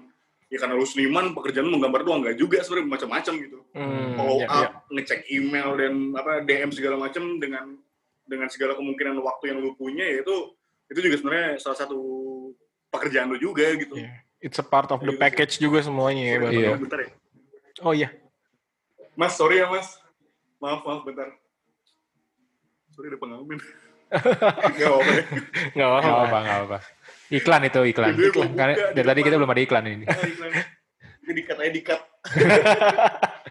ya 0.52 0.60
karena 0.60 0.76
lu 0.76 0.84
seniman 0.84 1.32
pekerjaan 1.32 1.64
lu 1.64 1.74
menggambar 1.74 2.04
doang 2.04 2.20
nggak 2.22 2.36
juga 2.36 2.60
sebenarnya 2.60 2.92
macam-macam 2.92 3.34
gitu 3.40 3.60
Hmm, 3.72 4.14
follow 4.14 4.38
ya, 4.38 4.48
up 4.48 4.60
ya. 4.62 4.70
ngecek 4.92 5.20
email 5.30 5.70
dan 5.74 5.94
apa 6.14 6.44
DM 6.44 6.70
segala 6.70 7.00
macam 7.00 7.24
dengan 7.38 7.80
dengan 8.22 8.48
segala 8.48 8.76
kemungkinan 8.76 9.16
waktu 9.18 9.44
yang 9.48 9.60
lu 9.60 9.72
punya 9.74 10.04
ya 10.04 10.22
itu 10.22 10.36
itu 10.88 11.00
juga 11.02 11.16
sebenarnya 11.18 11.50
salah 11.58 11.78
satu 11.78 12.00
pekerjaan 12.90 13.28
lu 13.28 13.40
juga 13.40 13.64
gitu 13.74 13.96
Iya. 13.96 14.12
It's 14.40 14.58
a 14.58 14.66
part 14.66 14.90
of 14.90 15.00
the 15.00 15.14
package 15.14 15.56
juga 15.56 15.80
semuanya 15.80 16.24
ya. 16.26 16.36
Bang. 16.38 16.52
Iya. 16.52 16.72
bentar 16.76 17.00
ya 17.00 17.10
Oh 17.80 17.94
iya. 17.94 18.12
mas 19.14 19.34
sorry 19.34 19.58
ya 19.58 19.68
mas 19.68 19.96
maaf 20.58 20.82
maaf 20.82 21.02
bentar 21.02 21.32
sorry 22.92 23.08
ada 23.08 23.18
pengamen 23.18 23.56
Gak 24.12 24.28
apa-apa 24.84 25.12
deh. 25.14 25.26
Nggak 25.72 25.72
Nggak 25.72 25.88
apa-apa. 25.88 26.20
apa, 26.22 26.38
nggak 26.38 26.60
apa. 26.62 26.78
Iklan 27.32 27.62
itu 27.64 27.80
iklan. 27.88 28.14
Jadi 28.14 28.30
Karena 28.54 28.74
buka 28.76 28.86
di 28.92 28.96
dari 28.96 29.08
tadi 29.08 29.22
kita 29.24 29.36
belum 29.40 29.52
ada 29.52 29.62
iklan 29.64 29.86
ini. 29.88 30.06
Ah, 30.12 30.20
iklan. 30.22 30.52
Ini 31.22 31.32
dikat 31.34 31.58
aja 31.58 31.72
dikat. 31.72 32.00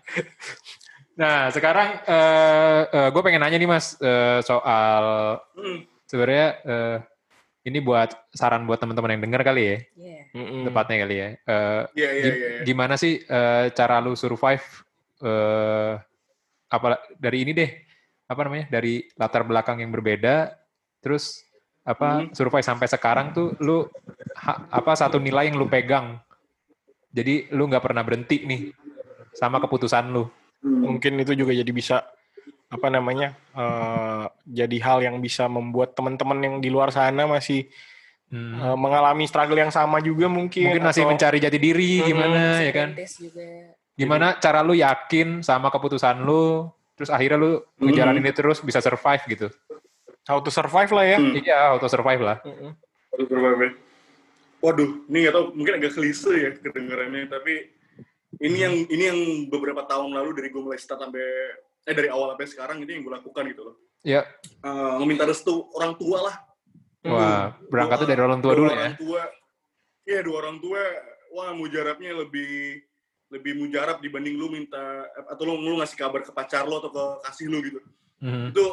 Nah, 1.20 1.52
sekarang 1.52 2.00
eh 2.08 2.80
gue 3.12 3.22
pengen 3.22 3.44
nanya 3.44 3.60
nih 3.60 3.68
Mas 3.68 3.92
eh, 4.00 4.40
soal 4.40 5.04
Hmm. 5.52 5.84
sebenarnya 6.08 6.46
eh, 6.64 6.96
ini 7.68 7.76
buat 7.78 8.08
saran 8.32 8.64
buat 8.64 8.80
teman-teman 8.80 9.18
yang 9.18 9.22
dengar 9.28 9.44
kali 9.44 9.62
ya, 9.62 9.76
Iya. 10.00 10.20
Mm-mm. 10.32 10.64
tepatnya 10.64 10.96
kali 11.04 11.16
ya. 11.16 11.28
Eh, 11.36 11.82
Iya, 11.92 12.08
iya, 12.08 12.22
gim- 12.24 12.38
iya. 12.40 12.48
iya. 12.56 12.62
Gimana 12.64 12.94
sih 12.96 13.20
eh, 13.20 13.64
cara 13.76 14.00
lu 14.00 14.16
survive 14.16 14.64
eh 15.20 15.92
apa 16.70 16.86
dari 17.20 17.44
ini 17.44 17.52
deh 17.52 17.70
apa 18.24 18.40
namanya 18.40 18.72
dari 18.72 19.04
latar 19.12 19.44
belakang 19.44 19.82
yang 19.84 19.92
berbeda 19.92 20.56
terus 21.04 21.44
apa 21.82 22.08
Hmm. 22.20 22.32
survive 22.32 22.62
sampai 22.62 22.86
sekarang 22.86 23.32
tuh 23.32 23.56
lu 23.58 23.88
ha- 24.36 24.68
apa 24.70 24.92
satu 24.92 25.16
nilai 25.16 25.48
yang 25.48 25.56
lu 25.56 25.64
pegang 25.64 26.20
jadi 27.08 27.48
lu 27.50 27.66
nggak 27.66 27.82
pernah 27.82 28.00
berhenti 28.00 28.44
nih 28.44 28.60
sama 29.32 29.58
keputusan 29.58 30.08
lu 30.08 30.28
mungkin 30.60 31.16
itu 31.18 31.32
juga 31.32 31.50
jadi 31.50 31.70
bisa 31.70 32.04
apa 32.68 32.86
namanya 32.86 33.32
eh, 33.50 34.24
jadi 34.46 34.76
hal 34.78 34.98
yang 35.02 35.16
bisa 35.18 35.46
membuat 35.46 35.92
teman-teman 35.92 36.38
yang 36.38 36.54
di 36.58 36.68
luar 36.68 36.90
sana 36.90 37.24
masih 37.24 37.66
Hmm. 38.28 38.54
eh, 38.54 38.76
mengalami 38.78 39.26
struggle 39.26 39.58
yang 39.58 39.74
sama 39.74 39.98
juga 39.98 40.30
mungkin 40.30 40.70
mungkin 40.70 40.86
masih 40.86 41.02
atau- 41.02 41.10
mencari 41.10 41.38
jati 41.40 41.58
diri 41.58 41.98
Hmm, 41.98 42.06
gimana 42.06 42.38
ya 42.62 42.70
kan 42.70 42.88
juga. 42.94 43.74
gimana 43.96 44.26
cara 44.38 44.62
lu 44.62 44.70
yakin 44.70 45.42
sama 45.42 45.66
keputusan 45.66 46.22
lu 46.22 46.70
terus 46.94 47.10
akhirnya 47.10 47.34
lu 47.36 47.50
ngejalanin 47.80 48.22
itu 48.22 48.38
terus 48.38 48.60
bisa 48.60 48.78
survive 48.78 49.24
gitu 49.26 49.48
how 50.30 50.38
to 50.38 50.48
survive 50.48 50.88
lah 50.88 51.04
ya 51.04 51.18
Hmm. 51.18 51.34
iya 51.36 51.74
auto 51.74 51.86
survive 51.86 52.22
lah 52.22 52.38
Mm-mm. 52.40 52.70
Waduh, 53.10 53.26
berapa 53.28 53.62
ya? 53.64 53.72
Waduh, 54.60 54.90
ini 55.08 55.16
nggak 55.20 55.34
tahu 55.34 55.44
mungkin 55.52 55.74
agak 55.74 55.92
klise 55.92 56.30
ya 56.32 56.50
kedengarannya, 56.54 57.26
tapi 57.26 57.54
ini 58.38 58.56
yang 58.56 58.74
ini 58.86 59.04
yang 59.04 59.18
beberapa 59.48 59.82
tahun 59.82 60.12
lalu 60.12 60.30
dari 60.32 60.48
gue 60.48 60.62
mulai 60.62 60.76
start 60.76 61.00
sampai 61.00 61.24
eh 61.82 61.94
dari 61.96 62.06
awal 62.06 62.32
sampai 62.32 62.46
sekarang 62.46 62.76
ini 62.78 62.92
yang 62.92 63.02
gue 63.02 63.12
lakukan 63.12 63.44
gitu 63.46 63.62
loh. 63.64 63.76
ya 64.00 64.22
Eh, 64.60 64.94
meminta 64.96 65.24
restu 65.24 65.66
orang 65.72 65.92
tua 65.94 66.18
lah. 66.22 66.36
wah 67.02 67.56
berangkatnya 67.66 68.04
Dua- 68.04 68.12
dari 68.12 68.22
orang 68.22 68.40
tua 68.40 68.50
dua 68.50 68.56
dulu 68.56 68.68
ya 68.68 68.76
Orang 68.78 68.96
tua, 68.96 69.22
iya 70.04 70.20
dua 70.20 70.36
orang 70.38 70.56
tua, 70.58 70.80
wah 71.30 71.50
mujarabnya 71.50 72.12
lebih 72.14 72.84
lebih 73.28 73.52
mujarab 73.56 73.98
dibanding 73.98 74.34
lu 74.34 74.50
minta 74.50 74.80
atau 75.26 75.42
lu, 75.46 75.56
lu 75.56 75.78
ngasih 75.78 75.96
kabar 75.96 76.20
ke 76.20 76.30
pacar 76.30 76.64
lo 76.64 76.78
atau 76.78 76.90
ke 76.90 77.04
kasih 77.24 77.46
lu 77.46 77.58
gitu. 77.60 77.80
Mhm. 78.20 78.52
itu 78.52 78.64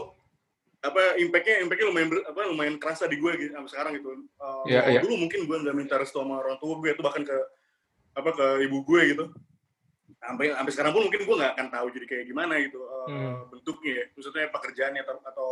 apa 0.78 1.18
impactnya 1.18 1.66
impactnya 1.66 1.88
lumayan 1.90 2.10
ber- 2.10 2.26
apa 2.26 2.40
lumayan 2.46 2.76
kerasa 2.78 3.10
di 3.10 3.18
gue 3.18 3.32
gitu 3.36 3.52
sampai 3.52 3.70
sekarang 3.70 3.92
gitu 3.98 4.10
Uh, 4.38 4.64
Iya, 4.66 4.80
kalau 4.86 4.94
iya. 4.94 5.02
dulu 5.02 5.16
mungkin 5.18 5.40
gue 5.44 5.58
nggak 5.66 5.76
minta 5.76 5.96
restu 5.98 6.22
sama 6.22 6.38
orang 6.38 6.58
tua 6.58 6.78
gue 6.78 6.90
itu 6.92 7.02
bahkan 7.02 7.24
ke 7.24 7.38
apa 8.14 8.30
ke 8.32 8.46
ibu 8.66 8.78
gue 8.84 9.02
gitu 9.12 9.26
sampai 10.18 10.50
sampai 10.52 10.72
sekarang 10.72 10.92
pun 10.92 11.04
mungkin 11.06 11.22
gue 11.22 11.36
nggak 11.36 11.54
akan 11.54 11.68
tahu 11.70 11.88
jadi 11.92 12.06
kayak 12.06 12.26
gimana 12.26 12.54
gitu 12.62 12.80
uh, 12.80 13.06
Hmm. 13.08 13.36
bentuknya 13.50 13.94
ya. 13.94 14.06
maksudnya 14.12 14.46
pekerjaannya 14.50 15.02
atau 15.02 15.16
atau 15.24 15.50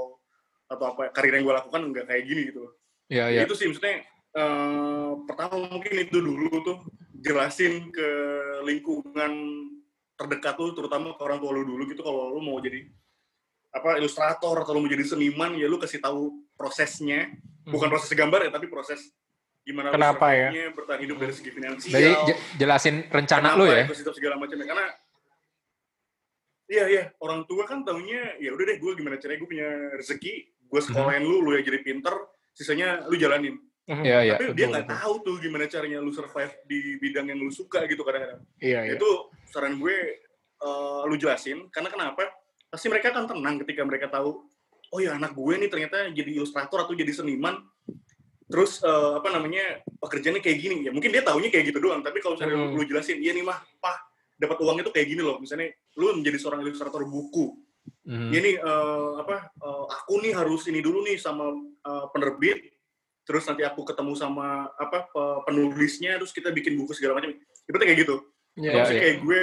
atau 0.66 0.86
apa 0.88 1.04
karir 1.10 1.34
yang 1.36 1.46
gue 1.46 1.56
lakukan 1.56 1.82
nggak 1.90 2.06
kayak 2.06 2.24
gini 2.24 2.42
gitu 2.50 2.64
Iya, 3.06 3.26
Ya, 3.28 3.34
iya. 3.34 3.42
itu 3.46 3.54
sih 3.54 3.66
maksudnya 3.66 4.02
eh, 4.36 5.12
pertama 5.24 5.56
mungkin 5.64 5.92
itu 5.96 6.18
dulu 6.18 6.50
tuh 6.62 6.78
jelasin 7.16 7.90
ke 7.90 8.08
lingkungan 8.64 9.32
terdekat 10.16 10.56
lu 10.56 10.72
terutama 10.72 11.12
ke 11.12 11.22
orang 11.22 11.38
tua 11.38 11.52
lu 11.52 11.64
dulu 11.64 11.86
gitu 11.86 12.02
kalau 12.02 12.30
lu 12.30 12.42
mau 12.42 12.58
jadi 12.58 12.86
apa 13.76 14.00
ilustrator 14.00 14.56
atau 14.56 14.72
lu 14.72 14.80
mau 14.80 14.90
jadi 14.90 15.04
seniman 15.04 15.52
ya 15.54 15.68
lu 15.68 15.76
kasih 15.76 16.00
tahu 16.00 16.32
prosesnya. 16.56 17.36
Bukan 17.66 17.90
proses 17.90 18.08
gambar 18.10 18.46
ya 18.46 18.52
tapi 18.54 18.70
proses 18.70 19.10
gimana 19.62 19.90
Kenapa 19.90 20.30
ya? 20.32 20.70
bertahan 20.72 21.02
hidup 21.02 21.18
dari 21.18 21.34
segi 21.34 21.50
finansial. 21.50 21.92
Jadi 21.92 22.10
je- 22.30 22.42
jelasin 22.56 22.96
rencana 23.10 23.58
lu 23.58 23.66
ya. 23.66 23.84
ekosistem 23.84 24.14
segala 24.14 24.38
macam 24.38 24.56
ya? 24.56 24.66
Karena 24.66 24.86
iya 26.66 26.86
iya 26.88 27.04
orang 27.20 27.46
tua 27.46 27.66
kan 27.66 27.82
taunya 27.82 28.38
ya 28.38 28.50
udah 28.50 28.66
deh 28.66 28.78
gue 28.78 28.92
gimana 28.96 29.18
caranya 29.18 29.38
gue 29.38 29.50
punya 29.50 29.70
rezeki 29.98 30.34
gue 30.66 30.80
Mhm. 30.80 30.86
sekolahin 30.88 31.24
lu 31.24 31.42
lu 31.42 31.54
yang 31.54 31.62
jadi 31.64 31.80
pinter 31.82 32.14
sisanya 32.54 33.06
lu 33.06 33.18
jalanin. 33.18 33.58
Iya, 33.86 34.18
iya. 34.24 34.36
tapi 34.42 34.58
dia 34.58 34.66
nggak 34.66 34.90
tahu 34.90 35.14
tuh 35.22 35.36
gimana 35.38 35.70
caranya 35.70 36.02
lu 36.02 36.10
survive 36.10 36.58
di 36.66 36.98
bidang 36.98 37.30
yang 37.30 37.38
lu 37.38 37.54
suka 37.54 37.86
gitu 37.86 38.02
kadang-kadang. 38.02 38.42
Iya 38.58 38.80
iya. 38.82 38.94
Itu 38.98 39.30
saran 39.46 39.78
gue 39.78 39.94
eh, 40.56 41.02
lu 41.06 41.16
jelasin 41.16 41.70
karena 41.70 41.90
kenapa 41.90 42.26
pasti 42.76 42.92
mereka 42.92 43.16
akan 43.16 43.24
tenang 43.26 43.56
ketika 43.64 43.88
mereka 43.88 44.12
tahu 44.12 44.44
oh 44.92 45.00
ya 45.00 45.16
anak 45.16 45.32
gue 45.32 45.54
nih 45.56 45.70
ternyata 45.72 46.12
jadi 46.12 46.28
ilustrator 46.36 46.84
atau 46.84 46.92
jadi 46.92 47.08
seniman. 47.10 47.64
Terus 48.46 48.84
eh, 48.84 49.14
apa 49.18 49.32
namanya 49.32 49.80
pekerjaannya 49.98 50.44
kayak 50.44 50.58
gini. 50.60 50.76
Ya 50.84 50.92
mungkin 50.92 51.10
dia 51.10 51.24
taunya 51.24 51.48
kayak 51.48 51.72
gitu 51.72 51.80
doang 51.80 52.04
tapi 52.04 52.20
kalau 52.20 52.36
misalnya 52.36 52.60
Hmm. 52.60 52.76
lu 52.76 52.84
jelasin 52.84 53.18
iya 53.18 53.32
nih 53.32 53.42
mah 53.42 53.58
pah 53.80 53.96
dapat 54.36 54.60
uangnya 54.60 54.84
tuh 54.86 54.94
kayak 54.94 55.08
gini 55.08 55.24
loh. 55.24 55.40
Misalnya 55.40 55.72
lu 55.96 56.12
menjadi 56.14 56.38
seorang 56.38 56.60
ilustrator 56.62 57.08
buku. 57.08 57.56
Mhm. 58.06 58.30
ya 58.34 58.40
nih 58.42 58.56
eh, 58.60 59.12
apa 59.22 59.36
eh, 59.56 59.86
aku 59.96 60.14
nih 60.20 60.34
harus 60.36 60.66
ini 60.68 60.84
dulu 60.84 61.02
nih 61.02 61.16
sama 61.18 61.56
eh, 61.82 62.06
penerbit. 62.12 62.60
Terus 63.26 63.42
nanti 63.50 63.66
aku 63.66 63.82
ketemu 63.82 64.14
sama 64.14 64.70
apa 64.78 65.10
pe- 65.10 65.42
penulisnya 65.50 66.22
terus 66.22 66.30
kita 66.30 66.54
bikin 66.54 66.78
buku 66.78 66.94
segala 66.94 67.18
macam. 67.18 67.34
Ibaratnya 67.66 67.88
kayak 67.90 68.02
gitu. 68.06 68.16
Iya, 68.56 68.62
Iya, 68.62 68.72
Maksudnya 68.78 68.94
iya. 68.94 69.02
kayak 69.02 69.18
gue 69.20 69.42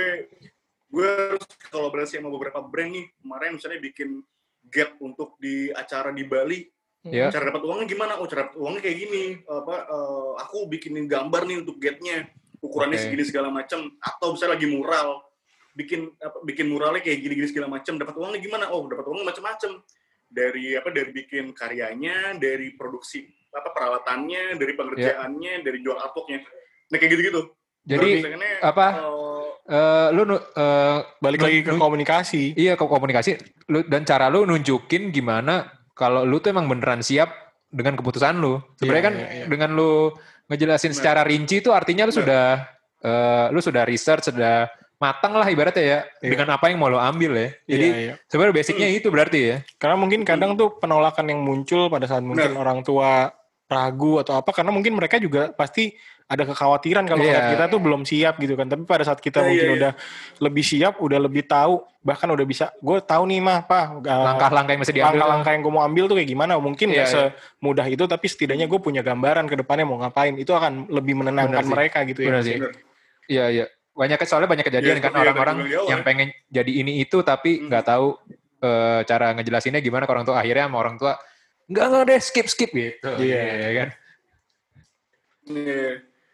gue 0.93 1.09
harus 1.09 1.45
kolaborasi 1.73 2.21
sama 2.21 2.29
beberapa 2.29 2.61
brand 2.61 2.93
nih. 2.93 3.07
Kemarin 3.25 3.51
misalnya 3.57 3.81
bikin 3.81 4.21
get 4.69 4.93
untuk 5.01 5.41
di 5.41 5.73
acara 5.73 6.13
di 6.13 6.25
Bali. 6.29 6.69
Iya. 7.03 7.35
cara 7.35 7.51
dapat 7.51 7.67
uangnya 7.67 7.87
gimana? 7.91 8.13
Oh 8.23 8.31
cara 8.31 8.47
dapat 8.47 8.63
uangnya 8.63 8.83
kayak 8.85 8.99
gini. 9.01 9.25
Apa 9.43 9.77
eh, 9.91 10.33
aku 10.45 10.71
bikinin 10.71 11.11
gambar 11.11 11.43
nih 11.49 11.59
untuk 11.65 11.83
getnya 11.83 12.31
ukurannya 12.63 12.95
Oke. 13.01 13.05
segini 13.11 13.25
segala 13.27 13.51
macam 13.51 13.91
atau 13.99 14.37
misalnya 14.37 14.55
lagi 14.55 14.69
mural. 14.71 15.09
Bikin 15.73 16.13
apa, 16.21 16.39
bikin 16.45 16.69
muralnya 16.69 17.01
kayak 17.01 17.25
gini-gini 17.25 17.49
segala 17.49 17.67
macam 17.73 17.97
dapat 17.97 18.15
uangnya 18.15 18.39
gimana? 18.39 18.65
Oh 18.71 18.85
dapat 18.87 19.09
uangnya 19.09 19.27
macam-macam 19.35 19.81
dari 20.29 20.77
apa 20.77 20.89
dari 20.95 21.11
bikin 21.11 21.57
karyanya 21.57 22.37
dari 22.37 22.77
produksi 22.77 23.25
apa 23.53 23.69
peralatannya 23.73 24.57
dari 24.57 24.73
pengerjaannya 24.77 25.65
dari 25.65 25.79
jual 25.81 25.97
artworknya. 25.97 26.45
Nah 26.93 26.97
kayak 27.01 27.11
gitu-gitu 27.19 27.51
Jadi 27.83 28.09
Terus 28.23 28.25
misalnya, 28.31 28.51
apa? 28.63 28.87
eh, 28.95 29.45
eh, 29.69 30.07
lu 30.15 30.23
eh, 30.31 30.99
balik 31.19 31.41
lagi 31.43 31.59
ke 31.61 31.73
komunikasi 31.75 32.43
Iya 32.55 32.79
ke 32.79 32.85
komunikasi 32.85 33.31
lu, 33.69 33.83
dan 33.87 34.07
cara 34.07 34.31
lu 34.31 34.47
nunjukin 34.47 35.11
gimana 35.11 35.67
kalau 35.93 36.23
lu 36.23 36.39
tuh 36.39 36.55
emang 36.55 36.71
beneran 36.71 37.03
siap 37.03 37.31
dengan 37.69 37.97
keputusan 37.97 38.39
lu. 38.39 38.61
Sebenarnya 38.79 39.03
Iya, 39.03 39.09
kan 39.09 39.15
iya, 39.17 39.29
iya. 39.35 39.45
dengan 39.49 39.71
lu 39.73 40.13
ngejelasin 40.47 40.93
Benar. 40.93 40.99
secara 40.99 41.21
rinci 41.25 41.59
itu 41.59 41.71
artinya 41.73 42.07
lu 42.07 42.13
sudah 42.13 42.45
eh, 43.03 43.47
lu 43.51 43.59
sudah 43.59 43.83
research 43.83 44.31
sudah 44.31 44.71
matang 44.97 45.35
lah 45.35 45.51
ibaratnya 45.51 45.83
ya 45.83 45.99
Iya. 46.23 46.31
dengan 46.39 46.55
apa 46.55 46.71
yang 46.71 46.79
mau 46.79 46.87
lu 46.87 47.03
ambil 47.03 47.35
ya. 47.35 47.49
Jadi 47.67 47.87
Iya, 47.91 47.99
iya. 47.99 48.15
sebenarnya 48.31 48.55
basicnya 48.55 48.89
itu 48.89 49.11
berarti 49.11 49.41
ya. 49.43 49.57
Karena 49.75 49.99
mungkin 49.99 50.23
kadang 50.23 50.55
tuh 50.55 50.79
penolakan 50.79 51.27
yang 51.27 51.43
muncul 51.43 51.91
pada 51.91 52.07
saat 52.07 52.23
mungkin 52.23 52.55
Benar. 52.55 52.63
orang 52.63 52.79
tua 52.87 53.35
ragu 53.67 54.21
atau 54.21 54.37
apa 54.37 54.53
karena 54.53 54.69
mungkin 54.69 54.93
mereka 54.93 55.17
juga 55.17 55.49
pasti 55.51 55.97
ada 56.29 56.43
kekhawatiran 56.45 57.05
kalau 57.05 57.21
Iya. 57.21 57.31
ngeliat 57.33 57.47
kita 57.55 57.65
tuh 57.69 57.81
belum 57.81 58.03
siap 58.03 58.35
gitu 58.39 58.55
kan. 58.55 58.67
Tapi 58.67 58.83
pada 58.85 59.03
saat 59.03 59.19
kita 59.19 59.41
Iya, 59.41 59.47
mungkin 59.49 59.63
iya, 59.63 59.71
iya. 59.71 59.79
udah 59.79 59.93
lebih 60.41 60.65
siap, 60.65 60.95
udah 60.99 61.19
lebih 61.19 61.43
tahu, 61.45 61.75
bahkan 62.01 62.29
udah 62.29 62.43
bisa, 62.43 62.71
gue 62.77 62.99
tahu 63.01 63.23
nih 63.29 63.41
mah, 63.41 63.59
pak, 63.63 64.01
Langkah-langkah 64.03 64.73
yang 64.75 64.81
mesti 64.83 64.93
diambil. 64.93 65.09
langkah-langkah 65.19 65.51
yang 65.53 65.63
gue 65.63 65.73
mau 65.73 65.83
ambil 65.83 66.05
tuh 66.07 66.17
kayak 66.19 66.31
gimana? 66.31 66.53
Mungkin 66.57 66.87
Iya, 66.89 66.97
nggak 66.97 67.09
semudah 67.11 67.87
itu, 67.89 68.05
tapi 68.05 68.27
setidaknya 68.27 68.67
gue 68.67 68.81
punya 68.81 69.01
gambaran 69.01 69.45
ke 69.47 69.57
depannya 69.57 69.85
mau 69.85 69.99
ngapain. 70.01 70.35
Itu 70.37 70.53
akan 70.53 70.89
lebih 70.89 71.15
menenangkan 71.17 71.63
Benar 71.63 71.67
sih. 71.67 71.73
mereka 71.73 71.99
gitu 72.05 72.21
ya. 72.23 72.29
Benar 72.33 72.43
sih. 72.43 72.57
ya. 72.57 72.69
Iya 73.29 73.45
iya. 73.49 73.67
Banyak 73.93 74.19
soalnya 74.25 74.49
banyak 74.49 74.65
kejadian 74.65 74.97
Iya, 74.99 75.05
kan 75.05 75.13
yang 75.13 75.23
orang-orang 75.23 75.57
awal 75.69 75.85
yang 75.93 76.01
ya. 76.01 76.07
pengen 76.07 76.29
jadi 76.49 76.73
ini 76.73 76.93
itu 76.99 77.21
tapi 77.21 77.61
Hmm. 77.61 77.69
nggak 77.69 77.85
tahu 77.85 78.17
eh, 78.63 79.01
cara 79.05 79.35
ngejelasinnya 79.35 79.83
gimana 79.83 80.07
ke 80.07 80.13
orang 80.13 80.23
tua 80.23 80.39
akhirnya 80.39 80.71
sama 80.71 80.79
orang 80.79 80.95
tua 80.95 81.19
enggak 81.67 81.85
enggak 81.91 82.03
deh 82.09 82.21
skip 82.23 82.47
skip 82.47 82.71
gitu. 82.71 83.11
Iya. 83.19 83.41
Iya 83.43 83.71
kan. 83.75 83.89
Iya. 85.45 85.91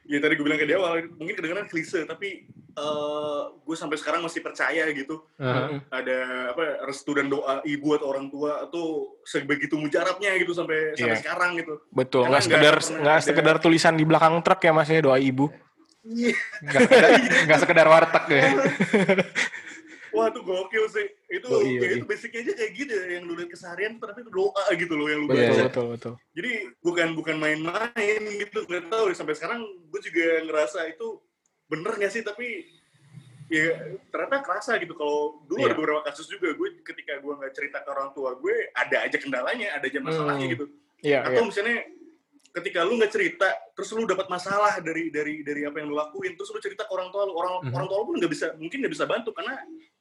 Ya 0.09 0.19
tadi 0.19 0.35
gue 0.35 0.43
bilang 0.43 0.57
ke 0.57 0.65
di 0.65 0.73
awal 0.73 1.05
mungkin 1.15 1.37
kedengeran 1.37 1.69
klise 1.69 2.03
tapi 2.03 2.49
eh, 2.73 3.41
gue 3.53 3.77
sampai 3.77 3.95
sekarang 3.95 4.25
masih 4.25 4.41
percaya 4.41 4.89
gitu 4.89 5.21
Heeh. 5.37 5.85
ada 5.87 6.19
apa 6.51 6.65
restu 6.83 7.13
dan 7.13 7.29
doa 7.29 7.61
ibu 7.63 7.93
atau 7.93 8.09
orang 8.09 8.27
tua 8.27 8.67
tuh 8.67 9.21
sebegitu 9.23 9.77
mujarabnya 9.77 10.33
gitu 10.37 10.51
sampai 10.51 10.97
sampai 10.97 11.13
Iya. 11.13 11.21
sekarang 11.21 11.51
gitu 11.57 11.75
Betul, 11.93 12.25
nggak 12.27 12.43
sekedar 12.43 12.75
nggak 12.81 13.19
sekedar 13.21 13.57
tulisan 13.59 13.95
di 13.95 14.03
belakang 14.03 14.41
truk 14.41 14.59
ya 14.59 14.73
mas 14.73 14.89
ya 14.89 14.99
doa 14.99 15.21
ibu. 15.21 15.53
Iya. 16.09 16.33
Nggak 16.65 16.81
sekedar, 16.81 17.11
nggak 17.45 17.59
sekedar 17.61 17.87
warteg 17.87 18.25
ya. 18.33 18.43
wah 20.19 20.29
tuh 20.29 20.43
gokil 20.43 20.85
sih 20.89 21.07
itu 21.29 21.47
Oh, 21.47 21.63
iya, 21.63 21.79
ya 21.79 21.87
iya. 21.87 21.97
itu 21.97 22.05
basicnya 22.05 22.41
aja 22.43 22.53
kayak 22.55 22.73
gitu 22.75 22.93
ya 22.93 23.07
yang 23.15 23.25
lu 23.25 23.35
lihat 23.35 23.49
keseharian 23.49 23.93
tapi 23.97 24.21
itu 24.21 24.31
doa 24.31 24.65
gitu 24.73 24.93
loh 24.93 25.07
yang 25.07 25.21
lu 25.23 25.29
Iya, 25.29 25.39
Betul 25.39 25.49
baca 25.49 25.65
betul 25.65 25.87
betul. 25.89 26.15
jadi 26.35 26.51
bukan 26.81 27.09
bukan 27.15 27.37
main-main 27.37 28.21
gitu 28.37 28.59
nggak 28.65 28.85
tahu 28.89 29.05
sampai 29.13 29.35
sekarang 29.35 29.61
gue 29.63 30.01
juga 30.03 30.27
ngerasa 30.43 30.79
itu 30.89 31.07
bener 31.67 31.93
nggak 31.95 32.11
sih 32.11 32.23
tapi 32.23 32.67
ya 33.47 33.65
ternyata 34.07 34.43
kerasa 34.43 34.77
gitu 34.77 34.93
kalau 34.93 35.41
dulu 35.43 35.59
Iya. 35.59 35.67
ada 35.67 35.75
beberapa 35.75 36.01
kasus 36.03 36.27
juga 36.27 36.51
gue 36.51 36.69
ketika 36.83 37.17
gue 37.17 37.33
nggak 37.35 37.53
cerita 37.53 37.81
ke 37.81 37.89
orang 37.89 38.11
tua 38.11 38.35
gue 38.35 38.53
ada 38.73 38.97
aja 39.03 39.17
kendalanya 39.17 39.73
ada 39.73 39.85
aja 39.85 39.99
masalahnya 39.99 40.45
Hmm. 40.45 40.53
gitu 40.53 40.65
Iya 40.99 41.19
atau 41.23 41.41
iya. 41.41 41.47
misalnya 41.47 41.77
ketika 42.51 42.81
lu 42.83 42.97
nggak 42.97 43.09
cerita 43.09 43.49
terus 43.73 43.89
lu 43.91 44.03
dapat 44.03 44.27
masalah 44.27 44.81
dari 44.81 45.09
dari 45.09 45.41
dari 45.41 45.63
apa 45.63 45.79
yang 45.79 45.89
lu 45.89 45.97
lakuin 45.97 46.35
terus 46.35 46.51
lu 46.51 46.59
cerita 46.59 46.83
ke 46.83 46.91
orang 46.91 47.09
tua 47.09 47.23
lu 47.23 47.33
orang 47.33 47.53
Mhm. 47.63 47.73
orang 47.73 47.87
tua 47.87 47.97
lu 47.97 48.07
pun 48.07 48.17
nggak 48.19 48.33
bisa 48.33 48.47
mungkin 48.55 48.79
nggak 48.83 48.93
bisa 48.93 49.05
bantu 49.05 49.31
karena 49.31 49.55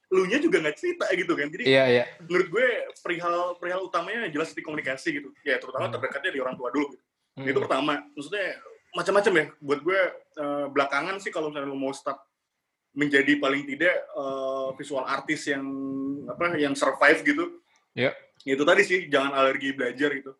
lu 0.08 0.24
nya 0.24 0.38
juga 0.38 0.56
nggak 0.58 0.72
cerita 0.74 1.04
gitu 1.12 1.32
kan 1.32 1.48
jadi 1.48 1.64
Iya, 1.64 1.84
iya. 1.86 2.04
menurut 2.22 2.48
gue 2.48 2.66
perihal 2.98 3.36
perihal 3.56 3.80
utamanya 3.82 4.24
jelas 4.28 4.50
di 4.50 4.60
komunikasi 4.60 5.08
gitu 5.14 5.28
ya 5.42 5.56
terutama 5.56 5.86
Hmm. 5.86 5.94
terdekatnya 5.94 6.32
di 6.32 6.40
orang 6.40 6.56
tua 6.56 6.68
dulu 6.68 6.88
gitu. 6.88 7.04
Hmm. 7.36 7.44
itu 7.44 7.58
pertama 7.60 7.92
maksudnya 8.12 8.46
macam-macam 8.90 9.32
ya 9.34 9.44
buat 9.58 9.80
gue 9.80 10.00
eh, 10.34 10.66
belakangan 10.66 11.16
sih 11.18 11.28
kalau 11.28 11.52
misalnya 11.52 11.68
lu 11.68 11.76
mau 11.76 11.92
start 11.92 12.16
menjadi 12.90 13.36
paling 13.36 13.62
tidak 13.64 13.94
eh, 13.94 14.68
visual 14.74 15.04
artis 15.04 15.44
yang 15.46 15.64
apa 16.26 16.56
yang 16.56 16.72
survive 16.72 17.20
gitu 17.22 17.44
Iya. 17.92 18.16
itu 18.46 18.62
tadi 18.62 18.82
sih 18.82 18.98
jangan 19.06 19.34
alergi 19.34 19.72
belajar 19.72 20.08
gitu 20.10 20.32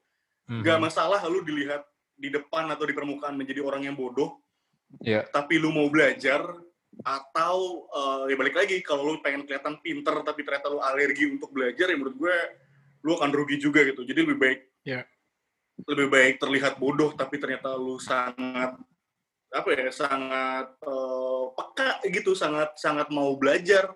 Mhm. 0.46 0.64
nggak 0.64 0.78
masalah 0.80 1.20
lu 1.24 1.42
dilihat 1.42 1.84
di 2.14 2.30
depan 2.30 2.66
atau 2.66 2.82
di 2.82 2.92
permukaan 2.92 3.36
menjadi 3.36 3.60
orang 3.60 3.84
yang 3.84 3.94
bodoh 3.94 4.40
Iya. 4.98 5.28
tapi 5.28 5.60
lu 5.60 5.68
mau 5.68 5.86
belajar 5.86 6.40
atau 7.02 7.86
eh, 7.88 8.22
ya 8.32 8.36
balik 8.36 8.56
lagi 8.58 8.82
kalau 8.82 9.06
lu 9.06 9.22
pengen 9.22 9.46
kelihatan 9.46 9.78
pinter 9.78 10.14
tapi 10.26 10.42
ternyata 10.42 10.66
lu 10.66 10.82
alergi 10.82 11.30
untuk 11.30 11.54
belajar 11.54 11.86
ya 11.86 11.96
menurut 11.96 12.16
gue 12.18 12.36
lu 13.06 13.14
akan 13.14 13.30
rugi 13.30 13.56
juga 13.58 13.86
gitu 13.86 14.02
jadi 14.02 14.26
lebih 14.26 14.38
baik 14.38 14.60
Iya. 14.82 15.04
lebih 15.86 16.08
baik 16.10 16.34
terlihat 16.42 16.74
bodoh 16.80 17.14
tapi 17.14 17.38
ternyata 17.38 17.76
lu 17.78 18.00
sangat 18.02 18.74
apa 19.48 19.68
ya 19.72 19.88
sangat 19.94 20.66
eh, 20.82 21.44
peka 21.54 21.90
gitu 22.10 22.34
sangat 22.34 22.74
sangat 22.76 23.08
mau 23.14 23.32
belajar 23.38 23.94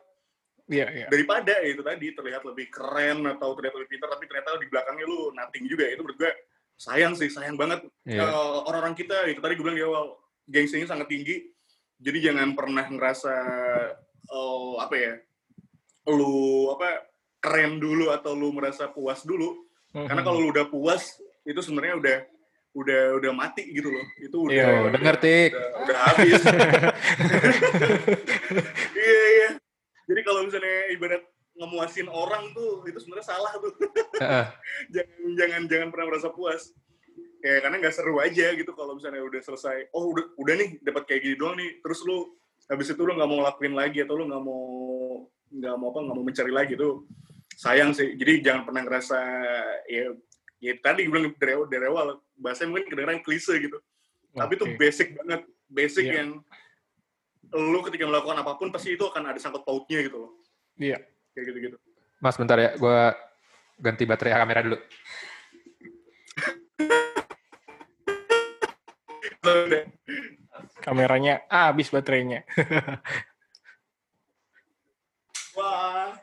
Iya 0.71 0.87
iya. 0.95 1.07
daripada 1.11 1.59
ya 1.59 1.69
itu 1.75 1.83
tadi 1.83 2.15
terlihat 2.15 2.47
lebih 2.47 2.71
keren 2.71 3.27
atau 3.27 3.51
terlihat 3.59 3.75
lebih 3.77 3.99
pintar 3.99 4.09
tapi 4.15 4.25
ternyata 4.31 4.57
di 4.63 4.71
belakangnya 4.71 5.05
lu 5.11 5.35
nothing 5.35 5.67
juga 5.67 5.91
itu 5.91 6.01
menurut 6.01 6.17
gue 6.23 6.33
sayang 6.79 7.19
sih 7.19 7.29
sayang 7.29 7.59
banget 7.59 7.83
Iya. 8.07 8.25
Eh, 8.25 8.59
orang-orang 8.71 8.95
kita 8.95 9.27
itu 9.27 9.43
tadi 9.43 9.59
gue 9.59 9.65
bilang 9.67 9.77
di 9.77 9.85
awal 9.85 10.17
gengsinya 10.47 10.87
sangat 10.87 11.11
tinggi 11.11 11.52
jadi 12.03 12.19
jangan 12.33 12.59
pernah 12.59 12.85
ngerasa 12.91 13.35
eh, 14.27 14.73
apa 14.83 14.95
ya 14.99 15.15
lu 16.11 16.67
apa 16.75 17.07
keren 17.39 17.79
dulu 17.79 18.11
atau 18.11 18.35
lu 18.35 18.51
merasa 18.51 18.91
puas 18.91 19.23
dulu. 19.23 19.71
Hmm. 19.93 20.09
karena 20.09 20.25
kalau 20.25 20.41
lu 20.41 20.49
udah 20.51 20.67
puas 20.73 21.21
itu 21.45 21.61
sebenarnya 21.61 21.95
udah 22.01 22.19
udah 22.73 23.03
udah 23.21 23.31
mati 23.37 23.69
gitu 23.71 23.93
loh. 23.93 24.07
Itu 24.17 24.49
udah 24.49 24.57
Iya, 24.57 24.67
Oh, 24.73 24.89
denger, 24.89 25.17
Tik. 25.21 25.51
udah, 25.53 25.69
udah 25.85 25.99
habis. 26.09 26.43
Iya 28.97 29.23
iya. 29.37 29.51
Jadi 30.09 30.21
kalau 30.25 30.41
misalnya 30.47 30.77
ibarat 30.93 31.23
ngemuasin 31.53 32.09
orang 32.09 32.51
tuh 32.57 32.81
itu 32.89 32.99
sebenarnya 33.01 33.27
salah 33.29 33.53
tuh. 33.61 33.73
Jangan 34.95 35.31
jangan 35.37 35.63
jangan 35.69 35.89
pernah 35.93 36.07
merasa 36.09 36.29
puas 36.33 36.73
ya 37.43 37.59
karena 37.59 37.77
nggak 37.77 37.93
seru 37.93 38.17
aja 38.19 38.55
gitu 38.55 38.71
kalau 38.73 38.95
misalnya 38.95 39.19
udah 39.21 39.41
selesai 39.43 39.91
oh 39.91 40.15
udah 40.15 40.25
udah 40.39 40.55
nih 40.55 40.71
dapat 40.79 41.03
kayak 41.05 41.21
gini 41.21 41.35
doang 41.35 41.59
nih 41.59 41.83
terus 41.83 42.01
lu 42.03 42.39
habis 42.71 42.87
itu 42.87 43.03
lu 43.03 43.13
nggak 43.13 43.27
mau 43.27 43.43
ngelakuin 43.43 43.75
lagi 43.75 43.99
atau 44.01 44.15
lu 44.15 44.31
nggak 44.31 44.43
mau 44.43 44.63
nggak 45.51 45.75
mau 45.75 45.89
apa 45.91 45.99
nggak 46.01 46.17
mau 46.17 46.25
mencari 46.25 46.53
lagi 46.55 46.75
tuh 46.75 47.03
sayang 47.53 47.91
sih 47.93 48.15
jadi 48.15 48.33
jangan 48.41 48.63
pernah 48.65 48.83
ngerasa 48.87 49.19
ya 49.87 50.05
ya 50.63 50.73
tadi 50.79 51.05
gue 51.05 51.13
bilang 51.13 51.35
dari, 51.35 51.53
awal- 51.53 51.69
dari 51.69 51.85
awal 51.85 52.07
bahasanya 52.39 52.69
mungkin 52.71 52.87
kedengeran 52.89 53.21
klise 53.21 53.53
gitu 53.59 53.79
tapi 54.33 54.55
itu 54.55 54.65
basic 54.79 55.19
banget 55.19 55.43
basic 55.67 56.05
Iya. 56.07 56.15
yang 56.23 56.29
lu 57.53 57.85
ketika 57.85 58.07
melakukan 58.07 58.39
apa 58.39 58.57
pun 58.57 58.71
pasti 58.71 58.95
itu 58.95 59.05
akan 59.05 59.29
ada 59.29 59.37
sangkut 59.37 59.67
pautnya 59.67 60.01
gitu 60.01 60.17
loh 60.17 60.33
Iya. 60.79 61.03
kayak 61.35 61.45
gitu 61.51 61.59
gitu 61.59 61.77
Mas 62.23 62.39
bentar 62.39 62.55
ya, 62.55 62.79
gua 62.79 63.19
ganti 63.83 64.07
baterai 64.07 64.39
kamera 64.39 64.63
dulu. 64.63 64.79
Kameranya 70.83 71.43
ah, 71.51 71.75
habis 71.75 71.91
baterainya. 71.91 72.47
Wah. 75.59 76.15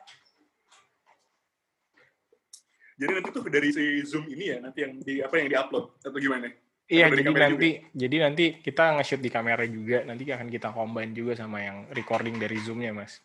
Jadi 3.00 3.12
nanti 3.16 3.30
tuh 3.32 3.44
dari 3.48 3.70
si 3.72 3.84
Zoom 4.04 4.28
ini 4.28 4.52
ya 4.52 4.58
nanti 4.60 4.84
yang 4.84 5.00
di 5.00 5.24
apa 5.24 5.40
yang 5.40 5.48
diupload 5.48 6.04
atau 6.04 6.20
gimana? 6.20 6.52
Iya, 6.90 7.06
Atau 7.06 7.22
jadi 7.22 7.32
nanti 7.32 7.70
jadi 7.94 8.16
nanti 8.28 8.46
kita 8.60 8.98
nge-shoot 8.98 9.22
di 9.22 9.30
kamera 9.32 9.64
juga, 9.70 10.04
nanti 10.04 10.26
akan 10.26 10.50
kita 10.50 10.74
combine 10.74 11.14
juga 11.14 11.38
sama 11.38 11.62
yang 11.62 11.86
recording 11.94 12.36
dari 12.42 12.58
Zoom-nya, 12.60 12.92
Mas. 12.92 13.22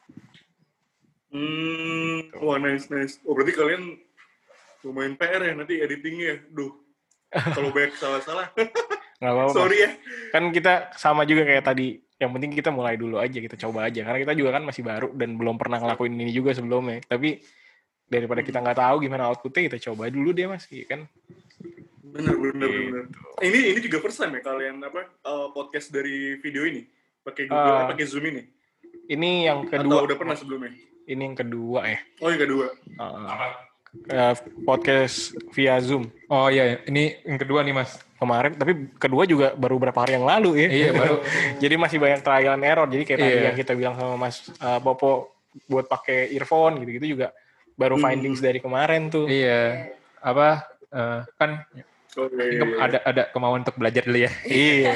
Hmm, 1.34 2.30
wah 2.38 2.60
nice 2.60 2.86
nice. 2.92 3.18
Oh 3.26 3.34
berarti 3.34 3.56
kalian 3.56 3.98
lumayan 4.86 5.18
PR 5.18 5.42
ya 5.42 5.54
nanti 5.58 5.80
editingnya. 5.80 6.44
Duh, 6.52 6.70
kalau 7.32 7.74
banyak 7.74 7.98
salah-salah, 7.98 8.52
Nggak 9.24 9.32
apa-apa. 9.32 9.48
Mas. 9.48 9.56
sorry 9.56 9.76
ya. 9.80 9.90
Kan 10.28 10.44
kita 10.52 10.72
sama 10.94 11.24
juga 11.24 11.42
kayak 11.42 11.64
tadi. 11.64 11.96
Yang 12.14 12.30
penting 12.30 12.50
kita 12.52 12.70
mulai 12.70 12.94
dulu 12.94 13.16
aja, 13.16 13.34
kita 13.34 13.56
coba 13.58 13.88
aja. 13.88 14.04
Karena 14.04 14.20
kita 14.20 14.32
juga 14.36 14.50
kan 14.52 14.62
masih 14.62 14.84
baru 14.84 15.08
dan 15.16 15.34
belum 15.34 15.56
pernah 15.56 15.80
ngelakuin 15.80 16.14
ini 16.14 16.30
juga 16.30 16.52
sebelumnya. 16.52 17.00
Tapi 17.02 17.40
daripada 18.04 18.44
kita 18.44 18.60
nggak 18.60 18.78
tahu 18.78 18.96
gimana 19.00 19.32
outputnya, 19.32 19.66
kita 19.66 19.78
coba 19.90 20.12
dulu 20.12 20.30
deh, 20.30 20.44
Mas. 20.44 20.68
Iya 20.68 20.84
kan? 20.86 21.00
Bener 22.04 22.36
bener 22.38 22.68
Gitu. 22.70 22.86
bener. 22.86 23.04
Ini 23.42 23.58
ini 23.74 23.78
juga 23.82 23.98
first 23.98 24.20
time 24.20 24.38
ya 24.38 24.42
kalian 24.44 24.78
apa 24.78 25.00
eh, 25.02 25.46
podcast 25.50 25.90
dari 25.90 26.38
video 26.38 26.62
ini 26.62 26.86
pakai 27.20 27.50
Google, 27.50 27.74
eh, 27.74 27.86
pakai 27.90 28.04
Zoom 28.06 28.24
ini. 28.28 28.42
Ini 29.04 29.30
yang 29.50 29.58
Atau 29.66 29.82
kedua. 29.82 30.06
udah 30.06 30.16
pernah 30.16 30.36
sebelumnya? 30.38 30.70
Ini 31.04 31.20
yang 31.20 31.36
kedua 31.36 31.80
ya. 31.84 31.98
Oh 32.22 32.30
yang 32.30 32.40
kedua. 32.40 32.66
Uh, 32.94 33.52
uh, 34.08 34.34
podcast 34.62 35.16
via 35.50 35.78
Zoom 35.78 36.08
Oh 36.26 36.48
iya, 36.48 36.82
ini 36.84 37.14
yang 37.22 37.38
kedua 37.38 37.62
nih 37.62 37.70
Mas. 37.72 37.94
kemarin. 38.14 38.56
Tapi 38.56 38.96
kedua 38.96 39.22
juga 39.22 39.52
baru 39.52 39.76
berapa 39.76 40.00
hari 40.00 40.16
yang 40.16 40.24
lalu 40.24 40.64
ya. 40.64 40.68
Iya, 40.72 40.90
baru. 40.90 41.16
jadi 41.62 41.74
masih 41.76 41.98
banyak 42.00 42.20
trial 42.20 42.56
and 42.56 42.64
error. 42.64 42.88
Jadi 42.88 43.04
kayak 43.04 43.20
tadi 43.20 43.30
Iya. 43.30 43.44
yang 43.46 43.56
kita 43.56 43.72
bilang 43.76 43.94
sama 43.94 44.16
Mas 44.16 44.36
uh, 44.58 44.80
Popo 44.80 45.28
buat 45.68 45.86
pakai 45.86 46.32
earphone 46.32 46.80
gitu-gitu 46.80 47.14
juga 47.14 47.30
baru 47.74 47.94
Hmm. 47.94 48.04
findings 48.08 48.40
dari 48.40 48.58
kemarin 48.58 49.12
tuh. 49.12 49.28
Iya. 49.28 49.92
Apa 50.18 50.64
eh, 50.88 51.20
kan 51.36 51.50
Oh, 52.14 52.30
iya, 52.30 52.46
iya, 52.46 52.62
iya. 52.62 52.78
ada 52.78 52.98
ada 53.02 53.22
kemauan 53.28 53.60
untuk 53.60 53.74
belajar 53.74 54.02
dulu 54.02 54.18
ya. 54.18 54.30
Iya. 54.42 54.94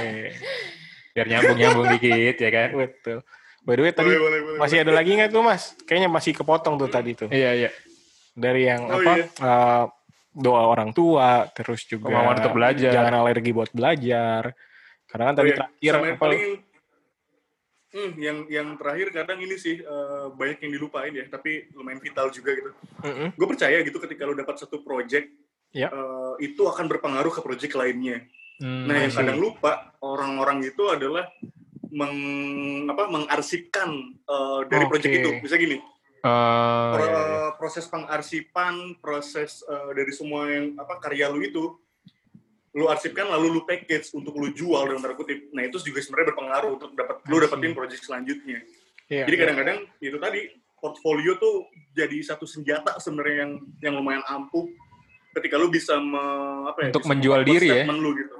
Biar 1.15 1.27
nyambung-nyambung 1.29 1.87
dikit 1.99 2.37
ya 2.39 2.51
kan. 2.51 2.69
Betul. 2.73 3.19
By 3.61 3.75
the 3.75 3.83
way 3.83 3.93
tadi 3.93 4.09
Boleh, 4.09 4.20
boleh, 4.23 4.41
boleh, 4.41 4.59
masih 4.59 4.77
ada 4.81 4.93
lagi 4.95 5.11
nggak 5.12 5.29
tuh 5.29 5.43
Mas? 5.43 5.75
Kayaknya 5.85 6.09
masih 6.09 6.33
kepotong 6.33 6.75
tuh 6.75 6.89
tadi 6.89 7.12
tuh. 7.12 7.29
Iya, 7.29 7.51
iya. 7.53 7.70
Dari 8.39 8.62
yang 8.70 8.82
Oh, 8.86 9.02
apa? 9.02 9.12
iya. 9.19 9.24
uh, 9.43 9.85
doa 10.31 10.62
orang 10.70 10.94
tua, 10.94 11.51
terus 11.51 11.82
juga 11.82 12.15
Kemauan 12.15 12.39
untuk 12.39 12.55
belajar. 12.55 12.94
Jangan 12.94 13.15
alergi 13.19 13.51
buat 13.51 13.74
belajar. 13.74 14.55
Karena 15.10 15.24
kan 15.27 15.35
Oh, 15.35 15.39
tadi 15.43 15.51
iya. 15.51 15.56
terakhir 15.59 15.93
Sama 15.93 16.06
yang 16.06 16.15
apa? 16.15 16.23
paling 16.23 16.43
hmm, 17.89 18.12
yang 18.20 18.39
yang 18.47 18.69
terakhir 18.78 19.09
kadang 19.10 19.39
ini 19.43 19.56
sih 19.59 19.82
eh, 19.82 20.27
banyak 20.31 20.59
yang 20.62 20.73
dilupain 20.78 21.10
ya, 21.10 21.27
tapi 21.27 21.66
lumayan 21.74 21.98
vital 21.98 22.31
juga 22.31 22.55
gitu. 22.55 22.70
Mm-mm. 23.02 23.28
Gue 23.35 23.48
percaya 23.51 23.82
gitu 23.82 23.98
ketika 23.98 24.23
lo 24.23 24.39
dapat 24.39 24.55
satu 24.56 24.78
project, 24.86 25.27
Ya. 25.74 25.90
eh, 25.90 26.35
itu 26.47 26.62
akan 26.62 26.86
berpengaruh 26.86 27.32
ke 27.35 27.40
project 27.43 27.74
lainnya. 27.74 28.23
Hmm, 28.59 28.86
Nah, 28.86 29.06
yang 29.06 29.12
kadang 29.15 29.39
lupa 29.39 29.94
orang-orang 30.02 30.66
itu 30.66 30.82
adalah 30.90 31.31
meng, 31.89 32.15
apa, 32.86 33.09
mengarsipkan 33.09 33.89
eh, 34.23 34.60
dari 34.69 34.85
Oke. 34.86 34.90
project 34.93 35.15
itu. 35.19 35.31
Bisa 35.40 35.56
gini, 35.56 35.81
Oh, 36.24 36.90
pro- 36.99 37.07
iya, 37.07 37.20
iya. 37.23 37.45
proses 37.55 37.85
pengarsipan, 37.86 38.99
proses 38.99 39.62
eh, 39.62 39.90
dari 39.95 40.11
semua 40.11 40.51
yang 40.51 40.74
apa 40.74 40.99
karya 40.99 41.31
lu 41.31 41.40
itu, 41.47 41.78
lu 42.74 42.90
arsipkan 42.90 43.31
lalu 43.31 43.59
lu 43.59 43.62
package 43.62 44.11
untuk 44.15 44.35
lu 44.35 44.51
jual 44.51 44.86
dalam 44.90 44.99
tanda 44.99 45.15
kutip. 45.15 45.51
Nah 45.55 45.66
itu 45.66 45.78
juga 45.82 46.03
sebenarnya 46.03 46.35
berpengaruh 46.35 46.70
untuk 46.74 46.90
dapat 46.99 47.16
lu 47.27 47.36
dapetin 47.39 47.73
project 47.74 48.03
selanjutnya. 48.03 48.59
Iya, 49.09 49.24
Jadi 49.24 49.35
iya. 49.35 49.43
kadang-kadang 49.47 49.78
itu 50.03 50.19
tadi 50.20 50.40
portfolio 50.78 51.35
tuh 51.39 51.66
jadi 51.95 52.19
satu 52.23 52.47
senjata 52.47 52.99
sebenarnya 53.03 53.36
yang 53.47 53.53
yang 53.82 53.95
lumayan 53.99 54.23
ampuh 54.31 54.66
ketika 55.39 55.55
lu 55.59 55.70
bisa 55.70 55.99
me, 55.99 56.23
apa 56.70 56.86
ya, 56.86 56.89
Untuk 56.95 57.05
bisa 57.07 57.12
menjual 57.15 57.40
diri 57.47 57.69
ya. 57.70 57.85
lu 57.86 58.11
gitu. 58.15 58.36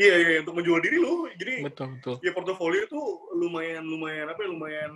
iya 0.00 0.14
iya 0.18 0.38
untuk 0.40 0.56
menjual 0.56 0.80
diri 0.80 0.96
lu 0.98 1.28
jadi 1.36 1.68
Betul 1.68 2.00
betul. 2.00 2.14
ya 2.24 2.32
portofolio 2.32 2.88
itu 2.88 3.00
lumayan 3.36 3.84
lumayan 3.84 4.32
apa 4.32 4.40
ya, 4.40 4.48
lumayan 4.48 4.92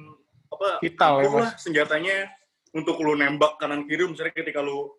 apa 0.57 0.71
Vital 0.81 1.15
ya, 1.23 1.29
lah 1.31 1.53
senjatanya 1.61 2.17
untuk 2.73 2.97
lu 3.01 3.17
nembak 3.17 3.61
kanan 3.61 3.85
kiri 3.85 4.09
misalnya 4.09 4.35
ketika 4.37 4.61
lu 4.65 4.93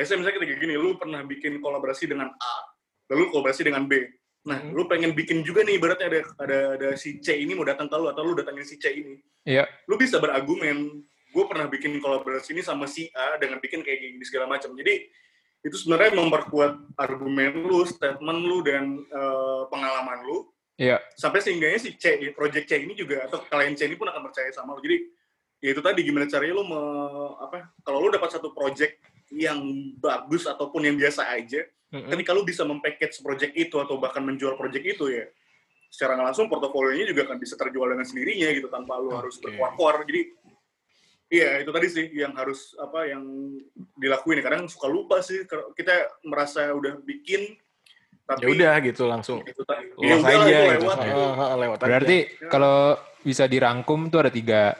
say 0.00 0.16
misalnya 0.16 0.40
ketika 0.40 0.54
gini 0.56 0.74
lu 0.78 0.96
pernah 0.96 1.20
bikin 1.26 1.60
kolaborasi 1.60 2.08
dengan 2.08 2.32
A 2.32 2.54
lalu 3.12 3.28
kolaborasi 3.28 3.68
dengan 3.68 3.84
B. 3.84 4.08
Nah 4.48 4.58
Hmm. 4.58 4.74
lu 4.74 4.88
pengen 4.90 5.14
bikin 5.14 5.46
juga 5.46 5.62
nih 5.62 5.78
ibaratnya 5.78 6.08
ada 6.10 6.20
ada 6.42 6.58
ada 6.74 6.88
si 6.98 7.22
C 7.22 7.36
ini 7.38 7.54
mau 7.54 7.62
datang 7.62 7.86
ke 7.86 7.94
lu 7.94 8.10
atau 8.10 8.22
lu 8.26 8.34
datangin 8.34 8.66
si 8.66 8.80
C 8.80 8.90
ini. 8.90 9.20
Iya. 9.42 9.66
lu 9.90 9.98
bisa 9.98 10.22
berargumen 10.22 11.02
gue 11.32 11.44
pernah 11.48 11.66
bikin 11.66 11.98
kolaborasi 11.98 12.54
ini 12.54 12.62
sama 12.62 12.86
si 12.86 13.10
A 13.14 13.38
dengan 13.38 13.58
bikin 13.58 13.82
kayak 13.82 13.98
gini 14.02 14.24
segala 14.26 14.46
macam. 14.50 14.74
Jadi 14.76 15.08
itu 15.62 15.76
sebenarnya 15.78 16.18
memperkuat 16.18 16.98
argumen 16.98 17.62
lu 17.62 17.86
statement 17.86 18.40
lu 18.42 18.66
dan 18.66 18.98
eh, 18.98 19.62
pengalaman 19.70 20.18
lu 20.26 20.50
Iya. 20.80 20.96
sampai 21.14 21.44
sehingganya 21.44 21.76
si 21.76 21.94
C, 22.00 22.32
project 22.32 22.64
C 22.64 22.80
ini 22.80 22.96
juga 22.96 23.28
atau 23.28 23.44
klien 23.44 23.76
C 23.76 23.84
ini 23.84 23.96
pun 23.96 24.08
akan 24.08 24.24
percaya 24.24 24.48
sama 24.50 24.72
lo. 24.72 24.80
Jadi 24.80 25.04
ya 25.62 25.70
itu 25.76 25.82
tadi 25.84 26.00
gimana 26.02 26.26
caranya 26.26 26.54
lo 26.58 26.64
me, 26.64 26.82
apa 27.38 27.70
kalau 27.84 28.02
lo 28.02 28.08
dapat 28.08 28.34
satu 28.34 28.50
project 28.56 28.98
yang 29.30 29.60
bagus 30.00 30.48
ataupun 30.48 30.84
yang 30.88 30.96
biasa 30.96 31.28
aja, 31.28 31.62
Mm-mm. 31.92 32.08
ketika 32.12 32.32
lo 32.32 32.42
bisa 32.42 32.64
mempackage 32.64 33.20
project 33.20 33.52
itu 33.52 33.76
atau 33.78 34.00
bahkan 34.00 34.24
menjual 34.24 34.56
project 34.56 34.84
itu 34.96 35.12
ya 35.12 35.28
secara 35.92 36.16
langsung 36.16 36.48
portofolionya 36.48 37.04
juga 37.04 37.28
akan 37.28 37.36
bisa 37.36 37.54
terjual 37.60 37.92
dengan 37.92 38.08
sendirinya 38.08 38.48
gitu 38.56 38.72
tanpa 38.72 38.96
lo 38.96 39.12
harus 39.12 39.36
Oke. 39.36 39.52
berkuar-kuar. 39.52 40.08
Jadi 40.08 40.32
iya 41.28 41.60
itu 41.60 41.68
tadi 41.68 41.86
sih 41.92 42.06
yang 42.16 42.32
harus 42.32 42.72
apa 42.80 43.12
yang 43.12 43.22
dilakuin. 44.00 44.40
Kadang 44.40 44.72
suka 44.72 44.88
lupa 44.88 45.20
sih 45.20 45.44
kalau 45.44 45.68
kita 45.76 46.08
merasa 46.24 46.72
udah 46.72 46.96
bikin 47.04 47.60
tapi 48.22 48.40
Ya 48.40 48.46
udah 48.48 48.74
gitu 48.80 49.02
langsung. 49.04 49.38
Ya 49.98 50.14
udah 50.14 50.28
aja 50.28 50.38
itu 50.38 50.46
gitu. 50.46 50.70
lewat 50.78 50.96
gitu. 51.00 51.22
Lewat 51.58 51.78
aja. 51.78 51.86
Berarti 51.88 52.16
kalau 52.46 52.76
bisa 53.20 53.44
dirangkum 53.46 54.08
tuh 54.08 54.22
ada 54.22 54.30
tiga. 54.30 54.74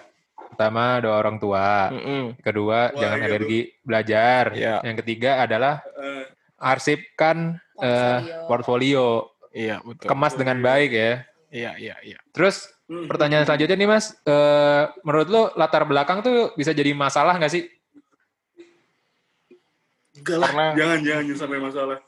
Pertama 0.53 1.01
doa 1.01 1.17
orang 1.17 1.37
tua. 1.37 1.89
Mm-mm. 1.89 2.37
Kedua 2.39 2.93
Wah, 2.93 3.01
jangan 3.01 3.19
iya 3.19 3.27
alergi 3.27 3.61
belajar. 3.81 4.45
Iya. 4.53 4.75
Yang 4.83 4.97
ketiga 5.01 5.31
adalah 5.41 5.81
Eh, 5.97 6.25
arsipkan 6.59 7.57
eh, 7.79 8.19
Portfolio. 8.45 8.47
portfolio. 8.47 9.07
Iya 9.51 9.77
betul. 9.81 10.07
Kemas 10.07 10.35
dengan 10.35 10.59
baik 10.61 10.91
ya. 10.91 11.13
Iya 11.49 11.73
iya 11.77 11.97
iya. 12.01 12.19
Terus 12.31 12.69
Hmm. 12.83 13.09
pertanyaan 13.09 13.49
selanjutnya 13.49 13.73
nih 13.75 13.89
mas, 13.89 14.13
eh, 14.21 14.85
menurut 15.01 15.29
lo 15.29 15.43
latar 15.57 15.83
belakang 15.83 16.21
tuh 16.21 16.53
bisa 16.53 16.71
jadi 16.71 16.93
masalah 16.93 17.41
nggak 17.41 17.49
sih? 17.51 17.65
Enggak 20.15 20.37
lah, 20.37 20.49
Karena- 20.49 20.75
jangan, 20.77 20.99
jangan, 21.01 21.23
jangan 21.25 21.39
sampai 21.41 21.59
masalah. 21.59 21.99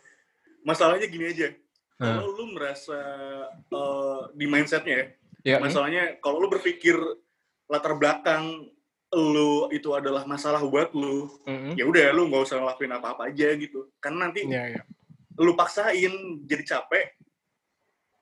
Masalahnya 0.64 1.06
gini 1.06 1.28
aja, 1.28 1.48
Hmm. 1.94 2.10
kalau 2.18 2.26
lu 2.34 2.44
merasa 2.58 2.98
eh, 3.54 4.20
di 4.34 4.46
mindsetnya 4.50 4.96
ya, 4.98 5.06
Ya, 5.44 5.56
masalahnya 5.60 6.16
kalau 6.24 6.40
lu 6.40 6.48
berpikir 6.48 6.96
latar 7.68 7.94
belakang 8.00 8.64
lu 9.12 9.68
itu 9.70 9.92
adalah 9.92 10.24
masalah 10.24 10.58
buat 10.64 10.90
lu, 10.96 11.28
Mm-mm. 11.46 11.76
ya 11.78 11.84
udah 11.86 12.10
lu 12.16 12.26
nggak 12.32 12.48
usah 12.48 12.58
ngelakuin 12.58 12.96
apa-apa 12.96 13.28
aja 13.30 13.52
gitu. 13.54 13.86
Karena 14.02 14.26
nanti 14.26 14.42
Iya 14.48 14.74
iya. 14.74 14.82
lu 15.38 15.52
paksain 15.54 16.42
jadi 16.48 16.64
capek, 16.64 17.14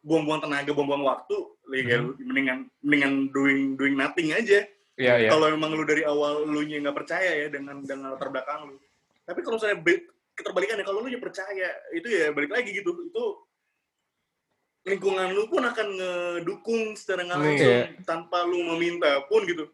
buang-buang 0.02 0.43
tenaga, 0.43 0.74
buang-buang 0.74 1.06
waktu, 1.06 1.36
ya 1.78 2.02
mendingan 2.02 2.66
mendingan 2.82 3.12
doing 3.31 3.78
doing 3.78 3.94
nothing 3.97 4.35
aja. 4.35 4.66
Iya, 4.98 5.14
iya. 5.23 5.28
Kalau 5.31 5.47
emang 5.48 5.73
lu 5.73 5.86
dari 5.89 6.02
awal 6.05 6.44
lu 6.44 6.60
nya 6.66 6.82
nggak 6.82 6.97
percaya 7.06 7.47
ya 7.47 7.47
dengan 7.48 7.81
dengan 7.86 8.19
latar 8.19 8.28
belakang 8.28 8.69
lu. 8.69 8.77
Tapi 9.24 9.40
kalau 9.47 9.56
misalnya 9.56 9.81
be- 10.32 10.36
keterbalikannya 10.40 10.84
kalau 10.84 11.04
lu 11.04 11.12
nya 11.12 11.20
percaya, 11.20 11.68
itu 11.92 12.09
ya 12.09 12.32
balik 12.32 12.50
lagi 12.50 12.72
gitu. 12.72 12.88
Itu 12.88 13.24
lingkungan 14.82 15.30
lu 15.30 15.46
pun 15.46 15.62
akan 15.62 15.86
ngedukung 15.94 16.96
secara 16.96 17.22
nggak 17.22 17.38
Iya. 17.38 17.46
langsung 17.46 18.04
tanpa 18.04 18.42
lu 18.42 18.64
meminta 18.74 19.22
pun 19.28 19.44
gitu. 19.44 19.68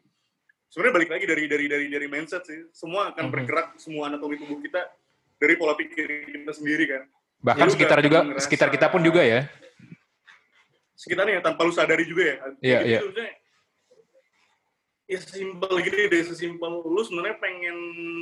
Sebenarnya 0.68 0.94
balik 1.01 1.10
lagi 1.16 1.24
dari 1.24 1.44
dari 1.48 1.64
dari 1.64 1.86
dari 1.89 2.06
mindset 2.10 2.44
sih. 2.44 2.60
Semua 2.76 3.09
akan 3.14 3.24
Mhm. 3.24 3.32
bergerak 3.32 3.68
semua 3.80 4.12
anatomi 4.12 4.36
tubuh 4.36 4.60
kita 4.60 4.85
dari 5.40 5.55
pola 5.56 5.72
pikir 5.72 6.28
kita 6.28 6.52
sendiri 6.52 6.85
kan. 6.85 7.02
Bahkan 7.40 7.64
lu 7.64 7.72
sekitar 7.72 7.98
juga, 8.02 8.18
ngerasa- 8.26 8.44
sekitar 8.44 8.68
kita 8.68 8.90
pun 8.90 9.01
juga 9.01 9.22
ya. 9.22 9.47
Sekitarnya 10.98 11.39
tanpa 11.40 11.62
lu 11.62 11.70
sadari 11.72 12.02
juga 12.05 12.22
ya. 12.26 12.36
Iya, 12.59 12.78
gitu 13.01 13.14
iya. 13.14 13.30
Ya 15.09 15.18
simpel 15.24 15.72
gini 15.80 16.05
deh, 16.12 16.20
sesimpel 16.20 16.85
lu 16.85 17.01
sebenarnya 17.01 17.40
pengen 17.40 17.76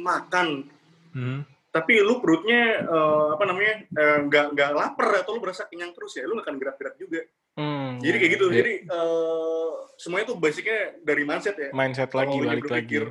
makan, 0.07 0.71
Hmm. 1.11 1.43
Tapi 1.77 2.01
lu 2.01 2.17
perutnya 2.19 2.61
eh, 2.81 3.27
apa 3.37 3.45
namanya 3.45 3.75
eh, 3.85 4.19
nggak 4.25 4.47
nggak 4.57 4.71
lapar 4.73 5.21
atau 5.21 5.37
lu 5.37 5.41
berasa 5.41 5.69
kenyang 5.69 5.93
terus 5.93 6.17
ya 6.17 6.25
lu 6.25 6.33
nggak 6.35 6.47
akan 6.49 6.57
gerak-gerak 6.57 6.97
juga 6.97 7.21
Hmm, 7.57 7.97
jadi 8.05 8.17
kayak 8.21 8.33
gitu 8.37 8.47
Iya. 8.49 8.57
jadi 8.61 8.73
eh, 8.85 9.69
semuanya 9.97 10.27
tuh 10.29 10.37
basicnya 10.37 10.81
dari 11.01 11.25
mindset 11.25 11.57
ya 11.57 11.71
mindset 11.73 12.13
lagi 12.13 12.37
balik 12.37 12.45
lagi. 12.45 12.61
berpikir, 12.69 13.05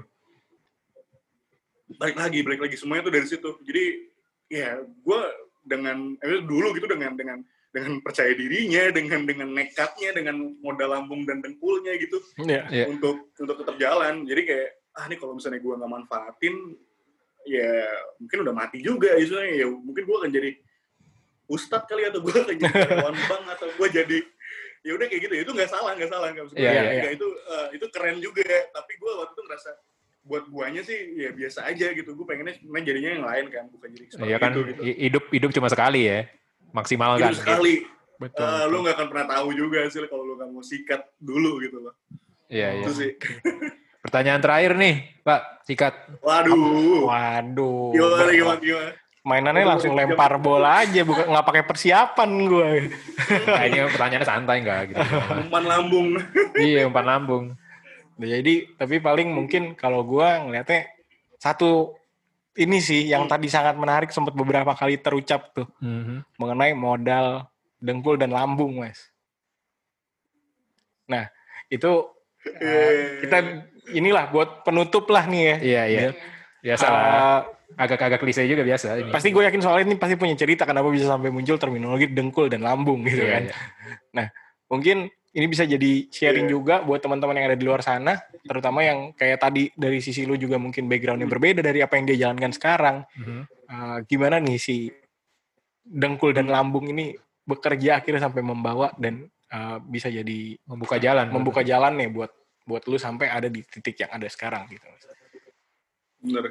balik 1.98 2.18
lagi 2.18 2.40
balik 2.42 2.62
lagi 2.62 2.76
semuanya 2.76 3.04
tuh 3.06 3.14
dari 3.14 3.26
situ 3.26 3.50
jadi 3.62 3.86
ya 4.50 4.70
gue 4.82 5.22
dengan 5.66 6.14
eh, 6.20 6.42
dulu 6.42 6.78
gitu 6.78 6.86
dengan 6.86 7.18
dengan 7.18 7.42
dengan 7.70 8.00
percaya 8.00 8.32
dirinya 8.32 8.94
dengan 8.94 9.26
dengan 9.26 9.50
nekatnya 9.52 10.14
dengan 10.14 10.38
modal 10.62 10.94
lambung 10.94 11.26
dan 11.26 11.42
dengkulnya 11.42 11.98
gitu 11.98 12.22
Iya. 12.40 12.70
Iya. 12.70 12.86
untuk 12.90 13.34
untuk 13.36 13.56
tetap 13.58 13.76
jalan 13.78 14.26
jadi 14.26 14.42
kayak 14.46 14.70
ah 14.96 15.06
ini 15.10 15.16
kalau 15.18 15.34
misalnya 15.36 15.60
gue 15.60 15.74
nggak 15.74 15.92
manfaatin 15.92 16.56
ya 17.46 17.72
mungkin 18.18 18.38
udah 18.42 18.54
mati 18.54 18.78
juga 18.80 19.14
istilahnya 19.16 19.56
ya 19.56 19.68
mungkin 19.70 20.04
gue 20.04 20.18
akan 20.18 20.32
jadi 20.32 20.50
ustadz 21.46 21.86
kali 21.86 22.04
atau 22.04 22.20
gue 22.20 22.34
akan 22.34 22.56
jadi 22.56 22.74
karyawan 22.76 23.16
bank 23.30 23.46
atau 23.54 23.68
gue 23.72 23.88
jadi 23.92 24.18
ya 24.82 24.92
udah 24.94 25.06
kayak 25.06 25.22
gitu 25.24 25.34
itu 25.40 25.52
nggak 25.52 25.68
salah 25.68 25.94
nggak 25.94 26.10
salah 26.10 26.30
nggak 26.30 26.46
Iya, 26.52 26.70
gue, 26.70 26.74
iya, 26.76 26.82
nggak, 27.00 27.14
itu 27.14 27.28
eh, 27.28 27.68
itu 27.74 27.86
keren 27.90 28.18
juga 28.20 28.42
tapi 28.72 28.92
gue 28.96 29.12
waktu 29.16 29.32
itu 29.32 29.44
ngerasa 29.44 29.70
buat 30.22 30.44
guanya 30.46 30.82
sih 30.82 30.98
ya 31.16 31.30
biasa 31.32 31.60
aja 31.66 31.88
gitu 31.92 32.10
gue 32.12 32.26
pengennya 32.26 32.54
sebenarnya 32.56 32.86
jadinya 32.88 33.12
yang 33.12 33.26
lain 33.26 33.46
kan 33.48 33.66
bukan 33.70 33.90
jadi 33.92 34.06
seperti 34.08 34.26
Iya 34.26 34.38
kan, 34.40 34.50
itu 34.52 34.62
gitu 34.64 34.82
hi- 34.82 35.00
hidup 35.04 35.24
hidup 35.32 35.52
cuma 35.52 35.70
sekali 35.70 36.02
ya. 36.04 36.20
Maksimal 36.72 37.16
Hidup 37.16 37.24
kan. 37.24 37.34
sekali 37.36 37.74
Betul. 38.16 38.42
Eh, 38.42 38.50
betul. 38.50 38.66
lu 38.68 38.78
nggak 38.82 38.96
akan 38.96 39.08
pernah 39.08 39.28
tahu 39.30 39.48
juga 39.54 39.80
sih 39.86 40.02
kalau 40.04 40.24
lu 40.24 40.34
nggak 40.36 40.50
mau 40.50 40.62
sikat 40.62 41.02
dulu 41.16 41.62
gitu 41.62 41.78
loh 41.80 41.94
Iya, 42.46 42.68
iya. 42.74 42.84
itu 42.84 42.92
sih 42.92 43.12
Pertanyaan 44.06 44.38
terakhir 44.38 44.78
nih, 44.78 44.96
Pak, 45.20 45.66
sikat. 45.66 45.94
waduh 46.22 47.10
Waduh. 47.10 47.90
gimana 47.92 48.30
gimana 48.30 48.60
gimana 48.62 48.92
Mainannya 49.26 49.58
Waduh, 49.58 49.72
langsung 49.74 49.94
lempar 49.98 50.38
bola 50.38 50.86
aja, 50.86 51.02
bukan 51.02 51.26
nggak 51.26 51.42
pakai 51.44 51.64
persiapan 51.66 52.30
gue. 52.46 52.70
Nah, 53.50 53.64
ini 53.66 53.78
pertanyaannya 53.90 54.22
santai 54.24 54.62
nggak 54.62 54.82
gitu. 54.86 55.02
umpan 55.42 55.64
lambung 55.66 56.08
iya, 56.56 56.86
umpan 56.86 57.02
lambung. 57.04 57.44
Nah, 58.16 58.28
Jadi, 58.30 58.78
tapi 58.78 59.02
paling 59.02 59.34
mungkin 59.34 59.74
kalau 59.74 60.06
gue 60.06 60.22
ngeliatnya 60.22 60.86
satu 61.36 61.98
ini 62.54 62.78
sih 62.78 63.10
yang 63.10 63.26
tadi 63.26 63.50
sangat 63.50 63.74
menarik 63.76 64.14
sempat 64.14 64.32
beberapa 64.32 64.72
kali 64.72 65.02
terucap 65.02 65.50
tuh 65.52 65.66
Mhm. 65.82 66.38
mengenai 66.38 66.78
modal 66.78 67.50
dengkul 67.82 68.16
dan 68.16 68.30
lambung, 68.30 68.78
mas. 68.78 69.10
Nah, 71.06 71.34
itu 71.68 72.14
uh, 72.62 72.92
kita 73.20 73.38
inilah 73.92 74.30
buat 74.30 74.64
penutup 74.64 75.06
lah 75.10 75.26
nih 75.26 75.42
ya. 75.44 75.56
Iya, 75.60 75.84
iya. 75.86 76.02
Biasa 76.62 76.86
lah. 76.88 77.04
Uh, 77.04 77.42
Agak-agak 77.76 78.22
klise 78.22 78.46
juga 78.46 78.62
biasa 78.62 78.94
ini. 78.96 79.10
pasti 79.12 79.34
gue 79.34 79.42
yakin 79.42 79.60
soal 79.60 79.82
ini 79.82 79.98
pasti 79.98 80.16
punya 80.16 80.38
cerita 80.38 80.64
kenapa 80.64 80.88
bisa 80.88 81.10
sampai 81.10 81.28
muncul 81.28 81.58
terminologi 81.58 82.08
dengkul 82.08 82.48
dan 82.48 82.62
lambung 82.62 83.04
gitu 83.04 83.26
Iya, 83.26 83.34
kan. 83.34 83.44
iya. 84.16 84.26
Mungkin 84.70 84.98
ini 85.36 85.46
bisa 85.46 85.68
jadi 85.68 86.08
sharing 86.08 86.48
Iya. 86.48 86.54
juga 86.56 86.76
buat 86.82 87.02
teman-teman 87.02 87.36
yang 87.36 87.52
ada 87.52 87.58
di 87.60 87.66
luar 87.66 87.84
sana, 87.84 88.16
terutama 88.40 88.80
yang 88.80 89.12
kayak 89.12 89.42
tadi 89.42 89.68
dari 89.76 90.00
sisi 90.00 90.24
lu 90.24 90.38
juga 90.38 90.56
mungkin 90.56 90.88
background 90.88 91.20
yang 91.20 91.28
berbeda 91.28 91.60
dari 91.60 91.84
apa 91.84 92.00
yang 92.00 92.06
dia 92.08 92.18
jalankan 92.22 92.54
sekarang. 92.54 92.98
Mhm. 93.18 93.42
Uh, 93.66 93.98
gimana 94.06 94.38
nih 94.40 94.56
si 94.56 94.88
dengkul 95.84 96.32
dan 96.32 96.48
lambung 96.48 96.88
ini 96.88 97.18
bekerja 97.44 98.00
akhirnya 98.00 98.24
sampai 98.24 98.42
membawa 98.42 98.94
dan 98.96 99.26
uh, 99.52 99.78
bisa 99.82 100.08
jadi 100.08 100.56
Membuka 100.64 100.98
jalan. 100.98 101.28
membuka 101.30 101.62
jalan 101.62 101.94
nih 101.94 102.10
buat 102.10 102.32
buat 102.66 102.84
lu 102.90 102.98
sampai 102.98 103.30
ada 103.30 103.46
di 103.46 103.62
titik 103.62 104.02
yang 104.02 104.12
ada 104.12 104.26
sekarang 104.26 104.66
gitu. 104.74 104.86
bener 106.26 106.44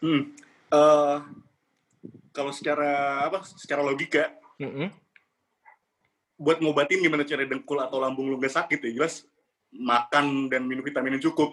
hmm 0.00 0.22
eh, 0.72 1.16
kalau 2.32 2.52
secara 2.56 3.22
apa 3.28 3.44
secara 3.44 3.84
logika 3.84 4.32
Mm-mm. 4.56 4.88
buat 6.40 6.58
ngobatin 6.58 7.04
gimana 7.04 7.28
cara 7.28 7.44
dengkul 7.44 7.78
atau 7.78 8.00
lambung 8.00 8.26
lu 8.32 8.40
gak 8.40 8.56
sakit 8.56 8.80
ya 8.88 8.90
jelas 9.04 9.28
makan 9.72 10.48
dan 10.48 10.64
minum 10.64 10.82
vitamin 10.82 11.20
yang 11.20 11.28
cukup 11.32 11.52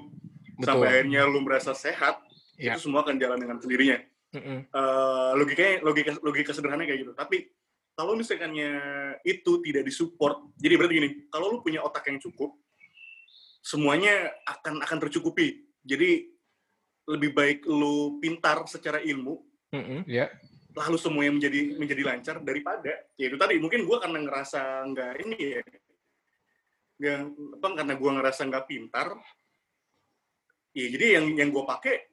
Betul. 0.55 0.63
sampai 0.65 0.87
akhirnya 0.91 1.27
lu 1.27 1.39
merasa 1.43 1.75
sehat 1.75 2.23
Iya. 2.59 2.75
itu 2.75 2.91
semua 2.91 3.07
akan 3.07 3.15
jalan 3.15 3.39
dengan 3.39 3.55
sendirinya 3.55 4.03
Mm-mm. 4.35 4.67
Eh, 4.67 5.31
logikanya 5.39 5.79
logika 5.79 6.11
logika 6.19 6.51
sederhana 6.51 6.83
kayak 6.83 7.07
gitu 7.07 7.13
tapi 7.15 7.47
kalau 7.99 8.15
misalkannya 8.15 8.71
itu 9.27 9.59
tidak 9.59 9.84
disupport 9.84 10.39
jadi 10.55 10.80
berarti 10.80 10.93
gini 10.95 11.09
kalau 11.27 11.51
lu 11.51 11.59
punya 11.59 11.84
otak 11.84 12.07
yang 12.07 12.15
cukup 12.23 12.55
semuanya 13.59 14.31
akan 14.47 14.80
akan 14.80 14.97
tercukupi 15.03 15.67
jadi 15.84 16.23
lebih 17.11 17.35
baik 17.35 17.67
lu 17.67 18.23
pintar 18.23 18.63
secara 18.71 19.03
ilmu 19.03 19.43
Mm-mm. 19.76 20.07
Iya. 20.07 20.31
lalu 20.80 20.95
semuanya 20.95 21.31
menjadi 21.35 21.59
menjadi 21.76 22.01
lancar 22.07 22.35
daripada 22.39 23.03
ya 23.19 23.27
itu 23.27 23.35
tadi 23.35 23.59
mungkin 23.59 23.84
gue 23.84 23.97
karena 23.99 24.19
ngerasa 24.23 24.61
nggak 24.95 25.13
ini 25.27 25.38
ya 25.59 25.61
nggak 27.03 27.17
apa 27.59 27.67
karena 27.84 27.93
gue 27.99 28.11
ngerasa 28.15 28.41
nggak 28.47 28.65
pintar 28.71 29.07
ya 30.71 30.88
jadi 30.88 31.19
yang 31.19 31.26
yang 31.35 31.49
gue 31.51 31.63
pakai 31.67 32.07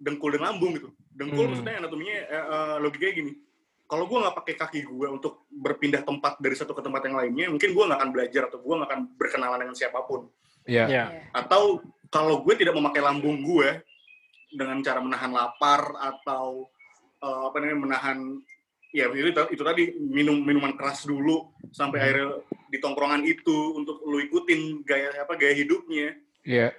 dengkul 0.00 0.32
dan 0.32 0.48
lambung 0.48 0.80
gitu 0.80 0.88
dengkul 1.12 1.44
Hmm. 1.44 1.52
maksudnya 1.52 1.76
anatominya 1.84 2.16
eh, 2.24 2.46
eh, 2.56 2.76
logikanya 2.80 3.14
gini 3.20 3.32
kalau 3.86 4.04
gue 4.10 4.18
nggak 4.18 4.36
pakai 4.42 4.54
kaki 4.58 4.80
gue 4.86 5.08
untuk 5.08 5.46
berpindah 5.50 6.02
tempat 6.02 6.38
dari 6.42 6.54
satu 6.58 6.74
ke 6.74 6.82
tempat 6.82 7.06
yang 7.06 7.16
lainnya 7.16 7.46
mungkin 7.50 7.70
gue 7.70 7.84
nggak 7.86 7.98
akan 8.02 8.10
belajar 8.12 8.42
atau 8.50 8.58
gue 8.62 8.74
nggak 8.74 8.88
akan 8.90 9.00
berkenalan 9.14 9.58
dengan 9.62 9.76
siapa 9.78 10.02
pun 10.04 10.28
Iya. 10.66 10.84
Ya. 10.90 11.04
atau 11.30 11.78
kalau 12.10 12.42
gue 12.42 12.54
tidak 12.58 12.74
memakai 12.74 12.98
lambung 12.98 13.38
gue 13.46 13.86
dengan 14.50 14.82
cara 14.82 14.98
menahan 14.98 15.30
lapar 15.30 15.94
atau 15.94 16.66
eh, 17.22 17.42
apa 17.46 17.56
namanya 17.62 17.78
menahan 17.86 18.18
ya 18.90 19.06
itu, 19.12 19.30
itu 19.54 19.62
tadi 19.62 19.94
minum 20.00 20.42
minuman 20.42 20.74
keras 20.74 21.06
dulu 21.06 21.54
sampai 21.70 21.98
akhirnya 22.02 22.42
di 22.66 22.78
tongkrongan 22.82 23.22
itu 23.22 23.78
untuk 23.78 24.02
lu 24.08 24.18
ikutin 24.26 24.82
gaya 24.82 25.14
apa 25.22 25.38
gaya 25.38 25.54
hidupnya 25.54 26.18
Iya. 26.46 26.70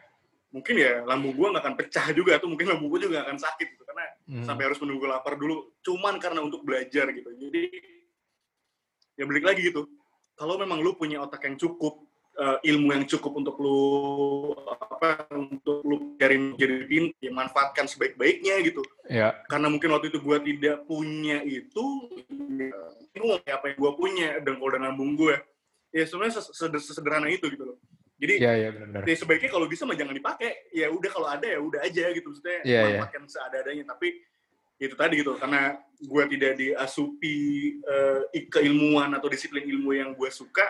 Mungkin 0.47 0.75
ya 0.79 1.03
lambung 1.03 1.35
gue 1.35 1.47
nggak 1.51 1.63
akan 1.63 1.75
pecah 1.75 2.05
juga 2.15 2.39
atau 2.39 2.47
mungkin 2.47 2.67
lambung 2.71 2.89
gue 2.95 2.99
juga 3.05 3.19
nggak 3.19 3.25
akan 3.27 3.39
sakit 3.39 3.67
gitu. 3.75 3.83
Karena 3.83 4.05
Hmm. 4.27 4.43
sampai 4.43 4.63
harus 4.67 4.79
menunggu 4.83 5.07
lapar 5.07 5.39
dulu 5.39 5.71
cuman 5.79 6.19
karena 6.19 6.39
untuk 6.43 6.61
belajar 6.63 7.07
gitu. 7.11 7.29
Jadi 7.31 7.63
ya 9.15 9.23
balik 9.25 9.45
lagi 9.47 9.61
gitu. 9.71 9.87
Kalau 10.37 10.59
memang 10.59 10.83
lu 10.83 10.93
punya 10.93 11.23
otak 11.23 11.47
yang 11.47 11.57
cukup 11.57 12.03
eh, 12.37 12.69
ilmu 12.69 12.93
yang 12.93 13.01
cukup 13.09 13.33
untuk 13.33 13.57
lu 13.57 13.81
apa 14.69 15.25
untuk 15.33 15.81
lu 15.81 16.13
cari 16.21 16.37
jadi 16.53 16.85
pintar 16.85 17.17
ya 17.17 17.31
manfaatkan 17.33 17.89
sebaik-baiknya 17.89 18.61
gitu. 18.61 18.85
Iya. 19.09 19.41
karena 19.49 19.73
mungkin 19.73 19.89
waktu 19.89 20.13
itu 20.13 20.21
gua 20.21 20.37
tidak 20.37 20.85
punya 20.85 21.41
itu 21.41 21.81
ya, 23.41 23.57
apa 23.57 23.73
yang 23.73 23.77
gua 23.81 23.97
punya 23.97 24.37
dengkul 24.37 24.69
dan 24.69 24.85
lambung 24.85 25.17
gue 25.17 25.33
ya 25.89 26.05
sebenarnya 26.05 26.37
ses- 26.37 26.53
seder- 26.53 26.83
sesederhana 26.83 27.25
itu 27.25 27.49
gitu 27.49 27.73
loh 27.73 27.77
jadi 28.17 28.33
Iya, 28.35 28.51
iya 28.55 28.69
benar-benar. 28.71 29.03
ya 29.03 29.15
sebaiknya 29.15 29.49
kalau 29.49 29.65
bisa 29.65 29.83
mah 29.83 29.93
jangan 29.93 30.11
dipakai 30.11 30.49
ya 30.71 30.87
udah 30.87 31.09
kalau 31.09 31.27
ada 31.27 31.45
ya 31.45 31.59
udah 31.59 31.79
aja 31.81 32.03
gitu 32.09 32.27
maksudnya 32.27 32.59
Iya, 32.61 32.81
iya. 32.81 32.81
manfaatkan 32.97 33.23
seadanya 33.25 33.83
tapi 33.87 34.07
itu 34.77 34.93
tadi 34.93 35.13
gitu 35.15 35.33
karena 35.35 35.61
gue 35.97 36.23
tidak 36.27 36.51
diasupi 36.55 37.37
eh, 37.79 38.21
i- 38.33 38.47
keilmuan 38.47 39.09
atau 39.11 39.27
disiplin 39.27 39.63
ilmu 39.63 39.91
yang 39.91 40.13
gue 40.13 40.29
suka 40.29 40.65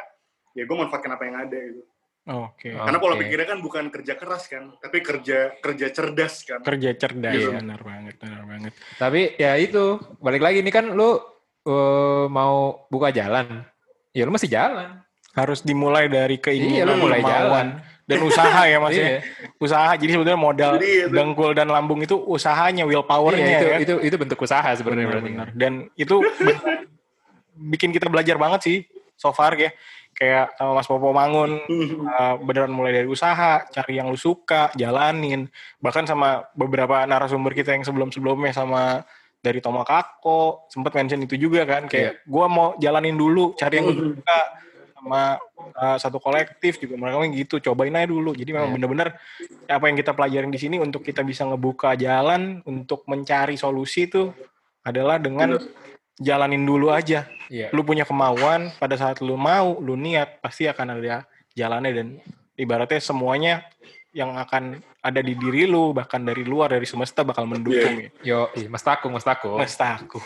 ya 0.51 0.63
gue 0.63 0.75
manfaatkan 0.75 1.11
apa 1.11 1.23
yang 1.23 1.37
ada 1.41 1.59
gitu 1.61 1.83
Oke. 2.27 2.71
Oh. 2.71 2.83
karena 2.83 2.99
pola 2.99 3.15
Oke. 3.15 3.23
pikirnya 3.23 3.47
kan 3.47 3.59
bukan 3.59 3.85
kerja 3.87 4.13
keras 4.15 4.47
kan 4.47 4.75
tapi 4.77 4.99
kerja 4.99 5.55
kerja 5.57 5.87
cerdas 5.89 6.43
kan 6.43 6.59
Kerja 6.59 6.91
cerdas, 6.93 7.31
Iya. 7.31 7.55
benar 7.55 7.79
banget, 7.79 8.15
benar 8.19 8.43
banget. 8.43 8.73
Tapi 8.95 9.21
ya 9.35 9.55
itu, 9.55 9.95
balik 10.19 10.43
lagi 10.43 10.59
ini 10.59 10.67
kan 10.67 10.91
lu 10.91 11.15
eh, 11.63 12.25
mau 12.27 12.83
buka 12.87 13.11
jalan. 13.11 13.63
Ya 14.11 14.23
lu 14.23 14.31
masih 14.31 14.47
jalan. 14.47 14.99
Harus 15.37 15.61
dimulai 15.61 16.09
dari 16.09 16.41
keinginan, 16.41 16.97
Iya, 16.97 16.97
mulai 16.97 17.21
kemauan, 17.21 17.37
jalan. 17.45 17.67
dan 18.09 18.19
usaha 18.25 18.61
ya 18.65 18.77
mas 18.81 18.91
ya. 18.91 19.05
Iya. 19.05 19.19
Usaha. 19.61 19.91
Jadi 19.93 20.11
sebenarnya 20.17 20.39
modal 20.41 20.71
Jadi 20.81 20.89
itu- 21.05 21.13
dengkul 21.13 21.51
dan 21.53 21.69
lambung 21.69 22.01
itu 22.01 22.17
usahanya, 22.17 22.89
willpowernya 22.89 23.45
Iya, 23.45 23.59
itu, 23.61 23.67
ya. 23.69 23.77
itu 23.77 23.93
itu 24.01 24.15
bentuk 24.17 24.41
usaha 24.41 24.65
sebenarnya 24.73 25.05
berarti. 25.07 25.29
Benar-benar. 25.29 25.47
Dan 25.53 25.73
itu 25.93 26.15
bikin 27.71 27.89
kita 27.89 28.07
belajar 28.07 28.37
banget 28.37 28.59
sih 28.63 28.77
so 29.13 29.29
far 29.29 29.53
ya. 29.55 29.69
Kayak 30.11 30.57
sama 30.57 30.73
Mas 30.73 30.89
Popo 30.89 31.13
Mangun, 31.13 31.61
uh, 31.61 32.35
beneran 32.49 32.73
mulai 32.73 32.89
dari 32.91 33.05
usaha, 33.05 33.61
cari 33.69 34.01
yang 34.01 34.09
lu 34.09 34.17
suka, 34.17 34.73
jalanin. 34.73 35.45
Bahkan 35.77 36.09
sama 36.09 36.49
beberapa 36.57 37.05
narasumber 37.05 37.53
kita 37.53 37.77
yang 37.77 37.85
sebelum-sebelumnya 37.85 38.49
sama 38.49 39.05
dari 39.37 39.61
Toma 39.61 39.85
Kako, 39.85 40.65
sempat 40.73 40.97
mention 40.97 41.21
itu 41.21 41.37
juga 41.37 41.69
kan. 41.69 41.85
Kayak 41.85 42.25
gua 42.25 42.49
mau 42.49 42.73
jalanin 42.81 43.13
dulu, 43.13 43.53
cari 43.53 43.77
yang 43.77 43.93
lu 43.93 43.93
suka. 44.17 44.41
Sama 45.07 45.23
uh, 45.71 45.97
satu 45.97 46.19
kolektif 46.19 46.83
juga 46.83 46.99
mereka 46.99 47.23
gitu, 47.31 47.55
cobain 47.71 47.95
aja 47.95 48.11
dulu. 48.11 48.35
Jadi 48.35 48.51
memang 48.51 48.69
Iya. 48.71 48.75
bener-bener 48.75 49.09
apa 49.71 49.85
yang 49.87 49.95
kita 49.95 50.11
pelajarin 50.11 50.51
di 50.51 50.59
sini 50.59 50.77
untuk 50.83 51.01
kita 51.01 51.23
bisa 51.23 51.47
ngebuka 51.47 51.95
jalan 51.95 52.59
untuk 52.67 53.07
mencari 53.07 53.55
solusi 53.55 54.11
itu 54.11 54.35
adalah 54.83 55.15
dengan 55.19 55.55
jalanin 56.19 56.67
dulu 56.67 56.91
aja. 56.91 57.23
Iya. 57.47 57.71
Lu 57.71 57.87
punya 57.87 58.03
kemauan, 58.03 58.75
pada 58.75 58.99
saat 58.99 59.23
lu 59.23 59.39
mau, 59.39 59.79
lu 59.79 59.95
niat, 59.95 60.43
pasti 60.43 60.67
akan 60.67 60.99
ada 60.99 61.23
jalannya 61.55 61.91
dan 61.95 62.07
ibaratnya 62.57 62.99
semuanya 62.99 63.63
yang 64.17 64.33
akan 64.33 64.81
ada 65.03 65.21
di 65.21 65.37
diri 65.37 65.69
lu, 65.69 65.93
bahkan 65.93 66.25
dari 66.25 66.41
luar, 66.41 66.73
dari 66.73 66.89
semesta 66.89 67.21
bakal 67.21 67.45
mendukung 67.45 68.01
ya. 68.01 68.09
Yo, 68.25 68.39
ih, 68.57 68.65
Mas 68.65 68.81
Takung, 68.81 69.13
Mas 69.13 69.23
Takung. 69.23 69.61
Mas 69.61 69.77
aku. 69.77 70.17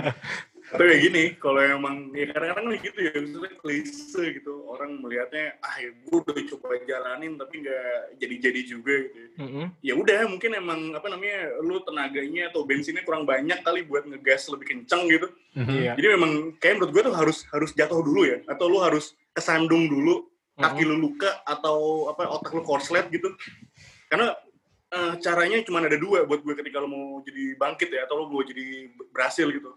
Tapi 0.70 0.86
kayak 0.86 1.02
gini, 1.02 1.24
kalau 1.42 1.58
emang 1.58 2.14
ya 2.14 2.30
kadang-kadang 2.30 2.66
kan 2.70 2.78
gitu 2.78 2.98
ya, 3.02 3.10
maksudnya 3.18 3.52
klise 3.58 4.22
gitu. 4.38 4.54
Orang 4.70 5.02
melihatnya, 5.02 5.58
ah 5.66 5.74
ya 5.82 5.90
gue 5.90 6.16
udah 6.22 6.44
coba 6.54 6.78
jalanin 6.86 7.34
tapi 7.34 7.66
nggak 7.66 7.90
jadi-jadi 8.22 8.60
juga 8.62 8.94
gitu. 9.10 9.18
ya. 9.18 9.28
Mm-mm. 9.42 9.66
Ya 9.82 9.94
udah, 9.98 10.20
mungkin 10.30 10.50
emang 10.54 10.94
apa 10.94 11.10
namanya, 11.10 11.58
lu 11.58 11.82
tenaganya 11.82 12.54
atau 12.54 12.62
bensinnya 12.62 13.02
kurang 13.02 13.26
banyak 13.26 13.58
kali 13.66 13.82
buat 13.82 14.06
ngegas 14.06 14.46
lebih 14.46 14.70
kenceng 14.70 15.10
gitu. 15.10 15.26
Mhm. 15.58 15.74
Iya. 15.74 15.92
Jadi 15.98 16.06
memang 16.14 16.32
kayak 16.62 16.74
menurut 16.78 16.92
gue 16.94 17.02
tuh 17.10 17.16
harus 17.18 17.38
harus 17.50 17.70
jatuh 17.74 18.00
dulu 18.06 18.22
ya, 18.30 18.38
atau 18.46 18.70
lu 18.70 18.78
harus 18.78 19.18
kesandung 19.34 19.90
dulu, 19.90 20.30
kaki 20.54 20.86
lu 20.86 21.02
luka 21.02 21.42
atau 21.42 22.06
apa 22.14 22.30
otak 22.30 22.54
lu 22.54 22.62
korslet 22.62 23.10
gitu. 23.10 23.34
Karena 24.06 24.38
eh, 24.94 25.14
caranya 25.18 25.58
cuma 25.66 25.82
ada 25.82 25.98
dua 25.98 26.22
buat 26.30 26.46
gue 26.46 26.54
ketika 26.62 26.78
lu 26.78 26.86
mau 26.86 27.06
jadi 27.26 27.58
bangkit 27.58 27.90
ya, 27.90 28.06
atau 28.06 28.22
lu 28.22 28.30
mau 28.30 28.46
jadi 28.46 28.86
berhasil 29.10 29.50
gitu. 29.50 29.74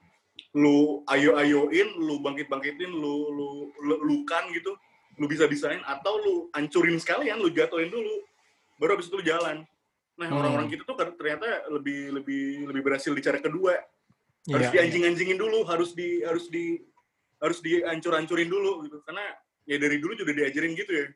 Lu 0.53 1.01
ayo-ayoin, 1.09 1.97
lu 1.97 2.21
bangkit-bangkitin, 2.21 2.93
lu 2.93 3.15
lu, 3.33 3.47
lu 3.81 3.95
lukan 4.05 4.53
gitu, 4.53 4.77
lu 5.17 5.25
bisa-bisain 5.25 5.81
atau 5.83 6.21
lu 6.21 6.33
hancurin 6.53 7.01
sekalian, 7.01 7.41
lu 7.41 7.49
jatuhin 7.49 7.89
dulu. 7.89 8.21
Baru 8.77 8.97
habis 8.97 9.09
itu 9.09 9.17
lu 9.17 9.25
jalan. 9.25 9.65
Nah, 10.13 10.27
Hmm. 10.29 10.37
orang-orang 10.37 10.69
gitu 10.69 10.85
tuh 10.85 10.93
ternyata 10.93 11.65
lebih 11.73 12.13
lebih 12.21 12.69
lebih 12.69 12.81
berhasil 12.85 13.09
di 13.09 13.21
cara 13.21 13.41
kedua 13.41 13.73
harus 14.45 14.67
Iya. 14.69 14.85
dianjing-anjingin 14.85 15.41
dulu, 15.41 15.65
harus 15.65 15.97
di 15.97 16.21
harus 16.21 16.45
di 16.53 16.77
harus 17.41 17.57
dihancur-hancurin 17.59 18.45
dulu 18.47 18.85
gitu. 18.85 19.01
Karena 19.03 19.25
ya 19.65 19.81
dari 19.81 19.97
dulu 19.97 20.13
juga 20.13 20.37
diajarin 20.37 20.77
gitu 20.77 20.91
ya. 20.93 21.07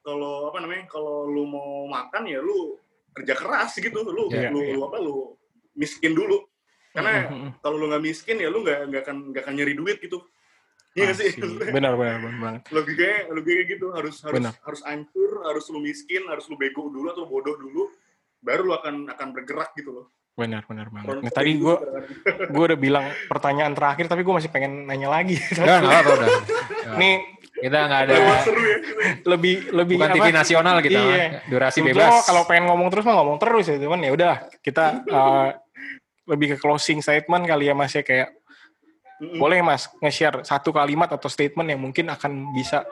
Kalau 0.00 0.48
apa 0.48 0.62
namanya? 0.62 0.86
Kalau 0.86 1.26
lu 1.26 1.42
mau 1.44 1.90
makan 1.90 2.30
ya 2.30 2.38
lu 2.38 2.78
kerja 3.12 3.34
keras 3.34 3.74
gitu. 3.76 3.98
Lu 4.06 4.30
Iya, 4.30 4.54
lu, 4.54 4.62
iya. 4.62 4.72
lu 4.78 4.80
apa 4.86 4.98
lu 5.02 5.34
miskin 5.74 6.14
dulu. 6.14 6.46
Karena 6.90 7.12
kalau 7.58 7.76
lu 7.76 7.86
nggak 7.86 8.02
miskin 8.02 8.36
ya 8.36 8.48
lu 8.48 8.60
nggak 8.60 8.78
nggak 8.88 9.02
akan 9.04 9.16
nggak 9.30 9.42
akan 9.44 9.54
nyari 9.54 9.74
duit 9.74 9.98
gitu. 9.98 10.18
Iya 10.90 11.06
nggak 11.06 11.16
sih? 11.16 11.30
Benar, 11.70 11.94
benar, 11.94 12.14
benar 12.18 12.34
banget. 12.36 12.62
logikanya 12.68 13.18
logikanya 13.30 13.64
gitu 13.68 13.86
harus 13.90 14.16
harus 14.20 14.36
Benar. 14.36 14.52
harus 14.58 14.80
hancur, 14.82 15.30
harus 15.46 15.64
lu 15.68 15.78
miskin, 15.78 16.22
harus 16.26 16.44
lu 16.46 16.56
bego 16.56 16.86
dulu 16.86 17.06
atau 17.08 17.24
bodoh 17.24 17.54
dulu, 17.54 17.94
baru 18.40 18.62
lu 18.66 18.74
akan 18.74 18.94
akan 19.08 19.28
bergerak 19.30 19.70
gitu 19.74 19.90
loh. 19.92 20.06
Benar, 20.34 20.64
benar 20.64 20.88
banget. 20.88 21.20
Nah, 21.20 21.30
tadi 21.30 21.52
gitu 21.52 21.62
gue 21.62 21.74
kan. 21.76 22.48
gue 22.48 22.64
udah 22.64 22.78
bilang 22.80 23.06
pertanyaan 23.28 23.70
terakhir, 23.70 24.08
tapi 24.08 24.24
gue 24.24 24.32
masih 24.32 24.48
pengen 24.48 24.82
nanya 24.82 25.06
lagi. 25.06 25.36
Udah, 25.52 25.78
nggak 25.78 25.92
apa-apa 25.92 26.10
udah. 26.16 26.28
Nih 27.00 27.14
Kita 27.52 27.76
nggak 27.84 28.02
ada, 28.02 28.14
seru 28.40 28.56
ya. 28.56 28.76
gitu 28.80 29.28
lebih 29.28 29.54
lebih 29.70 29.96
bukan 30.00 30.10
TV 30.10 30.24
apa? 30.24 30.38
nasional 30.40 30.76
kita, 30.80 30.96
Iya. 30.98 31.26
durasi 31.44 31.78
Sebetulnya 31.78 32.08
bebas. 32.08 32.24
kalau 32.24 32.42
pengen 32.48 32.64
ngomong 32.66 32.88
terus 32.88 33.04
mah 33.04 33.14
ngomong 33.14 33.36
terus 33.36 33.64
ya 33.68 33.76
cuman 33.76 34.00
ya 34.00 34.10
udah 34.10 34.34
kita 34.58 34.84
uh, 35.04 35.48
lebih 36.28 36.54
ke 36.54 36.56
closing 36.60 37.00
statement 37.00 37.44
kali 37.48 37.68
ya 37.70 37.74
mas 37.76 37.92
ya 37.92 38.04
kayak 38.04 38.32
Mm-mm. 39.20 39.40
boleh 39.40 39.60
mas 39.60 39.88
nge-share 40.00 40.44
satu 40.44 40.72
kalimat 40.72 41.08
atau 41.12 41.28
statement 41.28 41.68
yang 41.68 41.80
mungkin 41.80 42.08
akan 42.08 42.52
bisa 42.56 42.84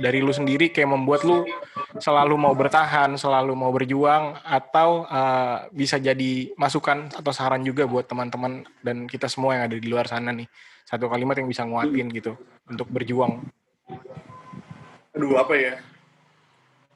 dari 0.00 0.24
lu 0.24 0.32
sendiri 0.32 0.72
kayak 0.72 0.88
membuat 0.88 1.20
lu 1.20 1.44
selalu 2.00 2.40
mau 2.40 2.56
bertahan 2.56 3.12
selalu 3.20 3.52
mau 3.52 3.68
berjuang 3.68 4.40
atau 4.40 5.04
uh, 5.04 5.68
bisa 5.68 6.00
jadi 6.00 6.48
masukan 6.56 7.12
atau 7.12 7.28
saran 7.28 7.60
juga 7.60 7.84
buat 7.84 8.08
teman-teman 8.08 8.64
dan 8.80 9.04
kita 9.04 9.28
semua 9.28 9.60
yang 9.60 9.68
ada 9.68 9.76
di 9.76 9.84
luar 9.84 10.08
sana 10.08 10.32
nih 10.32 10.48
satu 10.88 11.12
kalimat 11.12 11.36
yang 11.36 11.48
bisa 11.50 11.68
nguatin 11.68 12.08
gitu 12.08 12.32
untuk 12.72 12.88
berjuang 12.88 13.44
Aduh 15.12 15.36
apa 15.36 15.52
ya? 15.60 15.74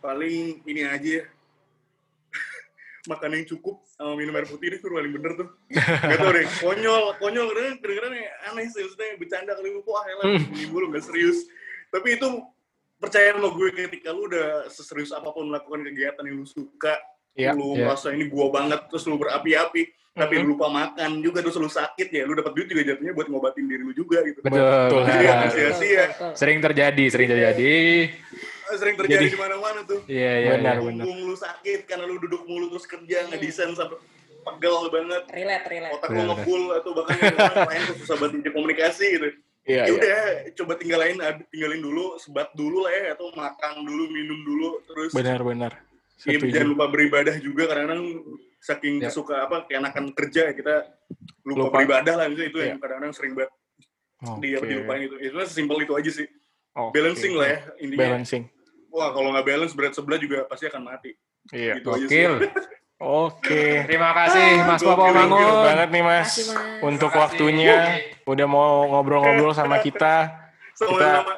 Paling 0.00 0.64
ini 0.64 0.82
aja 0.88 1.10
ya. 1.20 1.24
Makan 3.06 3.30
yang 3.38 3.46
cukup 3.46 3.86
sama 3.94 4.18
minum 4.18 4.34
air 4.34 4.50
putih 4.50 4.74
itu 4.74 4.86
paling 4.90 5.14
bener 5.14 5.32
tuh. 5.38 5.48
Gak 5.78 6.18
tau 6.18 6.34
deh, 6.34 6.46
konyol, 6.58 7.02
konyol 7.22 7.46
kadang 7.54 7.78
kadang 7.78 8.14
aneh 8.50 8.66
sih, 8.66 8.82
maksudnya 8.82 9.14
bercanda 9.14 9.52
kali 9.54 9.70
lu, 9.70 9.80
wah 9.86 10.02
elah, 10.10 10.42
ini 10.42 10.66
mulu 10.66 10.90
gak 10.90 11.06
serius. 11.06 11.46
Tapi 11.94 12.18
itu 12.18 12.26
percaya 12.98 13.30
sama 13.38 13.48
gue 13.54 13.68
ketika 13.70 14.10
lu 14.10 14.26
udah 14.26 14.66
seserius 14.66 15.14
apa 15.14 15.30
pun 15.30 15.46
melakukan 15.46 15.86
kegiatan 15.86 16.24
yang 16.26 16.42
lu 16.42 16.46
suka, 16.48 16.98
Iya, 17.36 17.52
lu 17.52 17.76
iya. 17.76 17.84
merasa 17.92 18.16
ini 18.16 18.32
gua 18.32 18.48
banget, 18.48 18.88
terus 18.88 19.04
lu 19.04 19.20
berapi-api, 19.20 19.82
tapi 20.16 20.34
Mhm. 20.34 20.42
lu 20.42 20.56
lupa 20.56 20.72
makan 20.72 21.20
juga, 21.20 21.44
terus 21.44 21.60
lu 21.60 21.68
sakit 21.68 22.08
ya, 22.08 22.24
lu 22.24 22.32
dapat 22.32 22.56
duit 22.56 22.64
juga 22.64 22.82
jatuhnya 22.88 23.12
buat 23.12 23.28
ngobatin 23.28 23.68
diri 23.68 23.84
lu 23.84 23.92
juga 23.92 24.24
gitu. 24.24 24.40
Betul. 24.40 24.56
Betul. 24.56 25.02
Jadi 25.04 25.20
jangan 25.20 25.48
sia-sia. 25.52 26.04
Sering 26.32 26.58
terjadi, 26.64 27.04
sering 27.12 27.28
terjadi. 27.28 27.74
Sering 28.68 28.96
terjadi 28.96 29.22
Jadi- 29.22 29.32
di 29.32 29.38
mana-mana 29.38 29.80
tuh. 29.82 30.00
Iya, 30.04 30.32
iya. 30.36 30.50
Benar, 30.52 30.74
iya. 30.74 30.82
benar. 30.82 31.04
punggung 31.04 31.20
lu 31.24 31.36
sakit 31.36 31.80
karena 31.84 32.04
lu 32.04 32.16
duduk 32.18 32.42
mulu 32.44 32.66
terus 32.68 32.84
kerja 32.84 33.16
ngedesain 33.26 33.70
sampai 33.72 33.98
pegel 34.42 34.74
banget 34.88 35.22
Relate, 35.28 35.66
relate. 35.66 35.92
otak 35.92 36.08
Bener, 36.08 36.18
lo 36.20 36.32
ngebul 36.32 36.62
atau 36.72 36.90
bahkan 36.92 37.16
yang 37.18 37.66
lain 37.66 37.80
tuh 37.84 37.96
susah 37.98 38.16
banget 38.16 38.46
komunikasi 38.48 39.06
gitu 39.12 39.28
Iya, 39.66 39.82
ya 39.82 39.82
iya. 39.82 39.92
udah 39.92 40.18
coba 40.54 40.72
tinggalin 40.76 41.18
tinggalin 41.48 41.80
dulu 41.80 42.14
sebat 42.16 42.54
dulu 42.54 42.86
lah 42.86 42.92
ya 42.92 43.04
atau 43.12 43.34
makan 43.34 43.72
dulu 43.82 44.06
minum 44.06 44.38
dulu 44.40 44.68
terus 44.84 45.10
Benar-benar. 45.10 45.74
Iya, 46.22 46.38
Setuju. 46.38 46.54
jangan 46.54 46.68
lupa 46.70 46.84
beribadah 46.86 47.34
juga 47.36 47.62
kadang-kadang 47.66 48.02
saking 48.56 48.94
Ya. 48.96 49.10
kesuka 49.10 49.42
apa 49.42 49.66
keenakan 49.66 50.10
kerja 50.12 50.54
kita 50.54 50.86
lupa, 51.42 51.66
Lupa. 51.66 51.74
beribadah 51.76 52.14
lah 52.14 52.26
misalnya 52.26 52.48
itu 52.48 52.58
Iya. 52.58 52.66
yang 52.70 52.78
kadang-kadang 52.78 53.12
sering 53.12 53.34
banget 53.34 53.50
di 54.38 54.48
apa 54.48 54.62
Oke. 54.62 54.70
dilupain 54.70 55.02
itu 55.02 55.16
itu 55.18 55.34
sesimpel 55.44 55.78
itu 55.82 55.92
aja 55.92 56.10
sih 56.14 56.26
Oke. 56.72 56.90
balancing 56.94 57.34
lah 57.34 57.48
ya 57.48 57.58
intinya 57.78 58.02
Balancing. 58.14 58.42
Wah 58.96 59.12
kalau 59.12 59.28
nggak 59.30 59.44
balance 59.44 59.74
berat 59.76 59.92
sebelah 59.92 60.16
juga 60.16 60.48
pasti 60.48 60.64
akan 60.64 60.82
mati 60.82 61.12
Iya. 61.46 61.78
gitu 61.78 61.92
Gokil. 61.92 62.32
Oke. 62.96 63.84
Terima 63.84 64.10
kasih 64.10 64.64
Mas 64.64 64.80
gokil 64.80 65.12
Thank 65.12 65.28
you 65.28 65.36
Mangun. 65.36 65.62
banget 65.62 65.88
nih 65.92 66.02
Mas 66.02 66.16
Makasih, 66.32 66.44
Mas. 66.48 66.80
untuk 66.82 67.12
waktunya 67.12 67.76
udah 68.24 68.46
mau 68.46 68.72
ngobrol-ngobrol 68.88 69.52
sama 69.52 69.78
kita. 69.78 70.32
sama-sama 70.72 71.36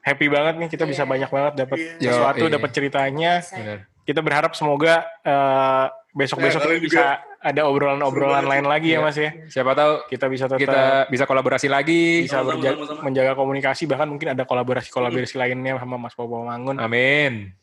Happy 0.00 0.26
banget 0.26 0.54
nih 0.56 0.68
kita 0.70 0.88
bisa 0.88 1.02
Iya. 1.02 1.10
banyak 1.10 1.28
banget 1.28 1.52
dapat 1.58 1.78
Iya. 1.98 2.08
sesuatu, 2.08 2.44
iya. 2.46 2.52
dapat 2.56 2.70
ceritanya. 2.72 3.32
Bener. 3.44 3.78
Kita 4.00 4.20
berharap 4.20 4.52
semoga 4.54 5.02
eh, 5.20 5.84
besok-besok 6.12 6.62
Nah, 6.62 6.72
bisa 6.72 6.80
juga 6.80 7.06
ada 7.40 7.64
obrolan-obrolan 7.64 8.44
lain 8.44 8.64
lagi 8.64 8.92
ya 8.92 9.00
Iya. 9.00 9.02
Mas 9.02 9.16
ya. 9.16 9.30
Siapa 9.48 9.72
tahu 9.72 9.92
Kita 10.06 10.26
bisa 10.26 10.44
tetap 10.44 10.60
kita 10.60 10.82
bisa 11.08 11.24
kolaborasi 11.24 11.66
lagi. 11.66 12.22
bisa 12.22 12.40
berja- 12.40 12.76
sama-sama. 12.76 13.00
menjaga 13.02 13.32
komunikasi 13.32 13.82
bahkan 13.86 14.06
mungkin 14.06 14.28
ada 14.30 14.44
kolaborasi-kolaborasi 14.44 15.34
lainnya 15.34 15.74
sama 15.74 15.96
Mas 15.96 16.12
Popo 16.12 16.36
Mangun 16.38 16.76
Amin. 16.76 17.56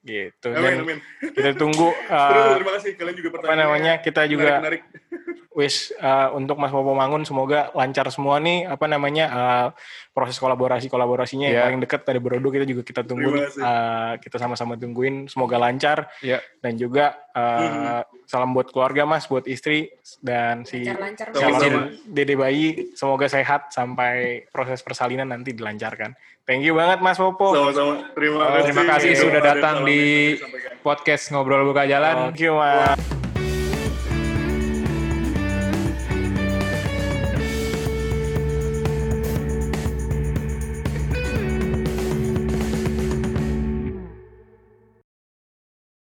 gitu. 0.00 0.48
amin 0.48 0.64
Dan 0.72 0.80
amin 0.82 0.98
kita 1.30 1.52
tunggu 1.54 1.92
eh, 2.08 2.56
terima 2.56 2.72
kasih 2.74 2.90
kalian 2.96 3.14
juga 3.14 3.28
apa 3.28 3.34
pertanyaan 3.38 3.60
namanya 3.60 3.92
kita 3.98 4.22
juga 4.24 4.48
menarik, 4.58 4.82
wish 5.52 5.92
uh, 5.94 6.32
untuk 6.32 6.56
Mas 6.56 6.72
Popo 6.72 6.90
Mangun 6.90 7.20
semoga 7.22 7.68
lancar 7.70 8.08
semua 8.08 8.40
nih 8.40 8.64
apa 8.64 8.86
namanya 8.86 9.24
uh, 9.28 9.66
proses 10.20 10.36
kolaborasi 10.36 10.86
kolaborasinya 10.86 11.48
yang 11.48 11.56
Iya. 11.56 11.64
paling 11.64 11.80
dekat 11.80 12.00
dari 12.04 12.20
Brodo 12.20 12.44
kita 12.46 12.62
juga 12.62 12.82
kita 12.82 13.00
Terima 13.00 13.40
kasih. 13.40 13.60
uh, 13.60 14.12
kita 14.20 14.36
sama-sama 14.36 14.76
tungguin 14.76 15.24
semoga 15.26 15.56
lancar 15.56 16.12
Ya. 16.20 16.44
dan 16.58 16.76
juga 16.76 17.16
uh, 17.32 18.04
salam 18.24 18.52
buat 18.52 18.68
keluarga 18.68 19.02
Mas 19.02 19.24
buat 19.24 19.46
istri 19.46 19.88
dan 20.20 20.62
si. 20.62 20.84
Mas. 20.84 21.16
calon 21.32 21.96
dede 22.04 22.36
bayi 22.36 22.92
semoga 22.92 23.24
sehat 23.26 23.70
sampai 23.70 24.44
proses 24.48 24.78
persalinan 24.80 25.24
nanti 25.26 25.50
dilancarkan 25.50 26.12
thank 26.44 26.60
you 26.60 26.74
banget 26.74 27.00
Mas 27.00 27.16
Popo 27.16 27.56
sama-sama 27.56 28.12
terima 28.12 28.36
Oh, 28.38 28.52
kasih 28.52 28.64
Terima 28.66 28.84
kasih 28.86 29.10
sudah 29.16 29.40
datang 29.40 29.82
di 29.82 30.36
podcast 30.78 31.30
Ngobrol 31.30 31.64
Buka 31.64 31.84
Jalan. 31.84 32.28
thank 32.28 32.38
you 32.38 32.52
Mas 32.52 33.29